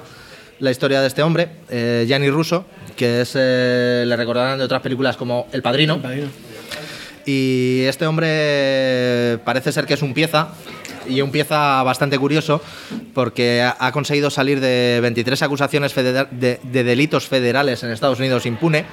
la 0.61 0.71
historia 0.71 1.01
de 1.01 1.07
este 1.07 1.23
hombre, 1.23 1.49
eh, 1.69 2.05
Gianni 2.07 2.31
Russo, 2.31 2.65
que 2.97 3.23
es, 3.23 3.33
eh, 3.35 4.05
le 4.07 4.17
recordarán 4.17 4.59
de 4.59 4.65
otras 4.65 4.83
películas 4.83 5.17
como 5.17 5.47
El 5.53 5.63
Padrino. 5.63 6.01
Padrino. 6.01 6.29
Y 7.27 7.83
este 7.83 8.07
hombre 8.07 9.39
parece 9.45 9.73
ser 9.73 9.85
que 9.85 9.95
es 9.95 10.03
un 10.03 10.15
pieza, 10.15 10.49
y 11.07 11.21
un 11.21 11.31
pieza 11.31 11.83
bastante 11.83 12.19
curioso, 12.19 12.63
porque 13.15 13.63
ha, 13.63 13.93
conseguido 13.93 14.31
salir 14.31 14.61
de 14.61 14.99
23 15.03 15.43
acusaciones 15.43 15.95
de 15.95 16.59
delitos 16.85 17.29
federales 17.29 17.83
en 17.83 17.91
Estados 17.91 18.19
Unidos 18.19 18.47
impune. 18.47 18.87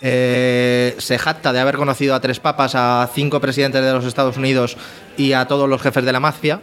Eh, 0.00 0.94
se 0.98 1.18
jacta 1.18 1.52
de 1.52 1.58
haber 1.58 1.76
conocido 1.76 2.14
a 2.14 2.20
tres 2.20 2.38
papas, 2.38 2.74
a 2.74 3.08
cinco 3.14 3.40
presidentes 3.40 3.82
de 3.82 3.92
los 3.92 4.04
Estados 4.04 4.36
Unidos 4.36 4.76
y 5.16 5.32
a 5.32 5.46
todos 5.46 5.68
los 5.68 5.82
jefes 5.82 6.04
de 6.04 6.12
la 6.12 6.20
mafia 6.20 6.60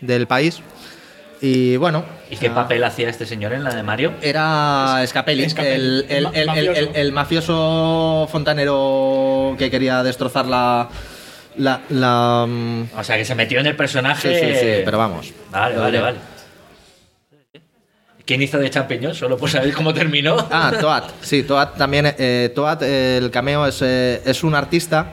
del 0.00 0.26
país. 0.26 0.60
Y 1.40 1.76
bueno, 1.76 2.04
¿Y 2.30 2.36
qué 2.36 2.48
papel 2.50 2.82
hacía 2.84 3.08
este 3.10 3.26
señor 3.26 3.52
en 3.52 3.62
la 3.62 3.74
de 3.74 3.82
Mario? 3.82 4.14
era 4.22 5.02
Scapelli, 5.06 5.48
Scapelli, 5.50 5.74
el, 5.74 6.06
el- 6.08 6.26
el 6.34 6.46
ma- 6.46 6.58
el- 6.58 6.66
el- 6.66 6.66
mafioso. 6.66 6.80
el- 6.90 6.96
el 6.96 7.12
mafioso 7.12 8.28
fontanero 8.32 9.54
que 9.58 9.70
quería 9.70 10.02
destrozar 10.02 10.46
la. 10.46 10.88
la, 11.58 11.80
la, 11.90 12.46
mm, 12.48 12.82
O 12.98 13.04
sea, 13.04 13.16
que 13.16 13.24
se 13.24 13.34
metió 13.34 13.60
en 13.60 13.66
el 13.66 13.72
sí, 13.72 13.76
personaje. 13.78 14.28
sí, 14.40 14.58
sí, 14.58 14.82
pero 14.84 14.98
vamos. 14.98 15.32
Vale, 15.50 15.76
vale, 15.76 16.00
vale. 16.00 16.18
¿Quién 18.24 18.42
hizo 18.42 18.58
de 18.58 18.68
champiñón? 18.70 19.14
Solo 19.14 19.36
por 19.36 19.48
saber 19.48 19.72
cómo 19.72 19.94
terminó. 19.94 20.36
Ah, 20.50 20.72
Toad. 20.80 21.04
Sí, 21.20 21.44
Toad 21.44 21.68
también. 21.78 22.12
Eh, 22.18 22.50
Toad, 22.54 22.82
eh, 22.82 23.18
el 23.18 23.30
cameo 23.30 23.64
es, 23.66 23.80
eh, 23.82 24.20
es 24.24 24.42
un 24.42 24.54
artista 24.54 25.12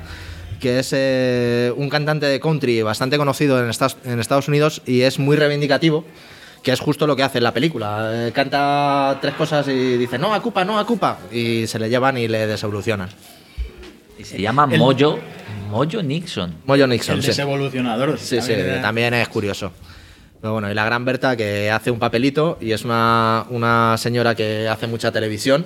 que 0.64 0.80
es 0.80 0.92
eh, 0.94 1.74
un 1.76 1.90
cantante 1.90 2.26
de 2.26 2.40
country 2.40 2.82
bastante 2.84 3.18
conocido 3.18 3.62
en 3.62 3.70
Estados, 3.70 3.98
en 4.06 4.20
Estados 4.22 4.48
Unidos 4.48 4.82
y 4.86 5.02
es 5.02 5.20
muy 5.20 5.36
reivindicativo, 5.36 6.06
que 6.64 6.72
es 6.72 6.80
justo 6.80 7.06
lo 7.06 7.18
que 7.18 7.24
hace 7.24 7.40
en 7.40 7.44
la 7.44 7.54
película. 7.54 8.10
Eh, 8.14 8.32
canta 8.34 9.18
tres 9.22 9.34
cosas 9.34 9.68
y 9.68 9.98
dice, 9.98 10.18
no, 10.18 10.34
acupa, 10.34 10.64
no, 10.64 10.80
acupa. 10.80 11.20
Y 11.34 11.68
se 11.68 11.80
le 11.80 11.90
llevan 11.90 12.18
y 12.18 12.30
le 12.30 12.48
desevolucionan. 12.48 13.10
Y 14.18 14.24
se 14.24 14.42
llama 14.42 14.66
Mojo, 14.66 15.20
Mojo 15.70 16.02
Nixon. 16.02 16.56
Moyo 16.66 16.88
Nixon, 16.88 17.16
El 17.18 17.22
sí. 17.24 17.28
desevolucionador. 17.28 18.18
Sí, 18.18 18.40
sí, 18.42 18.54
era- 18.54 18.82
también 18.82 19.14
es 19.16 19.28
curioso. 19.28 19.74
Pero 20.40 20.54
bueno, 20.54 20.72
y 20.72 20.74
la 20.74 20.86
gran 20.86 21.04
Berta 21.04 21.36
que 21.36 21.70
hace 21.72 21.92
un 21.92 22.00
papelito 22.00 22.58
y 22.62 22.72
es 22.72 22.86
una, 22.86 23.46
una 23.50 23.98
señora 23.98 24.34
que 24.34 24.70
hace 24.70 24.88
mucha 24.88 25.12
televisión. 25.12 25.66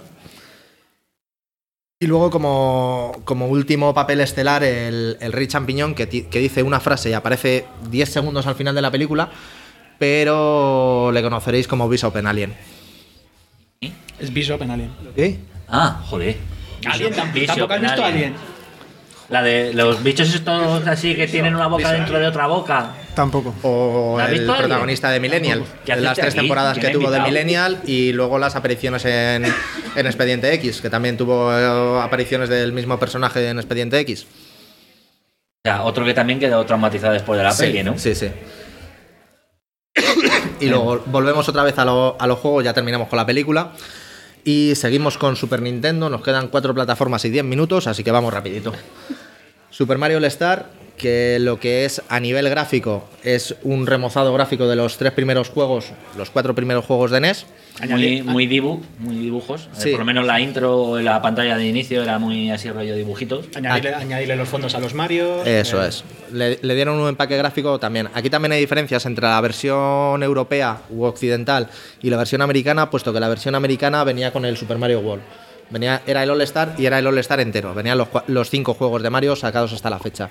Y 1.99 2.05
luego 2.05 2.29
como, 2.29 3.11
como 3.25 3.47
último 3.47 3.91
papel 3.95 4.21
estelar 4.21 4.63
el, 4.63 5.17
el 5.19 5.31
Rey 5.33 5.47
Champiñón 5.47 5.95
que, 5.95 6.07
que 6.07 6.39
dice 6.39 6.61
una 6.61 6.79
frase 6.79 7.09
y 7.09 7.13
aparece 7.13 7.65
10 7.89 8.07
segundos 8.07 8.45
al 8.45 8.53
final 8.53 8.75
de 8.75 8.83
la 8.83 8.91
película, 8.91 9.29
pero 9.97 11.11
le 11.11 11.23
conoceréis 11.23 11.67
como 11.67 11.89
Bishop 11.89 12.15
en 12.17 12.27
Alien. 12.27 12.53
Es 14.19 14.31
Bishop 14.31 14.61
en 14.61 14.69
Alien. 14.71 14.91
¿Qué? 15.15 15.39
Ah, 15.67 16.03
joder. 16.07 16.37
Alien, 16.85 17.09
Bishop, 17.09 17.23
tam- 17.25 17.33
Bishop 17.33 17.47
tampoco 17.55 17.73
has 17.73 17.81
visto 17.81 18.03
Alien. 18.03 18.15
Alien. 18.25 18.35
La 19.29 19.41
de 19.41 19.73
los 19.73 20.03
bichos 20.03 20.33
estos 20.35 20.87
así 20.87 21.15
que 21.15 21.27
tienen 21.27 21.55
una 21.55 21.65
boca 21.65 21.91
dentro 21.91 22.19
de 22.19 22.27
otra 22.27 22.45
boca. 22.45 22.91
Tampoco. 23.18 23.53
O 23.63 24.15
¿La 24.18 24.26
has 24.26 24.32
el 24.32 24.45
protagonista 24.45 25.09
de 25.09 25.20
Millennial, 25.20 25.63
¿Qué 25.86 25.95
de 25.95 26.01
las 26.01 26.15
tres 26.15 26.28
aquí? 26.30 26.38
temporadas 26.39 26.78
¿Quién 26.78 26.93
que 26.93 26.97
tuvo 26.99 27.11
de? 27.11 27.20
Millennial 27.20 27.82
y 27.86 28.13
luego 28.13 28.39
las 28.39 28.55
apariciones 28.55 29.03
en, 29.05 29.43
en 29.43 30.05
Expediente 30.05 30.53
X, 30.53 30.80
que 30.82 30.89
también 30.89 31.18
tuvo 31.18 31.51
eh, 31.51 31.99
apariciones 32.01 32.47
del 32.47 32.72
mismo 32.74 32.97
personaje 32.99 33.49
en 33.49 33.57
Expediente 33.57 33.99
X. 33.99 34.24
O 34.24 35.68
sea, 35.70 35.84
otro 35.84 36.05
que 36.05 36.13
también 36.13 36.39
quedó 36.39 36.63
traumatizado 36.65 37.11
después 37.13 37.38
de 37.38 37.43
la 37.43 37.53
peli, 37.57 37.84
¿no? 37.84 37.97
Sí, 37.97 38.15
sí. 38.15 38.30
y 40.59 40.68
luego 40.68 41.03
volvemos 41.07 41.49
otra 41.49 41.63
vez 41.63 41.78
a, 41.80 41.86
lo- 41.86 42.15
a 42.20 42.28
los 42.28 42.39
juegos, 42.39 42.63
ya 42.63 42.74
terminamos 42.74 43.07
con 43.09 43.18
la 43.18 43.26
película. 43.26 43.72
Y 44.43 44.74
seguimos 44.76 45.18
con 45.18 45.36
Super 45.36 45.61
Nintendo, 45.61 46.09
nos 46.09 46.22
quedan 46.22 46.47
cuatro 46.47 46.74
plataformas 46.74 47.26
y 47.26 47.30
10 47.30 47.43
minutos, 47.43 47.88
así 47.88 48.03
que 48.03 48.11
vamos 48.11 48.34
rapidito. 48.34 48.72
Super 49.70 49.97
Mario 49.97 50.18
All 50.18 50.26
Star, 50.26 50.68
que 50.97 51.37
lo 51.39 51.59
que 51.59 51.85
es 51.85 52.01
a 52.09 52.19
nivel 52.19 52.49
gráfico 52.49 53.07
es 53.23 53.55
un 53.63 53.85
remozado 53.87 54.33
gráfico 54.33 54.67
de 54.67 54.75
los 54.75 54.97
tres 54.97 55.11
primeros 55.13 55.49
juegos, 55.49 55.91
los 56.17 56.29
cuatro 56.31 56.55
primeros 56.55 56.85
juegos 56.85 57.11
de 57.11 57.21
NES. 57.21 57.45
Muy, 57.79 57.89
Añadir- 57.89 58.23
muy 58.23 58.47
dibu, 58.47 58.81
muy 58.97 59.15
dibujos. 59.17 59.65
Eh, 59.65 59.69
Sí. 59.77 59.89
Por 59.91 59.99
lo 59.99 60.05
menos 60.05 60.25
la 60.25 60.39
intro, 60.41 60.99
la 60.99 61.21
pantalla 61.21 61.55
de 61.55 61.67
inicio 61.67 62.01
era 62.01 62.17
muy 62.17 62.49
así 62.49 62.71
rollo 62.71 62.95
dibujitos. 62.95 63.45
Añadirle, 63.55 63.93
añadirle 63.93 64.35
los 64.35 64.49
fondos 64.49 64.73
a 64.73 64.79
los 64.79 64.95
Mario. 64.95 65.43
Eso 65.45 65.83
eh, 65.83 65.87
es. 65.89 66.03
Le, 66.33 66.57
le 66.61 66.73
dieron 66.75 66.99
un 66.99 67.07
empaque 67.07 67.37
gráfico 67.37 67.77
también. 67.79 68.09
Aquí 68.15 68.31
también 68.31 68.53
hay 68.53 68.59
diferencias 68.61 69.05
entre 69.05 69.25
la 69.27 69.39
versión 69.41 70.23
europea 70.23 70.81
u 70.89 71.03
occidental 71.03 71.67
y 72.01 72.09
la 72.09 72.17
versión 72.17 72.41
americana, 72.41 72.89
puesto 72.89 73.13
que 73.13 73.19
la 73.19 73.29
versión 73.29 73.53
americana 73.53 74.03
venía 74.03 74.31
con 74.33 74.43
el 74.45 74.57
Super 74.57 74.79
Mario 74.79 75.01
World. 75.01 75.21
Venía, 75.69 76.01
era 76.07 76.23
el 76.23 76.29
All 76.31 76.41
Star 76.41 76.75
y 76.79 76.85
era 76.85 76.97
el 76.97 77.05
All 77.05 77.17
Star 77.19 77.41
entero. 77.41 77.75
Venían 77.75 77.97
los, 77.99 78.07
los 78.27 78.49
cinco 78.49 78.73
juegos 78.73 79.03
de 79.03 79.09
Mario 79.11 79.35
sacados 79.35 79.73
hasta 79.73 79.89
la 79.89 79.99
fecha. 79.99 80.29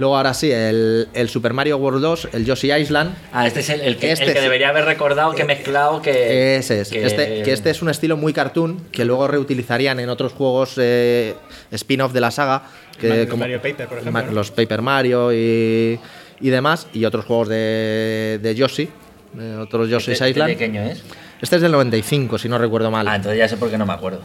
Luego 0.00 0.16
ahora 0.16 0.32
sí, 0.32 0.50
el, 0.50 1.08
el 1.12 1.28
Super 1.28 1.52
Mario 1.52 1.76
World 1.76 2.00
2, 2.00 2.28
el 2.32 2.46
Yoshi 2.46 2.72
Island. 2.72 3.14
Ah, 3.34 3.46
este 3.46 3.60
es 3.60 3.68
el, 3.68 3.82
el 3.82 3.98
que, 3.98 4.10
Este 4.12 4.24
el 4.24 4.32
que 4.32 4.38
sí. 4.38 4.42
debería 4.42 4.70
haber 4.70 4.86
recordado 4.86 5.34
que 5.34 5.44
mezclado 5.44 6.00
que. 6.00 6.56
Ese 6.56 6.80
es. 6.80 6.88
que- 6.88 7.04
Este, 7.04 7.42
que 7.42 7.52
este 7.52 7.68
es 7.68 7.82
un 7.82 7.90
estilo 7.90 8.16
muy 8.16 8.32
cartoon 8.32 8.80
que 8.92 9.04
luego 9.04 9.28
reutilizarían 9.28 10.00
en 10.00 10.08
otros 10.08 10.32
juegos 10.32 10.72
eh, 10.78 11.34
spin-off 11.70 12.14
de 12.14 12.20
la 12.22 12.30
saga. 12.30 12.62
Que 12.98 13.08
Mario- 13.10 13.28
como 13.28 13.40
Mario 13.40 13.60
Paper, 13.60 13.88
por 13.88 13.98
ejemplo. 13.98 14.32
Los 14.32 14.50
Paper 14.50 14.80
Mario 14.80 15.34
y, 15.34 16.00
y 16.40 16.48
demás. 16.48 16.86
Y 16.94 17.04
otros 17.04 17.26
juegos 17.26 17.48
de, 17.48 18.38
de 18.42 18.54
Yoshi. 18.54 18.88
de 19.34 19.56
otros 19.58 19.86
Yoshi's 19.90 20.14
este- 20.14 20.28
este 20.28 20.30
Island. 20.30 20.52
pequeño 20.54 20.82
es. 20.82 21.02
Este 21.42 21.56
es 21.56 21.62
del 21.62 21.72
95, 21.72 22.38
si 22.38 22.48
no 22.48 22.56
recuerdo 22.56 22.90
mal. 22.90 23.06
Ah, 23.06 23.16
entonces 23.16 23.38
ya 23.38 23.48
sé 23.48 23.58
por 23.58 23.70
qué 23.70 23.76
no 23.76 23.84
me 23.84 23.92
acuerdo. 23.92 24.20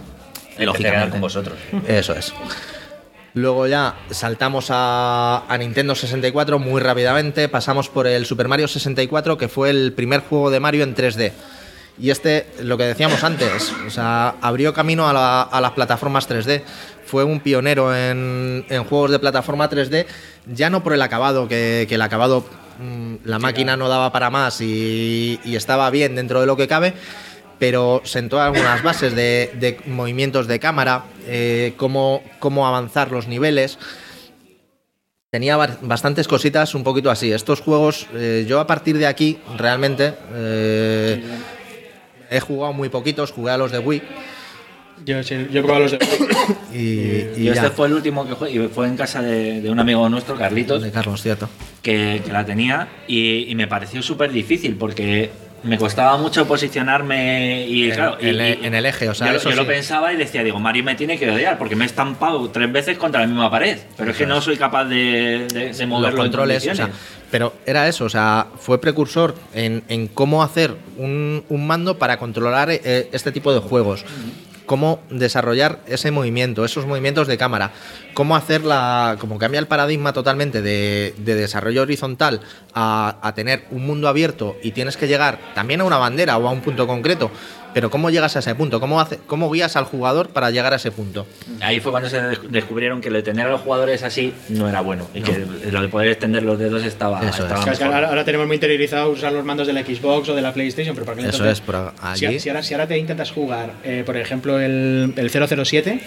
Lógicamente. 0.58 1.10
con 1.12 1.20
vosotros. 1.22 1.58
Eso 1.86 2.14
es. 2.14 2.34
Luego 3.36 3.68
ya 3.68 3.96
saltamos 4.12 4.68
a, 4.70 5.44
a 5.48 5.58
Nintendo 5.58 5.94
64 5.94 6.58
muy 6.58 6.82
rápidamente, 6.82 7.50
pasamos 7.50 7.90
por 7.90 8.08
el 8.08 8.26
Super 8.26 8.48
Mario 8.48 8.68
64, 8.70 9.38
que 9.38 9.50
fue 9.50 9.70
el 9.70 9.92
primer 9.94 10.22
juego 10.22 10.50
de 10.50 10.62
Mario 10.62 10.84
en 10.84 10.96
3D. 10.96 11.34
Y 12.00 12.10
este, 12.12 12.48
lo 12.62 12.78
que 12.78 12.86
decíamos 12.86 13.24
antes, 13.26 13.74
o 13.86 13.90
sea, 13.90 14.36
abrió 14.42 14.74
camino 14.74 15.08
a, 15.10 15.14
la- 15.14 15.42
a 15.44 15.62
las 15.62 15.72
plataformas 15.72 16.30
3D. 16.30 16.62
Fue 17.06 17.24
un 17.26 17.40
pionero 17.42 17.94
en, 17.96 18.66
en 18.70 18.84
juegos 18.86 19.12
de 19.12 19.20
plataforma 19.20 19.70
3D, 19.70 20.06
ya 20.48 20.70
no 20.70 20.82
por 20.82 20.94
el 20.94 21.02
acabado, 21.02 21.48
que, 21.48 21.86
que 21.90 21.96
el 21.96 22.02
acabado, 22.02 22.46
mm, 22.80 23.16
la 23.26 23.38
máquina 23.40 23.76
no 23.78 23.90
daba 23.90 24.12
para 24.14 24.30
más 24.30 24.60
y, 24.62 25.40
y 25.44 25.56
estaba 25.58 25.90
bien 25.90 26.16
dentro 26.16 26.40
de 26.42 26.48
lo 26.48 26.56
que 26.58 26.68
cabe, 26.68 26.94
pero 27.60 28.02
sentó 28.04 28.42
algunas 28.42 28.84
bases 28.84 29.16
de, 29.16 29.52
de 29.60 29.78
movimientos 29.88 30.48
de 30.48 30.60
cámara, 30.60 31.06
eh, 31.28 31.74
cómo, 31.78 32.22
cómo 32.40 32.68
avanzar 32.68 33.12
los 33.12 33.28
niveles. 33.28 33.78
Tenía 35.32 35.58
ba- 35.58 35.78
bastantes 35.82 36.28
cositas 36.28 36.76
un 36.76 36.84
poquito 36.84 37.12
así. 37.12 37.32
Estos 37.32 37.60
juegos, 37.62 38.08
eh, 38.14 38.46
yo 38.48 38.60
a 38.60 38.68
partir 38.68 38.98
de 38.98 39.06
aquí, 39.08 39.38
realmente, 39.58 40.14
eh, 40.34 41.24
he 42.30 42.40
jugado 42.40 42.74
muy 42.74 42.90
poquitos, 42.90 43.32
jugué 43.32 43.52
a 43.52 43.58
los 43.58 43.72
de 43.72 43.80
Wii 43.80 44.02
Yo, 45.06 45.22
sí, 45.24 45.48
yo 45.52 45.60
he 45.60 45.64
probado 45.64 45.84
los 45.84 45.92
de. 45.92 46.00
y, 46.74 46.78
y 46.78 47.42
Y 47.42 47.44
ya. 47.46 47.54
este 47.54 47.70
fue 47.72 47.88
el 47.88 47.94
último 47.94 48.26
que 48.26 48.34
jugué, 48.34 48.52
y 48.52 48.68
fue 48.70 48.88
en 48.88 48.96
casa 48.96 49.22
de, 49.22 49.60
de 49.62 49.70
un 49.70 49.80
amigo 49.80 50.08
nuestro, 50.10 50.36
Carlitos, 50.36 50.82
de 50.82 50.92
Carlos, 50.92 51.22
cierto. 51.22 51.50
que, 51.82 52.22
que 52.26 52.32
la 52.32 52.46
tenía 52.46 52.88
y, 53.08 53.50
y 53.52 53.56
me 53.56 53.68
pareció 53.68 54.02
súper 54.02 54.32
difícil 54.32 54.76
porque 54.78 55.30
me 55.66 55.78
costaba 55.78 56.18
mucho 56.18 56.46
posicionarme 56.48 57.66
y 57.68 57.90
En- 57.90 57.96
claro, 57.96 58.18
y- 58.22 58.28
el- 58.28 58.42
y- 58.62 58.66
en 58.66 58.74
el 58.76 58.86
eje, 58.86 59.10
o 59.10 59.14
sea, 59.14 59.28
yo, 59.28 59.34
lo- 59.34 59.40
eso 59.40 59.50
yo 59.50 59.56
lo 59.56 59.62
sí. 59.64 59.68
pensaba 59.68 60.14
y 60.14 60.18
decía, 60.18 60.44
digo, 60.44 60.60
Mario 60.60 60.84
me 60.84 60.96
tiene 60.96 61.18
que 61.18 61.30
odiar 61.30 61.58
porque 61.58 61.76
me 61.76 61.84
he 61.84 61.88
estampado 61.88 62.50
tres 62.50 62.72
veces 62.72 62.98
contra 62.98 63.22
la 63.22 63.28
misma 63.28 63.50
pared, 63.52 63.78
pero 63.98 64.12
es 64.12 64.18
que 64.18 64.26
no 64.26 64.42
soy 64.42 64.58
capaz 64.58 64.86
de, 64.86 65.48
de, 65.54 65.60
de 65.60 65.68
los 65.70 65.88
moverlo 65.88 66.10
en 66.10 66.16
controles, 66.30 66.68
o 66.68 66.76
sea, 66.76 66.90
pero 67.32 67.54
era 67.66 67.88
eso, 67.88 68.06
o 68.06 68.10
sea, 68.10 68.48
fue 68.60 68.80
precursor 68.80 69.36
en, 69.54 69.84
en 69.90 70.08
cómo 70.08 70.44
hacer 70.44 70.76
un, 70.98 71.44
un 71.50 71.68
mando 71.68 71.98
para 71.98 72.18
controlar 72.18 72.70
eh, 72.72 73.10
este 73.12 73.32
tipo 73.32 73.52
de 73.54 73.60
juegos. 73.60 74.06
Cómo 74.66 75.02
desarrollar 75.10 75.80
ese 75.88 76.12
movimiento, 76.12 76.66
esos 76.66 76.86
movimientos 76.86 77.28
de 77.28 77.38
cámara, 77.38 77.72
cómo 78.14 78.36
hacer 78.36 78.64
la. 78.64 79.18
como 79.20 79.38
cambia 79.38 79.60
el 79.60 79.68
paradigma 79.68 80.14
totalmente 80.14 80.62
de, 80.62 81.14
de 81.18 81.36
desarrollo 81.36 81.82
horizontal 81.82 82.42
a, 82.74 83.18
a 83.22 83.36
tener 83.36 83.66
un 83.72 83.86
mundo 83.86 84.08
abierto 84.08 84.56
y 84.64 84.72
tienes 84.72 84.98
que 84.98 85.08
llegar 85.08 85.40
también 85.54 85.82
a 85.82 85.84
una 85.84 85.98
bandera 85.98 86.38
o 86.38 86.48
a 86.48 86.52
un 86.52 86.62
punto 86.62 86.88
concreto, 86.88 87.32
pero 87.76 87.90
cómo 87.90 88.10
llegas 88.10 88.38
a 88.38 88.40
ese 88.40 88.56
punto, 88.56 88.80
cómo, 88.80 89.02
hace, 89.02 89.20
cómo 89.28 89.52
guías 89.52 89.76
al 89.76 89.84
jugador 89.84 90.30
para 90.30 90.50
llegar 90.50 90.72
a 90.72 90.78
ese 90.78 90.92
punto. 90.92 91.28
Ahí 91.60 91.82
fue 91.82 91.92
cuando 91.92 92.10
se 92.10 92.22
des- 92.22 92.40
descubrieron 92.50 93.02
que 93.02 93.10
lo 93.10 93.18
de 93.18 93.24
tener 93.24 93.48
a 93.48 93.50
los 93.50 93.60
jugadores 93.60 94.02
así 94.02 94.34
no 94.48 94.70
era 94.70 94.80
bueno 94.80 95.10
y 95.14 95.20
que 95.22 95.46
lo 95.72 95.82
de 95.82 95.90
poder 95.90 96.08
extender 96.08 96.44
los 96.44 96.58
dedos 96.58 96.86
estaba, 96.86 97.20
estaba 97.28 97.60
es 97.70 97.80
mejor. 97.82 97.94
ahora, 97.96 98.08
ahora 98.08 98.24
tenemos 98.24 98.48
muy 98.48 98.56
interiorizado 98.56 99.10
usar 99.10 99.34
los 99.34 99.44
mandos 99.44 99.68
de 99.68 99.74
la 99.74 99.82
Xbox 99.84 100.30
o 100.30 100.36
de 100.36 100.42
la 100.42 100.54
PlayStation, 100.54 100.96
pero 100.96 101.06
para 101.06 101.18
qué 101.22 101.28
Eso 101.28 101.44
entonces- 101.46 101.62
es, 102.14 102.18
Si, 102.20 102.26
allí. 102.26 102.40
si 102.40 102.48
ahora, 102.50 102.64
si 102.64 102.74
ahora 102.74 102.88
te 102.88 102.98
intentas 102.98 103.30
jugar, 103.32 103.74
eh, 103.84 104.04
por 104.06 104.16
ejemplo, 104.16 104.58
el, 104.58 105.14
el 105.18 105.30
007, 105.30 106.00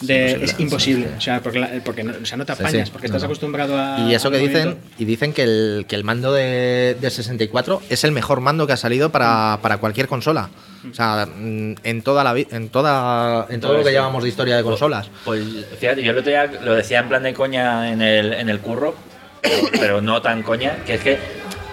de- 0.00 0.44
es 0.44 0.58
imposible. 0.58 1.08
O 1.16 1.20
sea, 1.20 1.40
porque, 1.40 1.58
la- 1.60 1.70
porque 1.84 2.04
no, 2.04 2.12
o 2.22 2.24
sea, 2.26 2.36
no 2.36 2.44
te 2.44 2.54
Sí, 2.54 2.62
apañas, 2.62 2.88
sí. 2.88 2.92
porque 2.92 3.08
No, 3.08 3.12
estás 3.12 3.22
no. 3.22 3.26
acostumbrado 3.26 3.78
a. 3.78 4.00
Y 4.00 4.14
eso 4.14 4.30
que 4.30 4.38
dicen, 4.38 4.68
movimiento. 4.70 4.88
y 4.98 5.04
dicen 5.04 5.32
que 5.32 5.42
el, 5.42 5.86
que 5.88 5.96
el 5.96 6.04
mando 6.04 6.32
de, 6.32 6.96
de 7.00 7.10
64 7.10 7.82
es 7.88 8.04
el 8.04 8.12
mejor 8.12 8.40
mando 8.40 8.66
que 8.66 8.72
ha 8.72 8.76
salido 8.76 9.10
para, 9.10 9.58
para 9.62 9.78
cualquier 9.78 10.08
consola. 10.08 10.50
O 10.90 10.94
sea, 10.94 11.26
mm, 11.26 11.74
en 11.82 12.02
toda 12.02 12.22
la 12.24 12.38
en 12.38 12.68
toda 12.68 13.46
en 13.48 13.60
todo 13.60 13.72
lo 13.72 13.78
que 13.78 13.80
Entonces, 13.80 13.92
llevamos 13.92 14.22
de 14.22 14.28
historia 14.28 14.56
de 14.56 14.62
consolas. 14.62 15.08
Pues 15.24 15.42
fíjate, 15.80 16.02
yo 16.02 16.10
el 16.10 16.18
otro 16.18 16.30
día 16.30 16.46
lo 16.62 16.74
decía 16.74 17.00
en 17.00 17.08
plan 17.08 17.22
de 17.22 17.32
coña 17.32 17.90
en 17.90 18.02
el, 18.02 18.34
en 18.34 18.48
el 18.50 18.58
curro, 18.60 18.94
pero, 19.40 19.56
pero 19.72 20.00
no 20.02 20.20
tan 20.20 20.42
coña, 20.42 20.76
que 20.86 20.94
es 20.94 21.00
que 21.00 21.18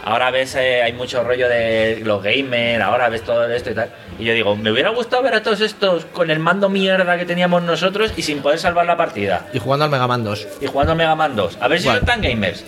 ahora 0.04 0.32
ves, 0.32 0.56
eh, 0.56 0.82
hay 0.84 0.93
mucho 0.93 1.24
rollo 1.24 1.47
de 1.49 2.02
los 2.04 2.22
gamers, 2.24 2.82
ahora 2.84 3.10
ves 3.10 3.24
todo 3.24 3.49
esto 3.52 3.72
y 3.72 3.76
tal. 3.76 3.89
Y 4.20 4.26
yo 4.26 4.34
digo, 4.34 4.56
me 4.56 4.72
hubiera 4.72 4.89
gustado 4.89 5.24
ver 5.24 5.34
a 5.36 5.43
todos 5.43 5.62
estos 5.62 6.06
con 6.06 6.30
el 6.30 6.39
mando 6.39 6.70
mierda 6.70 7.18
que 7.18 7.26
teníamos 7.26 7.64
nosotros 7.64 8.14
y 8.16 8.22
sin 8.22 8.41
poder 8.41 8.60
salvar 8.60 8.86
la 8.86 8.97
partida. 8.97 9.47
Y 9.54 9.60
jugando 9.60 9.86
al 9.86 9.91
Mega 9.91 10.08
Man 10.08 10.24
2. 10.24 10.47
Y 10.62 10.68
jugando 10.68 10.93
a 10.93 10.95
Mega 10.95 11.16
Man 11.16 11.36
2. 11.36 11.58
A 11.62 11.68
ver 11.68 11.80
si 11.80 11.86
Bueno. 11.86 11.99
son 11.99 12.06
tan 12.08 12.22
gamers. 12.22 12.64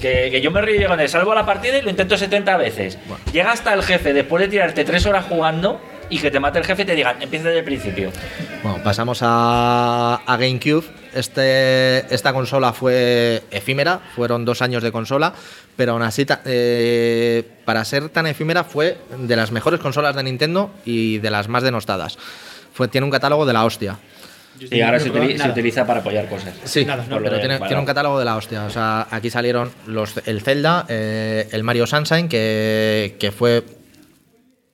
Que, 0.00 0.30
que 0.30 0.40
yo 0.40 0.50
me 0.50 0.62
río 0.62 0.88
con 0.88 0.98
él, 0.98 1.08
salvo 1.08 1.34
la 1.34 1.44
partida 1.44 1.76
y 1.76 1.82
lo 1.82 1.90
intento 1.90 2.16
70 2.16 2.56
veces. 2.56 2.96
Llega 3.32 3.52
hasta 3.52 3.74
el 3.74 3.82
jefe 3.82 4.12
después 4.14 4.40
de 4.42 4.48
tirarte 4.48 4.84
3 4.84 5.04
horas 5.06 5.26
jugando 5.28 5.80
y 6.08 6.18
que 6.18 6.30
te 6.30 6.40
mate 6.40 6.58
el 6.58 6.64
jefe 6.64 6.82
y 6.82 6.84
te 6.86 6.94
digan, 6.94 7.20
empieza 7.20 7.46
desde 7.48 7.58
el 7.58 7.64
principio. 7.64 8.10
Bueno, 8.62 8.82
pasamos 8.82 9.20
a, 9.22 10.14
a 10.26 10.36
GameCube. 10.36 10.84
Este, 11.14 12.14
esta 12.14 12.32
consola 12.32 12.72
fue 12.72 13.42
efímera, 13.50 14.00
fueron 14.14 14.44
dos 14.44 14.62
años 14.62 14.82
de 14.82 14.92
consola, 14.92 15.32
pero 15.76 15.92
aún 15.92 16.02
así, 16.02 16.26
eh, 16.44 17.44
para 17.64 17.84
ser 17.84 18.08
tan 18.08 18.26
efímera, 18.26 18.64
fue 18.64 18.98
de 19.16 19.36
las 19.36 19.50
mejores 19.50 19.80
consolas 19.80 20.14
de 20.16 20.22
Nintendo 20.22 20.70
y 20.84 21.18
de 21.18 21.30
las 21.30 21.48
más 21.48 21.62
denostadas. 21.62 22.18
Fue, 22.72 22.88
tiene 22.88 23.04
un 23.04 23.10
catálogo 23.10 23.46
de 23.46 23.52
la 23.52 23.64
hostia. 23.64 23.98
Y 24.58 24.80
ahora 24.82 25.00
se, 25.00 25.10
utiliza 25.10 25.86
para 25.86 26.00
apoyar 26.00 26.28
cosas. 26.28 26.54
Sí, 26.64 26.84
Nada, 26.84 27.06
no, 27.08 27.18
pero 27.22 27.38
tiene, 27.40 27.58
un 27.78 27.86
catálogo 27.86 28.18
de 28.18 28.24
la 28.24 28.36
hostia. 28.36 28.64
O 28.64 28.70
sea, 28.70 29.06
aquí 29.10 29.30
salieron 29.30 29.70
los, 29.86 30.20
el 30.26 30.42
Zelda, 30.42 30.84
eh, 30.88 31.48
el 31.52 31.62
Mario 31.62 31.86
Sunshine, 31.86 32.28
que, 32.28 33.16
que 33.18 33.32
fue 33.32 33.64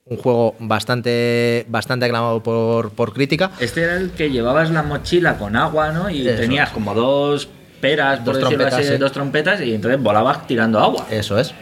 un 0.09 0.17
juego 0.17 0.55
bastante, 0.59 1.65
bastante 1.67 2.05
aclamado 2.05 2.41
por, 2.41 2.91
por 2.91 3.13
crítica. 3.13 3.51
Este 3.59 3.83
era 3.83 3.95
el 3.97 4.11
que 4.11 4.29
llevabas 4.29 4.69
la 4.71 4.83
mochila 4.83 5.37
con 5.37 5.55
agua, 5.55 5.91
¿no? 5.91 6.09
Y 6.09 6.27
Eso 6.27 6.39
tenías 6.41 6.69
como 6.69 6.93
dos 6.93 7.49
peras, 7.81 8.23
Dos 8.23 8.39
trompetas, 8.39 8.73
así, 8.73 8.87
sí. 8.87 8.97
dos 8.97 9.11
trompetas, 9.11 9.61
y 9.61 9.73
entonces 9.73 10.01
volabas 10.01 10.47
tirando 10.47 10.79
agua. 10.79 11.05
Eso 11.11 11.37
es. 11.37 11.53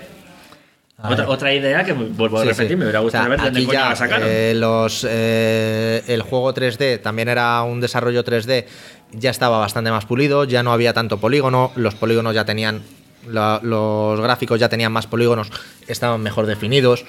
Otra, 1.07 1.27
otra 1.27 1.53
idea 1.53 1.83
que 1.83 1.93
vuelvo 1.93 2.37
a 2.39 2.41
Sí, 2.43 2.47
repetir, 2.49 2.69
sí. 2.69 2.75
me 2.77 2.83
hubiera 2.85 2.99
gustado 2.99 3.25
O 3.25 3.27
sea, 3.27 3.29
ver 3.29 3.39
de 3.39 3.45
dónde 3.45 3.65
coño 3.65 3.73
ya, 3.79 3.89
la 3.89 3.95
sacaron. 3.95 4.27
eh, 4.31 4.53
los, 4.55 5.05
eh, 5.07 6.03
el 6.07 6.21
juego 6.21 6.53
3D 6.53 6.99
también 7.01 7.27
era 7.27 7.61
un 7.63 7.81
desarrollo 7.81 8.23
3D, 8.23 8.65
ya 9.11 9.29
estaba 9.29 9.59
bastante 9.59 9.91
más 9.91 10.05
pulido, 10.05 10.45
ya 10.45 10.63
no 10.63 10.71
había 10.71 10.93
tanto 10.93 11.19
polígono, 11.19 11.71
los 11.75 11.93
polígonos 11.95 12.33
ya 12.33 12.45
tenían, 12.45 12.81
la- 13.29 13.59
los 13.61 14.19
gráficos 14.21 14.59
ya 14.59 14.69
tenían 14.69 14.91
más 14.93 15.05
polígonos, 15.05 15.51
estaban 15.87 16.21
mejor 16.21 16.45
definidos. 16.47 17.05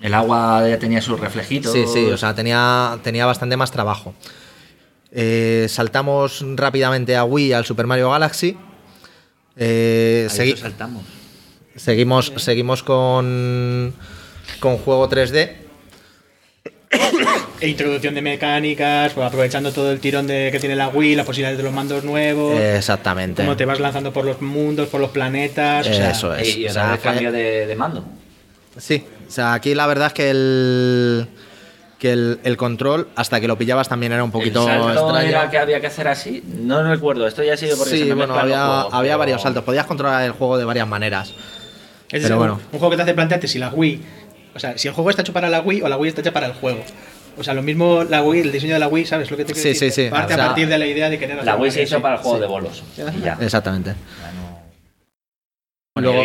El 0.00 0.14
agua 0.14 0.66
ya 0.68 0.78
tenía 0.78 1.02
sus 1.02 1.20
reflejitos. 1.20 1.72
Sí, 1.72 1.84
sí, 1.92 2.06
o 2.06 2.16
sea, 2.16 2.34
tenía, 2.34 2.98
tenía 3.02 3.26
bastante 3.26 3.56
más 3.56 3.70
trabajo. 3.70 4.14
Eh, 5.12 5.66
saltamos 5.68 6.44
rápidamente 6.56 7.16
a 7.16 7.24
Wii, 7.24 7.52
al 7.52 7.64
Super 7.64 7.86
Mario 7.86 8.10
Galaxy. 8.10 8.56
Eh, 9.56 10.28
segui- 10.30 10.56
saltamos. 10.56 11.02
seguimos 11.76 12.32
seguimos 12.36 12.82
con, 12.82 13.92
con 14.60 14.78
juego 14.78 15.08
3D. 15.10 15.56
E 17.60 17.68
introducción 17.68 18.14
de 18.14 18.22
mecánicas, 18.22 19.12
pues 19.12 19.24
aprovechando 19.26 19.70
todo 19.70 19.92
el 19.92 20.00
tirón 20.00 20.26
de, 20.26 20.48
que 20.50 20.58
tiene 20.58 20.74
la 20.74 20.88
Wii, 20.88 21.14
las 21.14 21.26
posibilidades 21.26 21.58
de 21.58 21.62
los 21.64 21.72
mandos 21.72 22.02
nuevos, 22.04 22.58
Exactamente. 22.58 23.42
cómo 23.42 23.56
te 23.56 23.64
vas 23.66 23.78
lanzando 23.78 24.12
por 24.12 24.24
los 24.24 24.40
mundos, 24.40 24.88
por 24.88 25.00
los 25.00 25.10
planetas. 25.10 25.86
o 25.86 25.92
sea, 25.92 26.10
Eso 26.10 26.34
es. 26.34 26.56
Y, 26.56 26.62
y 26.62 26.66
O 26.68 26.72
sea, 26.72 26.98
cambio 27.02 27.30
de, 27.30 27.66
de 27.66 27.76
mando. 27.76 28.02
Sí, 28.78 29.04
o 29.30 29.32
sea, 29.32 29.54
aquí 29.54 29.74
la 29.76 29.86
verdad 29.86 30.08
es 30.08 30.12
que 30.12 30.30
el 30.30 31.28
que 32.00 32.12
el, 32.12 32.40
el 32.44 32.56
control, 32.56 33.08
hasta 33.14 33.40
que 33.40 33.46
lo 33.46 33.56
pillabas, 33.58 33.88
también 33.88 34.10
era 34.12 34.24
un 34.24 34.30
poquito 34.30 34.60
el 34.62 34.66
salto 34.82 34.90
extraño. 35.10 35.28
era 35.28 35.50
que 35.50 35.58
había 35.58 35.80
que 35.80 35.86
hacer 35.86 36.08
así. 36.08 36.42
No 36.46 36.82
recuerdo, 36.82 37.26
esto 37.26 37.42
ya 37.44 37.52
ha 37.52 37.56
sido 37.58 37.76
porque 37.76 37.90
se 37.90 37.98
Sí, 37.98 38.04
me 38.06 38.14
bueno, 38.14 38.34
había, 38.38 38.64
juegos, 38.64 38.94
había 38.94 39.10
pero- 39.12 39.18
varios 39.18 39.42
saltos. 39.42 39.62
Podías 39.64 39.84
controlar 39.86 40.24
el 40.24 40.32
juego 40.32 40.56
de 40.58 40.64
varias 40.64 40.88
maneras. 40.88 41.34
Es 42.10 42.22
Pero 42.22 42.34
un, 42.36 42.38
bueno. 42.38 42.60
un 42.72 42.78
juego 42.78 42.90
que 42.90 42.96
te 42.96 43.02
hace 43.02 43.14
plantearte 43.14 43.46
si 43.46 43.58
la 43.58 43.68
Wii, 43.68 44.02
o 44.54 44.58
sea, 44.58 44.76
si 44.78 44.88
el 44.88 44.94
juego 44.94 45.10
está 45.10 45.22
hecho 45.22 45.32
para 45.34 45.48
la 45.50 45.60
Wii 45.60 45.82
o 45.82 45.88
la 45.90 45.96
Wii 45.98 46.08
está 46.08 46.22
hecha 46.22 46.32
para 46.32 46.46
el 46.46 46.54
juego. 46.54 46.82
O 47.38 47.44
sea, 47.44 47.52
lo 47.54 47.62
mismo 47.62 48.02
la 48.02 48.22
Wii, 48.22 48.40
el 48.40 48.50
diseño 48.52 48.72
de 48.74 48.80
la 48.80 48.88
Wii, 48.88 49.04
¿sabes 49.06 49.30
lo 49.30 49.36
que 49.36 49.44
te 49.44 49.52
quiero 49.52 49.62
Sí, 49.62 49.68
decir? 49.74 49.92
sí, 49.92 50.04
sí. 50.06 50.10
Parte 50.10 50.32
O 50.32 50.36
sea, 50.36 50.44
a 50.44 50.48
partir 50.48 50.68
de 50.68 50.78
la 50.78 50.86
idea 50.86 51.08
de 51.10 51.18
querer 51.18 51.44
La 51.44 51.56
Wii 51.56 51.70
se 51.70 51.82
hizo 51.82 52.00
para 52.00 52.16
el 52.16 52.20
juego 52.22 52.36
Sí. 52.38 52.40
de 52.40 52.46
bolos. 52.48 52.82
Ya. 53.22 53.36
Exactamente. 53.40 53.94
Luego-. 55.96 56.22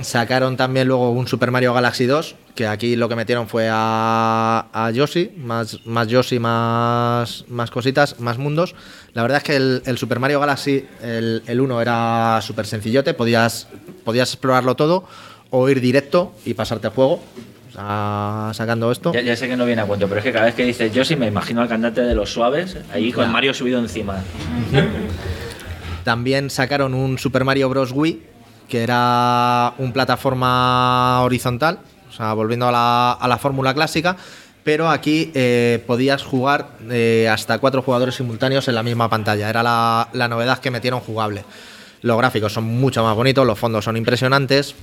Sacaron 0.00 0.56
también 0.56 0.86
luego 0.86 1.10
un 1.10 1.26
Super 1.26 1.50
Mario 1.50 1.74
Galaxy 1.74 2.06
2, 2.06 2.36
que 2.54 2.68
aquí 2.68 2.94
lo 2.94 3.08
que 3.08 3.16
metieron 3.16 3.48
fue 3.48 3.68
a, 3.70 4.66
a 4.72 4.90
Yoshi, 4.92 5.32
más, 5.38 5.84
más 5.86 6.06
Yoshi, 6.06 6.38
más, 6.38 7.44
más 7.48 7.70
cositas, 7.72 8.20
más 8.20 8.38
mundos. 8.38 8.76
La 9.12 9.22
verdad 9.22 9.38
es 9.38 9.44
que 9.44 9.56
el, 9.56 9.82
el 9.86 9.98
Super 9.98 10.20
Mario 10.20 10.38
Galaxy, 10.38 10.86
el, 11.02 11.42
el 11.46 11.60
1 11.60 11.80
era 11.80 12.38
súper 12.42 12.64
sencillote, 12.64 13.12
podías, 13.12 13.66
podías 14.04 14.30
explorarlo 14.30 14.76
todo 14.76 15.04
o 15.50 15.68
ir 15.68 15.80
directo 15.80 16.32
y 16.44 16.54
pasarte 16.54 16.86
el 16.86 16.92
juego, 16.92 17.20
sacando 17.72 18.92
esto. 18.92 19.12
Ya, 19.12 19.20
ya 19.20 19.36
sé 19.36 19.48
que 19.48 19.56
no 19.56 19.66
viene 19.66 19.82
a 19.82 19.84
cuento, 19.84 20.06
pero 20.06 20.20
es 20.20 20.24
que 20.24 20.32
cada 20.32 20.44
vez 20.46 20.54
que 20.54 20.64
dices 20.64 20.94
yo 20.94 21.04
sí 21.04 21.16
me 21.16 21.26
imagino 21.26 21.60
al 21.60 21.68
cantante 21.68 22.02
de 22.02 22.14
los 22.14 22.32
suaves 22.32 22.76
ahí 22.92 23.10
con. 23.10 23.30
Mario 23.32 23.52
subido 23.52 23.80
encima. 23.80 24.22
También 26.04 26.50
sacaron 26.50 26.94
un 26.94 27.18
Super 27.18 27.44
Mario 27.44 27.68
Bros. 27.68 27.92
Wii, 27.92 28.31
que 28.68 28.82
era 28.82 29.74
un 29.78 29.92
plataforma 29.92 31.22
horizontal, 31.22 31.78
o 32.08 32.12
sea, 32.12 32.32
volviendo 32.34 32.68
a 32.68 32.72
la, 32.72 33.12
a 33.12 33.28
la 33.28 33.38
fórmula 33.38 33.72
clásica, 33.74 34.16
pero 34.64 34.88
aquí 34.90 35.30
eh, 35.34 35.82
podías 35.86 36.22
jugar 36.22 36.68
eh, 36.90 37.28
hasta 37.30 37.58
cuatro 37.58 37.82
jugadores 37.82 38.14
simultáneos 38.14 38.68
en 38.68 38.74
la 38.76 38.82
misma 38.82 39.08
pantalla. 39.10 39.48
Era 39.50 39.62
la, 39.62 40.08
la 40.12 40.28
novedad 40.28 40.58
que 40.58 40.70
metieron 40.70 41.00
jugable. 41.00 41.44
Los 42.02 42.16
gráficos 42.18 42.52
son 42.52 42.64
mucho 42.64 43.02
más 43.02 43.14
bonitos, 43.16 43.46
los 43.46 43.58
fondos 43.58 43.84
son 43.84 43.96
impresionantes. 43.96 44.74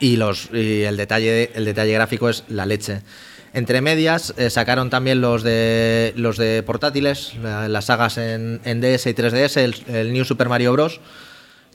Y, 0.00 0.16
los, 0.16 0.50
el, 0.52 0.96
detalle, 0.96 1.50
el 1.54 1.64
detalle 1.64 1.92
gráfico 1.94 2.28
es 2.28 2.44
la 2.48 2.66
leche. 2.66 3.02
Entre 3.52 3.80
medias 3.80 4.34
eh, 4.36 4.50
sacaron 4.50 4.90
también 4.90 5.20
los 5.20 5.44
de 5.44 6.12
los 6.16 6.36
de 6.36 6.62
portátiles, 6.64 7.34
la- 7.40 7.68
las 7.68 7.84
sagas 7.86 8.18
en, 8.18 8.60
en 8.64 8.80
DS 8.80 9.06
y 9.06 9.14
3DS, 9.14 9.56
el, 9.58 9.74
el 9.94 10.12
New 10.12 10.24
Super 10.24 10.48
Mario 10.48 10.72
Bros. 10.72 11.00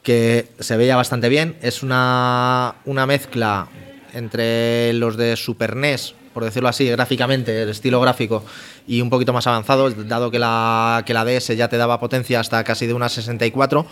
Que 0.03 0.47
se 0.59 0.77
veía 0.77 0.95
bastante 0.95 1.29
bien. 1.29 1.55
Es 1.61 1.83
una, 1.83 2.75
una 2.85 3.05
mezcla 3.05 3.67
entre 4.13 4.93
los 4.93 5.17
de 5.17 5.35
Super 5.35 5.75
NES, 5.75 6.15
por 6.33 6.43
decirlo 6.43 6.69
así, 6.69 6.87
gráficamente, 6.89 7.63
el 7.63 7.69
estilo 7.69 7.99
gráfico, 8.01 8.43
y 8.87 9.01
un 9.01 9.09
poquito 9.09 9.33
más 9.33 9.45
avanzado, 9.47 9.89
dado 9.91 10.31
que 10.31 10.39
la, 10.39 11.03
que 11.05 11.13
la 11.13 11.25
DS 11.25 11.55
ya 11.55 11.67
te 11.67 11.77
daba 11.77 11.99
potencia 11.99 12.39
hasta 12.39 12.63
casi 12.63 12.87
de 12.87 12.93
una 12.93 13.09
64. 13.09 13.85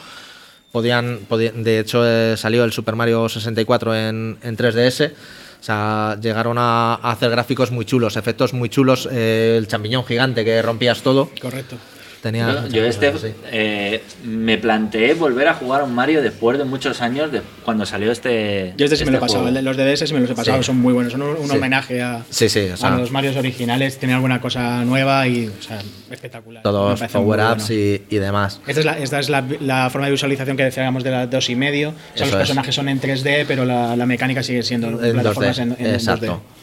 Podían, 0.72 1.20
podían- 1.30 1.64
de 1.64 1.80
hecho, 1.80 2.02
eh, 2.06 2.36
salió 2.38 2.64
el 2.64 2.72
Super 2.72 2.96
Mario 2.96 3.30
64 3.30 3.96
en, 3.96 4.38
en 4.42 4.58
3DS. 4.58 5.12
O 5.60 5.64
sea, 5.64 6.18
llegaron 6.22 6.58
a, 6.60 6.96
hacer 6.96 7.30
gráficos 7.32 7.72
muy 7.72 7.86
chulos, 7.86 8.16
efectos 8.16 8.54
muy 8.54 8.70
chulos. 8.70 9.08
eh, 9.12 9.56
el 9.58 9.68
champiñón 9.68 10.06
gigante 10.06 10.44
que 10.46 10.62
rompías 10.62 11.02
todo. 11.02 11.30
Correcto. 11.42 11.78
Tenía 12.22 12.68
Yo, 12.70 12.84
este 12.84 13.14
eh, 13.52 14.02
me 14.24 14.58
planteé 14.58 15.14
volver 15.14 15.48
a 15.48 15.54
jugar 15.54 15.82
a 15.82 15.84
un 15.84 15.94
Mario 15.94 16.22
después 16.22 16.58
de 16.58 16.64
muchos 16.66 17.02
años 17.02 17.32
de 17.32 17.42
cuando 17.64 17.86
salió 17.86 18.12
este. 18.12 18.74
Yo 18.78 18.86
este 18.86 18.98
sí 18.98 19.06
me 19.06 19.12
lo 19.12 19.18
he 19.18 19.22
este 19.26 19.34
pasado, 19.38 19.62
los 19.62 19.78
de 19.78 19.92
DS 19.96 20.08
sí 20.08 20.14
me 20.14 20.20
los 20.22 20.30
he 20.32 20.36
pasado, 20.36 20.58
Sí. 20.58 20.64
son 20.66 20.78
muy 20.80 20.94
buenos, 20.94 21.12
son 21.14 21.22
un, 21.22 21.38
un 21.38 21.48
Sí. 21.50 21.56
homenaje 21.56 22.02
a, 22.02 22.24
Sí, 22.30 22.50
sí, 22.50 22.68
o 22.82 22.86
a 22.86 22.90
los 22.92 23.12
Marios 23.12 23.36
originales, 23.36 23.98
tiene 24.00 24.14
alguna 24.16 24.42
cosa 24.42 24.84
nueva 24.84 25.28
y 25.28 25.48
o 25.48 25.62
sea, 25.62 25.80
espectacular. 26.10 26.64
Todos 26.64 27.00
power-ups 27.02 27.68
bueno. 27.68 27.82
y, 27.82 28.02
y 28.10 28.18
demás. 28.18 28.60
Esta 28.68 28.80
es, 28.80 28.86
la, 28.86 28.98
esta 28.98 29.20
es 29.20 29.30
la, 29.30 29.46
la 29.62 29.90
forma 29.90 30.08
de 30.08 30.12
visualización 30.12 30.58
que 30.58 30.64
decíamos 30.64 31.04
de 31.04 31.12
la 31.12 31.28
2 31.28 31.50
y 31.52 31.56
medio. 31.56 31.90
O 31.90 31.94
sea, 31.94 32.02
Eso 32.16 32.26
los 32.26 32.32
es. 32.34 32.38
personajes 32.38 32.74
son 32.76 32.90
en 32.90 33.00
3D, 33.00 33.46
pero 33.48 33.64
la, 33.66 33.96
la 33.96 34.06
mecánica 34.06 34.42
sigue 34.44 34.64
siendo 34.64 34.88
En 35.04 35.14
plataformas 35.14 35.58
2D, 35.60 35.62
en, 35.62 35.76
en 35.86 35.94
exacto. 35.94 36.26
2D. 36.26 36.57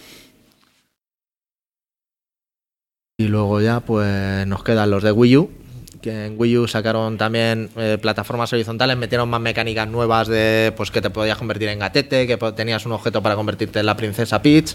Y 3.16 3.28
luego 3.28 3.60
ya 3.60 3.78
pues 3.78 4.44
nos 4.48 4.64
quedan 4.64 4.90
los 4.90 5.04
de 5.04 5.12
Wii 5.12 5.36
U, 5.36 5.50
que 6.02 6.26
en 6.26 6.34
Wii 6.36 6.58
U 6.58 6.66
sacaron 6.66 7.16
también 7.16 7.70
eh, 7.76 7.96
plataformas 8.02 8.52
horizontales, 8.52 8.96
metieron 8.96 9.28
más 9.28 9.40
mecánicas 9.40 9.86
nuevas 9.86 10.26
de 10.26 10.72
pues 10.76 10.90
que 10.90 11.00
te 11.00 11.10
podías 11.10 11.38
convertir 11.38 11.68
en 11.68 11.78
gatete, 11.78 12.26
que 12.26 12.36
tenías 12.56 12.84
un 12.86 12.90
objeto 12.90 13.22
para 13.22 13.36
convertirte 13.36 13.78
en 13.78 13.86
la 13.86 13.96
princesa 13.96 14.42
Peach. 14.42 14.74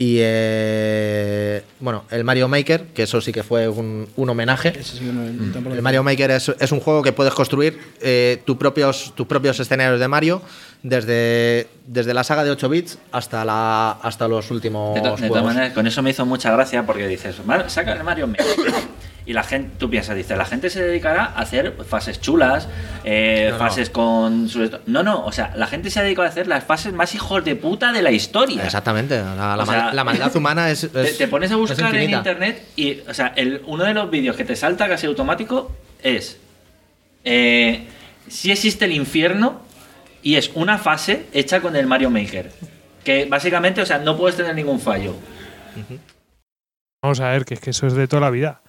Y 0.00 0.18
eh, 0.20 1.62
bueno, 1.80 2.04
el 2.10 2.22
Mario 2.22 2.46
Maker, 2.46 2.86
que 2.94 3.02
eso 3.02 3.20
sí 3.20 3.32
que 3.32 3.42
fue 3.42 3.68
un, 3.68 4.08
un 4.14 4.30
homenaje. 4.30 4.72
Sí 4.84 5.00
no- 5.12 5.52
tampoco 5.52 5.74
El 5.74 5.82
Mario 5.82 6.04
Maker 6.04 6.30
es, 6.30 6.52
es 6.60 6.70
un 6.70 6.78
juego 6.78 7.02
que 7.02 7.12
puedes 7.12 7.34
construir 7.34 7.80
eh, 8.00 8.40
tus 8.44 8.56
propios, 8.56 9.12
tus 9.16 9.26
propios 9.26 9.58
escenarios 9.58 9.98
de 9.98 10.06
Mario 10.06 10.40
desde, 10.84 11.66
desde 11.86 12.14
la 12.14 12.22
saga 12.22 12.44
de 12.44 12.52
8 12.52 12.68
bits 12.68 12.98
hasta, 13.10 13.44
la, 13.44 13.90
hasta 14.00 14.28
los 14.28 14.48
últimos 14.52 14.94
De, 14.94 15.00
to- 15.00 15.16
de 15.16 15.28
todas 15.28 15.42
maneras, 15.44 15.72
con 15.72 15.84
eso 15.88 16.00
me 16.00 16.10
hizo 16.10 16.24
mucha 16.24 16.52
gracia 16.52 16.86
porque 16.86 17.08
dices, 17.08 17.44
"Mar- 17.44 17.68
saca 17.68 17.92
el 17.94 18.04
Mario 18.04 18.28
Maker". 18.28 18.46
Y 19.28 19.34
la 19.34 19.42
gente, 19.42 19.72
tú 19.78 19.90
piensas, 19.90 20.16
dice, 20.16 20.34
la 20.36 20.46
gente 20.46 20.70
se 20.70 20.82
dedicará 20.82 21.24
a 21.26 21.40
hacer 21.40 21.74
fases 21.86 22.18
chulas, 22.18 22.66
eh, 23.04 23.48
No, 23.50 23.52
no. 23.52 23.58
fases 23.58 23.90
con. 23.90 24.48
su- 24.48 24.70
No, 24.86 25.02
no, 25.02 25.22
o 25.26 25.32
sea, 25.32 25.52
la 25.54 25.66
gente 25.66 25.90
se 25.90 26.00
ha 26.00 26.02
dedicado 26.02 26.24
a 26.26 26.30
hacer 26.30 26.46
las 26.46 26.64
fases 26.64 26.94
más 26.94 27.14
hijos 27.14 27.44
de 27.44 27.54
puta 27.54 27.92
de 27.92 28.00
la 28.00 28.10
historia. 28.10 28.64
Exactamente, 28.64 29.18
la, 29.20 29.54
la 29.54 29.62
O 29.62 29.66
sea, 29.66 29.82
mal- 29.84 29.96
la 29.96 30.04
maldad 30.04 30.34
humana 30.34 30.70
es, 30.70 30.88
Te, 30.90 31.02
es- 31.02 31.18
te 31.18 31.28
pones 31.28 31.52
a 31.52 31.56
buscar 31.56 31.94
en 31.94 32.08
internet 32.10 32.68
y, 32.74 33.00
o 33.06 33.12
sea, 33.12 33.34
el, 33.36 33.60
uno 33.66 33.84
de 33.84 33.92
los 33.92 34.10
vídeos 34.10 34.34
que 34.34 34.46
te 34.46 34.56
salta 34.56 34.88
casi 34.88 35.06
automático 35.06 35.72
es 36.02 36.38
eh, 37.24 37.86
si 38.28 38.50
existe 38.50 38.86
el 38.86 38.92
infierno 38.92 39.60
y 40.22 40.36
es 40.36 40.50
una 40.54 40.78
fase 40.78 41.26
hecha 41.34 41.60
con 41.60 41.76
el 41.76 41.86
Mario 41.86 42.08
Maker. 42.08 42.50
Que 43.04 43.26
básicamente, 43.26 43.82
o 43.82 43.86
sea, 43.86 43.98
no 43.98 44.16
puedes 44.16 44.36
tener 44.38 44.54
ningún 44.54 44.80
fallo. 44.80 45.14
Vamos 47.02 47.20
a 47.20 47.28
ver, 47.30 47.44
que 47.44 47.54
es 47.54 47.60
que 47.60 47.70
eso 47.70 47.86
es 47.86 47.92
de 47.94 48.08
toda 48.08 48.20
la 48.20 48.30
vida. 48.30 48.62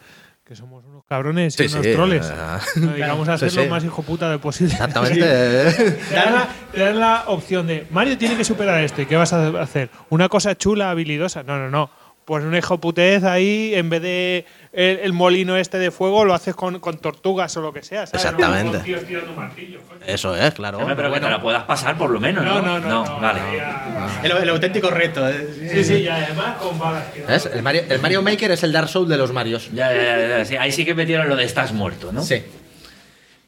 Que 0.49 0.55
somos 0.55 0.83
unos 0.83 1.03
cabrones 1.07 1.53
y 1.59 1.67
Sí, 1.69 1.71
unos 1.75 1.85
sí, 1.85 1.91
troles. 1.93 2.25
o 2.25 2.27
sea, 2.27 2.59
Nos 2.77 2.93
dedicamos 2.93 3.29
a 3.29 3.37
Sí, 3.37 3.45
hacer 3.45 3.55
lo 3.57 3.63
sí. 3.65 3.69
más 3.69 3.83
hijo 3.85 4.01
puta 4.01 4.31
de 4.31 4.39
posible. 4.39 4.73
Exactamente. 4.73 5.19
Te 6.09 6.15
dan, 6.15 6.33
la, 6.33 6.47
te 6.73 6.79
dan 6.79 6.99
la 6.99 7.23
opción 7.27 7.67
de 7.67 7.85
Mario 7.91 8.17
tiene 8.17 8.35
que 8.35 8.43
superar 8.43 8.83
esto. 8.83 8.99
¿Y 9.03 9.05
qué 9.05 9.15
vas 9.15 9.31
a 9.31 9.47
hacer? 9.61 9.91
¿Una 10.09 10.27
cosa 10.27 10.55
chula, 10.57 10.89
habilidosa? 10.89 11.43
No, 11.43 11.59
no, 11.59 11.69
no. 11.69 11.91
Pues 12.29 12.43
un 12.45 12.55
hijo 12.55 12.77
putez 12.79 13.23
ahí, 13.23 13.71
en 13.73 13.89
vez 13.89 14.03
de 14.03 14.45
el, 14.71 14.99
el 14.99 15.13
molino 15.13 15.57
este 15.57 15.79
de 15.79 15.89
fuego, 15.89 16.25
lo 16.25 16.35
haces 16.35 16.53
con, 16.53 16.79
con 16.79 16.99
tortugas 16.99 17.57
o 17.57 17.61
lo 17.61 17.73
que 17.73 17.81
sea. 17.81 18.05
¿sabes? 18.05 18.23
Exactamente. 18.23 18.65
No 18.67 18.73
con 18.73 18.83
tíos 18.83 19.03
tirando 19.03 19.33
martillo, 19.33 19.79
coño. 19.89 19.99
Eso 20.05 20.35
es, 20.35 20.53
claro. 20.53 20.77
Pero 20.95 21.11
que 21.11 21.19
te 21.21 21.27
la 21.27 21.41
puedas 21.41 21.63
pasar 21.63 21.97
por 21.97 22.11
lo 22.11 22.19
menos, 22.19 22.45
¿no? 22.45 22.61
No, 22.61 22.79
no, 22.79 22.87
no. 22.87 23.03
no, 23.03 23.19
vale. 23.19 23.39
ya- 23.57 24.21
El, 24.23 24.31
el 24.31 24.49
auténtico 24.49 24.91
reto. 24.91 25.27
¿eh? 25.27 25.47
Sí, 25.73 25.83
sí, 25.83 25.93
y 26.03 26.07
además 26.07 26.57
con 26.57 26.77
balas. 26.77 27.05
que 27.11 27.21
no- 27.21 27.27
¿Ves? 27.29 27.49
El, 27.51 27.63
Mario, 27.63 27.81
el 27.89 27.99
Mario 27.99 28.21
Maker 28.21 28.51
es 28.51 28.61
el 28.61 28.71
Dark 28.73 28.89
Souls 28.89 29.09
de 29.09 29.17
los 29.17 29.33
Marios. 29.33 29.71
Ya, 29.73 29.91
ya, 29.91 30.03
ya, 30.19 30.27
ya, 30.37 30.45
sí, 30.45 30.55
ahí 30.55 30.71
sí 30.71 30.85
que 30.85 30.93
metieron 30.93 31.29
lo 31.29 31.35
de 31.35 31.45
estás 31.45 31.73
muerto, 31.73 32.11
¿no? 32.11 32.21
Sí. 32.21 32.43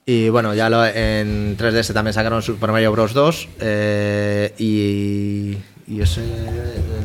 Y 0.08 0.30
bueno, 0.30 0.56
ya 0.56 0.72
lo- 0.72 0.84
en 0.88 1.56
3DS 1.56 1.94
también 1.94 2.16
sacaron 2.16 2.42
Super 2.42 2.72
Mario 2.72 2.92
Bros. 2.92 3.14
2 3.14 3.48
eh, 3.60 4.56
y, 4.58 5.56
y 5.92 6.02
ese, 6.02 6.22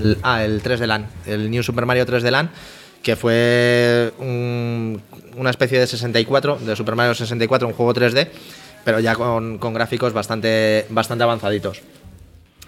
el, 0.02 0.18
ah, 0.22 0.44
el 0.44 0.62
3D 0.62 0.86
LAN, 0.86 1.06
el 1.26 1.50
New 1.50 1.62
Super 1.62 1.86
Mario 1.86 2.06
3D 2.06 2.30
LAN, 2.30 2.50
que 3.02 3.16
fue 3.16 4.12
un- 4.18 5.00
una 5.36 5.50
especie 5.50 5.78
de 5.80 5.86
64, 5.86 6.58
de 6.64 6.76
Super 6.76 6.94
Mario 6.94 7.14
64, 7.14 7.66
un 7.68 7.74
juego 7.74 7.92
3D, 7.94 8.28
pero 8.84 9.00
ya 9.00 9.14
con, 9.14 9.58
con 9.58 9.74
gráficos 9.74 10.12
bastante, 10.12 10.86
bastante 10.90 11.24
avanzaditos. 11.24 11.82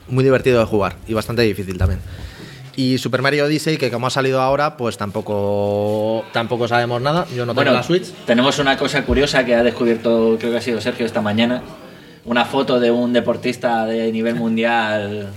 Muy 0.08 0.24
divertido 0.24 0.58
de 0.58 0.64
jugar 0.66 0.96
y 1.06 1.14
bastante 1.14 1.42
difícil 1.42 1.78
también. 1.78 2.00
Y 2.76 2.98
Super 2.98 3.22
Mario 3.22 3.44
Odyssey, 3.46 3.76
que 3.76 3.90
como 3.90 4.06
ha 4.06 4.10
salido 4.10 4.40
ahora, 4.40 4.76
pues 4.76 4.96
tampoco, 4.96 6.24
tampoco 6.32 6.68
sabemos 6.68 7.02
nada. 7.02 7.26
Yo 7.34 7.44
no 7.44 7.52
tengo 7.52 7.54
Bueno, 7.54 7.72
la 7.72 7.82
Switch. 7.82 8.06
tenemos 8.24 8.58
una 8.60 8.76
cosa 8.76 9.04
curiosa 9.04 9.44
que 9.44 9.54
ha 9.54 9.62
descubierto, 9.64 10.36
creo 10.38 10.52
que 10.52 10.58
ha 10.58 10.62
sido 10.62 10.80
Sergio 10.80 11.04
esta 11.04 11.20
mañana. 11.20 11.62
Una 12.24 12.44
foto 12.44 12.78
de 12.78 12.90
un 12.90 13.12
deportista 13.12 13.84
de 13.86 14.12
nivel 14.12 14.36
mundial. 14.36 15.28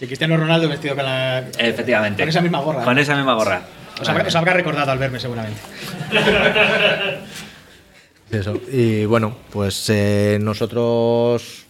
Sí, 0.00 0.06
Cristiano 0.06 0.34
Ronaldo 0.38 0.66
vestido 0.66 0.96
con 0.96 1.04
la. 1.04 1.40
Efectivamente. 1.58 2.22
Con 2.22 2.30
esa 2.30 2.40
misma 2.40 2.60
gorra. 2.60 2.84
Con 2.84 2.98
esa 2.98 3.14
misma 3.14 3.34
gorra. 3.34 3.60
Os 4.00 4.08
habrá, 4.08 4.26
os 4.26 4.34
habrá 4.34 4.54
recordado 4.54 4.90
al 4.90 4.98
verme, 4.98 5.20
seguramente. 5.20 5.60
Eso. 8.30 8.58
Y 8.72 9.04
bueno, 9.04 9.36
pues 9.50 9.90
eh, 9.90 10.38
nosotros 10.40 11.66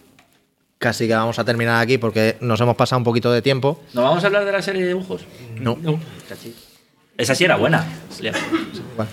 casi 0.77 1.07
que 1.07 1.13
vamos 1.13 1.39
a 1.39 1.43
terminar 1.43 1.81
aquí 1.81 1.97
porque 1.97 2.37
nos 2.39 2.61
hemos 2.61 2.77
pasado 2.77 2.99
un 2.99 3.03
poquito 3.03 3.29
de 3.33 3.41
tiempo. 3.41 3.83
¿Nos 3.93 4.05
vamos 4.05 4.23
a 4.23 4.27
hablar 4.27 4.45
de 4.45 4.51
la 4.53 4.61
serie 4.61 4.83
de 4.83 4.87
dibujos? 4.87 5.25
No. 5.59 5.77
Cachi. 6.29 6.55
Esa 7.17 7.35
sí 7.35 7.43
era 7.43 7.57
buena. 7.57 7.85
Bueno, 8.95 9.09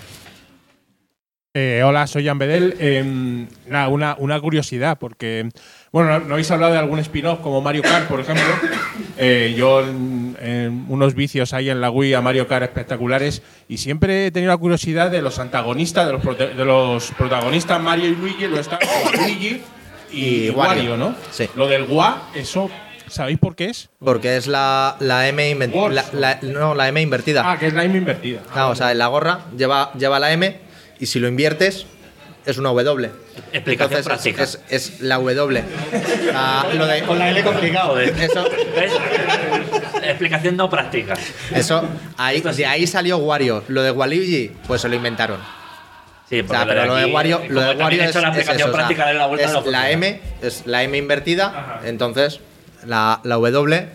Eh, 1.53 1.81
hola, 1.83 2.07
soy 2.07 2.25
Jan 2.25 2.37
Bedel. 2.39 2.75
Eh, 2.79 3.03
nada, 3.67 3.89
una, 3.89 4.15
una 4.17 4.39
curiosidad, 4.39 4.97
porque, 4.97 5.49
bueno, 5.91 6.19
¿no, 6.19 6.19
no 6.25 6.33
habéis 6.33 6.49
hablado 6.51 6.73
de 6.73 6.79
algún 6.79 6.99
spin-off 6.99 7.39
como 7.41 7.61
Mario 7.61 7.81
Kart, 7.83 8.07
por 8.07 8.19
ejemplo? 8.19 8.43
Eh, 9.21 9.53
yo, 9.57 9.81
en, 9.81 10.37
en 10.39 10.85
unos 10.87 11.13
vicios 11.13 11.53
ahí 11.53 11.69
en 11.69 11.81
la 11.81 11.89
Wii 11.91 12.13
a 12.13 12.21
Mario 12.21 12.47
Kart 12.47 12.63
espectaculares, 12.63 13.41
y 13.67 13.77
siempre 13.77 14.27
he 14.27 14.31
tenido 14.31 14.49
la 14.53 14.57
curiosidad 14.57 15.11
de 15.11 15.21
los 15.21 15.39
antagonistas, 15.39 16.05
de 16.07 16.13
los, 16.13 16.21
prote- 16.23 16.53
de 16.55 16.63
los 16.65 17.11
protagonistas 17.17 17.81
Mario 17.81 18.07
y 18.11 18.15
Luigi, 18.15 18.47
lo 18.47 18.57
están 18.59 18.79
Luigi 19.19 19.61
y, 20.13 20.45
Y 20.47 20.49
Wario, 20.51 20.91
Wario, 20.93 20.97
¿no? 20.97 21.15
sí. 21.31 21.49
Lo 21.55 21.67
del 21.67 21.85
Gua, 21.85 22.29
eso, 22.33 22.69
¿sabéis 23.07 23.39
por 23.39 23.57
qué 23.57 23.65
es? 23.65 23.89
porque 23.99 24.37
es 24.37 24.47
la, 24.47 24.95
la 25.01 25.27
M 25.27 25.53
la, 25.91 26.05
la- 26.13 26.39
no, 26.41 26.73
la 26.73 26.87
M 26.87 27.01
invertida. 27.01 27.43
Ah, 27.45 27.59
que 27.59 27.67
es 27.67 27.73
la 27.73 27.83
M 27.83 27.97
invertida. 27.97 28.39
Claro, 28.53 28.69
o 28.69 28.75
sea, 28.75 28.93
en 28.93 28.99
la 28.99 29.07
gorra 29.07 29.41
lleva, 29.57 29.91
lleva 29.95 30.17
la 30.19 30.31
M 30.31 30.59
y 30.97 31.05
si 31.07 31.19
lo 31.19 31.27
inviertes 31.27 31.85
es 32.51 32.57
una 32.57 32.69
W. 32.69 33.09
Explicación 33.53 33.99
Entonces, 33.99 34.05
práctica. 34.05 34.43
Es, 34.43 34.59
es- 34.69 34.91
es 34.93 35.01
la 35.01 35.17
W. 35.17 35.63
Ah, 36.33 36.67
lo 36.73 36.85
de- 36.85 37.01
Con 37.03 37.19
la 37.19 37.29
L 37.29 37.43
complicado. 37.43 37.99
eso, 37.99 38.43
¿Ves? 38.75 38.91
Explicación 40.03 40.57
no 40.57 40.69
práctica. 40.69 41.15
eso 41.53 41.83
ahí, 42.17 42.41
de 42.41 42.65
ahí 42.65 42.87
salió 42.87 43.17
Wario. 43.17 43.63
Lo 43.67 43.81
de 43.81 43.91
Waluigi, 43.91 44.51
pues 44.67 44.81
se 44.81 44.89
lo 44.89 44.95
inventaron. 44.95 45.37
Sí, 46.29 46.41
O 46.41 46.47
sea, 46.47 46.65
pero 46.65 46.85
lo 46.85 46.95
de 46.95 47.03
aquí, 47.03 47.11
Wario, 47.11 47.37
como 47.39 47.51
lo 47.53 47.61
de 47.61 47.67
también 47.67 47.85
Wario 47.85 48.01
he 48.01 48.03
es, 48.05 48.09
hecho 48.11 48.21
la 48.21 48.27
es 48.27 48.33
aplicación 48.33 48.57
eso, 48.57 48.67
o 48.69 48.71
sea, 48.71 48.77
práctica 48.85 49.07
de 49.07 49.13
la 49.15 49.25
vuelta 49.25 49.45
es 49.47 49.51
no 49.51 49.61
funciona. 49.63 49.81
la 49.83 49.91
M, 49.91 50.21
es 50.43 50.63
la 50.67 50.83
M 50.83 50.95
invertida, 50.97 51.79
entonces 51.85 52.39
la, 52.85 53.19
la 53.23 53.35
W, 53.35 53.87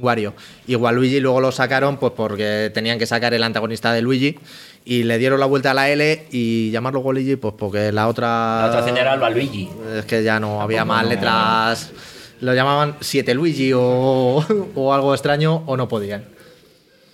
Wario. 0.00 0.34
Y 0.66 0.74
Waluigi 0.74 1.20
luego 1.20 1.40
lo 1.40 1.52
sacaron 1.52 1.96
pues 1.96 2.12
porque 2.16 2.70
tenían 2.72 2.98
que 2.98 3.06
sacar 3.06 3.34
el 3.34 3.42
antagonista 3.42 3.92
de 3.92 4.02
Luigi 4.02 4.38
y 4.84 5.02
le 5.04 5.18
dieron 5.18 5.40
la 5.40 5.46
vuelta 5.46 5.70
a 5.72 5.74
la 5.74 5.90
L 5.90 6.26
y 6.30 6.70
llamarlo 6.70 7.00
Waluigi 7.00 7.36
pues 7.36 7.54
porque 7.56 7.92
la 7.92 8.08
otra... 8.08 8.60
La 8.62 8.66
otra 8.68 8.80
opción 8.80 8.96
era 8.96 9.14
el 9.14 9.34
Luigi. 9.34 9.68
Es 9.96 10.04
que 10.04 10.22
ya 10.22 10.40
no 10.40 10.60
había 10.60 10.84
más 10.84 11.06
letras 11.06 11.92
lo 12.40 12.54
llamaban 12.54 12.96
Siete 13.00 13.34
Luigi 13.34 13.72
o, 13.74 14.44
o 14.74 14.94
algo 14.94 15.14
extraño 15.14 15.62
o 15.66 15.76
no 15.76 15.88
podían. 15.88 16.24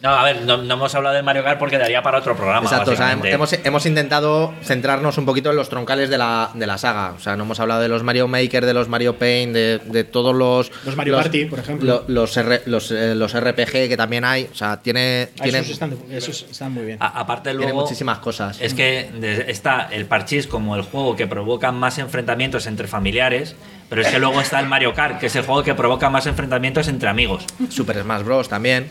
No, 0.03 0.11
a 0.11 0.25
ver, 0.25 0.43
no, 0.43 0.59
no 0.59 0.75
hemos 0.75 0.95
hablado 0.95 1.17
de 1.17 1.23
Mario 1.23 1.43
Kart 1.43 1.59
porque 1.59 1.79
daría 1.79 2.03
para 2.03 2.19
otro 2.19 2.37
programa. 2.37 2.65
Exacto, 2.67 2.91
o 2.91 2.97
sea, 2.97 3.13
hemos, 3.13 3.53
hemos 3.65 3.87
intentado 3.87 4.53
centrarnos 4.63 5.17
un 5.17 5.25
poquito 5.25 5.51
en 5.51 5.57
los 5.57 5.71
troncales 5.71 6.11
de 6.11 6.19
la, 6.19 6.51
de 6.53 6.67
la 6.67 6.77
saga. 6.77 7.13
O 7.17 7.19
sea, 7.19 7.35
no 7.35 7.45
hemos 7.45 7.59
hablado 7.61 7.81
de 7.81 7.89
los 7.89 8.03
Mario 8.03 8.29
Maker, 8.29 8.67
de 8.67 8.75
los 8.75 8.89
Mario 8.89 9.19
Paint, 9.19 9.55
de, 9.55 9.79
de 9.85 10.05
todos 10.05 10.35
los. 10.35 10.71
Los 10.85 10.97
Mario 10.97 11.17
Party, 11.17 11.47
por 11.47 11.59
ejemplo. 11.61 12.05
lo- 12.07 12.15
Los, 12.15 12.37
R- 12.37 12.63
los, 12.67 12.91
eh, 12.91 13.15
los 13.15 13.33
RPG 13.35 13.89
que 13.89 13.97
también 13.97 14.25
hay. 14.25 14.49
O 14.53 14.55
sea, 14.55 14.83
tiene. 14.83 15.31
Ah, 15.39 15.43
tiene 15.45 15.59
esos, 15.61 15.73
están, 15.73 15.95
esos 16.11 16.47
están 16.51 16.73
muy 16.73 16.85
bien. 16.85 16.99
A- 17.01 17.19
aparte 17.21 17.51
tiene 17.51 17.65
luego 17.65 17.81
muchísimas 17.81 18.19
cosas. 18.19 18.59
es 18.61 18.75
que 18.75 19.11
está 19.49 19.89
el 19.91 20.05
parchís 20.05 20.47
como 20.47 20.77
el 20.77 20.83
juego 20.83 21.17
que 21.17 21.27
provoca 21.27 21.73
más 21.73 21.97
enfrentamientos 21.99 22.67
entre 22.67 22.87
familiares, 22.87 23.57
pero 23.89 24.03
es 24.03 24.09
que 24.09 24.19
luego 24.19 24.43
está 24.43 24.61
el 24.61 24.67
Mario 24.67 24.93
Kart, 24.93 25.19
que 25.19 25.27
es 25.27 25.37
el 25.37 25.43
juego 25.45 25.63
que 25.63 25.75
provoca 25.75 26.11
más 26.11 26.27
enfrentamientos 26.27 26.87
entre 26.89 27.09
amigos. 27.09 27.45
Super 27.71 28.03
Smash 28.03 28.23
Bros. 28.23 28.49
también. 28.51 28.91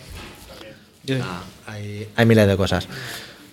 Ah, 1.22 1.42
hay, 1.68 2.08
hay 2.16 2.26
miles 2.26 2.48
de 2.48 2.58
cosas. 2.58 2.88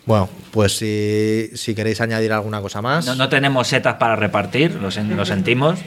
Bueno, 0.05 0.29
pues 0.51 0.77
si, 0.77 1.51
si 1.55 1.75
queréis 1.75 2.01
añadir 2.01 2.33
alguna 2.33 2.61
cosa 2.61 2.83
más. 2.83 3.07
No, 3.07 3.15
no 3.15 3.29
tenemos 3.29 3.69
setas 3.69 3.95
para 3.97 4.17
repartir, 4.17 4.75
lo, 4.75 4.89
sen- 4.91 5.15
lo 5.15 5.25
sentimos. 5.25 5.79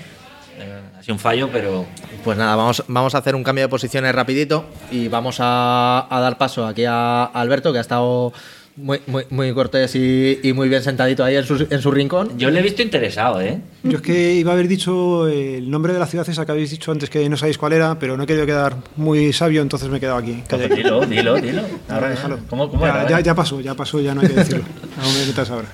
Eh, 0.58 0.82
Ha 0.98 1.02
sido 1.04 1.16
un 1.16 1.20
fallo, 1.20 1.50
pero 1.52 1.86
Pues 2.24 2.38
nada, 2.38 2.56
vamos, 2.56 2.84
vamos 2.88 3.14
a 3.14 3.18
hacer 3.18 3.36
un 3.36 3.44
cambio 3.44 3.66
de 3.66 3.70
posiciones 3.70 4.16
rapidito 4.16 4.66
y 4.90 5.10
vamos 5.10 5.38
a, 5.40 6.08
a 6.10 6.20
dar 6.22 6.38
paso 6.38 6.66
aquí 6.66 6.86
a 6.88 7.26
Alberto, 7.26 7.72
que 7.74 7.80
ha 7.80 7.82
estado 7.82 8.32
muy, 8.78 9.00
muy, 9.08 9.24
muy 9.30 9.54
cortés 9.54 9.96
y, 9.96 10.40
y 10.44 10.52
muy 10.54 10.68
bien 10.68 10.84
sentadito 10.84 11.24
ahí 11.24 11.36
en 11.38 11.46
su, 11.46 11.66
en 11.70 11.82
su 11.82 11.92
rincón. 11.92 12.38
yo 12.38 12.50
le 12.52 12.60
he 12.60 12.64
visto 12.64 12.82
interesado, 12.82 13.40
¿eh? 13.42 13.62
Yo 13.84 13.98
es 13.98 14.02
que 14.02 14.34
iba 14.34 14.52
a 14.52 14.54
haber 14.54 14.68
dicho 14.68 15.28
el 15.28 15.70
nombre 15.72 15.94
de 15.94 16.00
la 16.00 16.06
ciudad 16.08 16.28
esa 16.28 16.46
que 16.46 16.52
habéis 16.52 16.72
dicho 16.72 16.92
antes 16.92 17.10
que 17.10 17.28
no 17.30 17.38
sabéis 17.38 17.58
cuál 17.58 17.74
era, 17.74 17.98
pero 18.00 18.18
no 18.18 18.24
he 18.24 18.28
querido 18.28 18.46
quedar 18.46 18.76
muy 18.98 19.32
sabio, 19.32 19.62
entonces 19.62 19.88
me 19.90 19.98
he 19.98 20.00
quedado 20.00 20.18
aquí. 20.18 20.44
Pues 20.50 20.70
dilo, 20.76 21.06
dilo, 21.06 21.36
dilo. 21.36 21.62
Ahora 21.90 22.10
déjalo. 22.10 22.40
¿Cómo, 22.50 22.70
cómo 22.70 22.86
ya, 22.86 23.02
era? 23.02 23.10
ya, 23.10 23.20
ya 23.22 23.36
pasó, 23.36 23.62
ya 23.62 23.76
pasó, 23.76 24.00
ya 24.02 24.14
no 24.14 24.22
hay 24.22 24.28
que 24.28 24.34
decirlo. 24.34 24.64
No 24.98 25.12
me 25.12 25.26
metas 25.26 25.50
ahora. 25.50 25.68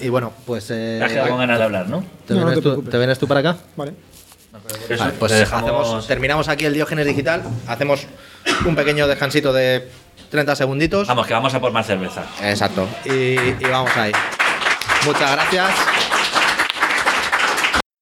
Y 0.00 0.08
bueno, 0.08 0.32
pues... 0.46 0.70
eh, 0.70 0.96
Te 0.98 1.04
has 1.04 1.12
quedado 1.12 1.28
con 1.30 1.38
ganas 1.38 1.58
de 1.58 1.64
hablar, 1.64 1.88
¿no? 1.88 2.04
¿te, 2.26 2.34
No, 2.34 2.40
no 2.40 2.46
vienes 2.46 2.62
te 2.64 2.70
tú, 2.70 2.82
te 2.82 2.98
vienes 2.98 3.18
tú 3.18 3.26
para 3.28 3.40
acá? 3.40 3.56
Vale. 3.76 3.92
Vale, 4.98 5.12
pues 5.18 5.32
dejamos- 5.32 5.70
hacemos- 5.88 6.06
terminamos 6.06 6.48
aquí 6.48 6.64
el 6.64 6.74
Diógenes 6.74 7.06
Digital, 7.06 7.42
hacemos 7.66 8.06
un 8.66 8.76
pequeño 8.76 9.06
descansito 9.08 9.52
de 9.52 9.88
30 10.34 10.56
segunditos. 10.56 11.06
Vamos, 11.06 11.28
que 11.28 11.32
vamos 11.32 11.54
a 11.54 11.60
por 11.60 11.70
más 11.70 11.86
cerveza. 11.86 12.24
Exacto. 12.42 12.88
Y, 13.04 13.38
y 13.38 13.66
vamos 13.70 13.96
ahí. 13.96 14.10
Muchas 15.06 15.30
gracias. 15.30 15.70